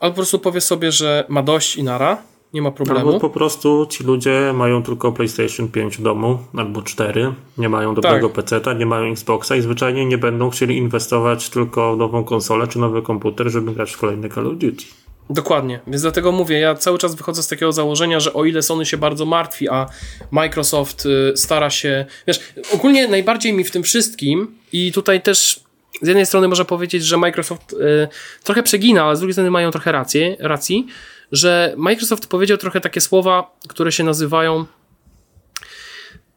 albo 0.00 0.12
po 0.12 0.16
prostu 0.16 0.38
powie 0.38 0.60
sobie, 0.60 0.92
że 0.92 1.24
ma 1.28 1.42
dość 1.42 1.76
i 1.76 1.82
nara 1.82 2.31
nie 2.54 2.62
ma 2.62 2.70
problemu. 2.70 3.00
Albo 3.00 3.20
po 3.20 3.30
prostu 3.30 3.86
ci 3.90 4.04
ludzie 4.04 4.52
mają 4.54 4.82
tylko 4.82 5.12
PlayStation 5.12 5.68
5 5.68 5.96
w 5.98 6.02
domu, 6.02 6.38
albo 6.56 6.82
4, 6.82 7.34
nie 7.58 7.68
mają 7.68 7.94
dobrego 7.94 8.28
tak. 8.28 8.44
PC-a, 8.44 8.72
nie 8.72 8.86
mają 8.86 9.12
Xboxa 9.12 9.56
i 9.56 9.60
zwyczajnie 9.60 10.06
nie 10.06 10.18
będą 10.18 10.50
chcieli 10.50 10.76
inwestować 10.76 11.50
tylko 11.50 11.94
w 11.94 11.98
nową 11.98 12.24
konsolę 12.24 12.66
czy 12.66 12.78
nowy 12.78 13.02
komputer, 13.02 13.50
żeby 13.50 13.74
grać 13.74 13.92
w 13.92 13.98
kolejne 13.98 14.28
Call 14.28 14.46
of 14.46 14.52
Duty. 14.52 14.84
Dokładnie, 15.30 15.80
więc 15.86 16.02
dlatego 16.02 16.32
mówię, 16.32 16.58
ja 16.58 16.74
cały 16.74 16.98
czas 16.98 17.14
wychodzę 17.14 17.42
z 17.42 17.48
takiego 17.48 17.72
założenia, 17.72 18.20
że 18.20 18.32
o 18.32 18.44
ile 18.44 18.62
Sony 18.62 18.86
się 18.86 18.96
bardzo 18.96 19.26
martwi, 19.26 19.68
a 19.68 19.86
Microsoft 20.30 21.06
y, 21.06 21.36
stara 21.36 21.70
się, 21.70 22.06
wiesz, 22.26 22.40
ogólnie 22.74 23.08
najbardziej 23.08 23.52
mi 23.52 23.64
w 23.64 23.70
tym 23.70 23.82
wszystkim 23.82 24.54
i 24.72 24.92
tutaj 24.92 25.22
też 25.22 25.60
z 26.02 26.08
jednej 26.08 26.26
strony 26.26 26.48
można 26.48 26.64
powiedzieć, 26.64 27.04
że 27.04 27.16
Microsoft 27.16 27.72
y, 27.72 28.08
trochę 28.44 28.62
przegina, 28.62 29.04
ale 29.04 29.16
z 29.16 29.18
drugiej 29.18 29.32
strony 29.32 29.50
mają 29.50 29.70
trochę 29.70 29.92
rację, 29.92 30.36
racji, 30.40 30.86
że 31.32 31.74
Microsoft 31.76 32.26
powiedział 32.26 32.58
trochę 32.58 32.80
takie 32.80 33.00
słowa, 33.00 33.56
które 33.68 33.92
się 33.92 34.04
nazywają, 34.04 34.64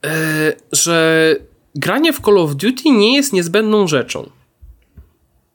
e, 0.06 0.54
że 0.72 1.36
granie 1.76 2.14
w 2.14 2.22
Call 2.22 2.38
of 2.38 2.56
Duty 2.56 2.90
nie 2.90 3.16
jest 3.16 3.34
niezbędną 3.34 3.88
rzeczą. 3.88 4.30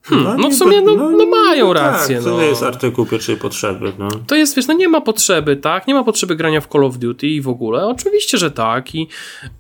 Hmm, 0.02 0.24
no, 0.24 0.36
no 0.36 0.50
w 0.50 0.54
sumie 0.54 0.80
no, 0.80 0.94
no, 0.94 1.10
no 1.10 1.26
mają 1.26 1.66
no 1.66 1.72
rację. 1.72 2.16
Tak, 2.16 2.24
to 2.24 2.30
no. 2.30 2.42
jest 2.42 2.62
artykuł 2.62 3.06
pierwszej 3.06 3.36
potrzeby. 3.36 3.92
No. 3.98 4.08
To 4.26 4.34
jest, 4.34 4.56
wiesz, 4.56 4.66
no 4.66 4.74
nie 4.74 4.88
ma 4.88 5.00
potrzeby, 5.00 5.56
tak? 5.56 5.86
Nie 5.86 5.94
ma 5.94 6.04
potrzeby 6.04 6.36
grania 6.36 6.60
w 6.60 6.68
Call 6.68 6.84
of 6.84 6.98
Duty 6.98 7.26
i 7.26 7.40
w 7.40 7.48
ogóle. 7.48 7.86
Oczywiście, 7.86 8.38
że 8.38 8.50
tak. 8.50 8.94
I 8.94 9.08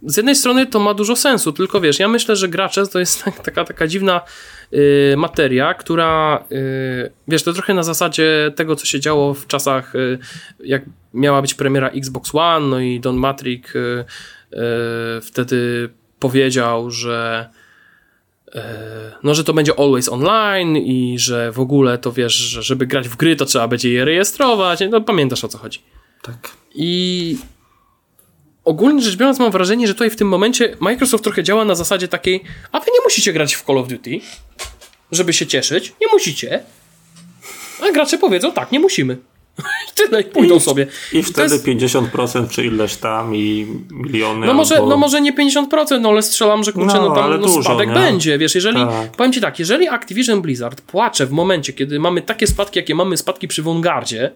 z 0.02 0.16
jednej 0.16 0.36
strony 0.36 0.66
to 0.66 0.80
ma 0.80 0.94
dużo 0.94 1.16
sensu, 1.16 1.52
tylko 1.52 1.80
wiesz, 1.80 1.98
ja 1.98 2.08
myślę, 2.08 2.36
że 2.36 2.48
gracze 2.48 2.86
to 2.86 2.98
jest 2.98 3.24
tak, 3.24 3.42
taka, 3.46 3.64
taka 3.64 3.86
dziwna 3.86 4.20
materia, 5.16 5.74
która, 5.74 6.44
y, 6.52 7.10
wiesz, 7.28 7.42
to 7.42 7.52
trochę 7.52 7.74
na 7.74 7.82
zasadzie 7.82 8.52
tego, 8.56 8.76
co 8.76 8.86
się 8.86 9.00
działo 9.00 9.34
w 9.34 9.46
czasach, 9.46 9.94
y, 9.94 10.18
jak 10.64 10.82
miała 11.14 11.42
być 11.42 11.54
premiera 11.54 11.88
Xbox 11.88 12.30
One, 12.34 12.66
no 12.66 12.80
i 12.80 13.00
Don 13.00 13.16
Matrick 13.16 13.76
y, 13.76 13.78
y, 13.78 14.56
wtedy 15.20 15.88
powiedział, 16.18 16.90
że 16.90 17.48
no, 19.22 19.34
że 19.34 19.44
to 19.44 19.52
będzie 19.52 19.78
always 19.78 20.08
online 20.08 20.76
i 20.76 21.18
że 21.18 21.52
w 21.52 21.60
ogóle 21.60 21.98
to 21.98 22.12
wiesz, 22.12 22.34
że 22.34 22.62
żeby 22.62 22.86
grać 22.86 23.08
w 23.08 23.16
gry, 23.16 23.36
to 23.36 23.44
trzeba 23.44 23.68
będzie 23.68 23.92
je 23.92 24.04
rejestrować. 24.04 24.80
No, 24.90 25.00
pamiętasz 25.00 25.44
o 25.44 25.48
co 25.48 25.58
chodzi. 25.58 25.80
Tak. 26.22 26.50
I 26.74 27.38
ogólnie 28.64 29.02
rzecz 29.02 29.16
biorąc, 29.16 29.38
mam 29.38 29.50
wrażenie, 29.52 29.86
że 29.86 29.94
tutaj 29.94 30.10
w 30.10 30.16
tym 30.16 30.28
momencie 30.28 30.76
Microsoft 30.80 31.24
trochę 31.24 31.42
działa 31.42 31.64
na 31.64 31.74
zasadzie 31.74 32.08
takiej, 32.08 32.44
a 32.72 32.80
wy 32.80 32.86
nie 32.86 33.04
musicie 33.04 33.32
grać 33.32 33.54
w 33.54 33.64
Call 33.64 33.78
of 33.78 33.88
Duty, 33.88 34.20
żeby 35.12 35.32
się 35.32 35.46
cieszyć. 35.46 35.92
Nie 36.00 36.06
musicie. 36.12 36.60
A 37.82 37.92
gracze 37.92 38.18
powiedzą, 38.18 38.52
tak, 38.52 38.72
nie 38.72 38.80
musimy. 38.80 39.16
Tyle, 39.94 40.24
pójdą 40.24 40.56
I, 40.56 40.60
sobie. 40.60 40.86
I 41.12 41.22
wtedy 41.22 41.54
jest... 41.54 41.66
50% 41.66 42.48
czy 42.50 42.64
ileś 42.64 42.96
tam 42.96 43.36
i 43.36 43.66
miliony. 43.90 44.46
No 44.46 44.54
może, 44.54 44.76
albo... 44.76 44.88
no 44.88 44.96
może 44.96 45.20
nie 45.20 45.32
50%, 45.32 46.00
no 46.00 46.08
ale 46.08 46.22
strzelam, 46.22 46.64
że 46.64 46.72
kurczę, 46.72 46.94
no, 46.94 47.08
no 47.08 47.14
tam 47.14 47.30
no, 47.30 47.38
dużo, 47.38 47.62
spadek 47.62 47.88
nie? 47.88 47.94
będzie. 47.94 48.38
Wiesz, 48.38 48.54
jeżeli, 48.54 48.76
tak. 48.76 49.10
powiem 49.10 49.32
ci 49.32 49.40
tak, 49.40 49.58
jeżeli 49.58 49.88
Activision 49.88 50.42
Blizzard 50.42 50.80
płacze 50.80 51.26
w 51.26 51.30
momencie, 51.30 51.72
kiedy 51.72 52.00
mamy 52.00 52.22
takie 52.22 52.46
spadki, 52.46 52.78
jakie 52.78 52.94
mamy 52.94 53.16
spadki 53.16 53.48
przy 53.48 53.62
Vanguardzie, 53.62 54.32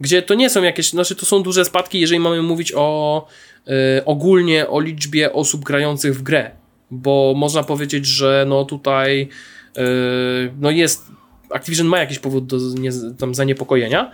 gdzie 0.00 0.22
to 0.22 0.34
nie 0.34 0.50
są 0.50 0.62
jakieś, 0.62 0.90
znaczy 0.90 1.16
to 1.16 1.26
są 1.26 1.42
duże 1.42 1.64
spadki, 1.64 2.00
jeżeli 2.00 2.20
mamy 2.20 2.42
mówić 2.42 2.72
o 2.76 3.26
y, 3.68 4.04
ogólnie 4.04 4.68
o 4.68 4.80
liczbie 4.80 5.32
osób 5.32 5.64
grających 5.64 6.18
w 6.18 6.22
grę, 6.22 6.50
bo 6.90 7.34
można 7.36 7.62
powiedzieć, 7.62 8.06
że 8.06 8.44
no 8.48 8.64
tutaj 8.64 9.28
y, 9.78 9.82
no 10.60 10.70
jest 10.70 11.04
Activision 11.50 11.86
ma 11.86 11.98
jakiś 11.98 12.18
powód 12.18 12.46
do 12.46 12.56
nie, 12.78 12.90
tam 13.18 13.34
zaniepokojenia. 13.34 14.12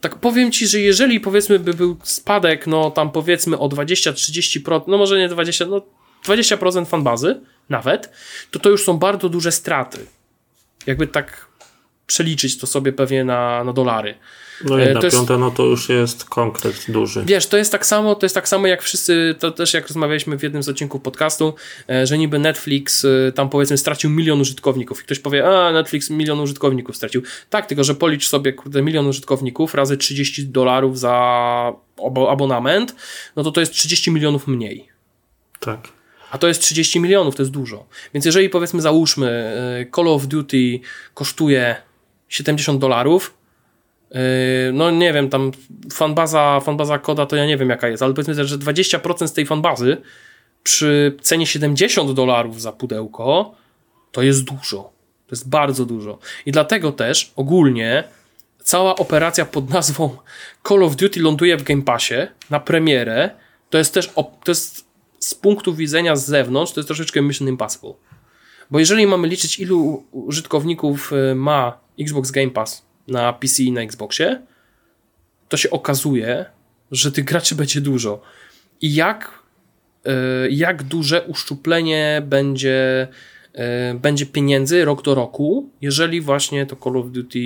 Tak 0.00 0.18
powiem 0.18 0.52
ci, 0.52 0.66
że 0.66 0.80
jeżeli 0.80 1.20
powiedzmy 1.20 1.58
by 1.58 1.74
był 1.74 1.96
spadek, 2.02 2.66
no 2.66 2.90
tam 2.90 3.10
powiedzmy 3.10 3.58
o 3.58 3.68
20-30%, 3.68 4.82
no 4.86 4.98
może 4.98 5.18
nie 5.18 5.28
20, 5.28 5.66
no 5.66 5.82
20% 6.26 6.86
fanbazy 6.86 7.40
nawet, 7.68 8.10
to 8.50 8.58
to 8.58 8.70
już 8.70 8.84
są 8.84 8.98
bardzo 8.98 9.28
duże 9.28 9.52
straty. 9.52 10.06
Jakby 10.86 11.06
tak 11.06 11.46
przeliczyć 12.06 12.58
to 12.58 12.66
sobie 12.66 12.92
pewnie 12.92 13.24
na, 13.24 13.64
na 13.64 13.72
dolary. 13.72 14.14
No 14.64 14.78
jedna 14.78 15.00
to 15.00 15.10
piąta, 15.10 15.32
jest, 15.32 15.40
no 15.40 15.50
to 15.50 15.64
już 15.64 15.88
jest 15.88 16.24
konkret 16.24 16.84
duży. 16.88 17.24
Wiesz, 17.26 17.46
to 17.46 17.56
jest 17.56 17.72
tak 17.72 17.86
samo, 17.86 18.14
to 18.14 18.26
jest 18.26 18.34
tak 18.34 18.48
samo 18.48 18.66
jak 18.66 18.82
wszyscy, 18.82 19.34
to 19.38 19.50
też 19.50 19.74
jak 19.74 19.88
rozmawialiśmy 19.88 20.38
w 20.38 20.42
jednym 20.42 20.62
z 20.62 20.68
odcinków 20.68 21.02
podcastu, 21.02 21.54
e, 21.90 22.06
że 22.06 22.18
niby 22.18 22.38
Netflix 22.38 23.04
e, 23.04 23.32
tam 23.32 23.48
powiedzmy 23.48 23.78
stracił 23.78 24.10
milion 24.10 24.40
użytkowników 24.40 25.00
i 25.00 25.04
ktoś 25.04 25.18
powie, 25.18 25.48
a 25.48 25.72
Netflix 25.72 26.10
milion 26.10 26.40
użytkowników 26.40 26.96
stracił. 26.96 27.22
Tak, 27.50 27.66
tylko 27.66 27.84
że 27.84 27.94
policz 27.94 28.28
sobie 28.28 28.52
kurde 28.52 28.82
milion 28.82 29.06
użytkowników 29.06 29.74
razy 29.74 29.96
30 29.96 30.46
dolarów 30.46 30.98
za 30.98 31.72
abonament, 32.28 32.94
no 33.36 33.44
to 33.44 33.50
to 33.50 33.60
jest 33.60 33.72
30 33.72 34.10
milionów 34.10 34.46
mniej. 34.46 34.88
Tak. 35.60 35.88
A 36.30 36.38
to 36.38 36.48
jest 36.48 36.62
30 36.62 37.00
milionów, 37.00 37.36
to 37.36 37.42
jest 37.42 37.52
dużo. 37.52 37.86
Więc 38.14 38.26
jeżeli 38.26 38.48
powiedzmy 38.48 38.82
załóżmy 38.82 39.28
e, 39.28 39.94
Call 39.96 40.08
of 40.08 40.26
Duty 40.26 40.80
kosztuje 41.14 41.76
70 42.28 42.80
dolarów, 42.80 43.37
no 44.72 44.90
nie 44.90 45.12
wiem, 45.12 45.28
tam 45.28 45.50
fanbaza, 45.92 46.60
fanbaza 46.60 46.98
koda 46.98 47.26
to 47.26 47.36
ja 47.36 47.46
nie 47.46 47.56
wiem 47.56 47.68
jaka 47.68 47.88
jest, 47.88 48.02
ale 48.02 48.14
powiedzmy, 48.14 48.46
że 48.46 48.58
20% 48.58 49.26
z 49.26 49.32
tej 49.32 49.46
fanbazy 49.46 49.96
przy 50.62 51.16
cenie 51.20 51.46
70 51.46 52.12
dolarów 52.12 52.60
za 52.60 52.72
pudełko 52.72 53.54
to 54.12 54.22
jest 54.22 54.44
dużo. 54.44 54.90
To 55.26 55.34
jest 55.34 55.48
bardzo 55.48 55.86
dużo. 55.86 56.18
I 56.46 56.52
dlatego 56.52 56.92
też 56.92 57.32
ogólnie 57.36 58.04
cała 58.62 58.96
operacja 58.96 59.44
pod 59.44 59.70
nazwą 59.70 60.16
Call 60.68 60.82
of 60.82 60.96
Duty 60.96 61.20
ląduje 61.20 61.56
w 61.56 61.62
Game 61.62 61.82
Passie 61.82 62.14
na 62.50 62.60
premierę 62.60 63.30
to 63.70 63.78
jest 63.78 63.94
też, 63.94 64.12
to 64.44 64.50
jest 64.50 64.84
z 65.18 65.34
punktu 65.34 65.74
widzenia 65.74 66.16
z 66.16 66.26
zewnątrz, 66.26 66.72
to 66.72 66.80
jest 66.80 66.88
troszeczkę 66.88 67.22
Mission 67.22 67.48
Impossible. 67.48 67.92
Bo 68.70 68.78
jeżeli 68.78 69.06
mamy 69.06 69.28
liczyć, 69.28 69.58
ilu 69.58 70.04
użytkowników 70.10 71.12
y, 71.12 71.34
ma 71.34 71.78
Xbox 72.00 72.30
Game 72.30 72.50
Pass 72.50 72.87
na 73.08 73.32
PC 73.32 73.62
i 73.62 73.72
na 73.72 73.80
Xboxie, 73.80 74.42
to 75.48 75.56
się 75.56 75.70
okazuje, 75.70 76.44
że 76.90 77.12
tych 77.12 77.24
graczy 77.24 77.54
będzie 77.54 77.80
dużo. 77.80 78.20
I 78.80 78.94
jak, 78.94 79.42
y, 80.06 80.50
jak 80.50 80.82
duże 80.82 81.22
uszczuplenie 81.22 82.22
będzie, 82.26 83.08
y, 83.54 83.98
będzie 83.98 84.26
pieniędzy 84.26 84.84
rok 84.84 85.02
do 85.02 85.14
roku, 85.14 85.70
jeżeli 85.80 86.20
właśnie 86.20 86.66
to 86.66 86.76
Call 86.76 86.96
of 86.96 87.06
Duty 87.06 87.38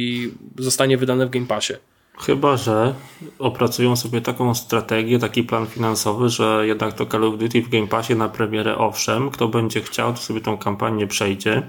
zostanie 0.59 0.99
wydane 0.99 1.27
w 1.27 1.31
Game 1.31 1.47
Passie. 1.47 1.75
Chyba, 2.19 2.57
że 2.57 2.95
opracują 3.39 3.97
sobie 3.97 4.21
taką 4.21 4.55
strategię, 4.55 5.19
taki 5.19 5.43
plan 5.43 5.67
finansowy, 5.67 6.29
że 6.29 6.67
jednak 6.67 6.95
to 6.95 7.07
Call 7.07 7.25
of 7.25 7.39
Duty 7.39 7.63
w 7.63 7.69
Game 7.69 7.87
Passie 7.87 8.17
na 8.17 8.29
premierę 8.29 8.79
owszem, 8.79 9.31
kto 9.31 9.49
będzie 9.49 9.81
chciał, 9.81 10.13
to 10.13 10.19
sobie 10.19 10.41
tą 10.41 10.59
kampanię 10.59 11.07
przejdzie. 11.07 11.63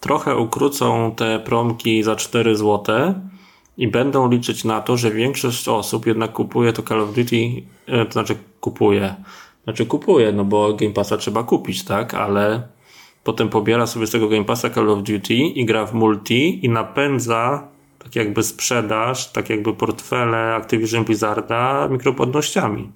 Trochę 0.00 0.36
ukrócą 0.36 1.14
te 1.16 1.38
promki 1.38 2.02
za 2.02 2.16
4 2.16 2.56
zł 2.56 2.84
i 3.76 3.88
będą 3.88 4.30
liczyć 4.30 4.64
na 4.64 4.80
to, 4.80 4.96
że 4.96 5.10
większość 5.10 5.68
osób 5.68 6.06
jednak 6.06 6.32
kupuje 6.32 6.72
to 6.72 6.82
Call 6.82 7.00
of 7.00 7.14
Duty, 7.14 7.62
e, 7.86 8.06
to 8.06 8.12
znaczy 8.12 8.36
kupuje. 8.60 9.14
Znaczy 9.64 9.86
kupuje, 9.86 10.32
no 10.32 10.44
bo 10.44 10.74
Game 10.74 10.92
Passa 10.92 11.16
trzeba 11.16 11.42
kupić, 11.42 11.84
tak? 11.84 12.14
Ale 12.14 12.68
potem 13.24 13.48
pobiera 13.48 13.86
sobie 13.86 14.06
z 14.06 14.10
tego 14.10 14.28
Game 14.28 14.44
Passa 14.44 14.70
Call 14.70 14.90
of 14.90 15.02
Duty 15.02 15.34
i 15.34 15.64
gra 15.64 15.86
w 15.86 15.94
multi 15.94 16.66
i 16.66 16.68
napędza 16.68 17.68
tak 17.98 18.16
jakby 18.16 18.42
sprzedaż, 18.42 19.32
tak 19.32 19.50
jakby 19.50 19.74
portfele 19.74 20.54
Activision 20.54 21.04
Blizzarda 21.04 21.88
mikropłatnościami. 21.88 22.92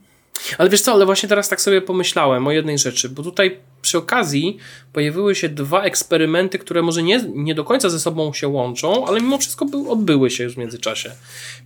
Ale 0.58 0.70
wiesz 0.70 0.80
co, 0.80 0.92
ale 0.92 1.06
właśnie 1.06 1.28
teraz 1.28 1.48
tak 1.48 1.60
sobie 1.60 1.80
pomyślałem 1.80 2.46
o 2.46 2.52
jednej 2.52 2.78
rzeczy, 2.78 3.08
bo 3.08 3.22
tutaj 3.22 3.60
przy 3.82 3.98
okazji 3.98 4.58
pojawiły 4.92 5.34
się 5.34 5.48
dwa 5.48 5.82
eksperymenty, 5.82 6.58
które 6.58 6.82
może 6.82 7.02
nie, 7.02 7.20
nie 7.34 7.54
do 7.54 7.64
końca 7.64 7.88
ze 7.88 8.00
sobą 8.00 8.32
się 8.32 8.48
łączą, 8.48 9.06
ale 9.06 9.20
mimo 9.20 9.38
wszystko 9.38 9.64
by, 9.64 9.90
odbyły 9.90 10.30
się 10.30 10.44
już 10.44 10.54
w 10.54 10.58
międzyczasie. 10.58 11.10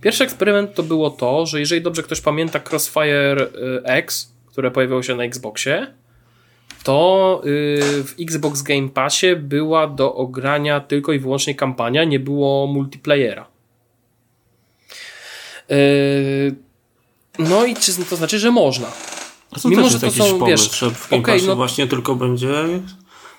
Pierwszy 0.01 0.23
eksperyment 0.23 0.73
to 0.73 0.83
było 0.83 1.09
to, 1.09 1.45
że 1.45 1.59
jeżeli 1.59 1.81
dobrze 1.81 2.03
ktoś 2.03 2.21
pamięta 2.21 2.59
Crossfire 2.69 3.41
y, 3.41 3.83
X, 3.83 4.33
które 4.47 4.71
pojawiło 4.71 5.03
się 5.03 5.15
na 5.15 5.23
Xboxie, 5.23 5.87
to 6.83 7.41
y, 7.45 8.03
w 8.03 8.15
Xbox 8.19 8.61
Game 8.61 8.89
Passie 8.89 9.35
była 9.35 9.87
do 9.87 10.15
ogrania 10.15 10.79
tylko 10.79 11.13
i 11.13 11.19
wyłącznie 11.19 11.55
kampania, 11.55 12.03
nie 12.03 12.19
było 12.19 12.67
multiplayera. 12.67 13.47
Y, 15.71 16.68
no 17.39 17.65
i 17.65 17.75
czy 17.75 18.05
to 18.05 18.15
znaczy, 18.15 18.39
że 18.39 18.51
można? 18.51 18.87
A 19.51 19.59
to 19.59 19.69
Mimo, 19.69 19.89
że 19.89 19.99
to 19.99 20.11
są, 20.11 20.23
pomysł, 20.23 20.45
wiesz, 20.45 20.79
że 20.79 20.91
w 20.91 21.09
Game 21.09 21.21
okay, 21.21 21.41
no, 21.47 21.55
właśnie 21.55 21.87
tylko 21.87 22.15
będzie 22.15 22.65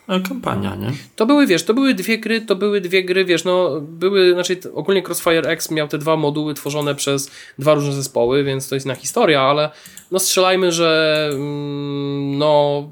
e, 0.08 0.20
kampania, 0.20 0.76
nie? 0.76 0.92
To 1.16 1.26
były, 1.26 1.46
wiesz, 1.46 1.64
to 1.64 1.74
były 1.74 1.94
dwie 1.94 2.18
gry, 2.18 2.40
to 2.40 2.56
były 2.56 2.80
dwie 2.80 3.04
gry, 3.04 3.24
wiesz, 3.24 3.44
no, 3.44 3.80
były, 3.80 4.32
znaczy 4.32 4.60
ogólnie 4.74 5.02
Crossfire 5.02 5.48
X 5.48 5.70
miał 5.70 5.88
te 5.88 5.98
dwa 5.98 6.16
moduły 6.16 6.54
tworzone 6.54 6.94
przez 6.94 7.30
dwa 7.58 7.74
różne 7.74 7.92
zespoły, 7.92 8.44
więc 8.44 8.68
to 8.68 8.74
jest 8.74 8.86
inna 8.86 8.94
historia, 8.94 9.40
ale 9.40 9.70
no 10.10 10.18
strzelajmy, 10.18 10.72
że 10.72 11.28
mm, 11.32 12.38
no 12.38 12.88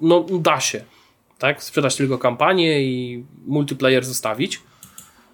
no 0.00 0.26
da 0.30 0.60
się, 0.60 0.84
tak? 1.38 1.62
Sprzedać 1.62 1.96
tylko 1.96 2.18
kampanię 2.18 2.82
i 2.82 3.24
multiplayer 3.46 4.04
zostawić, 4.04 4.60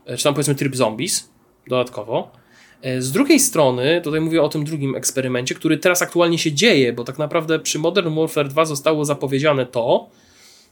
e, 0.06 0.16
czy 0.16 0.24
tam 0.24 0.34
powiedzmy 0.34 0.54
tryb 0.54 0.76
zombies 0.76 1.30
dodatkowo. 1.66 2.37
E, 2.82 3.02
z 3.02 3.12
drugiej 3.12 3.40
strony, 3.40 4.00
tutaj 4.04 4.20
mówię 4.20 4.42
o 4.42 4.48
tym 4.48 4.64
drugim 4.64 4.94
eksperymencie, 4.94 5.54
który 5.54 5.78
teraz 5.78 6.02
aktualnie 6.02 6.38
się 6.38 6.52
dzieje, 6.52 6.92
bo 6.92 7.04
tak 7.04 7.18
naprawdę 7.18 7.58
przy 7.58 7.78
Modern 7.78 8.14
Warfare 8.14 8.48
2 8.48 8.64
zostało 8.64 9.04
zapowiedziane 9.04 9.66
to, 9.66 10.08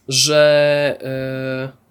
że 0.07 0.99
e, 1.03 1.87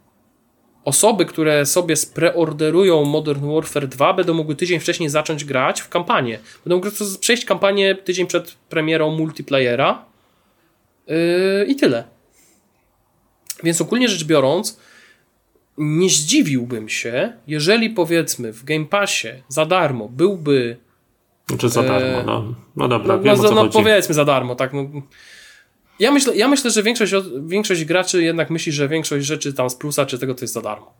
osoby, 0.84 1.26
które 1.26 1.66
sobie 1.66 1.96
spreorderują 1.96 3.04
Modern 3.04 3.54
Warfare 3.54 3.88
2 3.88 4.14
będą 4.14 4.34
mogły 4.34 4.56
tydzień 4.56 4.80
wcześniej 4.80 5.08
zacząć 5.08 5.44
grać 5.44 5.80
w 5.80 5.88
kampanię. 5.88 6.38
Będą 6.64 6.76
mogły 6.76 6.90
przejść 7.20 7.44
kampanię 7.44 7.94
tydzień 7.94 8.26
przed 8.26 8.54
premierą 8.68 9.10
multiplayera 9.10 10.04
Yy, 11.06 11.66
I 11.68 11.76
tyle. 11.76 12.04
Więc 13.62 13.80
ogólnie 13.80 14.08
rzecz 14.08 14.24
biorąc, 14.24 14.80
nie 15.78 16.10
zdziwiłbym 16.10 16.88
się, 16.88 17.32
jeżeli 17.46 17.90
powiedzmy 17.90 18.52
w 18.52 18.64
Game 18.64 18.84
Passie 18.84 19.28
za 19.48 19.66
darmo 19.66 20.08
byłby. 20.08 20.76
Znaczy 21.48 21.68
za 21.68 21.82
darmo, 21.82 22.06
e, 22.06 22.24
no. 22.26 22.54
No 22.76 22.88
dobra, 22.88 23.16
no, 23.16 23.22
wiem, 23.22 23.36
no, 23.42 23.50
no 23.50 23.68
powiedzmy 23.68 24.14
za 24.14 24.24
darmo, 24.24 24.54
tak. 24.54 24.72
No. 24.72 24.86
Ja, 25.98 26.10
myślę, 26.10 26.36
ja 26.36 26.48
myślę, 26.48 26.70
że 26.70 26.82
większość, 26.82 27.12
większość 27.46 27.84
graczy 27.84 28.22
jednak 28.22 28.50
myśli, 28.50 28.72
że 28.72 28.88
większość 28.88 29.26
rzeczy 29.26 29.52
tam 29.52 29.70
z 29.70 29.74
plusa 29.74 30.06
czy 30.06 30.18
tego 30.18 30.34
to 30.34 30.44
jest 30.44 30.54
za 30.54 30.62
darmo. 30.62 30.94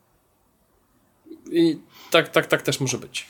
I 1.50 1.78
tak, 2.10 2.28
tak, 2.28 2.46
tak 2.46 2.62
też 2.62 2.80
może 2.80 2.98
być. 2.98 3.26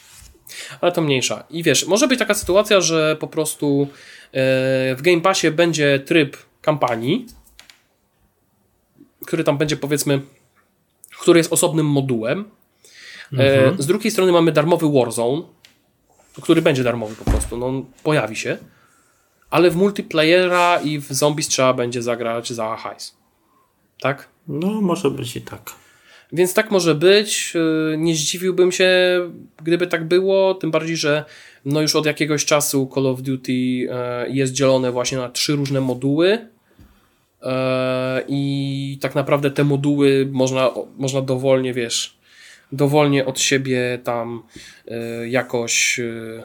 Ale 0.81 0.93
to 0.93 1.03
mniejsza. 1.03 1.45
I 1.51 1.63
wiesz, 1.63 1.87
może 1.87 2.09
być 2.09 2.19
taka 2.19 2.35
sytuacja, 2.35 2.81
że 2.81 3.17
po 3.21 3.27
prostu 3.27 3.89
e, 4.33 4.97
w 4.97 5.03
Game 5.03 5.21
Passie 5.21 5.51
będzie 5.51 5.99
tryb 5.99 6.37
kampanii, 6.61 7.27
który 9.27 9.45
tam 9.45 9.59
będzie 9.59 9.77
powiedzmy, 9.77 10.21
który 11.21 11.41
jest 11.41 11.53
osobnym 11.53 11.87
modułem. 11.87 12.45
E, 13.39 13.59
mhm. 13.59 13.83
Z 13.83 13.87
drugiej 13.87 14.11
strony 14.11 14.33
mamy 14.33 14.53
darmowy 14.53 14.87
Warzone, 14.93 15.43
który 16.43 16.63
będzie 16.63 16.85
darmowy 16.85 17.15
po 17.15 17.31
prostu, 17.31 17.57
no, 17.57 17.85
pojawi 18.03 18.37
się, 18.37 18.59
ale 19.51 19.71
w 19.71 19.77
multiplayera 19.77 20.81
i 20.81 20.99
w 20.99 21.13
zombies 21.13 21.49
trzeba 21.49 21.75
będzie 21.75 22.03
zagrać 22.03 22.53
za 22.53 22.77
hajs. 22.77 23.17
Tak? 24.01 24.29
No, 24.49 24.81
może 24.81 25.11
być 25.11 25.37
i 25.37 25.41
tak. 25.41 25.73
Więc 26.33 26.55
tak 26.55 26.71
może 26.71 26.95
być. 26.95 27.53
E, 27.93 27.97
nie 27.97 28.15
zdziwiłbym 28.15 28.73
się, 28.73 28.91
gdyby 29.63 29.87
tak 29.87 30.09
było, 30.09 30.55
tym 30.55 30.71
bardziej, 30.71 30.97
że 30.97 31.25
no 31.65 31.81
już 31.81 31.97
od 31.97 32.07
jakiegoś 32.07 32.45
czasu 32.45 32.91
Call 32.95 33.07
of 33.07 33.23
Duty 33.23 33.53
e, 33.91 34.29
jest 34.29 34.53
dzielone 34.53 34.93
właśnie 34.93 35.19
na 35.19 35.29
trzy 35.29 35.57
różne 35.57 35.81
moduły 35.81 36.49
i 38.29 38.99
tak 39.01 39.15
naprawdę 39.15 39.51
te 39.51 39.65
moduły 39.65 40.29
można, 40.33 40.71
można 40.97 41.21
dowolnie, 41.23 41.73
wiesz, 41.73 42.17
dowolnie 42.73 43.25
od 43.25 43.41
siebie 43.41 43.99
tam 44.05 44.43
e, 44.89 45.29
jakoś 45.29 46.01
e, 46.01 46.43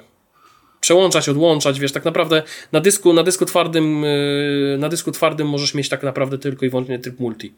przełączać, 0.82 1.30
odłączać, 1.30 1.80
wiesz, 1.80 1.92
tak 1.92 2.06
naprawdę 2.06 2.44
na 2.72 2.80
dysku, 2.80 3.14
na 3.14 3.24
dysku 3.24 3.46
twardym, 3.46 4.06
na 4.78 4.90
dysku 4.90 5.12
twardym 5.12 5.50
możesz 5.50 5.74
mieć 5.74 5.90
tak 5.90 6.04
naprawdę 6.04 6.38
tylko 6.38 6.66
i 6.66 6.70
wyłącznie 6.70 7.00
tryb 7.00 7.20
multi 7.20 7.54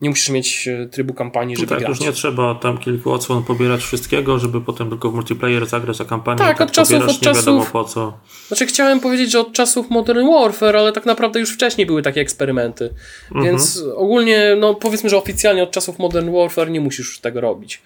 nie 0.00 0.10
musisz 0.10 0.28
mieć 0.28 0.68
e, 0.68 0.86
trybu 0.86 1.14
kampanii, 1.14 1.56
żeby 1.56 1.68
tak, 1.68 1.78
grać. 1.78 1.88
już 1.90 2.00
nie 2.00 2.12
trzeba 2.12 2.54
tam 2.54 2.78
kilku 2.78 3.12
odsłon 3.12 3.44
pobierać 3.44 3.80
wszystkiego, 3.80 4.38
żeby 4.38 4.60
potem 4.60 4.88
tylko 4.88 5.10
w 5.10 5.14
multiplayer 5.14 5.66
zagrać, 5.66 6.00
a 6.00 6.04
kampanię 6.04 6.38
tak, 6.38 6.58
tak 6.58 6.68
od 6.68 6.74
czasów, 6.74 7.02
od 7.02 7.20
czasów, 7.20 7.26
nie 7.26 7.34
wiadomo 7.34 7.66
po 7.72 7.84
co. 7.84 8.18
Znaczy 8.48 8.66
chciałem 8.66 9.00
powiedzieć, 9.00 9.30
że 9.30 9.40
od 9.40 9.52
czasów 9.52 9.90
Modern 9.90 10.28
Warfare, 10.30 10.76
ale 10.76 10.92
tak 10.92 11.06
naprawdę 11.06 11.40
już 11.40 11.54
wcześniej 11.54 11.86
były 11.86 12.02
takie 12.02 12.20
eksperymenty. 12.20 12.94
Mhm. 13.28 13.46
Więc 13.46 13.82
ogólnie, 13.94 14.56
no 14.60 14.74
powiedzmy, 14.74 15.10
że 15.10 15.16
oficjalnie 15.16 15.62
od 15.62 15.70
czasów 15.70 15.98
Modern 15.98 16.32
Warfare 16.32 16.70
nie 16.70 16.80
musisz 16.80 17.20
tego 17.20 17.40
robić. 17.40 17.82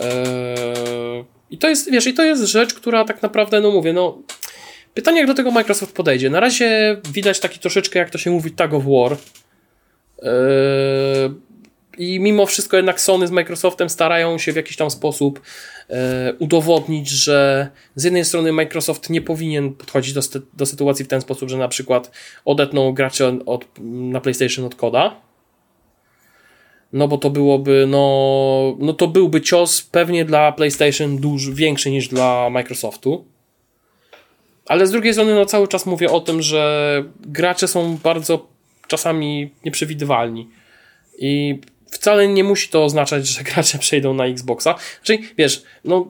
Eee... 0.00 1.24
I 1.50 1.58
to 1.58 1.68
jest, 1.68 1.90
wiesz, 1.90 2.06
i 2.06 2.14
to 2.14 2.22
jest 2.22 2.42
rzecz, 2.42 2.74
która 2.74 3.04
tak 3.04 3.22
naprawdę, 3.22 3.60
no 3.60 3.70
mówię, 3.70 3.92
no 3.92 4.18
pytanie 4.94 5.18
jak 5.18 5.26
do 5.26 5.34
tego 5.34 5.50
Microsoft 5.50 5.94
podejdzie. 5.96 6.30
Na 6.30 6.40
razie 6.40 6.96
widać 7.12 7.40
taki 7.40 7.58
troszeczkę, 7.58 7.98
jak 7.98 8.10
to 8.10 8.18
się 8.18 8.30
mówi, 8.30 8.50
tag 8.50 8.74
of 8.74 8.84
war. 8.84 9.16
Eee, 10.22 11.34
I 11.98 12.20
mimo 12.20 12.46
wszystko 12.46 12.76
jednak 12.76 13.00
Sony 13.00 13.26
z 13.26 13.30
Microsoftem 13.30 13.88
starają 13.88 14.38
się 14.38 14.52
w 14.52 14.56
jakiś 14.56 14.76
tam 14.76 14.90
sposób 14.90 15.40
e, 15.90 16.34
udowodnić, 16.38 17.08
że 17.08 17.68
z 17.94 18.04
jednej 18.04 18.24
strony 18.24 18.52
Microsoft 18.52 19.10
nie 19.10 19.20
powinien 19.20 19.74
podchodzić 19.74 20.14
do, 20.14 20.20
do 20.52 20.66
sytuacji 20.66 21.04
w 21.04 21.08
ten 21.08 21.20
sposób, 21.20 21.50
że 21.50 21.58
na 21.58 21.68
przykład 21.68 22.10
odetną 22.44 22.92
gracze 22.92 23.38
od, 23.46 23.64
na 23.80 24.20
PlayStation 24.20 24.64
od 24.64 24.74
koda, 24.74 25.16
no 26.92 27.08
bo 27.08 27.18
to 27.18 27.30
byłoby, 27.30 27.86
no, 27.88 28.76
no 28.78 28.92
to 28.92 29.08
byłby 29.08 29.40
cios 29.40 29.82
pewnie 29.82 30.24
dla 30.24 30.52
PlayStation 30.52 31.16
dużo 31.16 31.52
większy 31.52 31.90
niż 31.90 32.08
dla 32.08 32.50
Microsoftu. 32.50 33.24
Ale 34.66 34.86
z 34.86 34.90
drugiej 34.90 35.12
strony, 35.12 35.34
no 35.34 35.46
cały 35.46 35.68
czas 35.68 35.86
mówię 35.86 36.10
o 36.10 36.20
tym, 36.20 36.42
że 36.42 37.04
gracze 37.20 37.68
są 37.68 37.96
bardzo 37.96 38.46
czasami 38.88 39.50
nieprzewidywalni. 39.64 40.48
I 41.18 41.60
wcale 41.94 42.28
nie 42.28 42.44
musi 42.44 42.68
to 42.68 42.84
oznaczać, 42.84 43.28
że 43.28 43.42
gracze 43.42 43.78
przejdą 43.78 44.14
na 44.14 44.26
Xboxa. 44.26 44.74
Czyli 45.02 45.28
wiesz, 45.38 45.62
no 45.84 46.06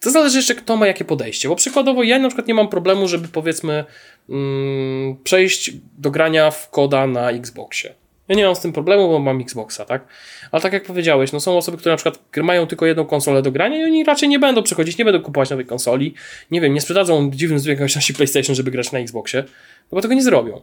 to 0.00 0.10
zależy 0.10 0.36
jeszcze 0.36 0.54
kto 0.54 0.76
ma 0.76 0.86
jakie 0.86 1.04
podejście, 1.04 1.48
bo 1.48 1.56
przykładowo 1.56 2.02
ja 2.02 2.18
na 2.18 2.28
przykład 2.28 2.48
nie 2.48 2.54
mam 2.54 2.68
problemu, 2.68 3.08
żeby 3.08 3.28
powiedzmy 3.28 3.84
mm, 4.28 5.16
przejść 5.24 5.70
do 5.98 6.10
grania 6.10 6.50
w 6.50 6.70
koda 6.70 7.06
na 7.06 7.30
Xboxie. 7.30 7.94
Ja 8.28 8.36
nie 8.36 8.44
mam 8.44 8.56
z 8.56 8.60
tym 8.60 8.72
problemu, 8.72 9.08
bo 9.08 9.18
mam 9.18 9.40
Xboxa, 9.40 9.84
tak? 9.84 10.06
Ale 10.52 10.62
tak 10.62 10.72
jak 10.72 10.84
powiedziałeś, 10.84 11.32
no 11.32 11.40
są 11.40 11.58
osoby, 11.58 11.78
które 11.78 11.92
na 11.92 11.96
przykład 11.96 12.20
mają 12.36 12.66
tylko 12.66 12.86
jedną 12.86 13.04
konsolę 13.04 13.42
do 13.42 13.52
grania 13.52 13.78
i 13.80 13.84
oni 13.84 14.04
raczej 14.04 14.28
nie 14.28 14.38
będą 14.38 14.62
przechodzić, 14.62 14.98
nie 14.98 15.04
będą 15.04 15.20
kupować 15.20 15.50
nowej 15.50 15.66
konsoli. 15.66 16.14
Nie 16.50 16.60
wiem, 16.60 16.74
nie 16.74 16.80
sprzedadzą 16.80 17.30
dziwnym 17.30 17.58
zwiększości 17.58 18.14
PlayStation, 18.14 18.54
żeby 18.54 18.70
grać 18.70 18.92
na 18.92 18.98
Xboxie, 18.98 19.44
bo 19.92 20.00
tego 20.00 20.14
nie 20.14 20.22
zrobią. 20.22 20.60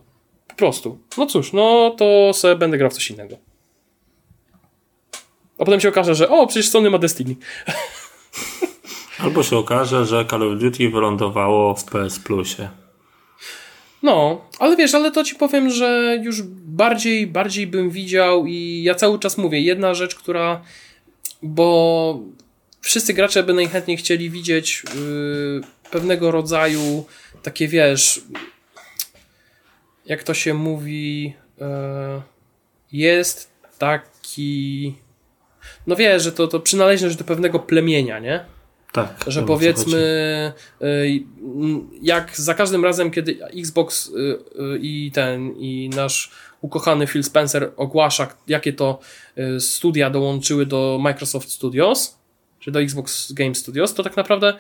Po 0.47 0.55
prostu. 0.55 0.99
No 1.17 1.25
cóż, 1.25 1.53
no 1.53 1.89
to 1.97 2.33
sobie 2.33 2.55
będę 2.55 2.77
grał 2.77 2.89
w 2.89 2.93
coś 2.93 3.11
innego. 3.11 3.48
A 5.59 5.65
potem 5.65 5.79
się 5.79 5.89
okaże, 5.89 6.15
że 6.15 6.29
o, 6.29 6.47
przecież 6.47 6.69
Sony 6.69 6.89
ma 6.89 6.97
Destiny. 6.97 7.35
Albo 9.23 9.43
się 9.43 9.57
okaże, 9.57 10.05
że 10.05 10.25
Call 10.25 10.53
of 10.53 10.59
Duty 10.59 10.89
wylądowało 10.89 11.75
w 11.75 11.83
PS 11.83 12.19
Plusie. 12.19 12.69
No, 14.03 14.41
ale 14.59 14.75
wiesz, 14.75 14.95
ale 14.95 15.11
to 15.11 15.23
ci 15.23 15.35
powiem, 15.35 15.69
że 15.69 16.19
już 16.23 16.41
bardziej, 16.65 17.27
bardziej 17.27 17.67
bym 17.67 17.89
widział 17.89 18.45
i 18.45 18.83
ja 18.83 18.95
cały 18.95 19.19
czas 19.19 19.37
mówię, 19.37 19.61
jedna 19.61 19.93
rzecz, 19.93 20.15
która, 20.15 20.61
bo 21.43 22.19
wszyscy 22.81 23.13
gracze 23.13 23.43
by 23.43 23.53
najchętniej 23.53 23.97
chcieli 23.97 24.29
widzieć 24.29 24.83
yy, 24.95 25.61
pewnego 25.91 26.31
rodzaju 26.31 27.05
takie, 27.43 27.67
wiesz, 27.67 28.21
jak 30.05 30.23
to 30.23 30.33
się 30.33 30.53
mówi, 30.53 31.33
yy, 31.57 31.65
jest 32.91 33.51
taki, 33.77 34.95
no 35.89 35.95
wiesz, 35.95 36.23
że 36.23 36.31
to, 36.31 36.47
to 36.47 36.59
przynależność 36.59 37.15
do 37.15 37.23
pewnego 37.23 37.59
plemienia, 37.59 38.19
nie? 38.19 38.45
Tak. 38.91 39.25
Że 39.27 39.43
powiedzmy, 39.43 39.97
y, 40.81 41.23
jak 42.01 42.37
za 42.37 42.53
każdym 42.53 42.83
razem, 42.83 43.11
kiedy 43.11 43.37
Xbox 43.45 44.07
y, 44.07 44.11
y, 44.11 44.79
i 44.81 45.11
ten, 45.11 45.53
i 45.57 45.89
nasz 45.95 46.31
ukochany 46.61 47.07
Phil 47.07 47.23
Spencer 47.23 47.71
ogłasza, 47.77 48.27
jakie 48.47 48.73
to 48.73 48.99
studia 49.59 50.09
dołączyły 50.09 50.65
do 50.65 50.97
Microsoft 51.01 51.51
Studios, 51.51 52.17
czy 52.59 52.71
do 52.71 52.81
Xbox 52.81 53.31
Game 53.31 53.55
Studios, 53.55 53.93
to 53.93 54.03
tak 54.03 54.17
naprawdę 54.17 54.53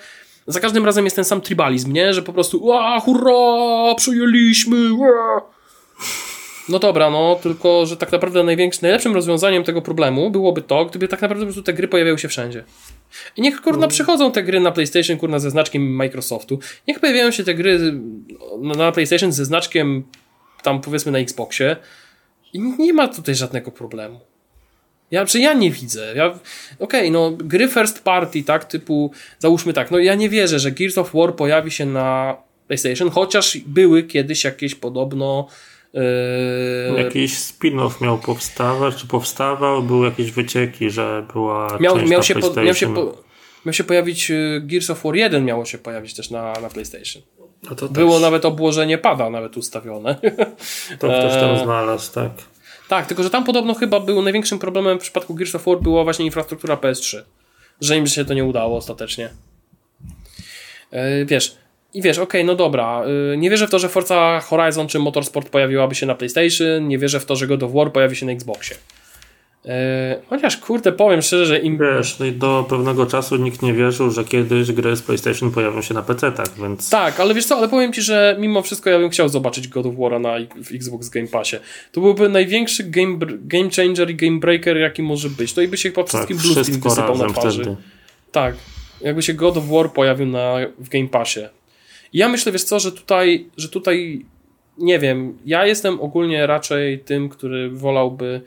za 0.47 0.59
każdym 0.59 0.85
razem 0.85 1.05
jest 1.05 1.15
ten 1.15 1.25
sam 1.25 1.41
tribalizm, 1.41 1.93
nie? 1.93 2.13
Że 2.13 2.21
po 2.21 2.33
prostu, 2.33 2.65
ła, 2.65 2.99
hurra, 2.99 3.95
przyjęliśmy, 3.95 4.93
ła. 4.93 5.41
No 6.69 6.79
dobra, 6.79 7.09
no, 7.09 7.39
tylko, 7.43 7.85
że 7.85 7.97
tak 7.97 8.11
naprawdę 8.11 8.43
największym, 8.43 8.81
najlepszym 8.81 9.13
rozwiązaniem 9.13 9.63
tego 9.63 9.81
problemu 9.81 10.31
byłoby 10.31 10.61
to, 10.61 10.85
gdyby 10.85 11.07
tak 11.07 11.21
naprawdę 11.21 11.45
po 11.45 11.47
prostu 11.47 11.63
te 11.63 11.73
gry 11.73 11.87
pojawiały 11.87 12.19
się 12.19 12.27
wszędzie. 12.27 12.63
I 13.37 13.41
niech 13.41 13.61
kurna 13.61 13.81
no. 13.81 13.87
przychodzą 13.87 14.31
te 14.31 14.43
gry 14.43 14.59
na 14.59 14.71
PlayStation, 14.71 15.17
kurna 15.17 15.39
ze 15.39 15.49
znaczkiem 15.49 15.95
Microsoftu. 15.95 16.59
Niech 16.87 16.99
pojawiają 16.99 17.31
się 17.31 17.43
te 17.43 17.53
gry 17.53 17.79
na 18.61 18.91
PlayStation 18.91 19.31
ze 19.31 19.45
znaczkiem 19.45 20.03
tam 20.63 20.81
powiedzmy 20.81 21.11
na 21.11 21.19
Xboxie. 21.19 21.75
I 22.53 22.59
nie 22.59 22.93
ma 22.93 23.07
tutaj 23.07 23.35
żadnego 23.35 23.71
problemu. 23.71 24.19
Ja, 25.11 25.25
czy 25.25 25.39
ja 25.39 25.53
nie 25.53 25.71
widzę. 25.71 26.13
Ja, 26.15 26.27
Okej, 26.27 26.39
okay, 26.79 27.11
no 27.11 27.31
gry 27.31 27.67
first 27.67 28.03
party, 28.03 28.43
tak, 28.43 28.65
typu, 28.65 29.11
załóżmy 29.39 29.73
tak, 29.73 29.91
no 29.91 29.99
ja 29.99 30.15
nie 30.15 30.29
wierzę, 30.29 30.59
że 30.59 30.71
Gears 30.71 30.97
of 30.97 31.11
War 31.13 31.35
pojawi 31.35 31.71
się 31.71 31.85
na 31.85 32.37
PlayStation, 32.67 33.09
chociaż 33.09 33.57
były 33.57 34.03
kiedyś 34.03 34.43
jakieś 34.43 34.75
podobno 34.75 35.47
Yy... 35.93 37.03
Jakiś 37.03 37.33
spin-off 37.33 38.01
miał 38.01 38.17
powstawać, 38.17 38.95
czy 38.95 39.07
powstawał, 39.07 39.83
były 39.83 40.05
jakieś 40.05 40.31
wycieki, 40.31 40.89
że 40.89 41.25
była 41.33 41.77
miał, 41.79 41.95
część 41.95 42.11
miał 42.11 42.19
na 42.19 42.25
się 42.25 42.35
po, 42.35 42.61
miał, 42.61 42.75
się 42.75 42.93
po, 42.93 43.13
miał 43.65 43.73
się 43.73 43.83
pojawić 43.83 44.31
y, 44.31 44.61
Gears 44.65 44.89
of 44.89 45.03
War 45.03 45.15
1 45.15 45.45
miało 45.45 45.65
się 45.65 45.77
pojawić 45.77 46.13
też 46.13 46.29
na, 46.29 46.53
na 46.53 46.69
PlayStation. 46.69 47.21
No 47.63 47.87
Było 47.87 48.13
też. 48.13 48.21
nawet 48.21 48.45
obłożenie 48.45 48.97
pada 48.97 49.29
nawet 49.29 49.57
ustawione. 49.57 50.15
To 50.99 51.07
ktoś 51.07 51.33
tam 51.33 51.55
e, 51.55 51.63
znalazł, 51.63 52.13
tak. 52.13 52.31
Tak, 52.87 53.05
tylko 53.05 53.23
że 53.23 53.29
tam 53.29 53.43
podobno 53.43 53.73
chyba 53.73 53.99
był 53.99 54.21
największym 54.21 54.59
problemem 54.59 54.99
w 54.99 55.01
przypadku 55.01 55.35
Gears 55.35 55.55
of 55.55 55.65
War 55.65 55.79
była 55.79 56.03
właśnie 56.03 56.25
infrastruktura 56.25 56.75
PS3. 56.75 57.21
Że 57.81 57.97
im 57.97 58.07
się 58.07 58.25
to 58.25 58.33
nie 58.33 58.45
udało 58.45 58.77
ostatecznie. 58.77 59.29
E, 60.91 61.25
wiesz, 61.25 61.57
i 61.93 62.01
wiesz, 62.01 62.17
okej, 62.17 62.41
okay, 62.41 62.43
no 62.43 62.55
dobra, 62.55 63.03
yy, 63.31 63.37
nie 63.37 63.49
wierzę 63.49 63.67
w 63.67 63.69
to, 63.69 63.79
że 63.79 63.89
Forza 63.89 64.39
Horizon 64.39 64.87
czy 64.87 64.99
Motorsport 64.99 65.49
pojawiłaby 65.49 65.95
się 65.95 66.05
na 66.05 66.15
PlayStation, 66.15 66.87
nie 66.87 66.97
wierzę 66.97 67.19
w 67.19 67.25
to, 67.25 67.35
że 67.35 67.47
God 67.47 67.63
of 67.63 67.71
War 67.73 67.91
pojawi 67.91 68.15
się 68.15 68.25
na 68.25 68.31
Xboxie. 68.31 68.75
Yy, 69.65 69.71
chociaż 70.29 70.57
kurde, 70.57 70.91
powiem 70.91 71.21
szczerze, 71.21 71.45
że 71.45 71.59
im. 71.59 71.77
Wiesz, 71.77 72.19
no 72.19 72.25
do 72.31 72.65
pewnego 72.69 73.05
czasu 73.05 73.35
nikt 73.35 73.61
nie 73.61 73.73
wierzył, 73.73 74.11
że 74.11 74.23
kiedyś 74.23 74.71
gry 74.71 74.95
z 74.95 75.01
PlayStation 75.01 75.51
pojawią 75.51 75.81
się 75.81 75.93
na 75.93 76.01
PC, 76.01 76.31
tak 76.31 76.49
więc. 76.61 76.89
Tak, 76.89 77.19
ale 77.19 77.33
wiesz 77.33 77.45
co, 77.45 77.57
ale 77.57 77.69
powiem 77.69 77.93
ci, 77.93 78.01
że 78.01 78.35
mimo 78.39 78.61
wszystko 78.61 78.89
ja 78.89 78.99
bym 78.99 79.09
chciał 79.09 79.29
zobaczyć 79.29 79.67
God 79.67 79.85
of 79.85 79.95
War 79.97 80.21
na 80.21 80.33
w 80.63 80.75
Xbox 80.75 81.09
Game 81.09 81.27
Passie. 81.27 81.57
To 81.91 82.01
byłby 82.01 82.29
największy 82.29 82.83
game, 82.83 83.17
game 83.41 83.69
changer 83.75 84.09
i 84.09 84.15
game 84.15 84.39
breaker, 84.39 84.77
jaki 84.77 85.03
może 85.03 85.29
być. 85.29 85.53
To 85.53 85.61
i 85.61 85.67
by 85.67 85.77
się 85.77 85.91
po 85.91 86.03
wszystkim 86.03 86.37
tak, 86.37 86.83
wysypał 86.83 87.17
na 87.17 87.27
twarzy. 87.27 87.61
Wtedy. 87.61 87.77
Tak. 88.31 88.55
Jakby 89.01 89.21
się 89.21 89.33
God 89.33 89.57
of 89.57 89.67
War 89.67 89.93
pojawił 89.93 90.27
na, 90.27 90.55
w 90.79 90.89
Game 90.89 91.07
Passie. 91.07 91.39
Ja 92.13 92.29
myślę, 92.29 92.51
wiesz 92.51 92.63
co, 92.63 92.79
że 92.79 92.91
tutaj, 92.91 93.49
że 93.57 93.69
tutaj 93.69 94.25
nie 94.77 94.99
wiem, 94.99 95.37
ja 95.45 95.65
jestem 95.65 96.01
ogólnie 96.01 96.47
raczej 96.47 96.99
tym, 96.99 97.29
który 97.29 97.69
wolałby 97.69 98.41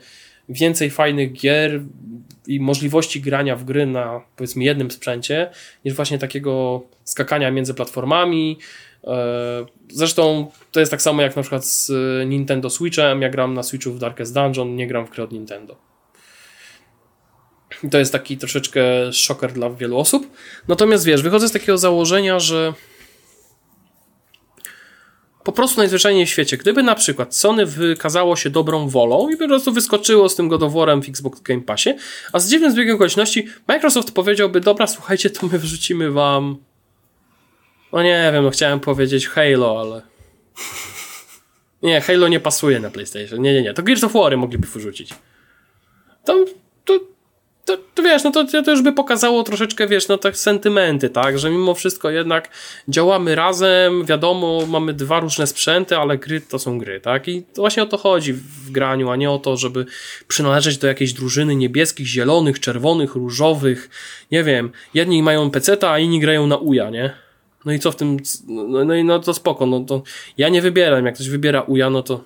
więcej 0.49 0.89
fajnych 0.89 1.33
gier 1.33 1.81
i 2.47 2.59
możliwości 2.59 3.21
grania 3.21 3.55
w 3.55 3.63
gry 3.63 3.85
na 3.85 4.21
powiedzmy 4.35 4.63
jednym 4.63 4.91
sprzęcie, 4.91 5.49
niż 5.85 5.93
właśnie 5.93 6.19
takiego 6.19 6.83
skakania 7.03 7.51
między 7.51 7.73
platformami. 7.73 8.57
E, 9.03 9.65
zresztą 9.89 10.51
to 10.71 10.79
jest 10.79 10.91
tak 10.91 11.01
samo 11.01 11.21
jak 11.21 11.35
na 11.35 11.41
przykład 11.41 11.65
z 11.65 11.91
Nintendo 12.29 12.69
Switchem. 12.69 13.21
Ja 13.21 13.29
gram 13.29 13.53
na 13.53 13.63
Switchu 13.63 13.91
w 13.91 13.99
Darkest 13.99 14.33
Dungeon, 14.33 14.75
nie 14.75 14.87
gram 14.87 15.05
w 15.05 15.09
gry 15.09 15.23
od 15.23 15.31
Nintendo. 15.31 15.75
I 17.83 17.89
to 17.89 17.97
jest 17.97 18.11
taki 18.11 18.37
troszeczkę 18.37 19.13
szoker 19.13 19.53
dla 19.53 19.69
wielu 19.69 19.97
osób. 19.97 20.27
Natomiast 20.67 21.05
wiesz, 21.05 21.21
wychodzę 21.21 21.47
z 21.47 21.51
takiego 21.51 21.77
założenia, 21.77 22.39
że 22.39 22.73
po 25.43 25.51
prostu 25.51 25.79
najzwyczajniej 25.79 26.25
w 26.25 26.29
świecie, 26.29 26.57
gdyby 26.57 26.83
na 26.83 26.95
przykład 26.95 27.35
Sony 27.35 27.65
wykazało 27.65 28.35
się 28.35 28.49
dobrą 28.49 28.89
wolą 28.89 29.29
i 29.29 29.37
po 29.37 29.47
prostu 29.47 29.71
wyskoczyło 29.71 30.29
z 30.29 30.35
tym 30.35 30.47
godoworem 30.47 31.01
w 31.01 31.09
Xbox 31.09 31.41
Game 31.41 31.61
Passie, 31.61 31.93
a 32.33 32.39
z 32.39 32.49
dziwnym 32.49 32.71
zbiegiem 32.71 32.95
okoliczności 32.95 33.47
Microsoft 33.67 34.11
powiedziałby, 34.11 34.61
dobra, 34.61 34.87
słuchajcie, 34.87 35.29
to 35.29 35.47
my 35.47 35.59
wrzucimy 35.59 36.11
wam 36.11 36.57
no 37.93 38.03
nie 38.03 38.29
wiem, 38.33 38.43
no 38.43 38.49
chciałem 38.49 38.79
powiedzieć 38.79 39.27
Halo, 39.27 39.81
ale 39.81 40.01
nie, 41.81 42.01
Halo 42.01 42.27
nie 42.27 42.39
pasuje 42.39 42.79
na 42.79 42.89
PlayStation, 42.89 43.41
nie, 43.41 43.53
nie, 43.53 43.61
nie, 43.61 43.73
to 43.73 43.83
Gears 43.83 44.03
of 44.03 44.13
War 44.13 44.37
mogliby 44.37 44.67
wrzucić. 44.67 45.13
To, 46.25 46.45
to 47.65 47.77
to, 47.93 48.03
wiesz, 48.03 48.23
no 48.23 48.31
to, 48.31 48.45
to 48.63 48.71
już 48.71 48.81
by 48.81 48.93
pokazało 48.93 49.43
troszeczkę, 49.43 49.87
wiesz, 49.87 50.07
no 50.07 50.17
tak 50.17 50.37
sentymenty, 50.37 51.09
tak, 51.09 51.39
że 51.39 51.49
mimo 51.49 51.73
wszystko 51.73 52.09
jednak 52.09 52.49
działamy 52.87 53.35
razem, 53.35 54.05
wiadomo, 54.05 54.65
mamy 54.67 54.93
dwa 54.93 55.19
różne 55.19 55.47
sprzęty, 55.47 55.97
ale 55.97 56.17
gry 56.17 56.41
to 56.41 56.59
są 56.59 56.77
gry, 56.77 57.01
tak, 57.01 57.27
i 57.27 57.43
właśnie 57.55 57.83
o 57.83 57.85
to 57.85 57.97
chodzi 57.97 58.33
w 58.33 58.71
graniu, 58.71 59.09
a 59.09 59.15
nie 59.15 59.31
o 59.31 59.39
to, 59.39 59.57
żeby 59.57 59.85
przynależeć 60.27 60.77
do 60.77 60.87
jakiejś 60.87 61.13
drużyny 61.13 61.55
niebieskich, 61.55 62.07
zielonych, 62.07 62.59
czerwonych, 62.59 63.15
różowych, 63.15 63.89
nie 64.31 64.43
wiem, 64.43 64.71
jedni 64.93 65.23
mają 65.23 65.49
peceta, 65.49 65.91
a 65.91 65.99
inni 65.99 66.19
grają 66.19 66.47
na 66.47 66.57
uja, 66.57 66.89
nie? 66.89 67.13
No 67.65 67.73
i 67.73 67.79
co 67.79 67.91
w 67.91 67.95
tym, 67.95 68.17
no, 68.47 68.85
no 68.85 68.95
i 68.95 69.03
no 69.03 69.19
to 69.19 69.33
spoko, 69.33 69.65
no 69.65 69.79
to 69.79 70.03
ja 70.37 70.49
nie 70.49 70.61
wybieram, 70.61 71.05
jak 71.05 71.15
ktoś 71.15 71.29
wybiera 71.29 71.61
uja, 71.61 71.89
no 71.89 72.03
to... 72.03 72.23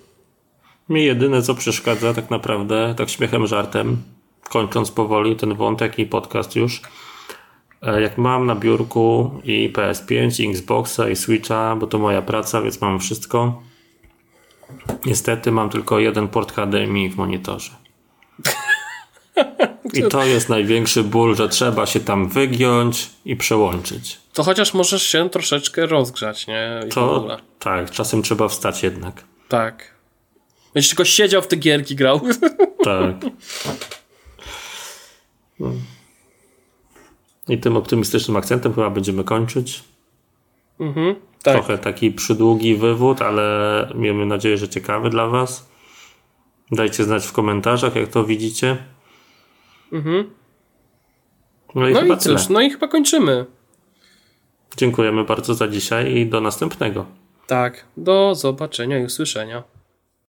Mi 0.88 1.04
jedyne 1.04 1.42
co 1.42 1.54
przeszkadza 1.54 2.14
tak 2.14 2.30
naprawdę, 2.30 2.94
tak 2.96 3.10
śmiechem, 3.10 3.46
żartem, 3.46 4.02
kończąc 4.48 4.90
powoli 4.90 5.36
ten 5.36 5.54
wątek 5.54 5.98
i 5.98 6.06
podcast 6.06 6.56
już, 6.56 6.82
e, 7.82 8.02
jak 8.02 8.18
mam 8.18 8.46
na 8.46 8.54
biurku 8.54 9.40
i 9.44 9.72
PS5, 9.72 10.44
i 10.44 10.50
Xboxa, 10.50 11.08
i 11.08 11.16
Switcha, 11.16 11.76
bo 11.76 11.86
to 11.86 11.98
moja 11.98 12.22
praca, 12.22 12.62
więc 12.62 12.80
mam 12.80 13.00
wszystko. 13.00 13.62
Niestety 15.06 15.52
mam 15.52 15.70
tylko 15.70 15.98
jeden 15.98 16.28
port 16.28 16.52
HDMI 16.52 17.08
w 17.08 17.16
monitorze. 17.16 17.70
I 19.94 20.02
to 20.02 20.24
jest 20.24 20.48
największy 20.48 21.04
ból, 21.04 21.36
że 21.36 21.48
trzeba 21.48 21.86
się 21.86 22.00
tam 22.00 22.28
wygiąć 22.28 23.10
i 23.24 23.36
przełączyć. 23.36 24.20
To 24.32 24.42
chociaż 24.42 24.74
możesz 24.74 25.02
się 25.02 25.30
troszeczkę 25.30 25.86
rozgrzać, 25.86 26.46
nie? 26.46 26.80
I 26.86 26.88
to 26.88 27.36
tak, 27.58 27.90
czasem 27.90 28.22
trzeba 28.22 28.48
wstać 28.48 28.82
jednak. 28.82 29.24
Tak. 29.48 29.94
Będziesz 30.74 30.88
tylko 30.88 31.04
siedział 31.04 31.42
w 31.42 31.46
te 31.46 31.56
gierki 31.56 31.96
grał. 31.96 32.20
Tak. 32.84 33.14
No. 35.60 35.72
I 37.48 37.58
tym 37.58 37.76
optymistycznym 37.76 38.36
akcentem 38.36 38.74
chyba 38.74 38.90
będziemy 38.90 39.24
kończyć. 39.24 39.84
Mhm, 40.80 41.14
tak. 41.42 41.54
Trochę 41.54 41.78
taki 41.78 42.10
przydługi 42.10 42.76
wywód, 42.76 43.22
ale 43.22 43.88
miejmy 43.94 44.26
nadzieję, 44.26 44.58
że 44.58 44.68
ciekawy 44.68 45.10
dla 45.10 45.26
Was. 45.26 45.68
Dajcie 46.70 47.04
znać 47.04 47.26
w 47.26 47.32
komentarzach, 47.32 47.94
jak 47.94 48.08
to 48.08 48.24
widzicie. 48.24 48.76
Mhm. 49.92 50.30
No 51.74 51.88
i, 51.88 51.92
no 51.92 52.00
chyba 52.00 52.14
i 52.14 52.18
cóż, 52.18 52.48
no 52.48 52.60
i 52.60 52.70
chyba 52.70 52.88
kończymy. 52.88 53.46
Dziękujemy 54.76 55.24
bardzo 55.24 55.54
za 55.54 55.68
dzisiaj 55.68 56.16
i 56.16 56.26
do 56.26 56.40
następnego. 56.40 57.06
Tak, 57.46 57.84
do 57.96 58.34
zobaczenia 58.34 58.98
i 58.98 59.04
usłyszenia. 59.04 59.62